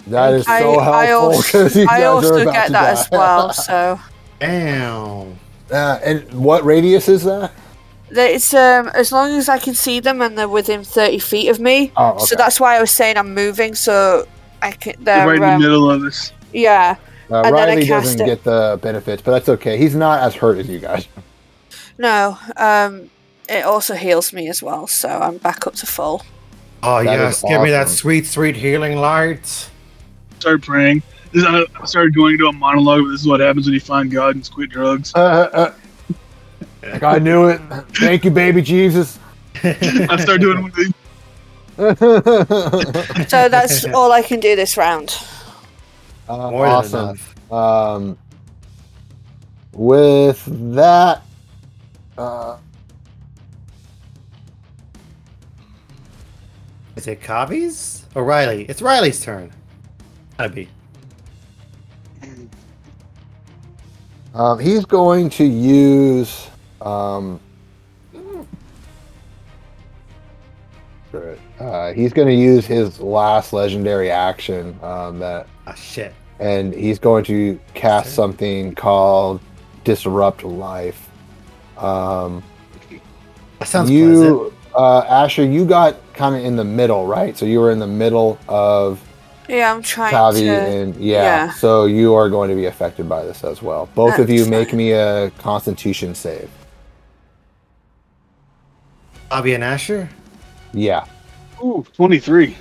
that 0.09 0.35
is 0.35 0.47
I, 0.49 0.61
so 0.61 0.79
I 0.81 1.07
helpful. 1.07 1.37
also, 1.37 1.63
'cause 1.65 1.77
you 1.77 1.83
I 1.85 1.87
guys 1.87 2.03
are 2.03 2.07
also 2.09 2.43
about 2.43 2.53
get 2.55 2.67
to 2.67 2.73
that 2.73 2.95
die. 2.95 3.01
as 3.01 3.09
well. 3.11 3.53
So 3.67 4.01
Damn. 4.41 5.39
Uh, 5.71 5.99
and 6.05 6.33
what 6.35 6.65
radius 6.65 7.09
is 7.09 7.23
that? 7.25 7.53
That 8.11 8.31
it's 8.33 8.53
um 8.55 8.89
as 8.89 9.13
long 9.13 9.31
as 9.39 9.49
I 9.49 9.59
can 9.59 9.75
see 9.75 10.01
them 10.01 10.21
and 10.21 10.37
they're 10.37 10.49
within 10.49 10.83
30 10.83 11.19
feet 11.21 11.49
of 11.49 11.61
me. 11.61 11.93
Oh, 11.97 12.19
So 12.19 12.35
that's 12.35 12.59
why 12.59 12.77
I 12.77 12.81
was 12.81 12.91
saying 12.91 13.17
I'm 13.17 13.35
moving. 13.35 13.75
So 13.77 14.27
I 14.63 14.73
can. 14.73 14.95
You're 14.97 15.05
They're, 15.05 15.27
right 15.29 15.37
in 15.37 15.41
the 15.43 15.55
um, 15.55 15.61
middle 15.63 15.91
of 15.91 16.03
us. 16.03 16.33
Yeah. 16.53 16.97
Uh, 17.31 17.45
And 17.45 17.57
then 17.57 17.71
I 17.71 17.77
Riley 17.77 17.85
doesn't 17.87 18.21
it. 18.21 18.25
get 18.25 18.45
the 18.45 18.79
benefits, 18.83 19.23
but 19.23 19.33
that's 19.33 19.49
okay. 19.49 19.79
He's 19.79 19.95
not 19.95 20.21
as 20.21 20.35
hurt 20.35 20.59
as 20.59 20.69
you 20.69 20.79
guys. 20.81 21.09
No, 21.99 22.39
um, 22.57 23.11
it 23.49 23.65
also 23.65 23.95
heals 23.95 24.33
me 24.33 24.49
as 24.49 24.63
well, 24.63 24.87
so 24.87 25.09
I'm 25.09 25.39
back 25.39 25.67
up 25.67 25.75
to 25.77 25.87
full. 25.87 26.23
Oh 26.83 27.03
That 27.05 27.05
yes, 27.05 27.39
is 27.39 27.43
give 27.43 27.61
me 27.61 27.71
that 27.71 27.89
sweet, 27.89 28.27
sweet 28.27 28.57
healing 28.57 28.97
light. 28.99 29.71
Start 30.39 30.63
praying. 30.63 31.03
This, 31.33 31.45
I, 31.45 31.65
I 31.81 31.85
started 31.87 32.15
going 32.15 32.35
into 32.35 32.47
a 32.49 32.53
monologue. 32.53 33.07
This 33.11 33.21
is 33.23 33.27
what 33.27 33.41
happens 33.41 33.67
when 33.67 33.75
you 33.75 33.81
find 33.81 34.11
God 34.11 34.35
and 34.37 34.51
quit 34.51 34.71
drugs. 34.71 35.13
Uh, 35.15 35.19
uh, 35.53 35.75
like, 36.83 37.03
I 37.03 37.19
knew 37.19 37.49
it. 37.49 37.61
Thank 37.99 38.25
you, 38.25 38.31
baby 38.31 38.63
Jesus. 38.63 39.19
I 39.63 40.17
started 40.17 40.41
doing 40.41 40.63
one 40.63 40.71
of 40.71 40.77
these. 40.77 40.93
uh, 41.79 41.95
So 43.29 43.49
that's 43.49 43.85
all 43.87 44.13
I 44.13 44.23
can 44.23 44.41
do 44.41 44.57
this 44.57 44.77
round. 44.77 45.11
More 46.37 46.67
than 46.67 46.75
awesome. 46.75 47.01
enough. 47.01 47.53
Um, 47.53 48.19
with 49.73 50.45
that, 50.75 51.23
uh, 52.19 52.57
Is 57.01 57.07
it 57.07 57.23
Kavi's 57.23 58.05
or 58.15 58.25
Riley? 58.25 58.67
It's 58.69 58.83
Riley's 58.83 59.23
turn. 59.23 59.51
Gotta 60.37 60.51
be. 60.51 60.69
um, 64.35 64.59
he's 64.59 64.85
going 64.85 65.31
to 65.31 65.45
use. 65.45 66.49
Um, 66.83 67.41
uh, 71.59 71.93
he's 71.95 72.13
going 72.13 72.29
to 72.29 72.35
use 72.35 72.67
his 72.67 73.01
last 73.01 73.55
legendary 73.55 74.11
action 74.11 74.79
um, 74.83 75.19
that 75.21 75.47
Ah 75.67 75.73
shit. 75.73 76.13
And 76.41 76.75
he's 76.75 76.99
going 76.99 77.23
to 77.25 77.61
cast 77.75 78.15
something 78.15 78.75
called 78.75 79.41
disrupt 79.85 80.43
life 80.45 81.09
um 81.79 82.43
That 83.59 83.69
sounds 83.69 83.89
pleasant. 83.91 83.91
you 83.91 84.55
uh 84.75 85.01
asher 85.09 85.43
you 85.45 85.65
got 85.65 85.97
kind 86.15 86.37
of 86.37 86.45
in 86.45 86.55
the 86.57 86.65
middle 86.65 87.07
right 87.07 87.37
so 87.37 87.47
you 87.47 87.59
were 87.61 87.71
in 87.71 87.79
the 87.79 87.87
middle 87.87 88.39
of 88.49 89.01
Yeah, 89.49 89.73
I'm 89.73 89.81
trying 89.83 90.13
Kavi 90.13 90.41
to. 90.41 90.51
and 90.51 90.97
yeah, 90.97 91.47
yeah. 91.47 91.51
so 91.53 91.87
you 91.87 92.13
are 92.15 92.29
going 92.29 92.51
to 92.51 92.55
be 92.57 92.67
affected 92.67 93.09
by 93.09 93.25
this 93.25 93.43
as 93.43 93.63
well 93.63 93.89
both 93.95 94.19
of 94.19 94.29
you 94.29 94.45
make 94.47 94.69
fine. 94.69 94.77
me 94.79 94.93
a 94.93 95.31
constitution 95.39 96.15
save 96.15 96.51
Bobby 99.31 99.55
and 99.55 99.65
Asher. 99.65 100.09
yeah 100.73 101.05
Ooh, 101.63 101.85
23. 101.95 102.57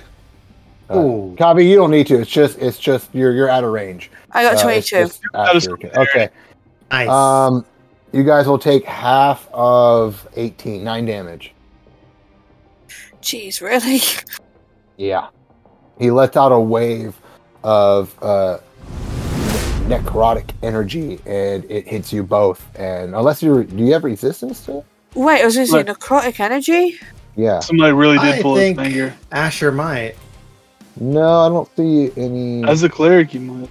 Uh, 0.90 0.98
Ooh. 0.98 1.36
Kavi, 1.38 1.68
you 1.68 1.76
don't 1.76 1.90
need 1.90 2.06
to 2.08 2.20
it's 2.20 2.30
just 2.30 2.58
it's 2.58 2.78
just 2.78 3.08
you're 3.14 3.32
you're 3.32 3.48
out 3.48 3.64
of 3.64 3.70
range 3.72 4.10
I 4.32 4.42
got 4.42 4.50
Uh, 4.64 4.68
it's 4.68 4.88
22. 4.90 4.96
just 5.06 5.22
Asher 5.34 5.76
can- 5.76 5.90
okay 5.96 6.28
Nice. 6.90 7.08
Um, 7.08 7.64
you 8.12 8.24
guys 8.24 8.48
will 8.48 8.58
take 8.58 8.84
half 8.84 9.48
of 9.52 10.26
18, 10.34 10.82
9 10.82 11.06
damage. 11.06 11.52
Jeez, 13.22 13.60
really? 13.60 14.00
Yeah. 14.96 15.28
He 16.00 16.10
lets 16.10 16.36
out 16.36 16.50
a 16.50 16.58
wave 16.58 17.16
of 17.62 18.14
uh, 18.22 18.58
necrotic 19.86 20.50
energy 20.62 21.20
and 21.26 21.64
it 21.70 21.86
hits 21.86 22.12
you 22.12 22.22
both. 22.24 22.66
And 22.76 23.14
unless 23.14 23.40
you're, 23.42 23.62
do 23.64 23.76
you 23.84 23.92
have 23.92 24.02
resistance 24.04 24.64
to 24.66 24.78
it? 24.78 24.84
Wait, 25.14 25.42
I 25.42 25.44
was 25.44 25.56
using 25.56 25.86
Look. 25.86 26.00
necrotic 26.00 26.40
energy? 26.40 26.98
Yeah. 27.36 27.60
Somebody 27.60 27.92
really 27.92 28.18
did 28.18 28.34
I 28.34 28.42
pull 28.42 28.56
think- 28.56 28.78
his 28.80 28.88
finger. 28.92 29.14
Asher 29.30 29.70
might. 29.72 30.16
No, 30.98 31.40
I 31.40 31.48
don't 31.48 31.68
see 31.76 32.10
any. 32.16 32.64
As 32.64 32.82
a 32.82 32.88
cleric, 32.88 33.32
you 33.34 33.40
might. 33.40 33.70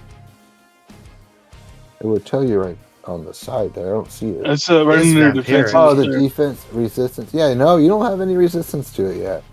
It 2.00 2.06
would 2.06 2.24
tell 2.24 2.42
you 2.44 2.60
right 2.60 2.78
on 3.04 3.24
the 3.24 3.34
side 3.34 3.74
there. 3.74 3.88
I 3.88 3.90
don't 3.90 4.10
see 4.10 4.30
it. 4.30 4.44
That's 4.44 4.68
uh, 4.70 4.86
right 4.86 4.98
It's 4.98 5.08
in 5.08 5.14
their 5.16 5.32
defense. 5.32 5.72
Oh, 5.74 5.94
the 5.94 6.06
defense 6.18 6.64
resistance. 6.72 7.32
Yeah, 7.34 7.52
no, 7.54 7.76
you 7.76 7.88
don't 7.88 8.04
have 8.06 8.20
any 8.20 8.36
resistance 8.36 8.92
to 8.94 9.06
it 9.06 9.18
yet. 9.18 9.44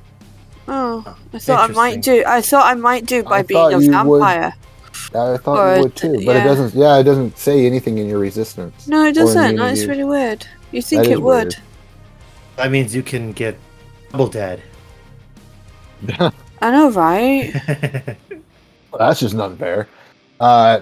Oh, 0.69 1.17
I 1.33 1.39
thought 1.39 1.69
I 1.69 1.73
might 1.73 2.01
do. 2.01 2.23
I 2.25 2.41
thought 2.41 2.65
I 2.65 2.73
might 2.73 3.05
do 3.05 3.23
by 3.23 3.39
I 3.39 3.43
being 3.43 3.57
thought 3.59 3.73
a 3.73 3.83
you 3.83 4.09
would- 4.09 4.21
I 4.21 4.53
thought 5.37 5.47
Or 5.59 5.73
you 5.73 5.79
it- 5.79 5.83
would 5.83 5.95
too, 5.95 6.25
but 6.25 6.35
it 6.35 6.43
doesn't. 6.43 6.73
Yeah, 6.73 6.97
it 6.97 7.03
doesn't 7.03 7.37
say 7.37 7.65
anything 7.65 7.97
in 7.99 8.07
your 8.07 8.19
resistance. 8.19 8.87
No, 8.87 9.05
it 9.05 9.13
doesn't. 9.13 9.37
immunity. 9.41 9.75
That's 9.75 9.87
really 9.87 10.03
weird. 10.03 10.45
You 10.71 10.81
think 10.81 11.03
That 11.03 11.11
it 11.11 11.13
is 11.15 11.19
would? 11.19 11.43
weird. 11.43 11.55
That 12.57 12.71
means 12.71 12.95
you 12.95 13.03
can 13.03 13.31
get 13.33 13.57
double 14.11 14.27
dead. 14.27 14.61
I 16.61 16.71
know, 16.71 16.91
right? 16.91 18.17
Well, 18.91 19.09
that's 19.09 19.19
just 19.19 19.35
not 19.35 19.57
fair. 19.57 19.87
Uh, 20.39 20.81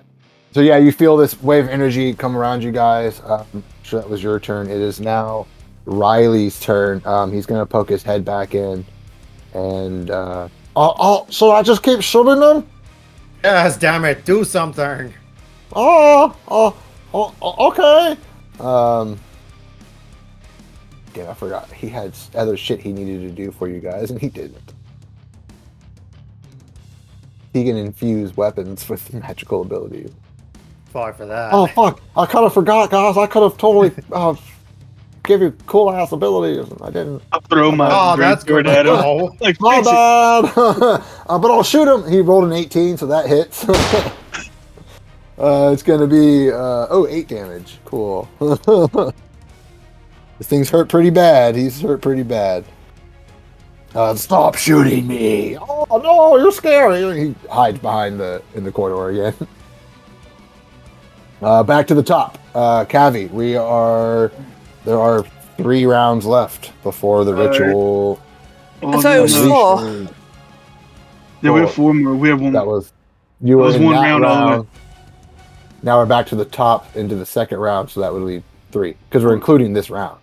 so 0.52 0.62
yeah, 0.62 0.78
you 0.78 0.92
feel 0.92 1.18
this 1.18 1.42
wave 1.42 1.66
of 1.66 1.70
energy 1.70 2.14
come 2.14 2.38
around 2.38 2.64
you 2.64 2.72
guys. 2.72 3.20
Um, 3.26 3.64
so 3.84 3.98
that 3.98 4.10
was 4.10 4.22
your 4.22 4.40
turn. 4.40 4.70
It 4.70 4.80
is 4.80 5.02
now 5.02 5.48
Riley's 5.86 6.60
turn. 6.60 7.02
Um, 7.06 7.34
he's 7.34 7.46
gonna 7.46 7.66
poke 7.66 7.90
his 7.90 8.04
head 8.04 8.24
back 8.24 8.56
in, 8.56 8.86
and 9.54 10.10
uh, 10.12 10.48
oh, 10.76 10.94
oh, 11.00 11.28
so 11.30 11.52
I 11.52 11.62
just 11.64 11.84
keep 11.84 12.02
shooting 12.02 12.40
them. 12.40 12.68
yes, 13.44 13.78
damn 13.78 14.06
it, 14.06 14.24
do 14.24 14.44
something. 14.44 15.14
Oh, 15.74 16.36
oh, 16.48 16.78
oh, 17.14 17.36
oh, 17.42 17.68
okay. 17.70 18.18
Um, 18.60 19.20
damn, 21.14 21.30
I 21.30 21.34
forgot. 21.34 21.72
He 21.72 21.90
had 21.90 22.14
other 22.36 22.56
shit 22.56 22.80
he 22.80 22.94
needed 22.94 23.22
to 23.22 23.32
do 23.32 23.52
for 23.52 23.68
you 23.68 23.80
guys, 23.80 24.12
and 24.12 24.22
he 24.22 24.30
didn't. 24.30 24.65
He 27.56 27.64
can 27.64 27.78
infuse 27.78 28.36
weapons 28.36 28.90
with 28.90 29.14
magical 29.14 29.62
abilities. 29.62 30.12
Sorry 30.92 31.14
for 31.14 31.26
that. 31.26 31.54
Oh 31.54 31.68
fuck! 31.68 32.02
I 32.18 32.26
kind 32.26 32.46
of 32.46 32.54
forgot, 32.54 32.92
guys. 32.92 33.16
I 33.16 33.28
could 33.28 33.44
have 33.44 33.58
totally 33.58 33.94
uh, 34.12 34.36
give 35.24 35.40
you 35.42 35.56
cool 35.66 35.90
ass 35.90 36.12
abilities, 36.12 36.70
and 36.70 36.82
I 36.82 36.88
didn't. 36.88 37.24
I'll 37.32 37.40
throw 37.40 37.72
my 37.72 37.88
Oh, 37.90 38.18
great 38.18 38.28
that's 38.28 38.46
sword 38.46 38.66
good. 38.66 38.76
at 38.76 38.86
him. 38.88 38.96
Oh, 38.98 39.34
Like, 39.40 39.62
My 39.62 39.80
bad. 39.82 40.52
uh, 40.58 41.00
but 41.40 41.50
I'll 41.50 41.64
shoot 41.64 41.88
him. 41.88 42.12
He 42.12 42.20
rolled 42.20 42.44
an 42.44 42.52
18, 42.52 42.98
so 42.98 43.06
that 43.08 43.26
hits. 43.26 43.64
uh, 43.70 44.12
it's 45.74 45.84
gonna 45.84 46.08
be 46.08 46.52
uh, 46.52 46.88
oh 46.90 47.08
eight 47.10 47.30
damage. 47.30 47.78
Cool. 47.86 48.28
this 50.38 50.48
thing's 50.50 50.70
hurt 50.70 50.90
pretty 50.90 51.10
bad. 51.10 51.56
He's 51.56 51.80
hurt 51.80 52.02
pretty 52.02 52.24
bad. 52.24 52.66
Uh, 53.96 54.14
stop 54.14 54.56
shooting 54.56 55.08
me! 55.08 55.58
Oh 55.58 56.02
no, 56.04 56.36
you're 56.38 56.52
scary. 56.52 57.28
He 57.28 57.36
hides 57.50 57.80
behind 57.80 58.20
the 58.20 58.44
in 58.54 58.64
the 58.66 58.72
corridor 58.72 59.10
again. 59.28 59.48
Uh, 61.42 61.62
back 61.62 61.86
to 61.86 61.94
the 61.94 62.02
top. 62.02 62.40
Uh, 62.56 62.86
Kavi, 62.86 63.30
we 63.30 63.56
are. 63.58 64.32
There 64.86 64.98
are 64.98 65.24
three 65.58 65.86
rounds 65.86 66.26
left 66.26 66.72
before 66.82 67.26
the 67.26 67.34
Alright. 67.36 67.60
ritual. 67.60 68.22
Well, 68.82 68.98
I 68.98 69.02
thought 69.02 69.18
it 69.18 69.22
was 69.22 69.36
uh, 69.36 69.48
four. 69.50 69.80
Unleash- 69.82 70.10
Yeah, 71.42 71.52
we 71.52 71.60
have 71.60 71.74
four 71.74 71.94
more. 71.94 72.16
We 72.16 72.30
have 72.30 72.42
one. 72.42 72.54
That 72.54 72.66
was 72.66 72.94
you 73.42 73.58
were 73.58 73.66
was 73.66 73.76
in 73.76 73.84
one 73.84 73.96
that 73.96 74.02
round 74.02 74.24
round. 74.24 74.44
all 74.50 74.56
the 74.58 74.62
way. 74.64 74.68
Now 75.84 76.00
we're 76.00 76.06
back 76.06 76.26
to 76.28 76.36
the 76.36 76.46
top 76.46 76.96
into 76.96 77.16
the 77.16 77.26
second 77.26 77.60
round, 77.60 77.90
so 77.90 78.00
that 78.00 78.14
would 78.14 78.24
leave 78.24 78.44
three 78.72 78.96
because 79.10 79.24
we're 79.24 79.36
including 79.36 79.74
this 79.74 79.90
round. 79.90 80.18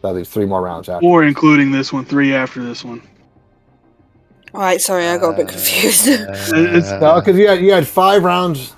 That 0.00 0.14
leaves 0.14 0.30
three 0.30 0.46
more 0.46 0.62
rounds 0.62 0.88
after. 0.88 1.02
Four, 1.02 1.24
including 1.24 1.70
this 1.70 1.92
one. 1.92 2.06
Three 2.06 2.34
after 2.34 2.62
this 2.64 2.84
one. 2.84 3.02
Right, 4.60 4.80
sorry, 4.80 5.06
I 5.08 5.18
got 5.18 5.30
a 5.34 5.36
bit 5.36 5.48
confused. 5.48 6.06
It's- 6.08 6.50
No, 7.00 7.20
because 7.20 7.36
you 7.38 7.48
had 7.48 7.60
you 7.60 7.72
had 7.72 7.86
five 7.86 8.22
rounds 8.24 8.74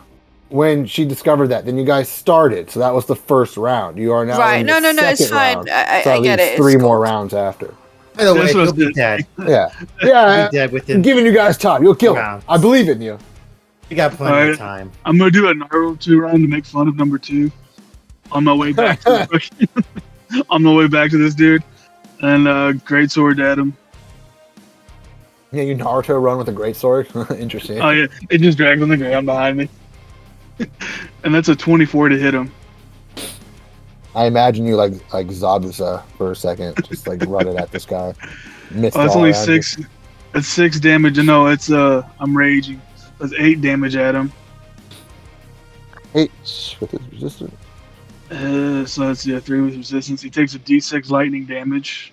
when 0.48 0.86
she 0.86 1.04
discovered 1.04 1.48
that. 1.48 1.66
Then 1.66 1.76
you 1.76 1.84
guys 1.84 2.08
started, 2.08 2.70
so 2.70 2.80
that 2.80 2.94
was 2.94 3.06
the 3.06 3.16
first 3.16 3.56
round. 3.56 3.98
You 3.98 4.12
are 4.12 4.24
now 4.24 4.38
right, 4.38 4.58
in 4.60 4.66
no, 4.66 4.74
the 4.76 4.92
no, 4.92 4.92
no, 4.92 5.08
it's 5.08 5.20
second 5.20 5.34
fine. 5.36 5.56
round, 5.56 5.70
I, 5.70 5.98
I, 5.98 6.02
so 6.02 6.12
I 6.12 6.20
get 6.22 6.38
leaves 6.38 6.52
it. 6.52 6.56
Three 6.56 6.74
It's 6.74 6.82
more 6.82 6.96
cool. 6.96 7.02
rounds 7.02 7.34
after. 7.34 7.74
By 8.14 8.24
the 8.24 8.34
way, 8.34 8.40
This 8.46 8.54
was 8.54 8.76
you'll 8.78 8.88
be 8.88 8.92
dead. 8.94 9.26
Yeah, 9.46 9.68
yeah. 10.02 10.48
be 10.48 10.56
dead 10.56 10.68
I'm 10.68 10.72
within. 10.74 11.02
giving 11.02 11.26
you 11.26 11.32
guys 11.32 11.58
time. 11.58 11.82
You'll 11.82 11.94
kill 11.94 12.14
him. 12.14 12.40
I 12.48 12.56
believe 12.56 12.88
in 12.88 13.02
you. 13.02 13.18
You 13.90 13.96
got 13.96 14.12
plenty 14.12 14.32
Alright. 14.34 14.50
of 14.52 14.58
time. 14.58 14.90
I'm 15.04 15.18
gonna 15.18 15.30
do 15.30 15.48
a 15.48 15.54
Naruto 15.54 16.18
round 16.20 16.42
to 16.42 16.48
make 16.48 16.64
fun 16.64 16.88
of 16.88 16.96
number 16.96 17.18
two. 17.18 17.52
On 18.32 18.42
my 18.42 18.52
way 18.54 18.72
back. 18.72 19.00
to 19.02 19.28
on 20.50 20.62
my 20.62 20.74
way 20.74 20.88
back 20.88 21.10
to 21.10 21.18
this 21.18 21.34
dude, 21.34 21.62
and 22.20 22.48
uh, 22.48 22.72
great 22.72 23.10
sword 23.12 23.38
at 23.38 23.58
him. 23.58 23.76
Yeah, 25.52 25.62
you 25.62 25.74
Naruto 25.76 26.20
run 26.20 26.38
with 26.38 26.48
a 26.48 26.52
great 26.52 26.76
sword. 26.76 27.08
Interesting. 27.38 27.80
Oh 27.80 27.90
yeah, 27.90 28.06
it 28.30 28.38
just 28.38 28.58
dragged 28.58 28.82
on 28.82 28.88
the 28.88 28.96
ground 28.96 29.26
behind 29.26 29.56
me. 29.58 29.68
and 31.24 31.34
that's 31.34 31.48
a 31.48 31.56
24 31.56 32.08
to 32.10 32.18
hit 32.18 32.34
him. 32.34 32.52
I 34.14 34.24
imagine 34.26 34.66
you 34.66 34.76
like 34.76 34.92
like 35.12 35.26
Zabuza 35.28 36.02
for 36.16 36.32
a 36.32 36.36
second, 36.36 36.82
just 36.86 37.06
like 37.06 37.22
running 37.26 37.56
at 37.58 37.70
this 37.70 37.84
guy. 37.84 38.14
Missed 38.70 38.96
Oh, 38.96 39.02
that's 39.02 39.14
only 39.14 39.28
you. 39.28 39.34
six. 39.34 39.76
That's 40.32 40.48
six 40.48 40.80
damage. 40.80 41.18
No, 41.18 41.46
it's 41.46 41.70
uh, 41.70 42.02
I'm 42.18 42.36
raging. 42.36 42.80
That's 43.18 43.32
eight 43.38 43.60
damage 43.60 43.94
at 43.96 44.14
him. 44.14 44.32
Eight 46.14 46.30
with 46.80 46.90
his 46.90 47.12
resistance. 47.12 47.54
Uh, 48.30 48.84
so 48.86 49.06
that's 49.06 49.26
yeah, 49.26 49.38
three 49.38 49.60
with 49.60 49.76
resistance. 49.76 50.20
He 50.22 50.30
takes 50.30 50.54
a 50.54 50.58
D6 50.58 51.10
lightning 51.10 51.44
damage. 51.44 52.12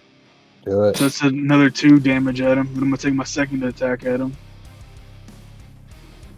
Do 0.66 0.84
it. 0.86 0.98
So 0.98 1.06
that's 1.06 1.22
another 1.22 1.70
two 1.70 2.00
damage 2.00 2.40
at 2.42 2.58
him. 2.58 2.68
Then 2.74 2.84
I'm 2.84 2.90
gonna 2.90 2.98
take 2.98 3.14
my 3.14 3.24
second 3.26 3.64
attack 3.64 4.06
at 4.06 4.20
him, 4.20 4.34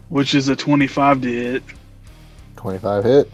which 0.08 0.34
is 0.34 0.48
a 0.48 0.56
25 0.56 1.22
to 1.22 1.28
hit. 1.28 1.62
25 2.56 3.04
hit. 3.04 3.30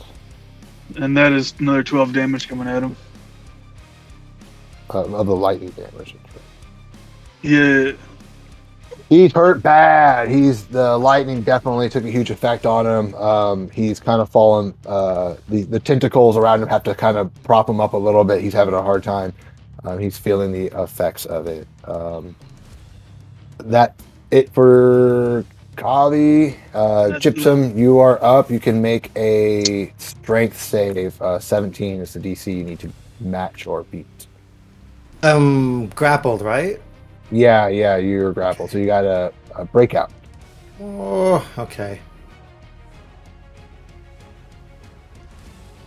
and 0.97 1.17
that 1.17 1.33
is 1.33 1.55
another 1.59 1.83
12 1.83 2.13
damage 2.13 2.49
coming 2.49 2.69
at 2.69 2.83
him. 2.83 2.97
Uh, 4.93 5.05
of 5.05 5.27
the 5.27 5.35
lightning 5.35 5.71
damage. 5.71 6.15
Yeah, 7.41 7.93
He's 9.09 9.33
hurt 9.33 9.63
bad. 9.63 10.29
He's 10.31 10.65
the 10.67 10.97
lightning 10.97 11.43
definitely 11.43 11.89
took 11.91 12.05
a 12.05 12.11
huge 12.11 12.31
effect 12.31 12.65
on 12.67 12.87
him. 12.87 13.15
Um, 13.15 13.71
he's 13.71 14.01
kind 14.01 14.21
of 14.23 14.29
fallen. 14.31 14.73
Uh, 14.87 15.37
the 15.49 15.65
the 15.65 15.81
tentacles 15.81 16.37
around 16.37 16.63
him 16.63 16.69
have 16.69 16.83
to 16.85 16.95
kind 16.95 17.17
of 17.17 17.31
prop 17.43 17.69
him 17.69 17.81
up 17.81 17.93
a 17.95 17.97
little 17.99 18.25
bit. 18.25 18.41
He's 18.43 18.55
having 18.55 18.75
a 18.75 18.83
hard 18.83 19.03
time. 19.03 19.33
Um, 19.85 19.99
he's 19.99 20.17
feeling 20.17 20.53
the 20.53 20.67
effects 20.81 21.25
of 21.27 21.47
it. 21.47 21.67
Um, 21.85 22.37
that 23.59 24.01
it 24.31 24.53
for 24.53 25.45
Kavi. 25.77 26.57
Uh, 26.75 27.19
Gypsum, 27.19 27.77
you 27.77 27.99
are 27.99 28.23
up. 28.23 28.51
You 28.51 28.61
can 28.61 28.81
make 28.81 29.11
a 29.17 29.93
strength 29.99 30.61
save. 30.61 31.21
Uh, 31.21 31.39
17 31.39 32.01
is 32.01 32.13
the 32.13 32.21
DC 32.21 32.55
you 32.55 32.65
need 32.65 32.79
to 32.81 32.93
match 33.21 33.67
or 33.67 33.85
beat. 33.85 34.07
Um, 35.23 35.89
grappled, 35.89 36.43
right? 36.43 36.81
Yeah, 37.31 37.69
yeah, 37.69 37.97
you're 37.97 38.33
grappled. 38.33 38.71
So 38.71 38.79
you 38.79 38.87
got 38.87 39.05
a, 39.05 39.33
a 39.55 39.65
breakout. 39.65 40.11
Oh, 40.81 41.47
okay. 41.59 42.01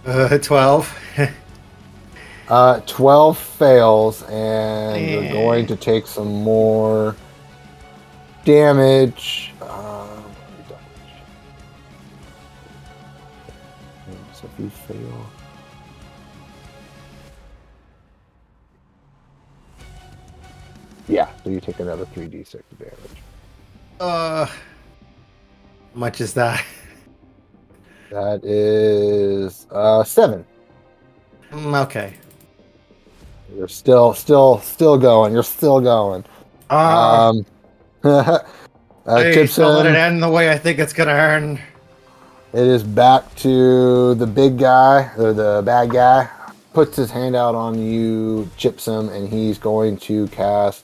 Uh, 0.05 0.37
12. 0.37 0.99
Uh, 2.47 2.79
12 2.81 3.37
fails, 3.37 4.21
and 4.23 5.09
you're 5.09 5.23
Eh. 5.23 5.31
going 5.31 5.65
to 5.65 5.75
take 5.75 6.05
some 6.05 6.43
more 6.43 7.15
damage. 8.43 9.51
Um, 9.61 9.67
let 9.67 10.51
me 10.51 10.63
double 10.69 10.81
check. 11.09 11.25
So 14.35 14.47
if 14.53 14.59
you 14.59 14.69
fail. 14.69 15.25
Yeah, 21.07 21.29
so 21.43 21.49
you 21.49 21.59
take 21.59 21.79
another 21.79 22.05
3d6 22.05 22.61
damage. 22.79 22.95
uh, 23.99 24.47
much 25.93 26.19
is 26.19 26.33
that? 26.33 26.63
That 28.11 28.43
is 28.43 29.67
uh, 29.71 30.03
seven. 30.03 30.45
Mm, 31.51 31.83
okay. 31.85 32.13
You're 33.55 33.67
still, 33.69 34.13
still, 34.13 34.59
still 34.59 34.97
going. 34.97 35.33
You're 35.33 35.43
still 35.43 35.79
going. 35.79 36.25
Ah, 36.69 37.29
Um, 37.29 37.45
uh, 38.03 38.39
hey, 39.05 39.45
don't 39.47 39.75
let 39.75 39.85
it 39.85 39.95
end 39.95 40.21
the 40.21 40.29
way 40.29 40.51
I 40.51 40.57
think 40.57 40.79
it's 40.79 40.93
gonna 40.93 41.13
end. 41.13 41.59
it 42.53 42.67
is 42.67 42.83
back 42.83 43.33
to 43.37 44.13
the 44.15 44.27
big 44.27 44.57
guy, 44.57 45.11
or 45.17 45.33
the 45.33 45.61
bad 45.65 45.91
guy. 45.91 46.29
Puts 46.73 46.97
his 46.97 47.09
hand 47.09 47.35
out 47.35 47.55
on 47.55 47.79
you, 47.79 48.49
Gypsum, 48.57 49.07
and 49.09 49.29
he's 49.29 49.57
going 49.57 49.95
to 49.99 50.27
cast 50.27 50.83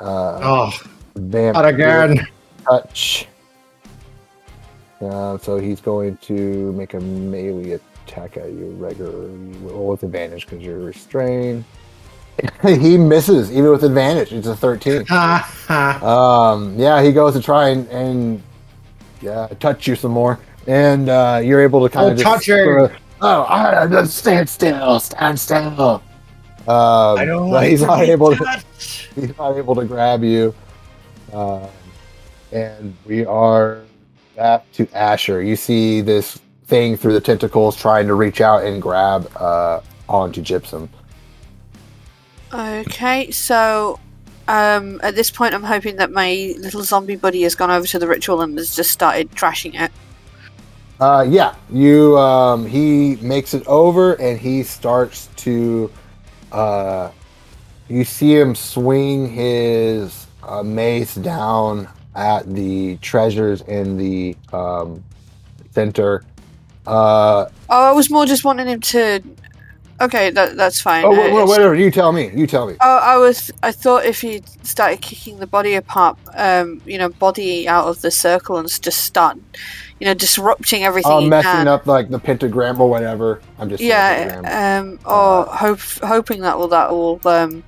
uh, 0.00 0.40
Oh, 0.42 0.72
not 1.16 1.66
again. 1.66 2.26
Touch. 2.64 3.26
Uh, 5.02 5.36
so 5.38 5.58
he's 5.58 5.80
going 5.80 6.16
to 6.22 6.72
make 6.72 6.94
a 6.94 7.00
melee 7.00 7.72
attack 8.06 8.36
at 8.38 8.50
you 8.50 8.70
regularly, 8.78 9.30
with 9.60 10.02
advantage 10.02 10.46
because 10.46 10.64
you're 10.64 10.78
restrained. 10.78 11.64
he 12.62 12.96
misses, 12.96 13.50
even 13.50 13.70
with 13.70 13.84
advantage. 13.84 14.32
It's 14.32 14.46
a 14.46 14.56
13. 14.56 15.04
Ha 15.08 15.54
ha. 15.66 16.52
Um, 16.52 16.78
yeah, 16.78 17.02
he 17.02 17.12
goes 17.12 17.34
to 17.34 17.42
try 17.42 17.68
and, 17.70 17.86
and 17.88 18.42
yeah, 19.20 19.48
touch 19.60 19.86
you 19.86 19.96
some 19.96 20.12
more, 20.12 20.38
and 20.66 21.08
uh, 21.08 21.40
you're 21.42 21.60
able 21.62 21.82
to 21.82 21.92
kind 21.92 22.06
Oh, 22.06 22.12
of 22.12 22.18
touch 22.18 22.46
touching. 22.46 22.64
sort 22.64 22.82
of, 22.90 22.92
oh, 23.20 23.42
I, 23.48 24.04
stand 24.04 24.48
still, 24.48 25.00
stand 25.00 25.38
still. 25.40 26.02
Um, 26.68 27.18
I 27.18 27.24
don't 27.24 27.50
like 27.50 27.70
he's 27.70 27.82
not 27.82 28.02
able 28.02 28.36
to. 28.36 28.62
He's 29.14 29.36
not 29.38 29.56
able 29.56 29.74
to 29.74 29.84
grab 29.84 30.22
you. 30.22 30.54
Um, 31.32 31.66
and 32.52 32.96
we 33.06 33.24
are 33.26 33.82
back 34.36 34.70
to 34.72 34.86
Asher. 34.94 35.42
You 35.42 35.56
see 35.56 36.00
this 36.02 36.38
thing 36.66 36.96
through 36.96 37.14
the 37.14 37.20
tentacles 37.20 37.74
trying 37.74 38.06
to 38.06 38.14
reach 38.14 38.40
out 38.40 38.64
and 38.64 38.80
grab 38.80 39.30
uh, 39.36 39.80
onto 40.08 40.40
Gypsum. 40.42 40.88
Okay, 42.52 43.30
so 43.30 43.98
um, 44.48 45.00
at 45.02 45.14
this 45.14 45.30
point, 45.30 45.54
I'm 45.54 45.62
hoping 45.62 45.96
that 45.96 46.10
my 46.10 46.54
little 46.58 46.82
zombie 46.82 47.16
buddy 47.16 47.42
has 47.42 47.54
gone 47.54 47.70
over 47.70 47.86
to 47.86 47.98
the 47.98 48.08
ritual 48.08 48.40
and 48.40 48.56
has 48.56 48.74
just 48.74 48.90
started 48.90 49.30
trashing 49.32 49.78
it. 49.78 49.92
Uh, 51.00 51.24
yeah, 51.28 51.54
you. 51.70 52.18
Um, 52.18 52.66
he 52.66 53.16
makes 53.16 53.54
it 53.54 53.66
over, 53.66 54.14
and 54.14 54.38
he 54.38 54.62
starts 54.62 55.28
to. 55.36 55.90
Uh, 56.50 57.10
you 57.88 58.04
see 58.04 58.34
him 58.34 58.54
swing 58.54 59.28
his 59.28 60.26
uh, 60.42 60.62
mace 60.62 61.14
down 61.14 61.88
at 62.14 62.52
the 62.52 62.96
treasures 62.96 63.60
in 63.62 63.96
the 63.96 64.36
um, 64.52 65.04
center. 65.70 66.24
Uh, 66.86 67.46
Oh, 67.70 67.90
I 67.90 67.92
was 67.92 68.08
more 68.10 68.24
just 68.24 68.44
wanting 68.44 68.66
him 68.66 68.80
to. 68.80 69.22
Okay, 70.00 70.30
that, 70.30 70.56
that's 70.56 70.80
fine. 70.80 71.04
oh, 71.04 71.08
Uh, 71.08 71.10
wha- 71.10 71.16
wha- 71.18 71.26
it's- 71.28 71.48
whatever. 71.48 71.74
You 71.74 71.90
tell 71.90 72.12
me. 72.12 72.30
You 72.32 72.46
tell 72.46 72.68
me. 72.68 72.74
Oh, 72.80 72.98
I 72.98 73.16
was. 73.16 73.50
I 73.64 73.72
thought 73.72 74.04
if 74.04 74.20
he 74.20 74.42
started 74.62 75.00
kicking 75.00 75.38
the 75.38 75.46
body 75.46 75.74
apart, 75.74 76.16
um, 76.36 76.80
you 76.86 76.98
know, 76.98 77.08
body 77.08 77.66
out 77.66 77.86
of 77.88 78.00
the 78.00 78.10
circle 78.12 78.58
and 78.58 78.68
just 78.82 79.00
start, 79.04 79.36
you 79.98 80.06
know, 80.06 80.14
disrupting 80.14 80.84
everything. 80.84 81.10
Oh, 81.10 81.18
he 81.20 81.28
messing 81.28 81.50
can. 81.50 81.68
up 81.68 81.86
like 81.88 82.10
the 82.10 82.18
pentagram 82.20 82.80
or 82.80 82.88
whatever. 82.88 83.40
I'm 83.58 83.68
just. 83.68 83.82
Yeah, 83.82 84.78
um, 84.80 85.00
or 85.04 85.46
hope, 85.46 85.80
hoping 86.04 86.42
that 86.42 86.56
will 86.56 86.68
that 86.68 86.90
will. 86.90 87.20
Um, 87.24 87.64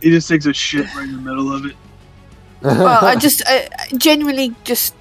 he 0.00 0.10
just 0.10 0.28
takes 0.28 0.46
a 0.46 0.52
shit 0.52 0.92
right 0.96 1.04
in 1.08 1.12
the 1.14 1.20
middle 1.22 1.52
of 1.54 1.64
it. 1.66 1.76
well, 2.62 3.04
I 3.04 3.14
just 3.26 3.42
I, 3.46 3.68
I 3.78 3.96
genuinely 3.96 4.52
just 4.64 4.94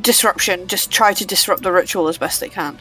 disruption. 0.00 0.68
Just 0.68 0.92
try 0.92 1.12
to 1.14 1.26
disrupt 1.26 1.62
the 1.64 1.72
ritual 1.72 2.06
as 2.06 2.16
best 2.16 2.38
they 2.40 2.48
can. 2.48 2.78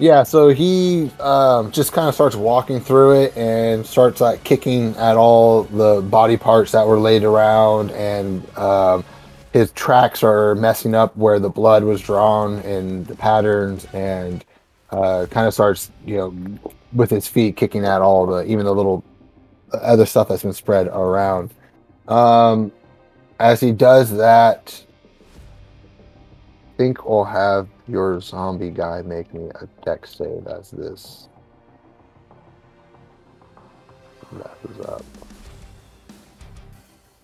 Yeah, 0.00 0.24
so 0.24 0.48
he 0.48 1.08
um, 1.20 1.70
just 1.70 1.92
kind 1.92 2.08
of 2.08 2.14
starts 2.14 2.34
walking 2.34 2.80
through 2.80 3.22
it 3.22 3.36
and 3.36 3.86
starts 3.86 4.20
like 4.20 4.42
kicking 4.42 4.96
at 4.96 5.16
all 5.16 5.62
the 5.64 6.02
body 6.02 6.36
parts 6.36 6.72
that 6.72 6.86
were 6.86 6.98
laid 6.98 7.22
around, 7.22 7.92
and 7.92 8.44
um, 8.58 9.04
his 9.52 9.70
tracks 9.72 10.24
are 10.24 10.56
messing 10.56 10.96
up 10.96 11.16
where 11.16 11.38
the 11.38 11.48
blood 11.48 11.84
was 11.84 12.00
drawn 12.00 12.58
and 12.60 13.06
the 13.06 13.14
patterns, 13.14 13.86
and 13.92 14.44
uh, 14.90 15.26
kind 15.30 15.46
of 15.46 15.54
starts, 15.54 15.92
you 16.04 16.16
know, 16.16 16.34
with 16.92 17.10
his 17.10 17.28
feet 17.28 17.56
kicking 17.56 17.84
at 17.84 18.02
all 18.02 18.26
the 18.26 18.44
even 18.44 18.64
the 18.64 18.74
little 18.74 19.04
other 19.72 20.06
stuff 20.06 20.28
that's 20.28 20.42
been 20.42 20.52
spread 20.52 20.88
around. 20.88 21.54
Um, 22.08 22.72
as 23.38 23.60
he 23.60 23.70
does 23.70 24.16
that, 24.16 24.84
I 26.02 26.76
think 26.76 27.08
we'll 27.08 27.24
have 27.24 27.68
your 27.86 28.20
zombie 28.20 28.70
guy 28.70 29.02
make 29.02 29.32
me 29.34 29.50
a 29.60 29.66
dex 29.84 30.16
save 30.16 30.46
as 30.46 30.70
this 30.70 31.28
messes 34.32 34.80
up. 34.86 35.04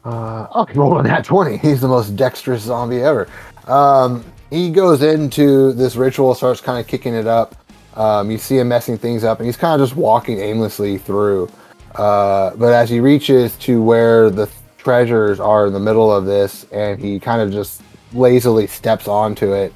Uh, 0.05 0.65
he 0.67 0.79
rolled 0.79 0.99
on 0.99 1.05
that 1.05 1.25
20. 1.25 1.57
He's 1.63 1.81
the 1.81 1.89
most 1.89 2.17
dexterous 2.17 2.63
zombie 2.63 3.03
ever. 3.03 3.29
Um, 3.67 4.25
he 4.51 4.71
goes 4.71 5.03
into 5.03 5.73
this 5.73 5.97
ritual, 5.97 6.35
starts 6.35 6.61
kind 6.61 6.79
of 6.81 6.87
kicking 6.87 7.15
it 7.15 7.27
up. 7.27 7.55
Um, 7.97 8.31
you 8.31 8.39
see 8.39 8.59
him 8.59 8.69
messing 8.69 8.99
things 8.99 9.25
up, 9.25 9.39
and 9.39 9.47
he's 9.47 9.57
kind 9.57 9.81
of 9.81 9.87
just 9.87 9.97
walking 9.97 10.39
aimlessly 10.39 10.99
through. 10.99 11.51
Uh, 11.95 12.55
but 12.57 12.73
as 12.73 12.89
he 12.89 13.01
reaches 13.01 13.57
to 13.59 13.83
where 13.83 14.31
the 14.31 14.49
treasures 14.79 15.41
are 15.41 15.67
in 15.67 15.73
the 15.73 15.81
middle 15.81 16.11
of 16.11 16.25
this, 16.25 16.65
and 16.73 17.01
he 17.01 17.19
kind 17.21 17.43
of 17.43 17.51
just 17.51 17.83
lazily 18.13 18.67
steps 18.67 19.07
onto 19.09 19.53
it, 19.53 19.73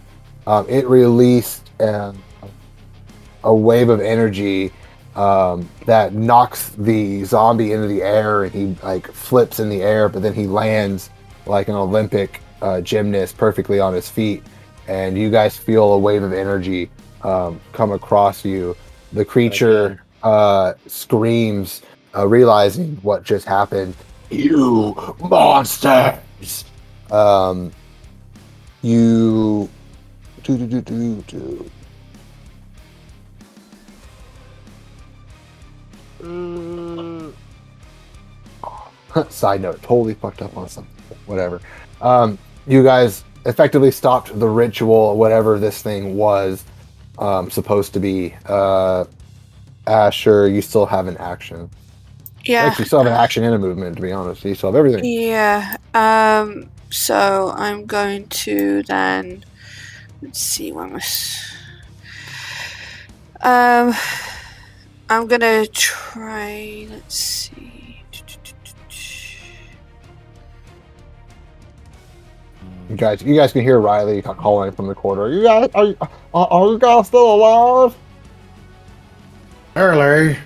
um, 0.46 0.68
it 0.68 0.86
released 0.86 1.70
um, 1.80 2.22
a 3.44 3.54
wave 3.54 3.88
of 3.88 4.00
energy 4.00 4.72
um, 5.16 5.68
that 5.86 6.14
knocks 6.14 6.70
the 6.70 7.24
zombie 7.24 7.72
into 7.72 7.86
the 7.86 8.02
air, 8.02 8.44
and 8.44 8.52
he 8.52 8.76
like 8.82 9.10
flips 9.12 9.60
in 9.60 9.68
the 9.68 9.82
air, 9.82 10.08
but 10.08 10.22
then 10.22 10.34
he 10.34 10.46
lands 10.46 11.10
like 11.46 11.68
an 11.68 11.74
Olympic 11.74 12.40
uh, 12.62 12.80
gymnast 12.80 13.36
perfectly 13.36 13.78
on 13.78 13.94
his 13.94 14.08
feet, 14.08 14.42
and 14.88 15.16
you 15.16 15.30
guys 15.30 15.56
feel 15.56 15.92
a 15.92 15.98
wave 15.98 16.22
of 16.22 16.32
energy 16.32 16.90
um, 17.22 17.60
come 17.72 17.92
across 17.92 18.44
you. 18.44 18.76
The 19.12 19.24
creature 19.24 20.02
uh, 20.22 20.74
screams, 20.86 21.82
uh, 22.16 22.26
realizing 22.26 22.96
what 23.02 23.22
just 23.22 23.46
happened. 23.46 23.94
You 24.30 24.94
monsters! 25.20 26.64
Um, 27.10 27.70
you 28.82 29.68
do 30.44 30.58
do 30.58 30.66
do 30.66 30.80
do 30.80 31.24
do. 31.26 31.70
Side 39.30 39.62
note, 39.62 39.82
totally 39.82 40.14
fucked 40.14 40.42
up 40.42 40.56
on 40.56 40.68
something. 40.68 40.92
Whatever. 41.26 41.60
Um, 42.00 42.38
you 42.66 42.82
guys 42.82 43.24
effectively 43.46 43.90
stopped 43.90 44.38
the 44.38 44.48
ritual, 44.48 45.16
whatever 45.16 45.58
this 45.58 45.82
thing 45.82 46.16
was 46.16 46.64
um, 47.18 47.50
supposed 47.50 47.92
to 47.94 48.00
be. 48.00 48.34
Uh, 48.46 49.04
Asher, 49.86 50.48
you 50.48 50.62
still 50.62 50.86
have 50.86 51.06
an 51.06 51.16
action. 51.18 51.70
Yeah. 52.44 52.64
Actually, 52.64 52.82
you 52.82 52.86
still 52.86 52.98
have 52.98 53.06
an 53.06 53.12
action 53.12 53.44
and 53.44 53.54
a 53.54 53.58
movement. 53.58 53.96
To 53.96 54.02
be 54.02 54.12
honest, 54.12 54.44
you 54.44 54.54
still 54.54 54.72
have 54.72 54.78
everything. 54.78 55.04
Yeah. 55.04 55.76
Um. 55.94 56.68
So 56.90 57.52
I'm 57.56 57.86
going 57.86 58.28
to 58.28 58.82
then. 58.84 59.44
Let's 60.22 60.38
see. 60.38 60.72
When. 60.72 61.00
Um. 63.42 63.94
I'm 65.10 65.26
gonna 65.26 65.66
try. 65.66 66.86
Let's 66.90 67.14
see. 67.14 68.02
You 72.88 72.96
guys, 72.96 73.22
you 73.22 73.34
guys 73.34 73.52
can 73.52 73.62
hear 73.62 73.80
Riley 73.80 74.20
calling 74.22 74.70
from 74.72 74.86
the 74.88 74.94
corridor. 74.94 75.34
You 75.34 75.42
guys, 75.42 75.70
are, 75.74 75.84
you- 75.86 75.96
are, 76.34 76.46
are 76.50 76.66
you 76.68 76.78
guys 76.78 77.06
still 77.06 77.34
alive? 77.34 77.94
Early. 79.74 80.36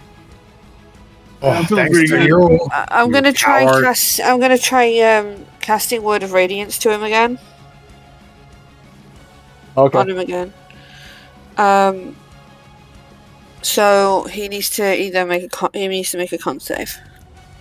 Oh, 1.43 1.51
I'm 1.51 1.65
thanks 1.67 1.99
to 2.11 2.25
you. 2.25 2.59
I- 2.73 2.87
I'm 2.91 3.11
gonna 3.11 3.33
try 3.33 3.65
coward. 3.65 3.85
cast. 3.85 4.21
I'm 4.21 4.41
gonna 4.41 4.59
try 4.59 4.99
um 5.01 5.45
casting 5.61 6.03
word 6.03 6.23
of 6.23 6.33
radiance 6.33 6.79
to 6.79 6.93
him 6.93 7.03
again. 7.03 7.39
Okay. 9.87 9.99
On 9.99 10.09
him 10.11 10.19
again. 10.19 10.53
Um. 11.57 12.17
So 13.63 14.25
he 14.31 14.49
needs 14.49 14.71
to 14.71 14.97
either 15.01 15.25
make 15.27 15.43
a 15.43 15.49
con- 15.49 15.71
he 15.75 15.89
needs 15.89 16.11
to 16.13 16.17
make 16.19 16.33
a 16.33 16.39
con 16.39 16.61
save. 16.61 16.97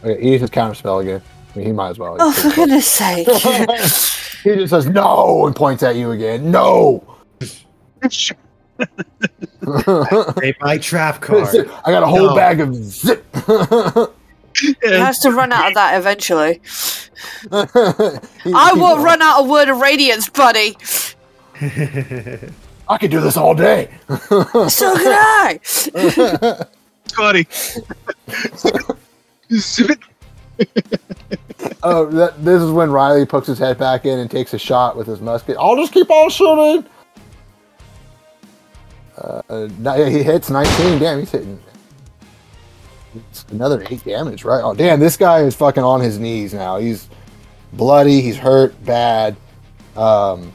okay. 0.03 0.21
He 0.21 0.31
uses 0.33 0.49
counter 0.49 0.75
spell 0.75 0.99
again. 0.99 1.21
I 1.53 1.57
mean, 1.57 1.67
he 1.67 1.73
might 1.73 1.89
as 1.89 1.99
well. 1.99 2.15
Oh, 2.19 2.31
for 2.31 2.49
goodness 2.55 2.87
sake! 2.87 3.27
he 4.43 4.55
just 4.55 4.69
says 4.69 4.87
no 4.87 5.45
and 5.47 5.55
points 5.55 5.81
at 5.83 5.95
you 5.95 6.11
again. 6.11 6.51
No. 6.51 7.03
Take 10.39 10.61
my 10.61 10.77
trap 10.77 11.21
card. 11.21 11.47
I 11.85 11.91
got 11.91 12.03
a 12.03 12.07
whole 12.07 12.27
No. 12.29 12.35
bag 12.35 12.59
of 12.59 12.75
zip. 12.75 13.25
he 14.59 14.75
has 14.83 15.19
to 15.19 15.31
run 15.31 15.51
out 15.51 15.69
of 15.69 15.73
that 15.73 15.97
eventually. 15.97 16.61
He- 17.41 17.49
I 18.53 18.73
won't 18.75 19.03
run 19.03 19.21
out 19.21 19.41
of 19.41 19.49
word 19.49 19.69
of 19.69 19.79
radiance, 19.79 20.29
buddy. 20.29 20.77
I 22.89 22.97
could 22.97 23.11
do 23.11 23.19
this 23.21 23.37
all 23.37 23.53
day. 23.55 23.89
So 24.69 24.95
could 24.97 25.13
I. 25.13 25.59
Scotty. 27.07 27.47
Zip 29.51 29.91
it. 30.59 31.39
Oh, 31.83 32.05
that, 32.07 32.43
this 32.43 32.61
is 32.61 32.71
when 32.71 32.91
Riley 32.91 33.25
pokes 33.25 33.47
his 33.47 33.59
head 33.59 33.77
back 33.77 34.05
in 34.05 34.19
and 34.19 34.29
takes 34.29 34.53
a 34.53 34.59
shot 34.59 34.97
with 34.97 35.07
his 35.07 35.21
musket. 35.21 35.57
I'll 35.59 35.75
just 35.75 35.93
keep 35.93 36.09
on 36.09 36.29
shooting. 36.29 36.85
Uh, 39.17 39.41
uh, 39.49 40.05
he 40.05 40.21
hits 40.21 40.49
19. 40.49 40.99
Damn, 40.99 41.19
he's 41.19 41.31
hitting. 41.31 41.59
It's 43.15 43.45
another 43.49 43.85
eight 43.89 44.03
damage, 44.03 44.43
right? 44.43 44.61
Oh, 44.63 44.73
damn, 44.73 44.99
this 44.99 45.17
guy 45.17 45.39
is 45.39 45.55
fucking 45.55 45.83
on 45.83 46.01
his 46.01 46.19
knees 46.19 46.53
now. 46.53 46.77
He's 46.77 47.09
bloody. 47.73 48.21
He's 48.21 48.37
hurt 48.37 48.83
bad. 48.85 49.35
Um, 49.95 50.53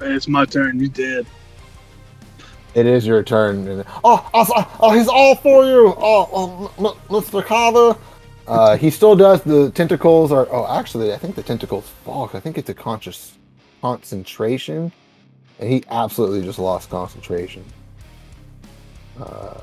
It's 0.00 0.28
my 0.28 0.44
turn. 0.44 0.78
You 0.80 0.88
dead. 0.88 1.26
it 2.74 2.86
is 2.86 3.06
your 3.06 3.22
turn. 3.22 3.66
And- 3.68 3.84
Oh, 4.04 4.28
oh, 4.32 4.76
oh, 4.80 4.92
he's 4.92 5.08
all 5.08 5.34
for 5.36 5.64
you. 5.64 5.94
Oh, 5.98 6.70
oh 6.78 6.96
Mr. 7.08 7.44
Carver. 7.44 7.98
Uh, 8.46 8.76
he 8.76 8.90
still 8.90 9.14
does 9.14 9.42
the 9.42 9.70
tentacles. 9.72 10.32
Are 10.32 10.48
oh, 10.50 10.66
actually, 10.78 11.12
I 11.12 11.18
think 11.18 11.36
the 11.36 11.42
tentacles 11.42 11.88
fall. 12.04 12.30
I 12.34 12.40
think 12.40 12.58
it's 12.58 12.68
a 12.70 12.74
conscious 12.74 13.34
concentration, 13.80 14.90
and 15.58 15.70
he 15.70 15.84
absolutely 15.88 16.42
just 16.42 16.58
lost 16.58 16.90
concentration. 16.90 17.64
Uh, 19.20 19.60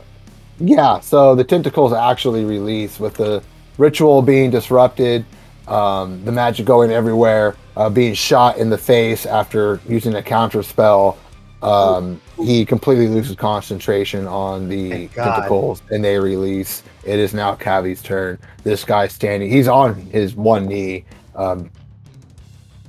yeah, 0.60 1.00
so 1.00 1.36
the 1.36 1.44
tentacles 1.44 1.92
actually 1.94 2.46
release 2.46 3.00
with 3.00 3.16
the 3.16 3.44
ritual 3.78 4.22
being 4.22 4.50
disrupted, 4.52 5.26
um, 5.68 6.24
the 6.24 6.32
magic 6.32 6.66
going 6.66 6.92
everywhere, 6.92 7.56
uh, 7.76 7.90
being 7.90 8.14
shot 8.14 8.58
in 8.58 8.70
the 8.70 8.78
face 8.78 9.26
after 9.26 9.82
using 9.88 10.16
a 10.16 10.24
counter 10.24 10.64
spell. 10.64 11.18
Um, 11.62 12.22
he 12.38 12.66
completely 12.66 13.08
loses 13.08 13.36
concentration 13.36 14.28
on 14.28 14.70
the 14.70 14.90
Thank 14.90 15.14
tentacles 15.14 15.82
and 15.90 16.04
they 16.04 16.20
release. 16.20 16.84
It 17.04 17.20
is 17.20 17.34
now 17.34 17.56
Kavi's 17.56 18.02
turn. 18.02 18.38
This 18.64 18.84
guy's 18.84 19.12
standing, 19.12 19.50
he's 19.50 19.68
on 19.68 19.96
his 19.96 20.36
one 20.36 20.68
knee. 20.68 21.06
Um, 21.36 21.72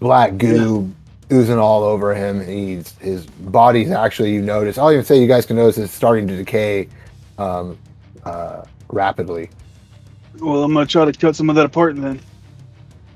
black 0.01 0.37
goo 0.37 0.93
oozing 1.33 1.59
all 1.59 1.83
over 1.83 2.15
him. 2.15 2.45
He's 2.47 2.97
his 2.99 3.27
body's 3.27 3.91
actually 3.91 4.33
you 4.33 4.43
notice. 4.43 4.79
I'll 4.79 4.93
even 4.93 5.05
say 5.05 5.21
you 5.21 5.27
guys 5.27 5.47
can 5.47 5.57
notice 5.57 5.79
it's 5.79 5.93
starting 5.93 6.27
to 6.29 6.37
decay 6.37 6.89
um, 7.39 7.79
uh, 8.25 8.65
rapidly. 8.91 9.51
Well, 10.41 10.63
I'm 10.63 10.73
gonna 10.73 10.87
try 10.87 11.05
to 11.05 11.13
cut 11.13 11.37
some 11.37 11.51
of 11.51 11.57
that 11.57 11.67
apart 11.67 11.97
and 11.97 12.05
then 12.05 12.21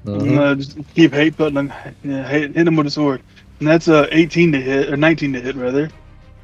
Mhm. 0.05 0.39
I'm 0.39 0.59
just 0.59 0.77
keep 0.95 1.13
hate 1.13 1.37
putting 1.37 1.57
him, 1.59 1.73
yeah, 2.03 2.27
hit, 2.27 2.55
hit 2.57 2.67
him 2.67 2.77
with 2.77 2.87
a 2.87 2.91
sword. 2.91 3.23
And 3.61 3.69
that's 3.69 3.87
a 3.89 4.09
18 4.17 4.51
to 4.53 4.61
hit 4.61 4.93
or 4.93 4.97
19 4.97 5.33
to 5.35 5.41
hit 5.41 5.55
rather. 5.57 5.89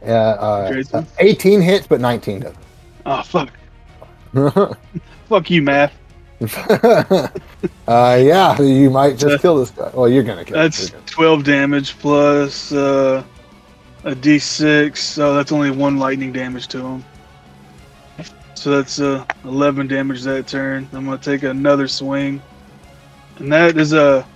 Yeah, 0.04 0.14
uh, 0.38 0.72
Jason? 0.72 1.06
18 1.18 1.60
hits, 1.60 1.86
but 1.86 2.00
19 2.00 2.44
Oh 3.06 3.22
fuck. 3.22 3.50
doesn't. 4.34 4.76
Fuck 5.28 5.50
you, 5.50 5.60
math. 5.62 5.92
uh, 6.70 7.28
yeah, 7.88 8.60
you 8.62 8.90
might 8.90 9.18
just 9.18 9.42
kill 9.42 9.58
this 9.58 9.70
guy. 9.70 9.90
Well, 9.92 10.08
you're 10.08 10.22
gonna 10.22 10.44
kill. 10.44 10.56
That's 10.56 10.90
gonna- 10.90 11.02
12 11.06 11.44
damage 11.44 11.98
plus 11.98 12.70
uh, 12.72 13.24
a 14.04 14.12
d6. 14.14 14.96
So 14.96 15.34
that's 15.34 15.50
only 15.52 15.70
one 15.70 15.98
lightning 15.98 16.32
damage 16.32 16.68
to 16.68 16.78
him. 16.78 17.04
So 18.54 18.70
that's 18.70 19.00
uh, 19.00 19.24
11 19.44 19.86
damage 19.88 20.22
that 20.22 20.46
turn. 20.46 20.88
I'm 20.92 21.04
gonna 21.06 21.18
take 21.18 21.42
another 21.42 21.88
swing, 21.88 22.40
and 23.38 23.52
that 23.52 23.76
is 23.76 23.92
a 23.92 24.26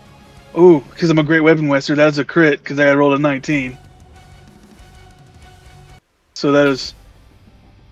oh, 0.55 0.81
because 0.81 1.11
I'm 1.11 1.19
a 1.19 1.23
great 1.23 1.41
weapon 1.41 1.69
wester. 1.69 1.95
That's 1.95 2.19
a 2.19 2.25
crit 2.25 2.63
because 2.63 2.79
I 2.79 2.93
rolled 2.95 3.15
a 3.15 3.19
19. 3.19 3.77
So 6.35 6.53
that 6.53 6.67
is 6.67 6.95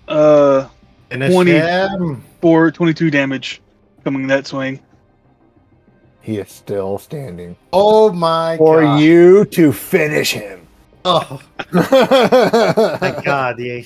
uh 0.07 0.67
Finish 1.09 1.31
20. 1.31 1.51
him. 1.51 2.23
four 2.41 2.71
22 2.71 3.11
damage 3.11 3.61
coming 4.03 4.27
that 4.27 4.47
swing. 4.47 4.79
He 6.21 6.37
is 6.37 6.51
still 6.51 6.97
standing. 6.99 7.55
Oh 7.73 8.11
my 8.11 8.57
For 8.57 8.81
god. 8.81 9.01
you 9.01 9.45
to 9.45 9.71
finish 9.73 10.31
him. 10.33 10.67
Oh 11.03 11.41
my 11.73 13.21
god. 13.23 13.57
The 13.57 13.85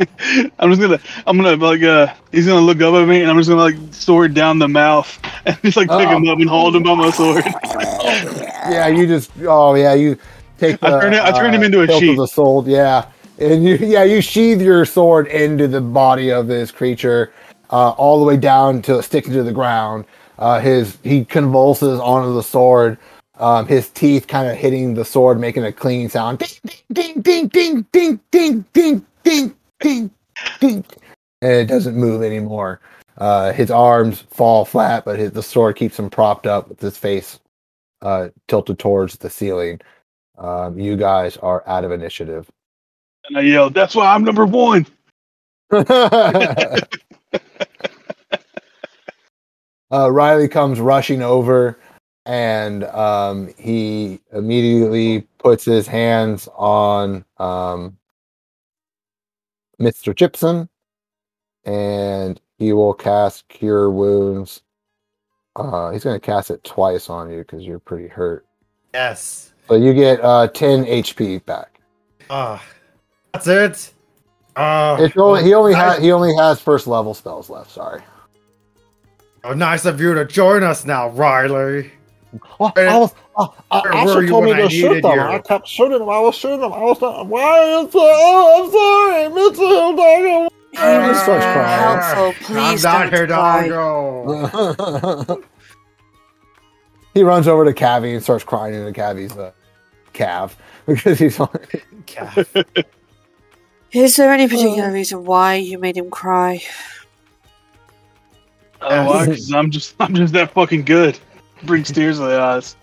I'm 0.58 0.70
just 0.70 0.80
gonna, 0.80 0.98
I'm 1.26 1.36
gonna 1.36 1.56
like, 1.56 1.82
uh, 1.82 2.12
he's 2.32 2.46
gonna 2.46 2.60
look 2.60 2.80
up 2.80 2.94
at 2.94 3.06
me, 3.08 3.20
and 3.22 3.30
I'm 3.30 3.36
just 3.36 3.48
gonna 3.48 3.60
like 3.62 3.76
sword 3.92 4.34
down 4.34 4.58
the 4.58 4.68
mouth, 4.68 5.18
and 5.46 5.58
just 5.62 5.76
like 5.76 5.88
pick 5.88 6.08
Oh. 6.08 6.16
him 6.16 6.26
up 6.28 6.38
and 6.38 6.48
hold 6.48 6.74
him 6.76 6.82
by 6.82 6.94
my 6.94 7.10
sword. 7.10 7.44
yeah, 8.70 8.88
you 8.88 9.06
just. 9.06 9.30
Oh 9.42 9.74
yeah, 9.74 9.94
you 9.94 10.16
take. 10.58 10.80
The, 10.80 10.86
I 10.86 11.00
turn 11.00 11.14
it- 11.14 11.22
I 11.22 11.30
turn 11.32 11.54
him 11.54 11.62
into 11.62 11.82
a 11.82 11.86
hilt 11.86 12.00
sheath. 12.00 12.16
The 12.16 12.26
sword, 12.26 12.66
yeah, 12.66 13.06
and 13.38 13.64
you 13.64 13.76
yeah 13.76 14.04
you 14.04 14.20
sheathe 14.20 14.60
your 14.62 14.84
sword 14.84 15.26
into 15.28 15.68
the 15.68 15.80
body 15.80 16.30
of 16.30 16.46
this 16.48 16.70
creature, 16.70 17.32
uh, 17.70 17.90
all 17.90 18.18
the 18.18 18.24
way 18.24 18.36
down 18.36 18.82
it 18.86 19.02
sticks 19.02 19.28
to 19.28 19.42
the 19.42 19.52
ground. 19.52 20.04
Uh, 20.38 20.58
his 20.60 20.98
he 21.04 21.24
convulses 21.24 22.00
onto 22.00 22.34
the 22.34 22.42
sword. 22.42 22.98
Um, 23.38 23.66
his 23.66 23.88
teeth 23.88 24.28
kind 24.28 24.48
of 24.48 24.56
hitting 24.56 24.94
the 24.94 25.04
sword, 25.04 25.40
making 25.40 25.64
a 25.64 25.72
clean 25.72 26.08
sound. 26.08 26.38
Ding 26.38 27.20
ding 27.22 27.48
ding 27.48 27.48
ding 27.48 27.86
ding 27.92 28.20
ding 28.30 28.64
ding 28.72 28.72
ding 28.72 29.06
ding, 29.24 29.54
and 29.82 30.84
it 31.40 31.66
doesn't 31.66 31.96
move 31.96 32.22
anymore. 32.22 32.80
Uh, 33.18 33.52
his 33.52 33.70
arms 33.70 34.20
fall 34.30 34.64
flat, 34.64 35.04
but 35.04 35.18
his, 35.18 35.32
the 35.32 35.42
sword 35.42 35.76
keeps 35.76 35.98
him 35.98 36.08
propped 36.08 36.46
up 36.46 36.68
with 36.68 36.80
his 36.80 36.96
face 36.96 37.40
uh, 38.00 38.28
tilted 38.48 38.78
towards 38.78 39.16
the 39.16 39.30
ceiling. 39.30 39.80
Um, 40.38 40.78
you 40.78 40.96
guys 40.96 41.36
are 41.38 41.62
out 41.66 41.84
of 41.84 41.92
initiative. 41.92 42.50
And 43.28 43.38
I 43.38 43.42
yelled, 43.42 43.74
"That's 43.74 43.94
why 43.94 44.12
I'm 44.12 44.24
number 44.24 44.46
one." 44.46 44.86
uh, 45.72 46.80
Riley 49.92 50.48
comes 50.48 50.80
rushing 50.80 51.22
over, 51.22 51.78
and 52.26 52.84
um, 52.84 53.52
he 53.56 54.20
immediately 54.32 55.22
puts 55.38 55.64
his 55.64 55.86
hands 55.86 56.48
on 56.56 57.24
um, 57.38 57.96
Mr. 59.82 60.14
Chipson, 60.14 60.68
and 61.64 62.40
he 62.58 62.72
will 62.72 62.94
cast 62.94 63.48
Cure 63.48 63.90
Wounds. 63.90 64.62
Uh, 65.56 65.90
he's 65.90 66.04
going 66.04 66.18
to 66.18 66.24
cast 66.24 66.50
it 66.50 66.62
twice 66.64 67.10
on 67.10 67.30
you 67.30 67.38
because 67.38 67.62
you're 67.64 67.78
pretty 67.80 68.08
hurt. 68.08 68.46
yes. 68.94 69.48
So 69.68 69.76
you 69.76 69.94
get 69.94 70.20
uh, 70.22 70.48
10 70.48 70.84
HP 70.84 71.44
back. 71.44 71.80
Oh, 72.28 72.62
that's 73.32 73.46
it. 73.46 73.92
Oh, 74.56 75.02
It's 75.02 75.16
only, 75.16 75.44
he 75.44 75.54
only 75.54 75.72
nice, 75.72 75.94
has 75.94 76.02
he 76.02 76.12
only 76.12 76.34
has 76.36 76.60
first 76.60 76.86
level 76.86 77.14
spells 77.14 77.48
left. 77.48 77.70
Sorry. 77.70 78.02
oh, 79.44 79.54
nice 79.54 79.84
of 79.86 80.00
you 80.00 80.14
to 80.14 80.24
join 80.26 80.62
us 80.62 80.84
now, 80.84 81.08
Riley. 81.10 81.90
Well, 82.58 82.72
I 82.76 82.98
was. 82.98 83.14
Uh, 83.36 83.48
uh, 83.70 83.82
Asher 83.92 84.26
told 84.26 84.44
me 84.44 84.50
when 84.52 84.60
I 84.60 84.62
to 84.62 84.70
shoot 84.70 85.02
them. 85.02 85.12
you? 85.14 85.20
I 85.20 85.38
kept 85.40 85.68
shooting 85.68 85.98
them. 85.98 86.08
I 86.08 86.18
was 86.20 86.34
shooting 86.34 86.60
them. 86.60 86.72
I 86.72 86.78
was 86.82 87.00
not. 87.00 87.26
Why? 87.26 87.80
Is 87.82 87.90
oh, 87.94 88.64
I'm 88.64 88.70
sorry, 88.70 89.28
Mitchell. 89.28 89.96
Doggo. 89.96 90.48
He 90.72 91.08
was 91.08 91.20
starts 91.20 91.44
uh, 91.44 91.52
crying. 91.52 92.00
helpful. 92.16 92.46
Please 92.46 92.82
Calm 92.82 92.92
down 92.92 93.10
don't 93.10 93.14
here, 93.14 93.26
cry. 93.26 93.68
doggo. 93.68 95.42
he 97.14 97.22
runs 97.22 97.46
over 97.48 97.64
to 97.66 97.72
Kavi 97.72 98.14
and 98.14 98.22
starts 98.22 98.44
crying 98.44 98.74
into 98.74 98.98
Kavi's 98.98 99.36
uh, 99.36 99.52
calf 100.14 100.56
because 100.86 101.18
he's 101.18 101.38
like, 101.38 101.84
Calf. 102.06 102.38
Is 103.92 104.16
there 104.16 104.32
any 104.32 104.48
particular 104.48 104.90
reason 104.90 105.24
why 105.26 105.56
you 105.56 105.78
made 105.78 105.98
him 105.98 106.10
cry? 106.10 106.62
Oh, 108.80 109.06
why? 109.06 109.26
'Cause 109.26 109.52
I'm 109.52 109.70
just, 109.70 109.94
I'm 110.00 110.14
just 110.14 110.32
that 110.32 110.52
fucking 110.52 110.84
good. 110.84 111.18
Brings 111.66 111.90
tears 111.92 112.18
to 112.18 112.24
the 112.24 112.40
eyes. 112.40 112.76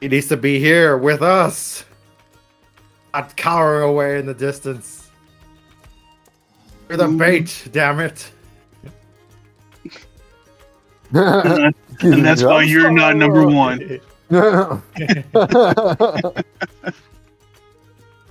He 0.00 0.08
needs 0.08 0.28
to 0.28 0.36
be 0.36 0.58
here 0.58 0.96
with 0.96 1.22
us. 1.22 1.84
Not 3.12 3.36
cower 3.36 3.82
away 3.82 4.18
in 4.18 4.26
the 4.26 4.34
distance. 4.34 5.10
You're 6.88 6.98
the 6.98 7.08
Ooh. 7.08 7.16
bait, 7.16 7.68
damn 7.72 8.00
it. 8.00 8.30
And, 11.12 11.74
and 12.00 12.24
that's 12.24 12.42
why 12.42 12.62
you're 12.62 12.90
not 12.90 13.16
number 13.16 13.46
one. 13.46 14.00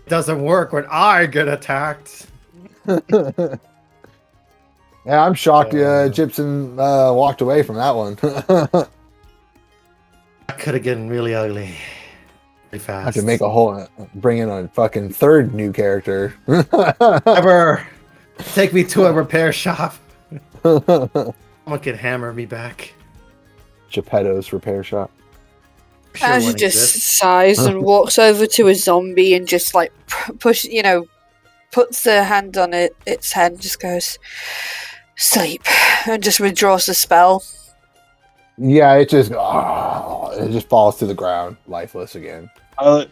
Doesn't 0.07 0.41
work 0.41 0.73
when 0.73 0.85
I 0.89 1.25
get 1.25 1.47
attacked. 1.47 2.27
Yeah, 5.05 5.23
I'm 5.23 5.33
shocked. 5.33 5.73
Uh, 5.73 5.77
Uh. 5.77 6.09
Gypsum 6.09 6.79
uh, 6.79 7.13
walked 7.13 7.41
away 7.41 7.63
from 7.63 7.75
that 7.75 7.91
one. 7.95 8.15
That 10.47 10.59
could 10.59 10.75
have 10.75 10.83
gotten 10.83 11.09
really 11.09 11.33
ugly. 11.33 11.61
Really 11.61 11.75
I 12.73 12.77
fast. 12.77 13.05
have 13.05 13.13
to 13.15 13.23
make 13.23 13.41
a 13.41 13.49
whole, 13.49 13.87
bring 14.13 14.37
in 14.37 14.49
a 14.49 14.67
fucking 14.69 15.11
third 15.13 15.55
new 15.55 15.73
character. 15.73 16.35
Ever 17.25 17.85
take 18.37 18.71
me 18.71 18.83
to 18.85 19.05
a 19.05 19.11
repair 19.13 19.51
shop. 19.51 19.95
Someone 20.63 21.33
can 21.81 21.95
hammer 21.95 22.31
me 22.31 22.45
back. 22.45 22.93
Geppetto's 23.89 24.53
repair 24.53 24.83
shop. 24.83 25.09
Sure 26.13 26.27
Asher 26.29 26.45
one 26.45 26.57
just 26.57 26.77
exists. 26.95 27.03
sighs 27.17 27.59
and 27.59 27.81
walks 27.83 28.19
over 28.19 28.45
to 28.45 28.67
a 28.67 28.75
zombie 28.75 29.33
and 29.33 29.47
just 29.47 29.73
like 29.73 29.91
p- 30.07 30.33
push, 30.33 30.63
you 30.63 30.81
know, 30.83 31.07
puts 31.71 32.03
the 32.03 32.23
hand 32.23 32.55
on 32.57 32.73
it, 32.73 32.95
its 33.07 33.31
head, 33.33 33.53
and 33.53 33.61
just 33.61 33.79
goes 33.79 34.17
sleep 35.15 35.63
and 36.07 36.21
just 36.23 36.39
withdraws 36.39 36.85
the 36.85 36.93
spell. 36.93 37.43
Yeah, 38.57 38.93
it 38.95 39.09
just 39.09 39.31
oh, 39.33 40.31
it 40.33 40.51
just 40.51 40.69
falls 40.69 40.97
to 40.99 41.05
the 41.05 41.13
ground, 41.13 41.57
lifeless 41.67 42.15
again. 42.15 42.49
I 42.77 43.07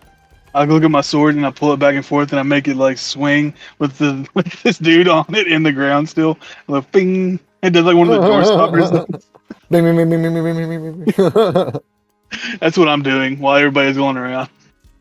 I 0.55 0.65
look 0.65 0.83
at 0.83 0.91
my 0.91 1.01
sword 1.01 1.35
and 1.35 1.45
I 1.45 1.51
pull 1.51 1.73
it 1.73 1.77
back 1.77 1.95
and 1.95 2.05
forth 2.05 2.31
and 2.31 2.39
I 2.39 2.43
make 2.43 2.67
it 2.67 2.77
like 2.77 2.97
swing 2.97 3.53
with 3.79 3.97
the 3.97 4.27
with 4.33 4.63
this 4.63 4.77
dude 4.77 5.07
on 5.07 5.25
it 5.35 5.47
in 5.47 5.63
the 5.63 5.71
ground 5.71 6.07
still. 6.09 6.37
Like 6.67 6.89
bing, 6.91 7.39
it 7.61 7.71
does 7.71 7.85
like 7.85 7.95
one 7.95 8.09
of 8.09 8.21
the 8.21 8.27
door 8.27 8.43
stoppers. 8.45 8.91
bing, 9.69 9.83
bing, 9.83 9.95
bing, 9.95 10.09
bing, 10.09 10.21
bing, 10.21 10.43
bing, 10.43 10.69
bing, 10.69 11.05
bing. 11.05 11.81
That's 12.59 12.77
what 12.77 12.87
I'm 12.87 13.03
doing 13.03 13.39
while 13.39 13.57
everybody's 13.57 13.97
going 13.97 14.17
around. 14.17 14.49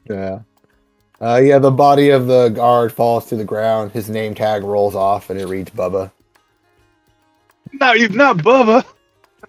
Yeah. 0.09 0.41
Uh, 1.21 1.37
yeah, 1.37 1.59
the 1.59 1.71
body 1.71 2.11
of 2.11 2.27
the 2.27 2.49
guard 2.49 2.93
falls 2.93 3.27
to 3.27 3.37
the 3.37 3.45
ground. 3.45 3.93
His 3.93 4.11
name 4.11 4.35
tag 4.35 4.65
rolls 4.65 4.97
off 4.97 5.31
and 5.31 5.41
it 5.41 5.47
reads 5.47 5.71
Bubba. 5.71 6.11
No, 7.73 7.93
you're 7.93 8.09
not 8.11 8.39
Bubba. 8.39 8.85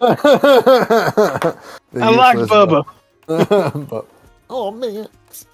I 0.00 1.54
like 2.10 2.38
useless 2.38 2.50
Bubba. 2.50 2.84
but, 3.88 4.06
oh 4.50 4.70
man. 4.70 5.08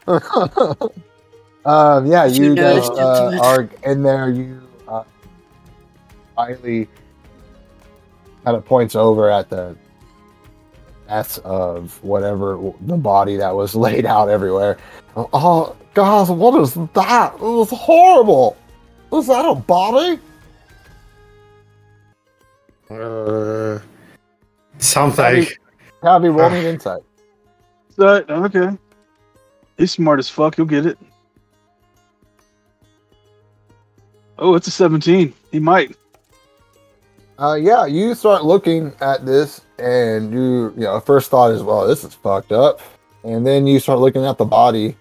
um, 1.65 2.07
yeah, 2.07 2.27
You 2.27 2.45
you 2.45 2.55
guys 2.55 2.89
uh, 2.91 3.39
are 3.43 3.69
in 3.85 4.03
there. 4.03 4.31
You 4.31 4.61
uh, 4.89 5.05
finally 6.35 6.89
kind 8.45 8.57
of 8.57 8.65
points 8.65 8.95
over 8.95 9.31
at 9.31 9.51
the 9.51 9.77
mess 11.09 11.39
of 11.39 12.03
whatever 12.03 12.73
the 12.83 12.97
body 12.97 13.37
that 13.37 13.55
was 13.55 13.75
laid 13.75 14.07
out 14.07 14.29
everywhere. 14.29 14.79
Oh, 15.17 15.77
guys, 15.95 16.31
what 16.31 16.61
is 16.61 16.75
that? 16.95 17.35
It 17.35 17.41
was 17.41 17.71
horrible. 17.71 18.57
Was 19.11 19.27
that 19.27 19.45
a 19.45 19.55
body? 19.55 20.21
Uh, 22.91 23.79
something. 24.79 25.47
Kavi, 26.03 26.35
roll 26.35 26.51
me 26.51 26.61
an 26.61 26.67
insight. 26.67 27.03
So, 27.91 28.25
okay. 28.29 28.77
He's 29.79 29.93
smart 29.93 30.19
as 30.19 30.29
fuck. 30.29 30.57
He'll 30.57 30.65
get 30.65 30.87
it. 30.87 30.99
Oh, 34.39 34.55
it's 34.55 34.67
a 34.67 34.71
17. 34.71 35.33
He 35.53 35.59
might. 35.59 35.97
Uh, 37.39 37.55
yeah, 37.55 37.87
you 37.87 38.15
start 38.15 38.45
looking 38.45 38.93
at 39.01 39.25
this, 39.25 39.63
and 39.79 40.33
you, 40.33 40.75
you 40.77 40.85
know, 40.85 41.01
first 41.01 41.31
thought 41.31 41.51
is, 41.51 41.63
well, 41.63 41.87
this 41.87 42.05
is 42.05 42.15
fucked 42.15 42.53
up. 42.53 42.81
And 43.23 43.47
then 43.47 43.67
you 43.67 43.81
start 43.81 43.99
looking 43.99 44.25
at 44.25 44.39
the 44.39 44.45
body, 44.45 44.97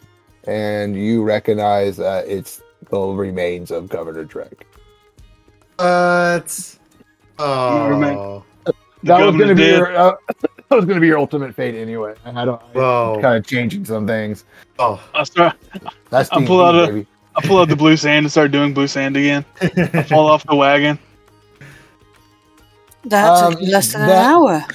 and 0.45 0.95
you 0.95 1.23
recognize 1.23 1.97
that 1.97 2.27
it's 2.27 2.61
the 2.89 2.99
remains 2.99 3.71
of 3.71 3.89
Governor 3.89 4.25
Drake. 4.25 4.65
What? 5.77 6.78
Remain- 7.39 8.17
Oh. 8.17 8.43
The 8.65 8.73
that 9.03 9.25
was 9.25 9.37
gonna 9.37 9.55
be 9.55 9.61
dead. 9.61 9.77
your, 9.77 9.95
uh, 9.95 10.15
that 10.41 10.75
was 10.75 10.83
gonna 10.85 10.99
be 10.99 11.07
your 11.07 11.17
ultimate 11.19 11.55
fate 11.55 11.73
anyway. 11.75 12.15
I 12.25 12.43
don't, 12.43 12.61
Whoa. 12.73 13.17
kind 13.21 13.37
of 13.37 13.47
changing 13.47 13.85
some 13.85 14.05
things. 14.05 14.43
Oh. 14.77 15.01
I 15.15 15.23
start. 15.23 15.55
That's 16.09 16.29
I'll 16.33 16.45
pull 16.45 16.61
out 16.61 16.75
a- 16.75 16.87
baby. 16.87 17.07
I 17.35 17.41
pull 17.47 17.59
out 17.59 17.69
the 17.69 17.75
blue 17.77 17.95
sand 17.95 18.25
and 18.25 18.31
start 18.31 18.51
doing 18.51 18.73
blue 18.73 18.87
sand 18.87 19.15
again. 19.15 19.45
I 19.61 20.03
fall 20.09 20.27
off 20.27 20.45
the 20.45 20.55
wagon. 20.55 20.99
That 23.05 23.29
Um, 23.29 23.53
took 23.53 23.61
less 23.61 23.93
than 23.93 24.01
that- 24.07 24.09
an 24.25 24.31
hour. 24.33 24.65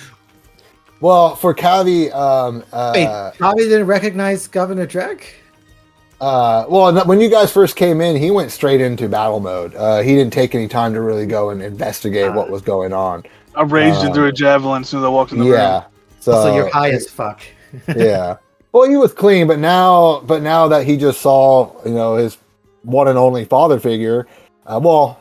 Well, 1.01 1.37
for 1.37 1.55
Kavi, 1.55 2.11
um, 2.15 2.65
uh, 2.73 2.93
Wait, 2.95 3.39
Bobby 3.39 3.65
didn't 3.65 3.87
recognize 3.87 4.47
Governor 4.49 4.87
Drake? 4.87 5.35
Uh, 6.25 6.65
well, 6.71 7.05
when 7.05 7.21
you 7.21 7.29
guys 7.29 7.53
first 7.53 7.77
came 7.77 8.01
in, 8.01 8.17
he 8.17 8.31
went 8.31 8.51
straight 8.51 8.81
into 8.81 9.11
battle 9.11 9.41
mode. 9.41 9.75
Uh, 9.75 10.01
he 10.01 10.15
didn't 10.15 10.33
take 10.33 10.55
any 10.55 10.67
time 10.67 10.95
to 10.95 11.03
really 11.03 11.27
go 11.27 11.51
and 11.51 11.61
investigate 11.63 12.33
what 12.33 12.49
was 12.49 12.63
going 12.63 12.95
on. 12.95 13.23
I 13.55 13.63
raged 13.63 13.99
Uh, 13.99 14.07
into 14.07 14.25
a 14.25 14.33
javelin 14.33 14.81
as 14.83 14.89
soon 14.89 15.01
as 15.01 15.05
I 15.05 15.09
walked 15.09 15.33
in 15.33 15.39
the 15.39 15.45
room. 15.45 15.53
Yeah. 15.53 15.85
So, 16.21 16.33
Also, 16.33 16.55
you're 16.55 16.71
high 16.71 16.93
as 16.93 17.11
fuck. 17.11 17.43
yeah. 17.95 18.37
Well, 18.73 18.89
he 18.89 18.97
was 18.97 19.13
clean, 19.13 19.47
but 19.47 19.59
now, 19.59 20.23
but 20.27 20.41
now 20.41 20.67
that 20.69 20.87
he 20.87 20.97
just 20.97 21.21
saw, 21.21 21.71
you 21.85 21.93
know, 21.93 22.15
his 22.17 22.39
one 22.85 23.07
and 23.07 23.19
only 23.19 23.45
father 23.45 23.79
figure. 23.79 24.27
Uh, 24.67 24.81
well, 24.83 25.19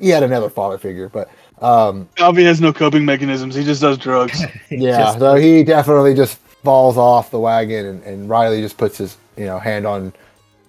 he 0.00 0.08
had 0.08 0.22
another 0.22 0.48
father 0.48 0.78
figure, 0.78 1.10
but 1.10 1.28
um, 1.60 2.08
Alvy 2.16 2.44
has 2.44 2.58
no 2.58 2.72
coping 2.72 3.04
mechanisms. 3.04 3.54
He 3.54 3.64
just 3.64 3.82
does 3.82 3.98
drugs. 3.98 4.42
yeah. 4.70 4.98
Just- 4.98 5.18
so 5.18 5.34
he 5.34 5.62
definitely 5.62 6.14
just 6.14 6.38
falls 6.64 6.96
off 6.96 7.30
the 7.30 7.38
wagon, 7.38 7.84
and, 7.84 8.02
and 8.04 8.30
Riley 8.30 8.62
just 8.62 8.78
puts 8.78 8.96
his, 8.96 9.18
you 9.36 9.44
know, 9.44 9.58
hand 9.58 9.86
on 9.86 10.14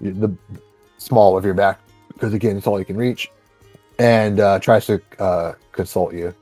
the 0.02 0.36
small 0.98 1.38
of 1.38 1.46
your 1.46 1.54
back 1.54 1.80
because 2.20 2.34
again, 2.34 2.58
it's 2.58 2.68
all 2.68 2.78
you 2.80 2.86
can 2.86 2.98
reach, 2.98 3.32
and 3.98 4.40
uh, 4.40 4.60
tries 4.60 4.86
to 4.88 5.02
uh, 5.20 5.54
consult 5.72 6.14
you. 6.14 6.34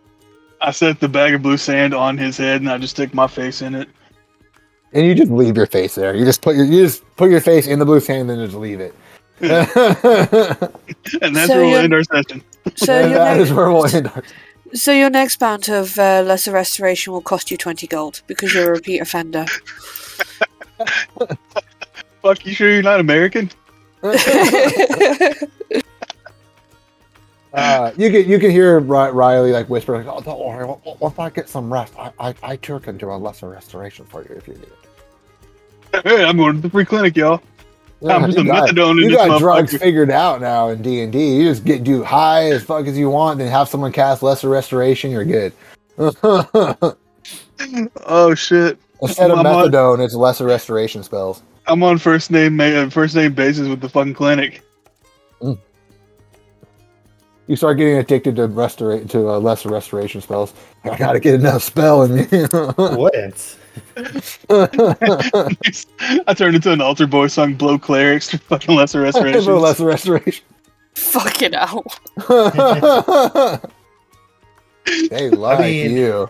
I 0.60 0.72
set 0.72 1.00
the 1.00 1.08
bag 1.08 1.36
of 1.36 1.44
blue 1.44 1.58
sand 1.58 1.94
on 1.94 2.18
his 2.18 2.36
head 2.38 2.62
and 2.62 2.70
I 2.70 2.80
just 2.80 2.96
stick 2.96 3.14
my 3.14 3.28
face 3.28 3.62
in 3.62 3.76
it. 3.76 3.88
And 4.92 5.06
you 5.06 5.14
just 5.14 5.30
leave 5.30 5.56
your 5.56 5.68
face 5.68 5.94
there. 5.94 6.16
You 6.16 6.26
just 6.26 6.42
put 6.42 6.56
your 6.56 6.66
you 6.66 6.84
just 6.84 7.04
put 7.16 7.30
your 7.30 7.42
face 7.42 7.68
in 7.68 7.78
the 7.78 7.86
blue 7.86 8.00
sand, 8.00 8.30
and 8.30 8.40
then 8.40 8.48
just 8.48 8.58
leave 8.58 8.80
it. 8.80 8.96
And 11.22 11.36
that's 11.36 11.48
So 11.48 11.58
where 11.58 11.66
we'll 11.66 11.76
end 11.78 11.94
our 11.94 12.04
session. 12.04 12.44
So 12.76 12.94
and 12.94 13.12
your, 13.12 13.20
that 13.20 13.38
next, 13.38 13.50
is 13.50 13.56
where 13.56 13.72
we'll 13.72 13.86
end 13.86 14.08
our 14.08 14.24
so 14.74 14.92
your 14.92 15.10
next 15.10 15.40
bout 15.40 15.70
of 15.70 15.98
uh, 16.00 16.22
lesser 16.26 16.52
restoration 16.52 17.14
will 17.14 17.22
cost 17.22 17.52
you 17.52 17.58
twenty 17.58 17.88
gold 17.88 18.22
because 18.28 18.54
you're 18.54 18.70
a 18.70 18.76
repeat 18.76 19.00
offender. 19.00 19.46
Fuck, 22.28 22.45
you 22.45 22.54
sure 22.54 22.70
you're 22.70 22.84
not 22.84 22.99
American? 22.99 23.49
Uh, 27.54 27.91
you 27.98 28.12
can 28.12 28.30
you 28.30 28.38
can 28.38 28.52
hear 28.52 28.80
Riley 28.80 29.52
like 29.52 29.68
whisper, 29.68 29.98
like, 29.98 30.06
"Oh, 30.06 30.22
don't 30.22 30.38
worry. 30.40 30.78
Once- 30.99 31.18
I 31.18 31.30
get 31.32 31.49
some 31.49 31.74
rest, 31.74 31.94
I 31.98 32.12
I, 32.20 32.36
I 32.44 32.56
too 32.58 32.78
can 32.80 32.98
do 32.98 33.10
a 33.10 33.16
lesser 33.18 33.49
restoration 33.49 34.06
for 34.06 34.22
you 34.22 34.36
if 34.36 34.48
you 34.48 34.54
need 34.56 34.68
it." 35.94 36.04
Hey, 36.04 36.24
I'm 36.24 36.38
going 36.38 36.56
to 36.58 36.62
the 36.62 36.70
free 36.70 36.86
clinic, 36.86 37.16
y'all. 37.18 37.41
I'm 38.08 38.26
just 38.26 38.38
you 38.38 38.45
got, 38.45 38.70
methadone 38.70 39.02
you 39.02 39.10
got 39.10 39.40
drugs 39.40 39.76
figured 39.76 40.12
out 40.12 40.40
now 40.40 40.70
in 40.70 40.84
D 40.84 41.02
and 41.02 41.12
D. 41.12 41.36
You 41.38 41.45
just 41.45 41.64
get 41.64 41.84
do 41.84 42.04
high 42.04 42.52
as 42.52 42.64
fuck 42.64 42.86
as 42.86 42.95
you 42.95 43.10
want, 43.10 43.40
then 43.40 43.49
have 43.49 43.70
someone 43.70 43.91
cast 43.91 44.22
lesser 44.22 44.49
restoration. 44.49 45.10
You're 45.10 45.26
good. 45.26 45.54
Oh 48.06 48.36
shit! 48.36 48.78
Instead 49.02 49.32
of 49.32 49.40
on- 49.40 49.45
methadone, 49.45 50.04
it's 50.04 50.14
lesser 50.14 50.45
restoration 50.45 51.02
spells. 51.02 51.41
I'm 51.68 51.84
on 51.84 51.98
first 51.98 52.31
name 52.31 52.60
uh, 52.60 52.89
first 52.89 53.15
name 53.15 53.34
basis 53.34 53.68
with 53.68 53.81
the 53.81 53.89
fucking 53.89 54.14
clinic. 54.14 54.64
you 55.41 55.57
start 57.56 57.77
getting 57.77 57.98
addicted 57.98 58.35
to 58.38 58.48
restora- 58.48 59.07
to 59.10 59.30
uh, 59.30 59.39
lesser 59.39 59.69
restoration 59.69 60.22
spells. 60.22 60.53
I 60.84 60.98
gotta 60.98 61.19
get 61.19 61.35
enough 61.35 61.64
spell 61.64 62.03
in 62.03 62.15
me. 62.15 62.27
Wouldn't. 62.77 63.57
I 64.49 66.34
turned 66.35 66.56
into 66.56 66.72
an 66.72 66.81
altar 66.81 67.07
boy 67.07 67.27
song, 67.27 67.56
blow 67.56 67.77
clerics 67.77 68.30
for 68.30 68.38
fucking 68.38 68.76
lesser 68.76 69.02
restoration. 69.02 69.44
For 69.44 69.60
lesser 69.60 69.85
restoration. 69.85 70.44
Fucking 70.95 71.53
hell. 71.53 71.85
they 75.10 75.30
like 75.30 75.60
mean- 75.60 75.98
you. 75.98 76.30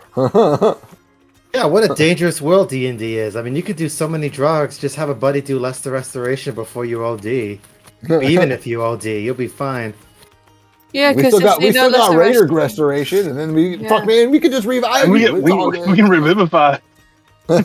Yeah, 1.58 1.64
what 1.66 1.90
a 1.90 1.92
dangerous 1.94 2.40
world 2.40 2.68
D 2.68 2.86
and 2.86 2.96
D 2.98 3.18
is. 3.18 3.34
I 3.34 3.42
mean, 3.42 3.56
you 3.56 3.64
could 3.64 3.74
do 3.74 3.88
so 3.88 4.06
many 4.06 4.28
drugs. 4.28 4.78
Just 4.78 4.94
have 4.94 5.08
a 5.08 5.14
buddy 5.14 5.40
do 5.40 5.58
less 5.58 5.80
the 5.80 5.90
restoration 5.90 6.54
before 6.54 6.84
you 6.84 7.04
OD. 7.04 7.26
Even 8.22 8.52
if 8.52 8.64
you 8.64 8.80
OD, 8.82 9.04
you'll 9.06 9.34
be 9.34 9.48
fine. 9.48 9.92
Yeah, 10.92 11.12
we 11.12 11.24
still 11.24 11.40
got 11.40 11.58
we 11.60 11.72
still 11.72 11.90
got 11.90 12.12
the 12.12 12.16
Raider 12.16 12.42
rest- 12.46 12.52
restoration, 12.52 13.28
and 13.28 13.36
then 13.36 13.52
we 13.54 13.76
Yeah. 13.76 13.88
fuck 13.88 14.06
man, 14.06 14.30
we 14.30 14.38
could 14.38 14.52
just 14.52 14.66
revive 14.68 15.02
And 15.04 15.12
we, 15.12 15.24
you. 15.24 15.34
we, 15.34 15.52
we 15.52 15.96
can 15.96 16.08
revivify. 16.08 16.78
There's 17.48 17.64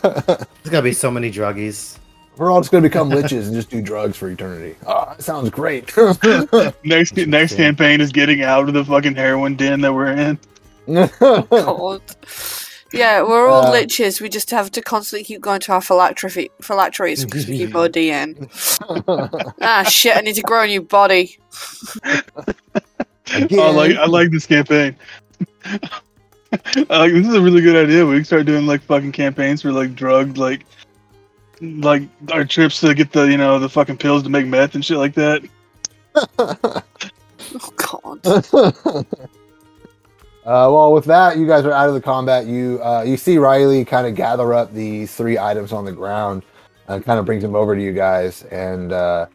gonna 0.66 0.82
be 0.82 0.92
so 0.94 1.12
many 1.12 1.32
druggies. 1.32 2.00
We're 2.38 2.50
all 2.52 2.62
just 2.62 2.72
gonna 2.72 2.82
become 2.82 3.12
liches 3.12 3.46
and 3.46 3.54
just 3.54 3.70
do 3.70 3.80
drugs 3.80 4.18
for 4.18 4.28
eternity. 4.28 4.76
Oh, 4.88 5.14
sounds 5.20 5.52
great. 5.52 5.96
Next 6.84 7.16
next 7.16 7.56
campaign 7.56 8.02
is 8.02 8.12
getting 8.12 8.42
out 8.42 8.68
of 8.68 8.74
the 8.74 8.84
fucking 8.84 9.14
heroin 9.14 9.56
den 9.56 9.82
that 9.82 9.94
we're 9.94 10.12
in. 10.14 10.40
God. 10.88 12.02
Yeah, 12.94 13.24
we're 13.24 13.48
all 13.48 13.64
Uh, 13.64 13.74
liches. 13.74 14.22
We 14.22 14.30
just 14.30 14.52
have 14.52 14.70
to 14.72 14.82
constantly 14.82 15.24
keep 15.24 15.42
going 15.42 15.60
to 15.62 15.74
our 15.74 15.82
phylactery 15.82 16.50
phylacteries 16.62 17.26
because 17.26 17.48
we 17.48 17.58
keep 17.58 17.72
ODing. 17.72 18.48
ah, 19.62 19.84
shit! 19.84 20.16
I 20.16 20.22
need 20.22 20.36
to 20.36 20.42
grow 20.42 20.62
a 20.64 20.68
new 20.68 20.82
body. 20.82 21.40
Again. 23.34 23.60
I 23.60 23.70
like 23.72 23.96
I 23.98 24.06
like 24.06 24.32
this 24.32 24.46
campaign. 24.46 24.96
I 25.66 26.98
like 27.00 27.14
this 27.14 27.28
is 27.28 27.34
a 27.34 27.42
really 27.42 27.62
good 27.62 27.76
idea. 27.76 28.06
We 28.06 28.16
can 28.18 28.26
start 28.26 28.46
doing 28.46 28.68
like 28.68 28.82
fucking 28.82 29.12
campaigns 29.12 29.62
for 29.62 29.72
like 29.72 29.96
drug 29.96 30.38
like 30.38 30.66
like 31.62 32.04
our 32.32 32.46
trips 32.46 32.80
to 32.82 32.94
get 32.94 33.12
the 33.12 33.24
you 33.24 33.38
know 33.38 33.58
the 33.58 33.70
fucking 33.70 33.98
pills 33.98 34.24
to 34.24 34.30
make 34.30 34.46
meth 34.46 34.76
and 34.76 34.86
shit 34.86 34.98
like 34.98 35.16
that. 35.16 35.42
Oh 37.56 37.70
God. 37.76 39.06
Uh, 40.46 40.68
well, 40.70 40.92
with 40.92 41.06
that, 41.06 41.38
you 41.38 41.48
guys 41.48 41.64
are 41.64 41.72
out 41.72 41.88
of 41.88 41.94
the 41.94 42.02
combat. 42.02 42.46
You 42.46 42.82
uh, 42.84 43.04
you 43.04 43.16
see 43.16 43.38
Riley 43.38 43.86
kind 43.86 44.06
of 44.06 44.14
gather 44.14 44.54
up 44.54 44.74
these 44.74 45.16
three 45.16 45.38
items 45.38 45.72
on 45.72 45.86
the 45.86 45.92
ground, 45.94 46.44
and 46.90 47.04
kind 47.06 47.18
of 47.18 47.26
brings 47.26 47.44
them 47.44 47.56
over 47.56 47.74
to 47.76 47.82
you 47.82 47.94
guys. 47.94 48.44
And 48.44 48.92
uh, 48.92 49.28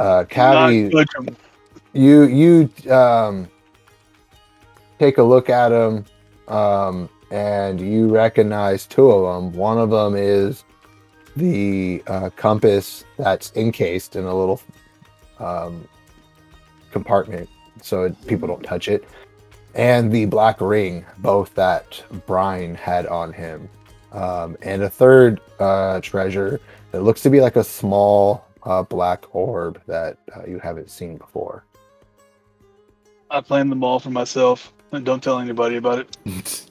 uh, 0.00 0.24
Kavi, 0.24 1.36
you 1.92 2.22
you 2.24 2.92
um, 2.92 3.48
take 4.98 5.18
a 5.18 5.22
look 5.22 5.48
at 5.48 5.68
them, 5.68 6.04
um, 6.48 7.08
and 7.30 7.80
you 7.80 8.08
recognize 8.08 8.86
two 8.86 9.08
of 9.10 9.36
them. 9.36 9.52
One 9.52 9.78
of 9.78 9.90
them 9.90 10.16
is 10.16 10.64
the 11.36 12.02
uh, 12.08 12.30
compass 12.34 13.04
that's 13.18 13.52
encased 13.54 14.16
in 14.16 14.24
a 14.24 14.34
little 14.34 14.60
um, 15.38 15.88
compartment, 16.90 17.48
so 17.82 18.02
it, 18.02 18.26
people 18.26 18.48
don't 18.48 18.64
touch 18.64 18.88
it, 18.88 19.04
and 19.74 20.10
the 20.10 20.26
black 20.26 20.60
ring, 20.60 21.04
both 21.18 21.54
that 21.54 22.02
Brian 22.26 22.74
had 22.74 23.06
on 23.06 23.32
him, 23.32 23.68
um, 24.12 24.56
and 24.62 24.82
a 24.82 24.90
third 24.90 25.40
uh, 25.58 26.00
treasure 26.00 26.60
that 26.92 27.02
looks 27.02 27.22
to 27.22 27.30
be 27.30 27.40
like 27.40 27.56
a 27.56 27.64
small 27.64 28.44
uh, 28.64 28.82
black 28.82 29.34
orb 29.34 29.80
that 29.86 30.18
uh, 30.36 30.42
you 30.46 30.58
haven't 30.58 30.90
seen 30.90 31.16
before. 31.16 31.64
I 33.30 33.40
planned 33.40 33.70
them 33.70 33.84
all 33.84 34.00
for 34.00 34.10
myself 34.10 34.72
and 34.92 35.04
don't 35.04 35.22
tell 35.22 35.38
anybody 35.38 35.76
about 35.76 35.98
it. 35.98 36.64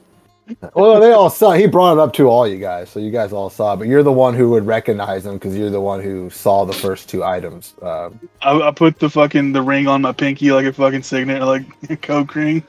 Well, 0.74 1.00
they 1.00 1.12
all 1.12 1.30
saw. 1.30 1.52
He 1.52 1.66
brought 1.66 1.94
it 1.94 1.98
up 1.98 2.12
to 2.14 2.28
all 2.28 2.48
you 2.48 2.58
guys, 2.58 2.88
so 2.88 3.00
you 3.00 3.10
guys 3.10 3.32
all 3.32 3.50
saw. 3.50 3.76
But 3.76 3.86
you're 3.86 4.02
the 4.02 4.12
one 4.12 4.34
who 4.34 4.48
would 4.50 4.66
recognize 4.66 5.24
them 5.24 5.34
because 5.34 5.56
you're 5.56 5.70
the 5.70 5.80
one 5.80 6.02
who 6.02 6.30
saw 6.30 6.64
the 6.64 6.72
first 6.72 7.08
two 7.08 7.22
items. 7.22 7.74
Um, 7.82 8.18
I, 8.40 8.58
I 8.58 8.70
put 8.70 8.98
the 8.98 9.10
fucking 9.10 9.52
the 9.52 9.62
ring 9.62 9.86
on 9.86 10.02
my 10.02 10.12
pinky 10.12 10.50
like 10.50 10.64
a 10.64 10.72
fucking 10.72 11.02
signet, 11.02 11.42
like 11.42 11.66
a 11.90 11.96
coke 11.96 12.34
ring. 12.34 12.62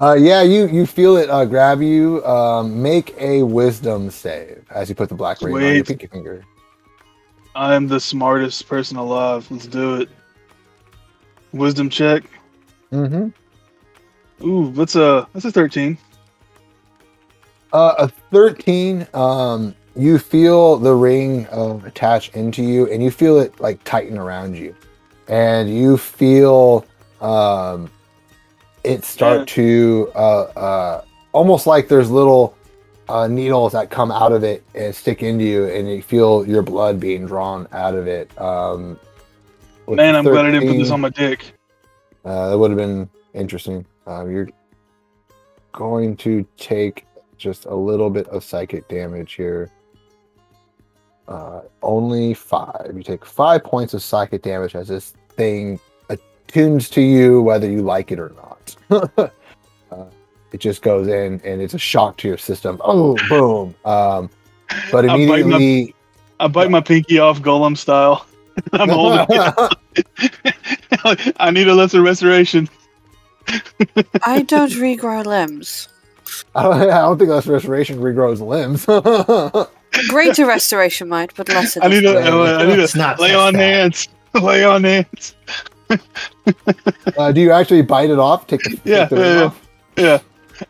Uh, 0.00 0.14
yeah, 0.14 0.42
you 0.42 0.66
you 0.68 0.86
feel 0.86 1.16
it 1.16 1.30
uh, 1.30 1.44
grab 1.44 1.82
you. 1.82 2.24
Um, 2.24 2.82
make 2.82 3.14
a 3.18 3.42
wisdom 3.42 4.10
save 4.10 4.64
as 4.70 4.88
you 4.88 4.94
put 4.94 5.08
the 5.08 5.14
black 5.14 5.40
ring 5.42 5.54
on 5.54 5.74
your 5.74 5.84
pinky 5.84 6.06
finger. 6.06 6.44
I'm 7.54 7.88
the 7.88 8.00
smartest 8.00 8.68
person 8.68 8.96
alive. 8.96 9.50
Let's 9.50 9.66
do 9.66 9.96
it. 9.96 10.08
Wisdom 11.52 11.88
check. 11.88 12.24
Mm-hmm. 12.92 14.46
Ooh, 14.46 14.70
that's 14.72 14.96
a 14.96 15.26
that's 15.32 15.46
a 15.46 15.52
thirteen. 15.52 15.98
Uh, 17.72 17.94
a 17.98 18.08
13, 18.08 19.06
um, 19.12 19.74
you 19.96 20.18
feel 20.18 20.76
the 20.76 20.94
ring 20.94 21.46
uh, 21.48 21.78
attach 21.84 22.30
into 22.30 22.62
you 22.62 22.90
and 22.90 23.02
you 23.02 23.10
feel 23.10 23.38
it 23.38 23.58
like 23.60 23.82
tighten 23.84 24.16
around 24.16 24.56
you. 24.56 24.74
And 25.28 25.68
you 25.68 25.98
feel 25.98 26.86
um, 27.26 27.90
it 28.84 29.04
start 29.04 29.38
Yeah. 29.40 29.44
to 29.56 30.12
uh, 30.14 30.42
uh, 30.56 31.04
almost 31.32 31.66
like 31.66 31.88
there's 31.88 32.10
little 32.10 32.56
uh, 33.08 33.26
needles 33.26 33.72
that 33.72 33.90
come 33.90 34.10
out 34.10 34.32
of 34.32 34.42
it 34.44 34.64
and 34.74 34.94
stick 34.94 35.22
into 35.22 35.44
you, 35.44 35.66
and 35.66 35.88
you 35.88 36.02
feel 36.02 36.46
your 36.46 36.62
blood 36.62 36.98
being 37.00 37.26
drawn 37.26 37.66
out 37.72 37.94
of 37.94 38.06
it. 38.06 38.30
Um, 38.40 38.98
Man, 39.88 40.16
I'm 40.16 40.24
glad 40.24 40.46
I 40.46 40.50
didn't 40.50 40.68
put 40.68 40.78
this 40.78 40.90
on 40.90 41.00
my 41.00 41.10
dick. 41.10 41.52
uh, 42.24 42.50
that 42.50 42.58
would 42.58 42.70
have 42.70 42.78
been 42.78 43.08
interesting. 43.34 43.86
Um, 44.06 44.30
you're 44.30 44.48
going 45.72 46.16
to 46.18 46.44
take 46.56 47.06
just 47.36 47.66
a 47.66 47.74
little 47.74 48.10
bit 48.10 48.26
of 48.28 48.42
psychic 48.42 48.88
damage 48.88 49.34
here. 49.34 49.70
Uh, 51.28 51.62
only 51.82 52.34
five. 52.34 52.92
You 52.96 53.02
take 53.02 53.24
five 53.24 53.62
points 53.64 53.94
of 53.94 54.02
psychic 54.02 54.42
damage 54.42 54.74
as 54.74 54.88
this 54.88 55.14
thing 55.36 55.78
attunes 56.48 56.88
to 56.90 57.00
you, 57.00 57.42
whether 57.42 57.68
you 57.68 57.82
like 57.82 58.12
it 58.12 58.18
or 58.18 58.32
not. 58.36 58.76
uh, 59.90 60.04
it 60.52 60.58
just 60.58 60.82
goes 60.82 61.08
in, 61.08 61.40
and 61.44 61.60
it's 61.60 61.74
a 61.74 61.78
shock 61.78 62.16
to 62.18 62.28
your 62.28 62.38
system. 62.38 62.80
Oh, 62.84 63.16
boom! 63.28 63.74
Um, 63.84 64.30
but 64.90 65.08
I'm 65.08 65.26
my- 65.26 65.38
immediately, 65.38 65.94
I 66.40 66.48
bite 66.48 66.70
my 66.70 66.80
pinky 66.80 67.18
off 67.18 67.40
golem 67.40 67.76
style. 67.76 68.26
I'm 68.72 68.88
holding 68.88 69.26
it. 69.28 71.34
I 71.38 71.50
need 71.50 71.68
a 71.68 71.74
lesser 71.74 72.00
restoration. 72.00 72.68
I 74.24 74.42
don't 74.42 74.72
regrow 74.72 75.24
limbs. 75.24 75.88
I 76.54 76.62
don't, 76.62 76.82
I 76.82 77.00
don't 77.02 77.18
think 77.18 77.30
that's 77.30 77.46
restoration 77.46 77.98
regrows 77.98 78.40
limbs. 78.40 78.86
Greater 80.08 80.46
restoration 80.46 81.08
might, 81.08 81.34
but 81.34 81.48
lesser. 81.50 81.82
I 81.82 81.88
need 81.88 81.98
a, 81.98 82.12
doesn't. 82.14 82.34
I 82.34 82.66
need 82.66 82.78
It's 82.78 82.94
a 82.94 83.16
lay 83.18 83.34
on 83.34 83.52
that. 83.54 83.60
hands. 83.60 84.08
Lay 84.34 84.64
on 84.64 84.84
hands. 84.84 85.34
uh, 87.18 87.32
do 87.32 87.40
you 87.40 87.52
actually 87.52 87.82
bite 87.82 88.10
it 88.10 88.18
off? 88.18 88.46
Take 88.46 88.62
the, 88.62 88.80
Yeah, 88.84 89.00
take 89.00 89.10
the 89.10 89.16
ring 89.16 89.24
yeah, 89.24 89.44
off? 89.44 89.68
Yeah. 89.96 90.18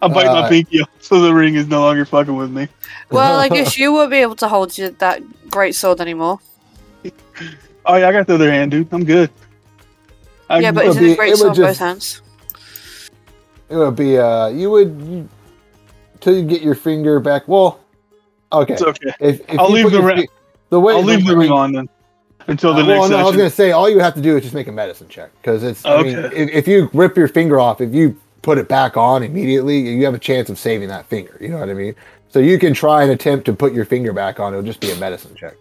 I 0.03 0.09
bite 0.09 0.27
my 0.27 0.41
Uh, 0.41 0.49
pinky 0.49 0.81
off 0.81 0.91
so 1.01 1.21
the 1.21 1.33
ring 1.33 1.55
is 1.55 1.69
no 1.69 1.81
longer 1.81 2.05
fucking 2.05 2.35
with 2.35 2.51
me. 2.51 2.69
Well, 3.11 3.39
I 3.39 3.49
guess 3.57 3.79
you 3.79 3.93
won't 3.93 4.11
be 4.11 4.19
able 4.19 4.37
to 4.37 4.49
hold 4.49 4.77
you, 4.77 4.91
that 4.99 5.23
great 5.51 5.75
sword 5.75 6.01
anymore. 6.01 6.41
Oh 7.87 7.95
yeah, 7.95 8.09
I 8.09 8.13
got 8.13 8.27
the 8.27 8.35
other 8.35 8.51
hand, 8.51 8.73
dude. 8.73 8.93
I'm 8.93 9.05
good. 9.05 9.31
I 10.51 10.59
yeah, 10.59 10.73
but 10.73 10.85
would 10.85 10.91
isn't 10.91 11.03
be- 11.05 11.13
a 11.13 11.17
great 11.17 11.33
it 11.33 11.37
sword 11.37 11.55
just- 11.55 11.79
both 11.79 11.79
hands? 11.79 12.23
It 13.69 13.77
would 13.77 13.97
be 13.97 14.17
uh 14.19 14.49
you 14.49 14.71
would 14.71 15.01
you, 15.03 15.29
till 16.21 16.37
you 16.37 16.45
get 16.45 16.63
your 16.63 16.75
finger 16.75 17.19
back. 17.21 17.47
Well, 17.49 17.81
okay. 18.53 18.75
it's 18.75 18.83
okay. 18.83 19.13
If, 19.21 19.41
if 19.49 19.59
I'll 19.59 19.71
leave 19.71 19.91
the 19.91 20.03
ring- 20.03 20.29
The 20.69 20.81
way 20.81 20.95
I'll 20.95 21.03
leave 21.03 21.25
the 21.27 21.37
ring 21.37 21.51
on 21.53 21.73
then 21.73 21.89
until 22.49 22.75
the 22.75 22.83
uh, 22.83 22.87
next 22.87 23.01
well, 23.01 23.09
no, 23.11 23.17
I 23.19 23.23
was 23.25 23.37
gonna 23.37 23.51
say 23.51 23.73
all 23.73 23.89
you 23.89 23.99
have 23.99 24.15
to 24.15 24.21
do 24.21 24.37
is 24.37 24.43
just 24.43 24.55
make 24.55 24.69
a 24.69 24.73
medicine 24.73 25.09
check 25.09 25.31
because 25.41 25.63
it's. 25.63 25.85
I 25.85 26.03
mean, 26.03 26.17
Okay. 26.17 26.37
if, 26.37 26.51
if 26.51 26.69
you 26.69 26.89
rip 26.93 27.17
your 27.17 27.29
finger 27.29 27.59
off, 27.59 27.81
if 27.81 27.95
you 27.95 28.17
put 28.43 28.59
it 28.59 28.69
back 28.69 28.97
on 28.97 29.23
immediately, 29.23 29.79
you 29.79 30.05
have 30.05 30.15
a 30.15 30.19
chance 30.19 30.49
of 30.49 30.59
saving 30.59 30.89
that 30.89 31.07
finger. 31.07 31.37
You 31.41 31.49
know 31.49 31.59
what 31.59 31.69
I 31.69 31.75
mean? 31.75 31.95
So 32.29 32.39
you 32.39 32.59
can 32.59 32.75
try 32.75 33.03
and 33.03 33.11
attempt 33.11 33.47
to 33.47 33.53
put 33.53 33.73
your 33.73 33.85
finger 33.85 34.13
back 34.13 34.39
on. 34.39 34.53
It'll 34.53 34.65
just 34.65 34.81
be 34.81 34.91
a 34.91 34.97
medicine 34.97 35.35
check. 35.35 35.55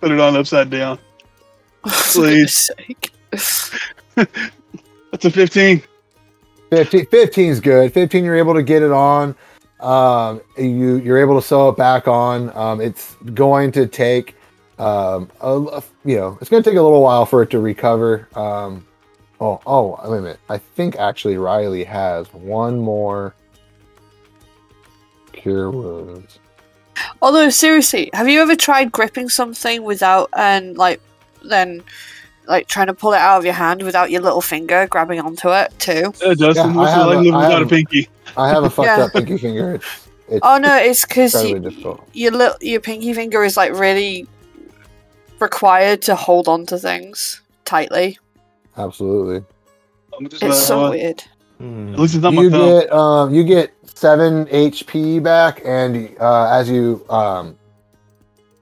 Put 0.00 0.12
it 0.12 0.20
on 0.20 0.36
upside 0.36 0.70
down. 0.70 0.98
For 1.88 2.22
goodness 2.22 2.70
sake. 2.76 3.10
That's 4.14 5.24
a 5.24 5.30
15. 5.30 5.82
15 6.70 7.06
15 7.06 7.50
is 7.50 7.60
good 7.60 7.92
15 7.92 8.24
you're 8.24 8.34
able 8.34 8.54
to 8.54 8.62
get 8.62 8.82
it 8.82 8.90
on 8.90 9.34
um 9.80 10.40
you 10.56 10.96
you're 10.96 11.18
able 11.18 11.40
to 11.40 11.46
sew 11.46 11.68
it 11.68 11.76
back 11.76 12.08
on 12.08 12.54
um 12.56 12.80
it's 12.80 13.14
going 13.34 13.70
to 13.70 13.86
take 13.86 14.34
um 14.78 15.30
a, 15.40 15.52
a- 15.56 15.82
you 16.04 16.16
know 16.16 16.36
it's 16.40 16.50
going 16.50 16.62
to 16.62 16.68
take 16.68 16.78
a 16.78 16.82
little 16.82 17.02
while 17.02 17.24
for 17.26 17.42
it 17.42 17.50
to 17.50 17.58
recover 17.60 18.28
um 18.34 18.84
oh 19.40 19.60
oh 19.66 19.98
wait 20.10 20.18
a 20.18 20.20
minute 20.22 20.40
i 20.48 20.58
think 20.58 20.96
actually 20.96 21.36
riley 21.36 21.84
has 21.84 22.26
one 22.34 22.78
more 22.78 23.34
cure 25.32 25.70
wounds 25.70 26.38
Although 27.20 27.50
seriously, 27.50 28.08
have 28.14 28.28
you 28.28 28.40
ever 28.40 28.54
tried 28.54 28.92
gripping 28.92 29.28
something 29.28 29.82
without 29.82 30.30
and 30.36 30.78
like 30.78 31.00
then 31.42 31.82
like 32.46 32.68
trying 32.68 32.86
to 32.86 32.94
pull 32.94 33.12
it 33.14 33.18
out 33.18 33.38
of 33.38 33.44
your 33.44 33.52
hand 33.54 33.82
without 33.82 34.12
your 34.12 34.20
little 34.20 34.40
finger 34.40 34.86
grabbing 34.86 35.18
onto 35.18 35.48
it 35.50 35.76
too. 35.80 36.12
Uh, 36.24 36.34
Dustin, 36.34 36.70
Yeah, 36.70 36.76
what's 36.76 36.92
I 36.92 36.94
it 36.94 36.98
have 36.98 37.06
like 37.08 37.14
a- 37.16 37.18
living 37.18 37.34
I 37.34 37.36
without 37.38 37.52
a 37.52 37.58
have- 37.64 37.68
pinky? 37.68 38.08
I 38.36 38.48
have 38.48 38.62
a 38.62 38.70
fucked 38.70 38.86
Yeah. 38.86 39.04
up 39.04 39.12
pinky 39.12 39.38
finger. 39.38 39.74
It's, 39.74 40.08
it's 40.28 40.40
Oh 40.44 40.58
no, 40.58 40.76
it's 40.76 41.04
because 41.04 41.34
incredibly 41.34 41.82
you, 41.82 42.00
your 42.12 42.30
little 42.32 42.56
your 42.60 42.80
pinky 42.80 43.12
finger 43.12 43.42
is 43.42 43.56
like 43.56 43.72
really 43.72 44.28
required 45.40 46.02
to 46.02 46.14
hold 46.14 46.48
on 46.48 46.66
to 46.66 46.78
things 46.78 47.40
tightly. 47.64 48.18
Absolutely. 48.76 49.44
It's 50.20 50.42
about- 50.42 50.54
so 50.54 50.84
uh, 50.84 50.86
Hmm. 50.86 50.90
weird. 50.90 51.24
At 51.94 52.00
least 52.00 52.14
it's 52.14 52.22
not 52.22 52.34
my 52.34 52.42
you 52.42 52.50
thumb. 52.50 52.80
get 52.80 52.92
um, 52.92 53.34
you 53.34 53.44
get 53.44 53.72
seven 53.84 54.46
HP 54.46 55.22
back, 55.22 55.62
and 55.64 56.10
uh, 56.20 56.50
as 56.52 56.68
you 56.68 57.04
um, 57.08 57.56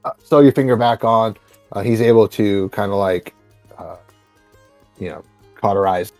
uh, 0.05 0.11
sew 0.23 0.39
your 0.39 0.51
finger 0.51 0.75
back 0.75 1.03
on, 1.03 1.35
uh, 1.71 1.81
he's 1.81 2.01
able 2.01 2.27
to 2.29 2.69
kind 2.69 2.91
of 2.91 2.97
like, 2.99 3.33
uh, 3.79 3.95
you 4.99 5.09
know, 5.09 5.23
cauterize 5.55 6.13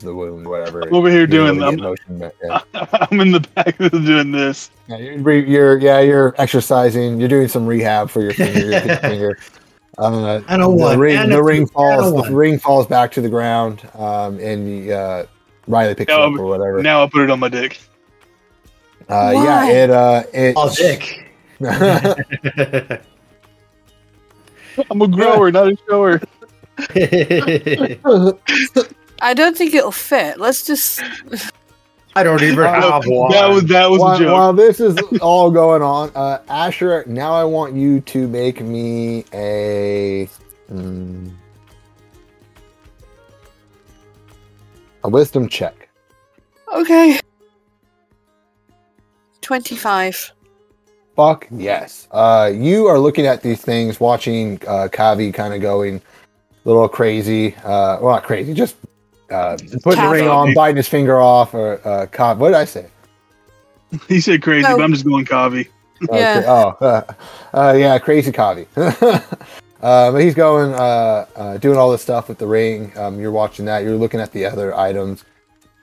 the 0.00 0.14
wound, 0.14 0.46
whatever. 0.46 0.82
I'm 0.82 0.94
over 0.94 1.10
here 1.10 1.26
Being 1.26 1.56
doing 1.56 1.62
able 1.62 1.70
to 1.70 1.76
them. 1.76 1.84
motion 1.84 2.18
back, 2.18 2.34
yeah. 2.42 3.06
I'm 3.10 3.20
in 3.20 3.32
the 3.32 3.40
back 3.40 3.78
doing 3.78 4.30
this. 4.30 4.70
Yeah, 4.88 4.98
you're, 4.98 5.32
you're 5.38 5.78
yeah 5.78 6.00
you're 6.00 6.34
exercising. 6.38 7.18
You're 7.18 7.28
doing 7.30 7.48
some 7.48 7.66
rehab 7.66 8.10
for 8.10 8.20
your 8.20 8.34
finger. 8.34 8.60
Your 8.70 8.96
finger. 8.98 9.38
Uh, 10.00 10.40
And 10.48 10.62
a 10.62 10.64
the 10.64 10.70
one, 10.70 10.98
ring, 10.98 11.18
and 11.18 11.30
the 11.30 11.38
a 11.38 11.42
ring 11.42 11.66
two, 11.66 11.72
and 11.76 12.00
a 12.00 12.02
falls. 12.02 12.26
The 12.26 12.34
ring 12.34 12.58
falls 12.58 12.86
back 12.86 13.12
to 13.12 13.20
the 13.20 13.28
ground, 13.28 13.86
um, 13.94 14.38
and 14.40 14.66
the, 14.66 14.92
uh, 14.94 15.26
Riley 15.66 15.94
picks 15.94 16.08
No, 16.08 16.22
it 16.22 16.32
up 16.34 16.40
or 16.40 16.46
whatever. 16.46 16.82
Now 16.82 17.00
I'll 17.00 17.08
put 17.10 17.22
it 17.22 17.30
on 17.30 17.38
my 17.38 17.48
dick. 17.48 17.78
Uh, 19.08 19.32
yeah, 19.34 19.44
Why? 19.44 19.70
it 19.72 19.90
uh, 19.90 20.22
it. 20.32 20.54
Oh, 20.56 20.74
dick. 20.74 21.26
I'm 24.90 25.02
a 25.02 25.08
grower, 25.08 25.52
not 25.52 25.72
a 25.72 25.76
shower. 25.88 26.20
I 29.20 29.34
don't 29.34 29.56
think 29.56 29.74
it'll 29.74 29.92
fit. 29.92 30.40
Let's 30.40 30.64
just 30.64 31.02
I 32.16 32.22
don't 32.24 32.42
even 32.42 32.64
have 32.64 33.06
one. 33.06 33.30
That 33.30 33.48
was 33.48 33.64
that 33.64 33.88
was 33.88 34.00
while, 34.00 34.16
a 34.16 34.18
joke. 34.18 34.32
while 34.32 34.52
this 34.52 34.80
is 34.80 34.98
all 35.20 35.50
going 35.50 35.82
on, 35.82 36.10
uh, 36.14 36.42
Asher, 36.48 37.04
now 37.06 37.32
I 37.32 37.44
want 37.44 37.74
you 37.74 38.00
to 38.00 38.26
make 38.26 38.60
me 38.60 39.24
a 39.32 40.28
mm, 40.70 41.32
a 45.04 45.08
wisdom 45.08 45.48
check. 45.48 45.88
okay. 46.74 47.20
Twenty-five. 49.40 50.32
Fuck 51.16 51.46
yes. 51.50 52.08
Uh, 52.10 52.50
you 52.52 52.86
are 52.86 52.98
looking 52.98 53.26
at 53.26 53.42
these 53.42 53.60
things, 53.60 54.00
watching 54.00 54.56
uh, 54.66 54.88
Kavi 54.90 55.32
kind 55.32 55.54
of 55.54 55.60
going 55.60 55.96
a 55.96 56.68
little 56.68 56.88
crazy. 56.88 57.54
Uh, 57.56 57.98
well, 58.00 58.14
not 58.14 58.24
crazy, 58.24 58.52
just 58.54 58.76
uh, 59.30 59.56
putting 59.82 60.02
the 60.02 60.08
ring 60.10 60.28
on, 60.28 60.54
biting 60.54 60.76
his 60.76 60.88
finger 60.88 61.20
off, 61.20 61.54
or 61.54 61.80
uh, 61.86 62.06
Kav. 62.06 62.38
What 62.38 62.48
did 62.48 62.56
I 62.56 62.64
say? 62.64 62.86
he 64.08 64.20
said 64.20 64.42
crazy, 64.42 64.68
No. 64.68 64.76
but 64.76 64.84
I'm 64.84 64.92
just 64.92 65.04
going 65.04 65.24
Kavi. 65.24 65.68
Yeah. 66.10 66.38
Okay. 66.38 66.46
Oh, 66.46 66.86
uh, 66.86 67.02
uh, 67.54 67.74
yeah, 67.76 67.98
crazy 67.98 68.32
Kavi. 68.32 68.66
uh, 69.82 70.12
but 70.12 70.18
he's 70.18 70.34
going, 70.34 70.72
uh, 70.72 71.26
uh, 71.36 71.58
doing 71.58 71.76
all 71.76 71.90
this 71.90 72.02
stuff 72.02 72.28
with 72.28 72.38
the 72.38 72.46
ring. 72.46 72.96
Um, 72.96 73.20
you're 73.20 73.32
watching 73.32 73.64
that. 73.66 73.82
You're 73.82 73.96
looking 73.96 74.20
at 74.20 74.32
the 74.32 74.44
other 74.46 74.76
items, 74.76 75.24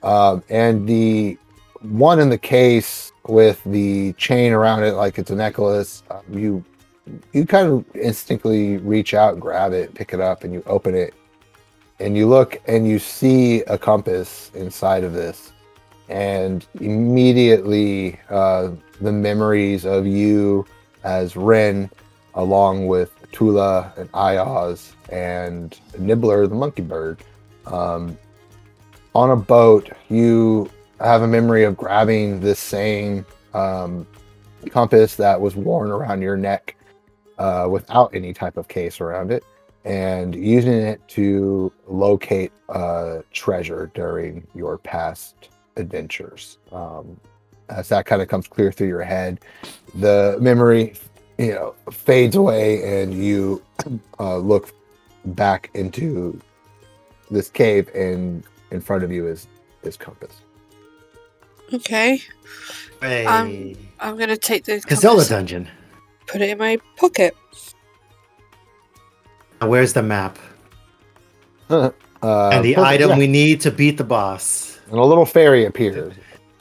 um, 0.02 0.42
and 0.48 0.88
the 0.88 1.38
one 1.80 2.18
in 2.18 2.28
the 2.28 2.38
case 2.38 3.12
with 3.26 3.62
the 3.64 4.12
chain 4.14 4.52
around 4.52 4.82
it, 4.84 4.94
like 4.94 5.18
it's 5.18 5.30
a 5.30 5.36
necklace. 5.36 6.02
Um, 6.10 6.22
you 6.30 6.64
you 7.32 7.46
kind 7.46 7.68
of 7.68 7.84
instinctively 7.94 8.78
reach 8.78 9.14
out 9.14 9.34
and 9.34 9.40
grab 9.40 9.72
it, 9.72 9.94
pick 9.94 10.12
it 10.12 10.20
up, 10.20 10.44
and 10.44 10.52
you 10.52 10.62
open 10.66 10.94
it, 10.94 11.14
and 12.00 12.16
you 12.16 12.26
look 12.26 12.60
and 12.66 12.86
you 12.86 12.98
see 12.98 13.62
a 13.62 13.78
compass 13.78 14.50
inside 14.54 15.04
of 15.04 15.12
this, 15.12 15.52
and 16.08 16.66
immediately 16.80 18.18
uh, 18.30 18.70
the 19.00 19.12
memories 19.12 19.84
of 19.84 20.06
you 20.06 20.66
as 21.04 21.36
Ren, 21.36 21.90
along 22.34 22.86
with 22.86 23.14
Tula 23.32 23.92
and 23.96 24.08
Ayaz 24.14 24.94
and 25.10 25.78
Nibbler 25.98 26.46
the 26.46 26.54
monkey 26.54 26.82
bird. 26.82 27.22
Um, 27.66 28.18
on 29.14 29.30
a 29.30 29.36
boat, 29.36 29.90
you 30.08 30.70
have 31.00 31.22
a 31.22 31.26
memory 31.26 31.64
of 31.64 31.76
grabbing 31.76 32.40
this 32.40 32.58
same 32.58 33.26
um, 33.54 34.06
compass 34.70 35.16
that 35.16 35.40
was 35.40 35.56
worn 35.56 35.90
around 35.90 36.22
your 36.22 36.36
neck 36.36 36.76
uh, 37.38 37.66
without 37.70 38.14
any 38.14 38.32
type 38.32 38.56
of 38.56 38.68
case 38.68 39.00
around 39.00 39.30
it 39.30 39.44
and 39.88 40.34
using 40.34 40.74
it 40.74 41.00
to 41.08 41.72
locate 41.86 42.52
uh, 42.68 43.20
treasure 43.32 43.90
during 43.94 44.46
your 44.54 44.76
past 44.76 45.48
adventures. 45.76 46.58
Um, 46.70 47.18
as 47.70 47.88
that 47.88 48.04
kind 48.04 48.20
of 48.20 48.28
comes 48.28 48.46
clear 48.46 48.70
through 48.70 48.88
your 48.88 49.02
head, 49.02 49.40
the 49.94 50.36
memory, 50.40 50.92
you 51.38 51.52
know, 51.54 51.74
fades 51.90 52.36
away, 52.36 53.02
and 53.02 53.14
you 53.14 53.62
uh, 54.20 54.36
look 54.36 54.74
back 55.24 55.70
into 55.72 56.38
this 57.30 57.48
cave, 57.48 57.88
and 57.94 58.44
in 58.70 58.82
front 58.82 59.04
of 59.04 59.10
you 59.10 59.26
is 59.26 59.48
this 59.82 59.96
compass. 59.96 60.42
Okay. 61.72 62.20
Hey. 63.00 63.24
Um, 63.24 63.74
I'm 64.00 64.18
gonna 64.18 64.36
take 64.36 64.64
the 64.64 64.72
Kazella 64.80 65.02
compass, 65.02 65.28
dungeon. 65.28 65.68
put 66.26 66.42
it 66.42 66.50
in 66.50 66.58
my 66.58 66.78
pocket. 66.96 67.34
Now, 69.60 69.68
Where's 69.68 69.92
the 69.92 70.02
map? 70.02 70.38
Uh, 72.20 72.48
and 72.52 72.64
the 72.64 72.74
perfect, 72.74 72.88
item 72.94 73.10
yeah. 73.10 73.18
we 73.18 73.26
need 73.28 73.60
to 73.60 73.70
beat 73.70 73.96
the 73.96 74.02
boss. 74.02 74.80
and 74.90 74.98
a 74.98 75.04
little 75.04 75.24
fairy 75.24 75.66
appears, 75.66 76.12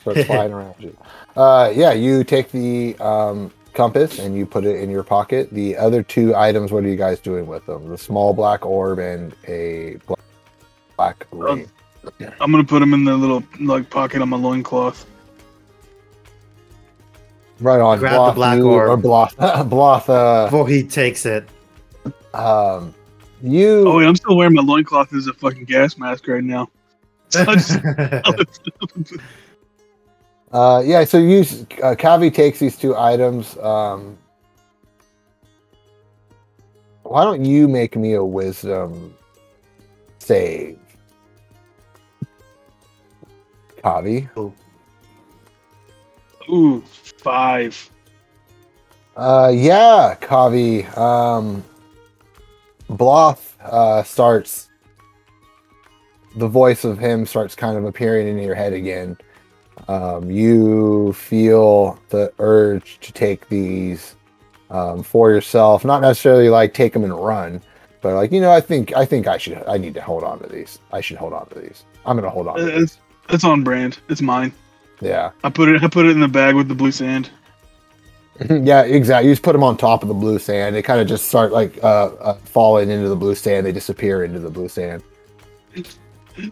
starts 0.01 0.23
flying 0.25 0.53
around 0.53 0.75
you. 0.77 0.95
Uh, 1.35 1.71
yeah, 1.75 1.91
you 1.93 2.23
take 2.23 2.51
the 2.51 2.95
um, 2.99 3.51
compass 3.73 4.17
and 4.19 4.35
you 4.35 4.43
put 4.45 4.65
it 4.65 4.79
in 4.81 4.89
your 4.89 5.03
pocket. 5.03 5.49
The 5.51 5.75
other 5.77 6.01
two 6.03 6.35
items, 6.35 6.71
what 6.71 6.83
are 6.83 6.87
you 6.87 6.95
guys 6.95 7.19
doing 7.19 7.45
with 7.47 7.63
them? 7.67 7.87
The 7.89 7.97
small 7.97 8.33
black 8.33 8.65
orb 8.67 8.97
and 8.99 9.35
a 9.47 9.97
black, 10.07 10.19
black 10.95 11.27
ring. 11.31 11.69
I'm 12.39 12.51
gonna 12.51 12.63
put 12.63 12.79
them 12.79 12.93
in 12.95 13.03
the 13.03 13.15
little 13.15 13.43
like 13.59 13.89
pocket 13.89 14.21
on 14.21 14.29
my 14.29 14.37
loincloth. 14.37 15.05
right 17.59 17.79
on. 17.79 17.99
Grab 17.99 18.27
the 18.27 18.31
black 18.33 18.57
you- 18.57 18.67
orb. 18.69 18.89
or 18.89 18.97
Bloth. 18.97 19.35
Bloth. 19.69 20.09
Uh, 20.09 20.45
Before 20.45 20.67
he 20.67 20.83
takes 20.83 21.25
it. 21.25 21.47
Um, 22.33 22.93
you. 23.41 23.87
Oh 23.87 23.97
wait, 23.97 24.07
I'm 24.07 24.15
still 24.15 24.35
wearing 24.37 24.53
my 24.53 24.61
loincloth 24.61 25.13
as 25.13 25.27
a 25.27 25.33
fucking 25.33 25.65
gas 25.65 25.97
mask 25.97 26.27
right 26.27 26.43
now. 26.43 26.69
So 27.29 27.43
just- 27.43 27.79
Uh, 30.51 30.81
yeah, 30.85 31.03
so 31.03 31.17
you, 31.17 31.39
uh, 31.83 31.93
Kavi 31.93 32.33
takes 32.33 32.59
these 32.59 32.77
two 32.77 32.95
items. 32.95 33.57
Um, 33.57 34.17
why 37.03 37.25
don't 37.25 37.43
you 37.43 37.67
make 37.67 37.97
me 37.97 38.13
a 38.13 38.23
wisdom 38.23 39.13
save? 40.19 40.79
Kavi. 43.83 44.29
Ooh, 46.49 46.81
five. 47.21 47.89
Uh, 49.17 49.51
yeah, 49.53 50.15
Kavi. 50.21 50.97
Um, 50.97 51.61
Bloth 52.89 53.57
uh, 53.61 54.03
starts. 54.03 54.69
The 56.35 56.47
voice 56.47 56.83
of 56.83 56.99
him 56.99 57.25
starts 57.25 57.55
kind 57.55 57.77
of 57.77 57.85
appearing 57.85 58.27
in 58.27 58.37
your 58.37 58.55
head 58.55 58.73
again. 58.73 59.17
Um, 59.87 60.29
you 60.29 61.13
feel 61.13 61.99
the 62.09 62.31
urge 62.39 62.99
to 62.99 63.11
take 63.11 63.47
these 63.49 64.15
um, 64.69 65.03
for 65.03 65.31
yourself, 65.31 65.85
not 65.85 66.01
necessarily 66.01 66.49
like 66.49 66.73
take 66.73 66.93
them 66.93 67.03
and 67.03 67.13
run, 67.13 67.61
but 68.01 68.15
like 68.15 68.31
you 68.31 68.41
know, 68.41 68.51
I 68.51 68.61
think 68.61 68.95
I 68.95 69.05
think 69.05 69.27
I 69.27 69.37
should 69.37 69.63
I 69.67 69.77
need 69.77 69.93
to 69.95 70.01
hold 70.01 70.23
on 70.23 70.39
to 70.39 70.47
these. 70.47 70.79
I 70.91 71.01
should 71.01 71.17
hold 71.17 71.33
on 71.33 71.47
to 71.49 71.59
these. 71.59 71.85
I'm 72.05 72.17
gonna 72.17 72.29
hold 72.29 72.47
on. 72.47 72.55
It's, 72.59 72.97
it's 73.29 73.43
on 73.43 73.63
brand. 73.63 73.99
It's 74.09 74.21
mine. 74.21 74.53
Yeah, 75.01 75.31
I 75.43 75.49
put 75.49 75.69
it. 75.69 75.83
I 75.83 75.87
put 75.87 76.05
it 76.05 76.09
in 76.09 76.19
the 76.19 76.27
bag 76.27 76.55
with 76.55 76.67
the 76.67 76.75
blue 76.75 76.91
sand. 76.91 77.29
yeah, 78.49 78.83
exactly. 78.83 79.29
You 79.29 79.33
just 79.33 79.43
put 79.43 79.53
them 79.53 79.63
on 79.63 79.77
top 79.77 80.01
of 80.03 80.07
the 80.07 80.13
blue 80.13 80.37
sand. 80.37 80.75
They 80.75 80.81
kind 80.81 81.01
of 81.01 81.07
just 81.07 81.25
start 81.27 81.51
like 81.51 81.83
uh, 81.83 82.07
uh, 82.19 82.33
falling 82.35 82.89
into 82.89 83.09
the 83.09 83.15
blue 83.15 83.35
sand. 83.35 83.65
They 83.65 83.71
disappear 83.71 84.23
into 84.23 84.39
the 84.39 84.49
blue 84.49 84.69
sand. 84.69 85.03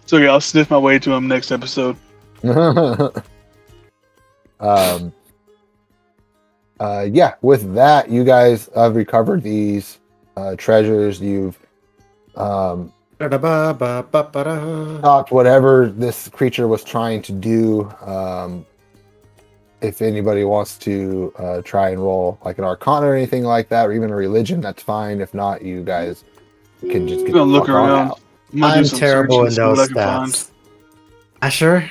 So 0.07 0.17
yeah, 0.17 0.31
I'll 0.31 0.41
sniff 0.41 0.71
my 0.71 0.79
way 0.79 0.97
to 0.97 1.11
them 1.11 1.27
next 1.27 1.51
episode. 1.51 1.95
um, 4.59 5.13
uh, 6.79 7.07
yeah, 7.11 7.35
with 7.43 7.75
that, 7.75 8.09
you 8.09 8.23
guys 8.23 8.67
have 8.75 8.95
recovered 8.95 9.43
these 9.43 9.99
uh, 10.37 10.55
treasures. 10.57 11.21
You've 11.21 11.59
um, 12.35 12.91
stopped 14.99 15.31
whatever 15.31 15.89
this 15.89 16.29
creature 16.29 16.67
was 16.67 16.83
trying 16.83 17.21
to 17.21 17.31
do. 17.31 17.89
Um, 18.01 18.65
if 19.85 20.01
anybody 20.01 20.43
wants 20.43 20.77
to 20.79 21.33
uh, 21.37 21.61
try 21.61 21.89
and 21.89 21.99
roll 22.01 22.37
like 22.43 22.57
an 22.57 22.63
arcana 22.63 23.07
or 23.07 23.15
anything 23.15 23.43
like 23.43 23.69
that, 23.69 23.87
or 23.87 23.93
even 23.93 24.09
a 24.11 24.15
religion, 24.15 24.59
that's 24.61 24.81
fine. 24.83 25.21
If 25.21 25.33
not, 25.33 25.61
you 25.61 25.83
guys 25.83 26.23
can 26.81 27.07
just 27.07 27.25
get 27.25 27.35
I'm 27.35 27.39
the 27.39 27.45
look 27.45 27.69
around. 27.69 28.09
out. 28.09 28.19
I'm 28.53 28.59
gonna 28.59 28.73
do 28.73 28.79
I'm 28.79 28.85
some 28.85 28.99
terrible 28.99 29.45
in 29.45 29.51
searching, 29.51 29.55
see 29.55 29.61
what 29.69 29.75
those 29.77 29.79
I 29.79 29.87
can 29.87 29.95
find. 29.95 30.31
stats. 30.33 30.51
Asher, 31.41 31.89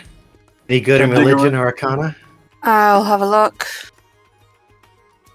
any 0.68 0.80
good 0.80 1.00
in 1.00 1.08
Can't 1.10 1.18
think 1.18 1.30
of 1.32 1.36
religion 1.38 1.52
one. 1.56 1.62
or 1.62 1.66
arcana? 1.66 2.16
I'll 2.62 3.04
have 3.04 3.20
a 3.20 3.26
look. 3.28 3.66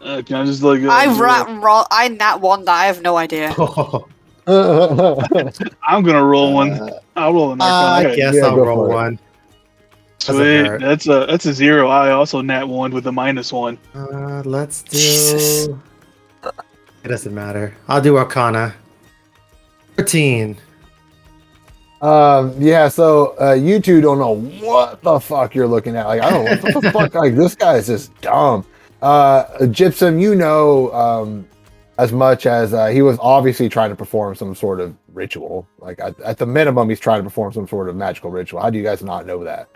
Uh, 0.02 0.22
can 0.26 0.38
I 0.38 0.46
just 0.46 0.64
like? 0.64 0.82
Uh, 0.82 0.90
I 0.90 1.06
do 1.14 1.22
rat 1.22 1.48
a- 1.48 1.52
and 1.52 1.62
roll. 1.64 1.86
I 1.92 2.08
nat 2.08 2.38
one 2.38 2.66
that 2.66 2.72
I 2.74 2.86
have 2.86 3.02
no 3.02 3.18
idea. 3.18 3.54
I'm 4.48 6.04
gonna 6.04 6.24
roll 6.24 6.54
one. 6.54 6.90
I'll 7.16 7.34
roll 7.34 7.52
an 7.52 7.62
Uh, 7.62 7.66
arcana. 7.66 8.10
I 8.10 8.16
guess 8.16 8.36
Yeah, 8.36 8.46
I'll 8.48 8.56
roll 8.58 8.86
for 8.86 8.92
it. 8.92 8.94
one. 8.96 9.20
Doesn't 10.20 10.66
Sweet. 10.66 10.80
That's 10.82 11.08
a 11.08 11.26
that's 11.28 11.46
a 11.46 11.54
zero. 11.54 11.88
I 11.88 12.12
also 12.12 12.42
nat 12.42 12.66
one 12.68 12.92
with 12.92 13.08
a 13.08 13.12
minus 13.12 13.54
one. 13.54 13.78
Uh, 13.96 14.42
let's 14.46 14.84
do. 14.84 14.98
Jesus. 14.98 15.70
It 17.04 17.08
doesn't 17.08 17.34
matter. 17.34 17.76
I'll 17.88 18.02
do 18.02 18.18
arcana. 18.18 18.76
Thirteen. 19.96 20.58
Um, 22.02 22.54
yeah, 22.58 22.88
so 22.88 23.36
uh, 23.42 23.54
you 23.54 23.80
two 23.80 24.00
don't 24.02 24.20
know 24.20 24.40
what 24.66 25.02
the 25.02 25.20
fuck 25.20 25.54
you're 25.54 25.68
looking 25.68 25.96
at. 25.96 26.08
Like, 26.08 26.22
I 26.22 26.30
don't 26.30 26.46
know 26.46 26.72
what 26.72 26.82
the 26.84 26.92
fuck. 26.94 27.14
Like, 27.14 27.36
this 27.36 27.56
guy 27.56 27.76
is 27.76 27.88
just 27.88 28.20
dumb. 28.22 28.66
Uh, 29.02 29.66
Gypsum, 29.68 30.18
you 30.18 30.36
know, 30.36 30.94
um, 30.94 31.48
as 31.98 32.14
much 32.14 32.46
as 32.46 32.74
uh, 32.74 32.88
he 32.88 33.02
was 33.02 33.18
obviously 33.22 33.68
trying 33.68 33.90
to 33.90 33.98
perform 33.98 34.34
some 34.36 34.56
sort 34.56 34.80
of 34.80 34.96
ritual. 35.12 35.68
Like, 35.80 36.00
at, 36.00 36.18
at 36.22 36.38
the 36.38 36.46
minimum, 36.46 36.90
he's 36.90 37.02
trying 37.02 37.20
to 37.20 37.24
perform 37.24 37.52
some 37.52 37.68
sort 37.68 37.90
of 37.90 37.98
magical 37.98 38.32
ritual. 38.32 38.62
How 38.62 38.70
do 38.70 38.78
you 38.78 38.84
guys 38.84 39.04
not 39.04 39.26
know 39.26 39.44
that? 39.44 39.68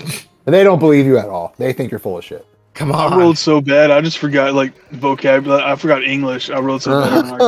And 0.00 0.54
they 0.54 0.62
don't 0.62 0.78
believe 0.78 1.06
you 1.06 1.18
at 1.18 1.28
all. 1.28 1.54
They 1.58 1.72
think 1.72 1.90
you're 1.90 1.98
full 1.98 2.18
of 2.18 2.24
shit. 2.24 2.46
Come 2.74 2.92
on. 2.92 3.12
I 3.12 3.16
rolled 3.16 3.38
so 3.38 3.60
bad. 3.60 3.90
I 3.90 4.00
just 4.00 4.18
forgot 4.18 4.54
like 4.54 4.76
vocabulary. 4.90 5.62
I 5.62 5.76
forgot 5.76 6.04
English. 6.04 6.50
I 6.50 6.60
rolled 6.60 6.82
so 6.82 7.00
bad. 7.00 7.40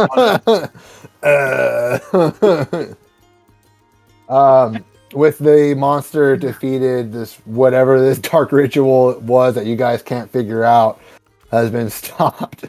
on. 0.47 0.70
Uh, 1.20 1.99
um, 4.29 4.85
with 5.15 5.39
the 5.39 5.75
monster 5.77 6.37
defeated, 6.37 7.12
this 7.12 7.35
whatever 7.45 8.01
this 8.01 8.19
dark 8.31 8.53
ritual 8.53 9.19
was 9.20 9.57
that 9.57 9.66
you 9.66 9.75
guys 9.75 10.01
can't 10.01 10.31
figure 10.31 10.62
out 10.62 11.01
has 11.51 11.70
been 11.70 11.91
stopped. 11.91 12.66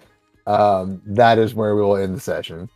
Um, 0.48 1.00
that 1.06 1.38
is 1.38 1.54
where 1.54 1.76
we 1.76 1.84
will 1.84 1.98
end 1.98 2.16
the 2.16 2.20
session. 2.20 2.70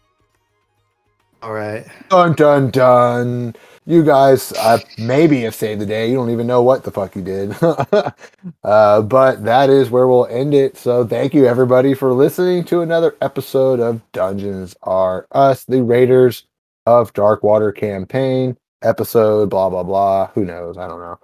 All 1.42 1.54
right. 1.54 1.86
Dun 2.10 2.34
dun 2.34 2.70
dun. 2.70 3.56
You 3.86 4.04
guys 4.04 4.54
uh, 4.54 4.80
maybe 4.98 5.42
have 5.42 5.56
saved 5.56 5.82
the 5.82 5.86
day. 5.86 6.10
You 6.10 6.16
don't 6.16 6.30
even 6.30 6.48
know 6.48 6.64
what 6.64 6.84
the 6.84 6.92
fuck 6.92 7.16
you 7.16 7.22
did. 7.22 7.56
uh, 8.64 9.02
but 9.02 9.44
that 9.44 9.70
is 9.70 9.90
where 9.90 10.08
we'll 10.08 10.28
end 10.28 10.54
it. 10.54 10.78
So 10.78 11.06
thank 11.06 11.34
you 11.34 11.46
everybody 11.46 11.94
for 11.94 12.14
listening 12.14 12.64
to 12.66 12.82
another 12.82 13.16
episode 13.22 13.82
of 13.82 14.02
Dungeons 14.14 14.76
Are 14.84 15.28
Us, 15.32 15.66
the 15.66 15.84
Raiders 15.84 16.46
of 16.86 17.14
Darkwater 17.14 17.76
campaign 17.76 18.56
episode. 18.82 19.50
Blah 19.50 19.70
blah 19.70 19.84
blah. 19.84 20.28
Who 20.28 20.46
knows? 20.46 20.78
I 20.78 20.88
don't 20.88 21.02
know. 21.02 21.20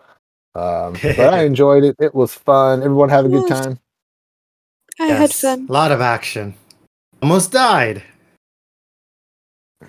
Um, 0.56 0.98
but 1.02 1.34
I 1.34 1.44
enjoyed 1.46 1.86
it. 1.86 1.96
It 2.00 2.14
was 2.14 2.34
fun. 2.34 2.84
Everyone 2.84 3.10
have 3.10 3.26
a 3.26 3.30
good 3.30 3.48
time. 3.48 3.80
I 5.00 5.08
had 5.08 5.32
fun. 5.32 5.68
A 5.70 5.72
lot 5.72 5.94
of 5.94 6.02
action. 6.02 6.56
Almost 7.22 7.54
died. 7.54 8.04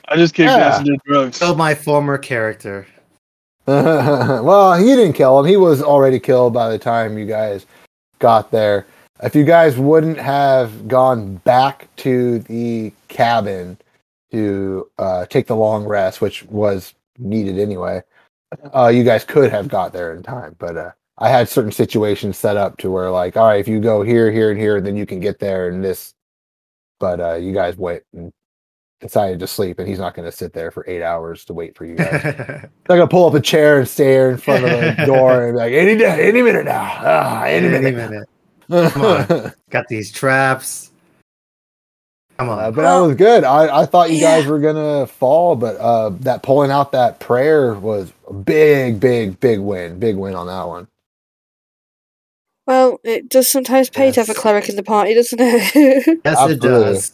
I 0.09 0.17
just 0.17 0.35
kicked 0.35 0.51
Yeah. 0.51 0.57
ass 0.59 0.79
and 0.79 0.87
did 0.87 1.01
drugs. 1.05 1.39
Killed 1.39 1.59
my 1.59 1.75
former 1.75 2.19
character. 2.19 2.87
well, 3.67 4.77
he 4.77 4.85
didn't 4.87 5.13
kill 5.13 5.39
him. 5.39 5.47
He 5.47 5.57
was 5.57 5.83
already 5.83 6.19
killed 6.19 6.53
by 6.53 6.71
the 6.71 6.79
time 6.79 7.19
you 7.19 7.27
guys 7.27 7.67
got 8.19 8.51
there. 8.51 8.87
If 9.23 9.35
you 9.35 9.45
guys 9.45 9.77
wouldn't 9.77 10.19
have 10.19 10.89
gone 10.89 11.37
back 11.37 11.89
to 11.97 12.39
the 12.41 12.93
cabin 13.09 13.77
to 14.33 14.89
uh, 14.99 15.27
take 15.27 15.47
the 15.47 15.57
long 15.57 15.85
rest, 15.85 16.21
which 16.21 16.45
was 16.45 16.95
needed 17.19 17.59
anyway, 17.59 18.03
uh, 18.75 18.89
you 18.89 19.05
guys 19.05 19.25
could 19.25 19.51
have 19.51 19.69
got 19.69 19.93
there 19.93 20.15
in 20.15 20.23
time. 20.23 20.57
But 20.59 20.77
uh, 20.77 20.91
I 21.19 21.29
had 21.29 21.49
certain 21.49 21.73
situations 21.73 22.39
set 22.39 22.57
up 22.57 22.79
to 22.79 22.91
where, 22.91 23.11
like, 23.11 23.37
all 23.37 23.47
right, 23.47 23.61
if 23.61 23.69
you 23.69 23.79
go 23.79 24.03
here, 24.03 24.33
here, 24.33 24.51
and 24.51 24.59
here, 24.59 24.81
then 24.81 24.97
you 24.97 25.05
can 25.07 25.21
get 25.21 25.39
there 25.39 25.69
and 25.69 25.85
this. 25.85 26.15
But 26.99 27.21
uh, 27.21 27.35
you 27.35 27.53
guys 27.53 27.77
went 27.77 28.03
and 28.15 28.33
decided 29.01 29.41
to 29.41 29.47
sleep, 29.47 29.79
and 29.79 29.89
he's 29.89 29.99
not 29.99 30.15
going 30.15 30.31
to 30.31 30.37
sit 30.37 30.53
there 30.53 30.71
for 30.71 30.85
eight 30.89 31.03
hours 31.03 31.45
to 31.47 31.53
wait 31.55 31.77
for 31.77 31.85
you 31.85 31.97
guys. 31.97 32.23
They're 32.23 32.69
gonna 32.89 33.07
pull 33.09 33.27
up 33.27 33.35
a 33.35 33.41
chair 33.41 33.79
and 33.79 33.89
stare 33.89 34.31
in 34.31 34.37
front 34.37 34.65
of 34.65 34.71
the 34.71 35.03
door 35.07 35.47
and 35.47 35.55
be 35.55 35.59
like, 35.59 35.73
any 35.73 35.97
day, 35.97 36.29
any 36.29 36.43
minute 36.43 36.65
now. 36.67 36.83
Ah, 36.83 37.45
any 37.45 37.67
Any 37.69 37.91
minute. 37.93 38.29
minute. 38.71 38.93
Come 38.93 39.03
on. 39.03 39.53
Got 39.71 39.89
these 39.89 40.13
traps. 40.13 40.91
Come 42.39 42.49
on. 42.49 42.59
Uh, 42.59 42.71
but 42.71 42.83
that 42.83 42.99
was 43.01 43.17
good. 43.17 43.45
I, 43.45 43.83
I 43.83 43.87
thought 43.87 44.11
you 44.11 44.17
Yeah. 44.17 44.39
guys 44.39 44.47
were 44.47 44.59
gonna 44.61 45.07
fall, 45.07 45.57
but 45.57 45.77
uh, 45.77 46.11
that 46.21 46.43
pulling 46.43 46.71
out 46.71 46.93
that 46.93 47.19
prayer 47.21 47.75
was 47.75 48.13
a 48.29 48.33
big, 48.33 48.99
big, 49.01 49.39
big 49.41 49.61
win. 49.61 49.99
Big 49.99 50.17
win 50.17 50.35
on 50.35 50.47
that 50.47 50.67
one. 50.69 50.89
Well, 52.67 53.01
it 53.03 53.29
does 53.29 53.49
sometimes 53.49 53.91
pay 53.91 54.13
to 54.13 54.21
have 54.21 54.29
a 54.31 54.35
cleric 54.35 54.69
in 54.69 54.77
the 54.77 54.83
party, 54.85 55.15
doesn't 55.15 55.39
it? 55.41 56.21
yes, 56.25 56.51
it 56.51 56.61
does. 56.61 57.11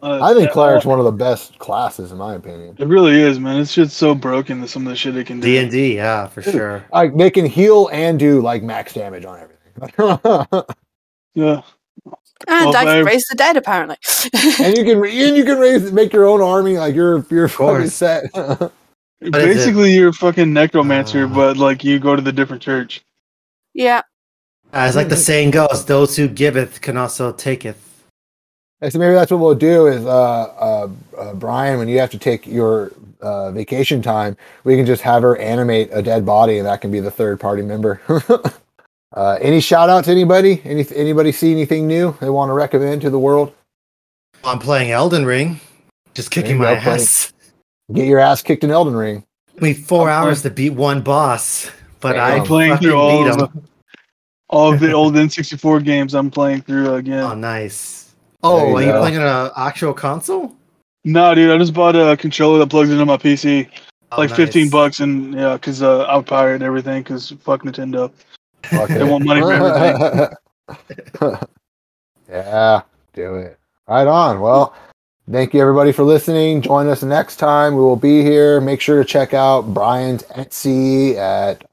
Uh, 0.00 0.22
I 0.22 0.32
think 0.34 0.50
uh, 0.50 0.52
cleric's 0.52 0.84
one 0.84 0.98
of 1.00 1.04
the 1.04 1.12
best 1.12 1.58
classes 1.58 2.12
in 2.12 2.18
my 2.18 2.34
opinion. 2.34 2.76
It 2.78 2.86
really 2.86 3.20
is, 3.20 3.40
man. 3.40 3.60
It's 3.60 3.74
just 3.74 3.96
so 3.96 4.14
broken. 4.14 4.60
That 4.60 4.68
some 4.68 4.86
of 4.86 4.90
the 4.90 4.96
shit 4.96 5.16
it 5.16 5.26
can 5.26 5.40
do. 5.40 5.46
D 5.48 5.58
and 5.58 5.70
D, 5.70 5.96
yeah, 5.96 6.26
for 6.28 6.40
sure. 6.42 6.84
Like 6.92 7.16
they 7.16 7.30
can 7.30 7.46
heal 7.46 7.88
and 7.92 8.18
do 8.18 8.40
like 8.40 8.62
max 8.62 8.94
damage 8.94 9.24
on 9.24 9.40
everything. 9.40 10.64
Yeah. 11.34 11.62
and 12.48 12.66
Well, 12.66 12.76
I 12.76 12.84
can 12.84 12.98
babe. 12.98 13.06
raise 13.06 13.24
the 13.28 13.36
dead, 13.36 13.56
apparently. 13.56 13.96
and 14.60 14.76
you 14.76 14.84
can 14.84 15.04
and 15.04 15.36
you 15.36 15.44
can 15.44 15.58
raise 15.58 15.92
make 15.92 16.12
your 16.12 16.24
own 16.26 16.40
army. 16.40 16.78
Like 16.78 16.94
you're 16.94 17.24
you're 17.30 17.48
fucking 17.48 17.90
set. 17.90 18.24
Basically, 19.20 19.92
you're 19.94 20.08
a 20.10 20.12
fucking 20.12 20.52
necromancer, 20.52 21.24
Uh. 21.24 21.28
but 21.28 21.56
like 21.56 21.82
you 21.84 21.98
go 21.98 22.14
to 22.16 22.22
the 22.22 22.32
different 22.32 22.62
church. 22.62 23.04
yeah. 23.74 24.02
As 24.72 24.94
like 24.96 25.08
the 25.08 25.16
saying 25.16 25.52
goes, 25.52 25.84
those 25.86 26.16
who 26.16 26.28
giveth 26.28 26.80
can 26.82 26.96
also 26.96 27.32
taketh. 27.32 27.87
And 28.80 28.92
so 28.92 28.98
maybe 28.98 29.14
that's 29.14 29.30
what 29.30 29.40
we'll 29.40 29.54
do 29.54 29.86
is 29.86 30.04
uh, 30.04 30.08
uh, 30.10 30.88
uh, 31.16 31.34
Brian, 31.34 31.78
when 31.78 31.88
you 31.88 31.98
have 31.98 32.10
to 32.10 32.18
take 32.18 32.46
your 32.46 32.92
uh, 33.20 33.50
vacation 33.50 34.00
time, 34.02 34.36
we 34.62 34.76
can 34.76 34.86
just 34.86 35.02
have 35.02 35.22
her 35.22 35.36
animate 35.38 35.88
a 35.92 36.00
dead 36.00 36.24
body, 36.24 36.58
and 36.58 36.66
that 36.66 36.80
can 36.80 36.92
be 36.92 37.00
the 37.00 37.10
third 37.10 37.40
party 37.40 37.62
member. 37.62 38.00
uh, 39.14 39.38
any 39.40 39.60
shout 39.60 39.90
out 39.90 40.04
to 40.04 40.12
anybody? 40.12 40.60
Any 40.64 40.86
anybody 40.94 41.32
see 41.32 41.50
anything 41.50 41.88
new 41.88 42.16
they 42.20 42.30
want 42.30 42.50
to 42.50 42.52
recommend 42.52 43.02
to 43.02 43.10
the 43.10 43.18
world? 43.18 43.52
I'm 44.44 44.60
playing 44.60 44.92
Elden 44.92 45.26
Ring. 45.26 45.60
Just 46.14 46.30
kicking 46.30 46.58
my 46.58 46.74
go, 46.74 46.80
playing- 46.80 47.00
ass. 47.00 47.32
Get 47.92 48.06
your 48.06 48.18
ass 48.18 48.42
kicked 48.42 48.64
in 48.64 48.70
Elden 48.70 48.94
Ring. 48.94 49.24
Took 49.54 49.62
me 49.62 49.72
4 49.72 50.10
I'm 50.10 50.26
hours 50.26 50.42
to 50.42 50.50
beat 50.50 50.70
one 50.70 51.00
boss, 51.00 51.70
but 52.00 52.12
Damn. 52.12 52.20
I 52.20 52.36
I'm 52.36 52.44
playing 52.44 52.76
through 52.76 52.94
all 52.94 53.24
beat 53.24 53.30
of 53.30 53.52
him. 53.54 53.68
All 54.50 54.72
of 54.72 54.78
the 54.78 54.92
old 54.92 55.14
N64 55.14 55.82
games 55.84 56.14
I'm 56.14 56.30
playing 56.30 56.62
through 56.62 56.94
again. 56.94 57.20
Oh, 57.24 57.34
nice. 57.34 57.97
There 58.42 58.50
Oh, 58.52 58.68
you 58.68 58.76
are 58.76 58.82
you 58.82 58.92
go. 58.92 59.00
playing 59.00 59.18
on 59.18 59.46
an 59.46 59.52
actual 59.56 59.92
console? 59.92 60.54
No, 61.04 61.34
dude, 61.34 61.50
I 61.50 61.58
just 61.58 61.74
bought 61.74 61.96
a 61.96 62.16
controller 62.16 62.58
that 62.60 62.68
plugs 62.70 62.90
into 62.90 63.04
my 63.04 63.16
PC, 63.16 63.68
Oh, 64.12 64.18
like 64.20 64.30
15 64.30 64.70
bucks, 64.70 65.00
and 65.00 65.34
yeah, 65.34 65.54
because 65.54 65.82
uh, 65.82 66.02
I'll 66.04 66.22
pirate 66.22 66.54
and 66.56 66.62
everything, 66.64 67.02
because 67.02 67.30
fuck 67.42 67.62
Nintendo. 67.62 68.12
Fuck 68.64 68.88
They 68.90 69.02
want 69.04 69.24
money 69.24 69.40
for 69.40 69.52
everything. 69.52 70.28
yeah, 72.28 72.82
do 73.14 73.34
it. 73.36 73.58
Right 73.88 74.06
on. 74.06 74.40
Well, 74.40 74.74
thank 75.30 75.52
you 75.54 75.60
everybody 75.60 75.92
for 75.92 76.04
listening. 76.04 76.62
Join 76.62 76.86
us 76.88 77.02
next 77.02 77.36
time. 77.36 77.74
We 77.74 77.80
will 77.80 77.96
be 77.96 78.22
here. 78.22 78.60
Make 78.60 78.80
sure 78.80 78.98
to 79.02 79.04
check 79.04 79.34
out 79.34 79.62
Brian's 79.74 80.22
Etsy 80.24 81.16
at 81.16 81.64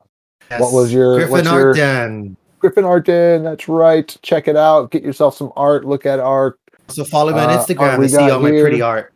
What 0.59 0.71
was 0.73 0.91
your- 0.93 1.15
Griffin 1.17 1.31
what's 1.31 1.45
your- 1.49 1.67
Art 1.69 1.75
Den? 1.75 2.37
Griffin 2.65 2.83
Art 2.83 3.05
Den. 3.05 3.43
That's 3.43 3.67
right. 3.69 4.17
Check 4.23 4.47
it 4.47 4.55
out. 4.55 4.89
Get 4.89 5.03
yourself 5.03 5.37
some 5.37 5.53
art. 5.55 5.85
Look 5.85 6.07
at 6.07 6.19
art. 6.19 6.59
So 6.87 7.03
follow 7.03 7.31
me 7.31 7.39
on 7.39 7.51
Uh, 7.51 7.57
Instagram 7.59 7.79
art 7.81 7.99
we 7.99 8.05
and 8.05 8.11
see 8.11 8.17
got 8.17 8.31
all 8.31 8.39
my 8.39 8.49
pretty 8.49 8.81
art. 8.81 9.13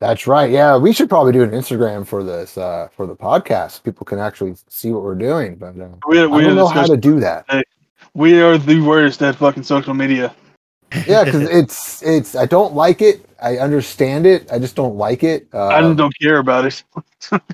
That's 0.00 0.26
right. 0.26 0.50
Yeah, 0.50 0.76
we 0.76 0.92
should 0.92 1.08
probably 1.08 1.32
do 1.32 1.44
an 1.44 1.50
Instagram 1.52 2.04
for 2.04 2.24
this 2.24 2.58
uh, 2.58 2.88
for 2.90 3.06
the 3.06 3.14
podcast. 3.14 3.84
People 3.84 4.04
can 4.04 4.18
actually 4.18 4.56
see 4.68 4.90
what 4.90 5.04
we're 5.04 5.14
doing. 5.14 5.54
But 5.54 5.78
uh, 5.80 5.86
We, 6.08 6.20
I 6.20 6.26
we 6.26 6.42
don't 6.42 6.56
know 6.56 6.66
how 6.66 6.84
to 6.84 6.96
do 6.96 7.20
that. 7.20 7.46
We 8.12 8.40
are 8.42 8.58
the 8.58 8.80
worst 8.80 9.22
at 9.22 9.36
fucking 9.36 9.62
social 9.62 9.94
media. 9.94 10.34
Yeah, 11.06 11.22
because 11.22 11.42
it's 11.48 12.02
it's. 12.02 12.34
I 12.34 12.46
don't 12.46 12.74
like 12.74 13.02
it. 13.02 13.24
I 13.44 13.58
understand 13.58 14.26
it. 14.26 14.50
I 14.50 14.58
just 14.58 14.74
don't 14.74 14.96
like 14.96 15.22
it. 15.22 15.46
Uh, 15.52 15.68
I 15.68 15.80
just 15.82 15.96
don't 15.96 16.14
care 16.18 16.38
about 16.38 16.64
it. 16.66 16.82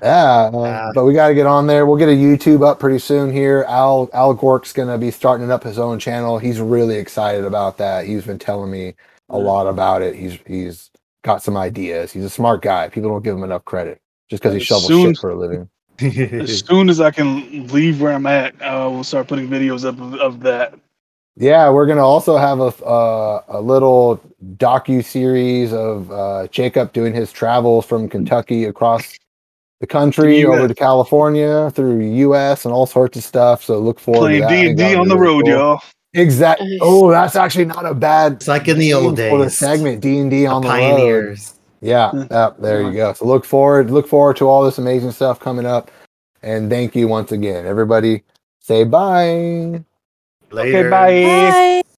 Yeah, 0.03 0.49
uh, 0.53 0.91
but 0.93 1.05
we 1.05 1.13
got 1.13 1.29
to 1.29 1.33
get 1.33 1.45
on 1.45 1.65
there. 1.65 1.85
We'll 1.85 1.95
get 1.97 2.09
a 2.09 2.11
YouTube 2.11 2.67
up 2.67 2.77
pretty 2.77 2.99
soon 2.99 3.31
here. 3.31 3.63
Al 3.69 4.09
Al 4.11 4.33
Gork's 4.33 4.73
gonna 4.73 4.97
be 4.97 5.11
starting 5.11 5.49
up 5.49 5.63
his 5.63 5.79
own 5.79 5.97
channel. 5.97 6.37
He's 6.39 6.59
really 6.59 6.97
excited 6.97 7.45
about 7.45 7.77
that. 7.77 8.05
He's 8.05 8.25
been 8.25 8.37
telling 8.37 8.69
me 8.69 8.95
a 9.29 9.37
lot 9.37 9.67
about 9.67 10.01
it. 10.01 10.13
He's 10.15 10.37
he's 10.45 10.91
got 11.23 11.41
some 11.41 11.55
ideas. 11.55 12.11
He's 12.11 12.25
a 12.25 12.29
smart 12.29 12.61
guy. 12.61 12.89
People 12.89 13.11
don't 13.11 13.23
give 13.23 13.33
him 13.37 13.43
enough 13.43 13.63
credit 13.63 14.01
just 14.29 14.43
because 14.43 14.55
he 14.55 14.59
shovels 14.59 14.87
soon- 14.87 15.13
shit 15.13 15.17
for 15.21 15.29
a 15.31 15.35
living. 15.35 15.69
As 16.01 16.59
soon 16.67 16.89
as 16.89 16.99
I 16.99 17.11
can 17.11 17.67
leave 17.67 18.01
where 18.01 18.11
I'm 18.11 18.25
at, 18.25 18.61
I 18.61 18.85
will 18.87 19.05
start 19.05 19.27
putting 19.29 19.47
videos 19.47 19.85
up 19.85 19.99
of, 20.01 20.15
of 20.15 20.39
that. 20.41 20.73
yeah, 21.37 21.69
we're 21.69 21.85
gonna 21.87 22.05
also 22.05 22.35
have 22.35 22.59
a 22.59 22.73
uh, 22.83 23.43
a 23.47 23.61
little 23.61 24.19
docu 24.57 25.03
series 25.03 25.73
of 25.73 26.11
uh, 26.11 26.47
Jacob 26.47 26.93
doing 26.93 27.13
his 27.13 27.31
travels 27.31 27.85
from 27.85 28.09
Kentucky 28.09 28.65
across 28.65 29.17
the 29.79 29.87
country 29.87 30.41
The 30.41 30.47
over 30.47 30.67
to 30.67 30.75
California 30.75 31.71
through 31.71 31.99
U.S. 32.01 32.65
and 32.65 32.73
all 32.73 32.85
sorts 32.85 33.17
of 33.17 33.23
stuff. 33.23 33.63
So 33.63 33.79
look 33.79 33.99
forward 33.99 34.19
Playing 34.29 34.41
to 34.41 34.47
that. 34.47 34.51
I 34.51 34.55
D 34.55 34.67
think 34.67 34.79
and 34.79 34.89
D 34.89 34.95
on 34.95 35.03
be 35.05 35.09
the 35.09 35.17
really 35.17 35.33
road, 35.35 35.45
cool. 35.45 35.53
y'all. 35.53 35.81
Exactly. 36.13 36.77
Oh, 36.81 37.09
that's 37.09 37.35
actually 37.35 37.65
not 37.65 37.85
a 37.85 37.93
bad. 37.93 38.33
It's 38.33 38.47
like 38.47 38.67
in 38.67 38.77
the 38.77 38.93
old 38.93 39.17
name 39.17 39.29
for 39.31 39.43
the 39.43 39.49
segment 39.49 40.01
D 40.01 40.19
and 40.19 40.29
D 40.29 40.45
on 40.45 40.61
the 40.61 40.67
road. 40.67 40.75
Pioneers. 40.75 41.55
Yeah, 41.81 42.11
Yeah. 42.13 42.27
yeah, 42.29 42.49
there 42.59 42.81
you 42.83 42.91
go. 42.93 43.13
So 43.13 43.25
look 43.25 43.43
forward, 43.45 43.89
look 43.89 44.07
forward 44.07 44.37
to 44.37 44.47
all 44.47 44.63
this 44.63 44.77
amazing 44.77 45.11
stuff 45.11 45.39
coming 45.39 45.65
up, 45.65 45.89
and 46.43 46.69
thank 46.69 46.95
you 46.95 47.07
once 47.07 47.31
again, 47.31 47.65
everybody. 47.65 48.23
Say 48.59 48.83
bye. 48.83 49.83
Later. 50.51 50.77
Okay, 50.77 50.89
bye. 50.89 51.81
Bye. 51.81 51.90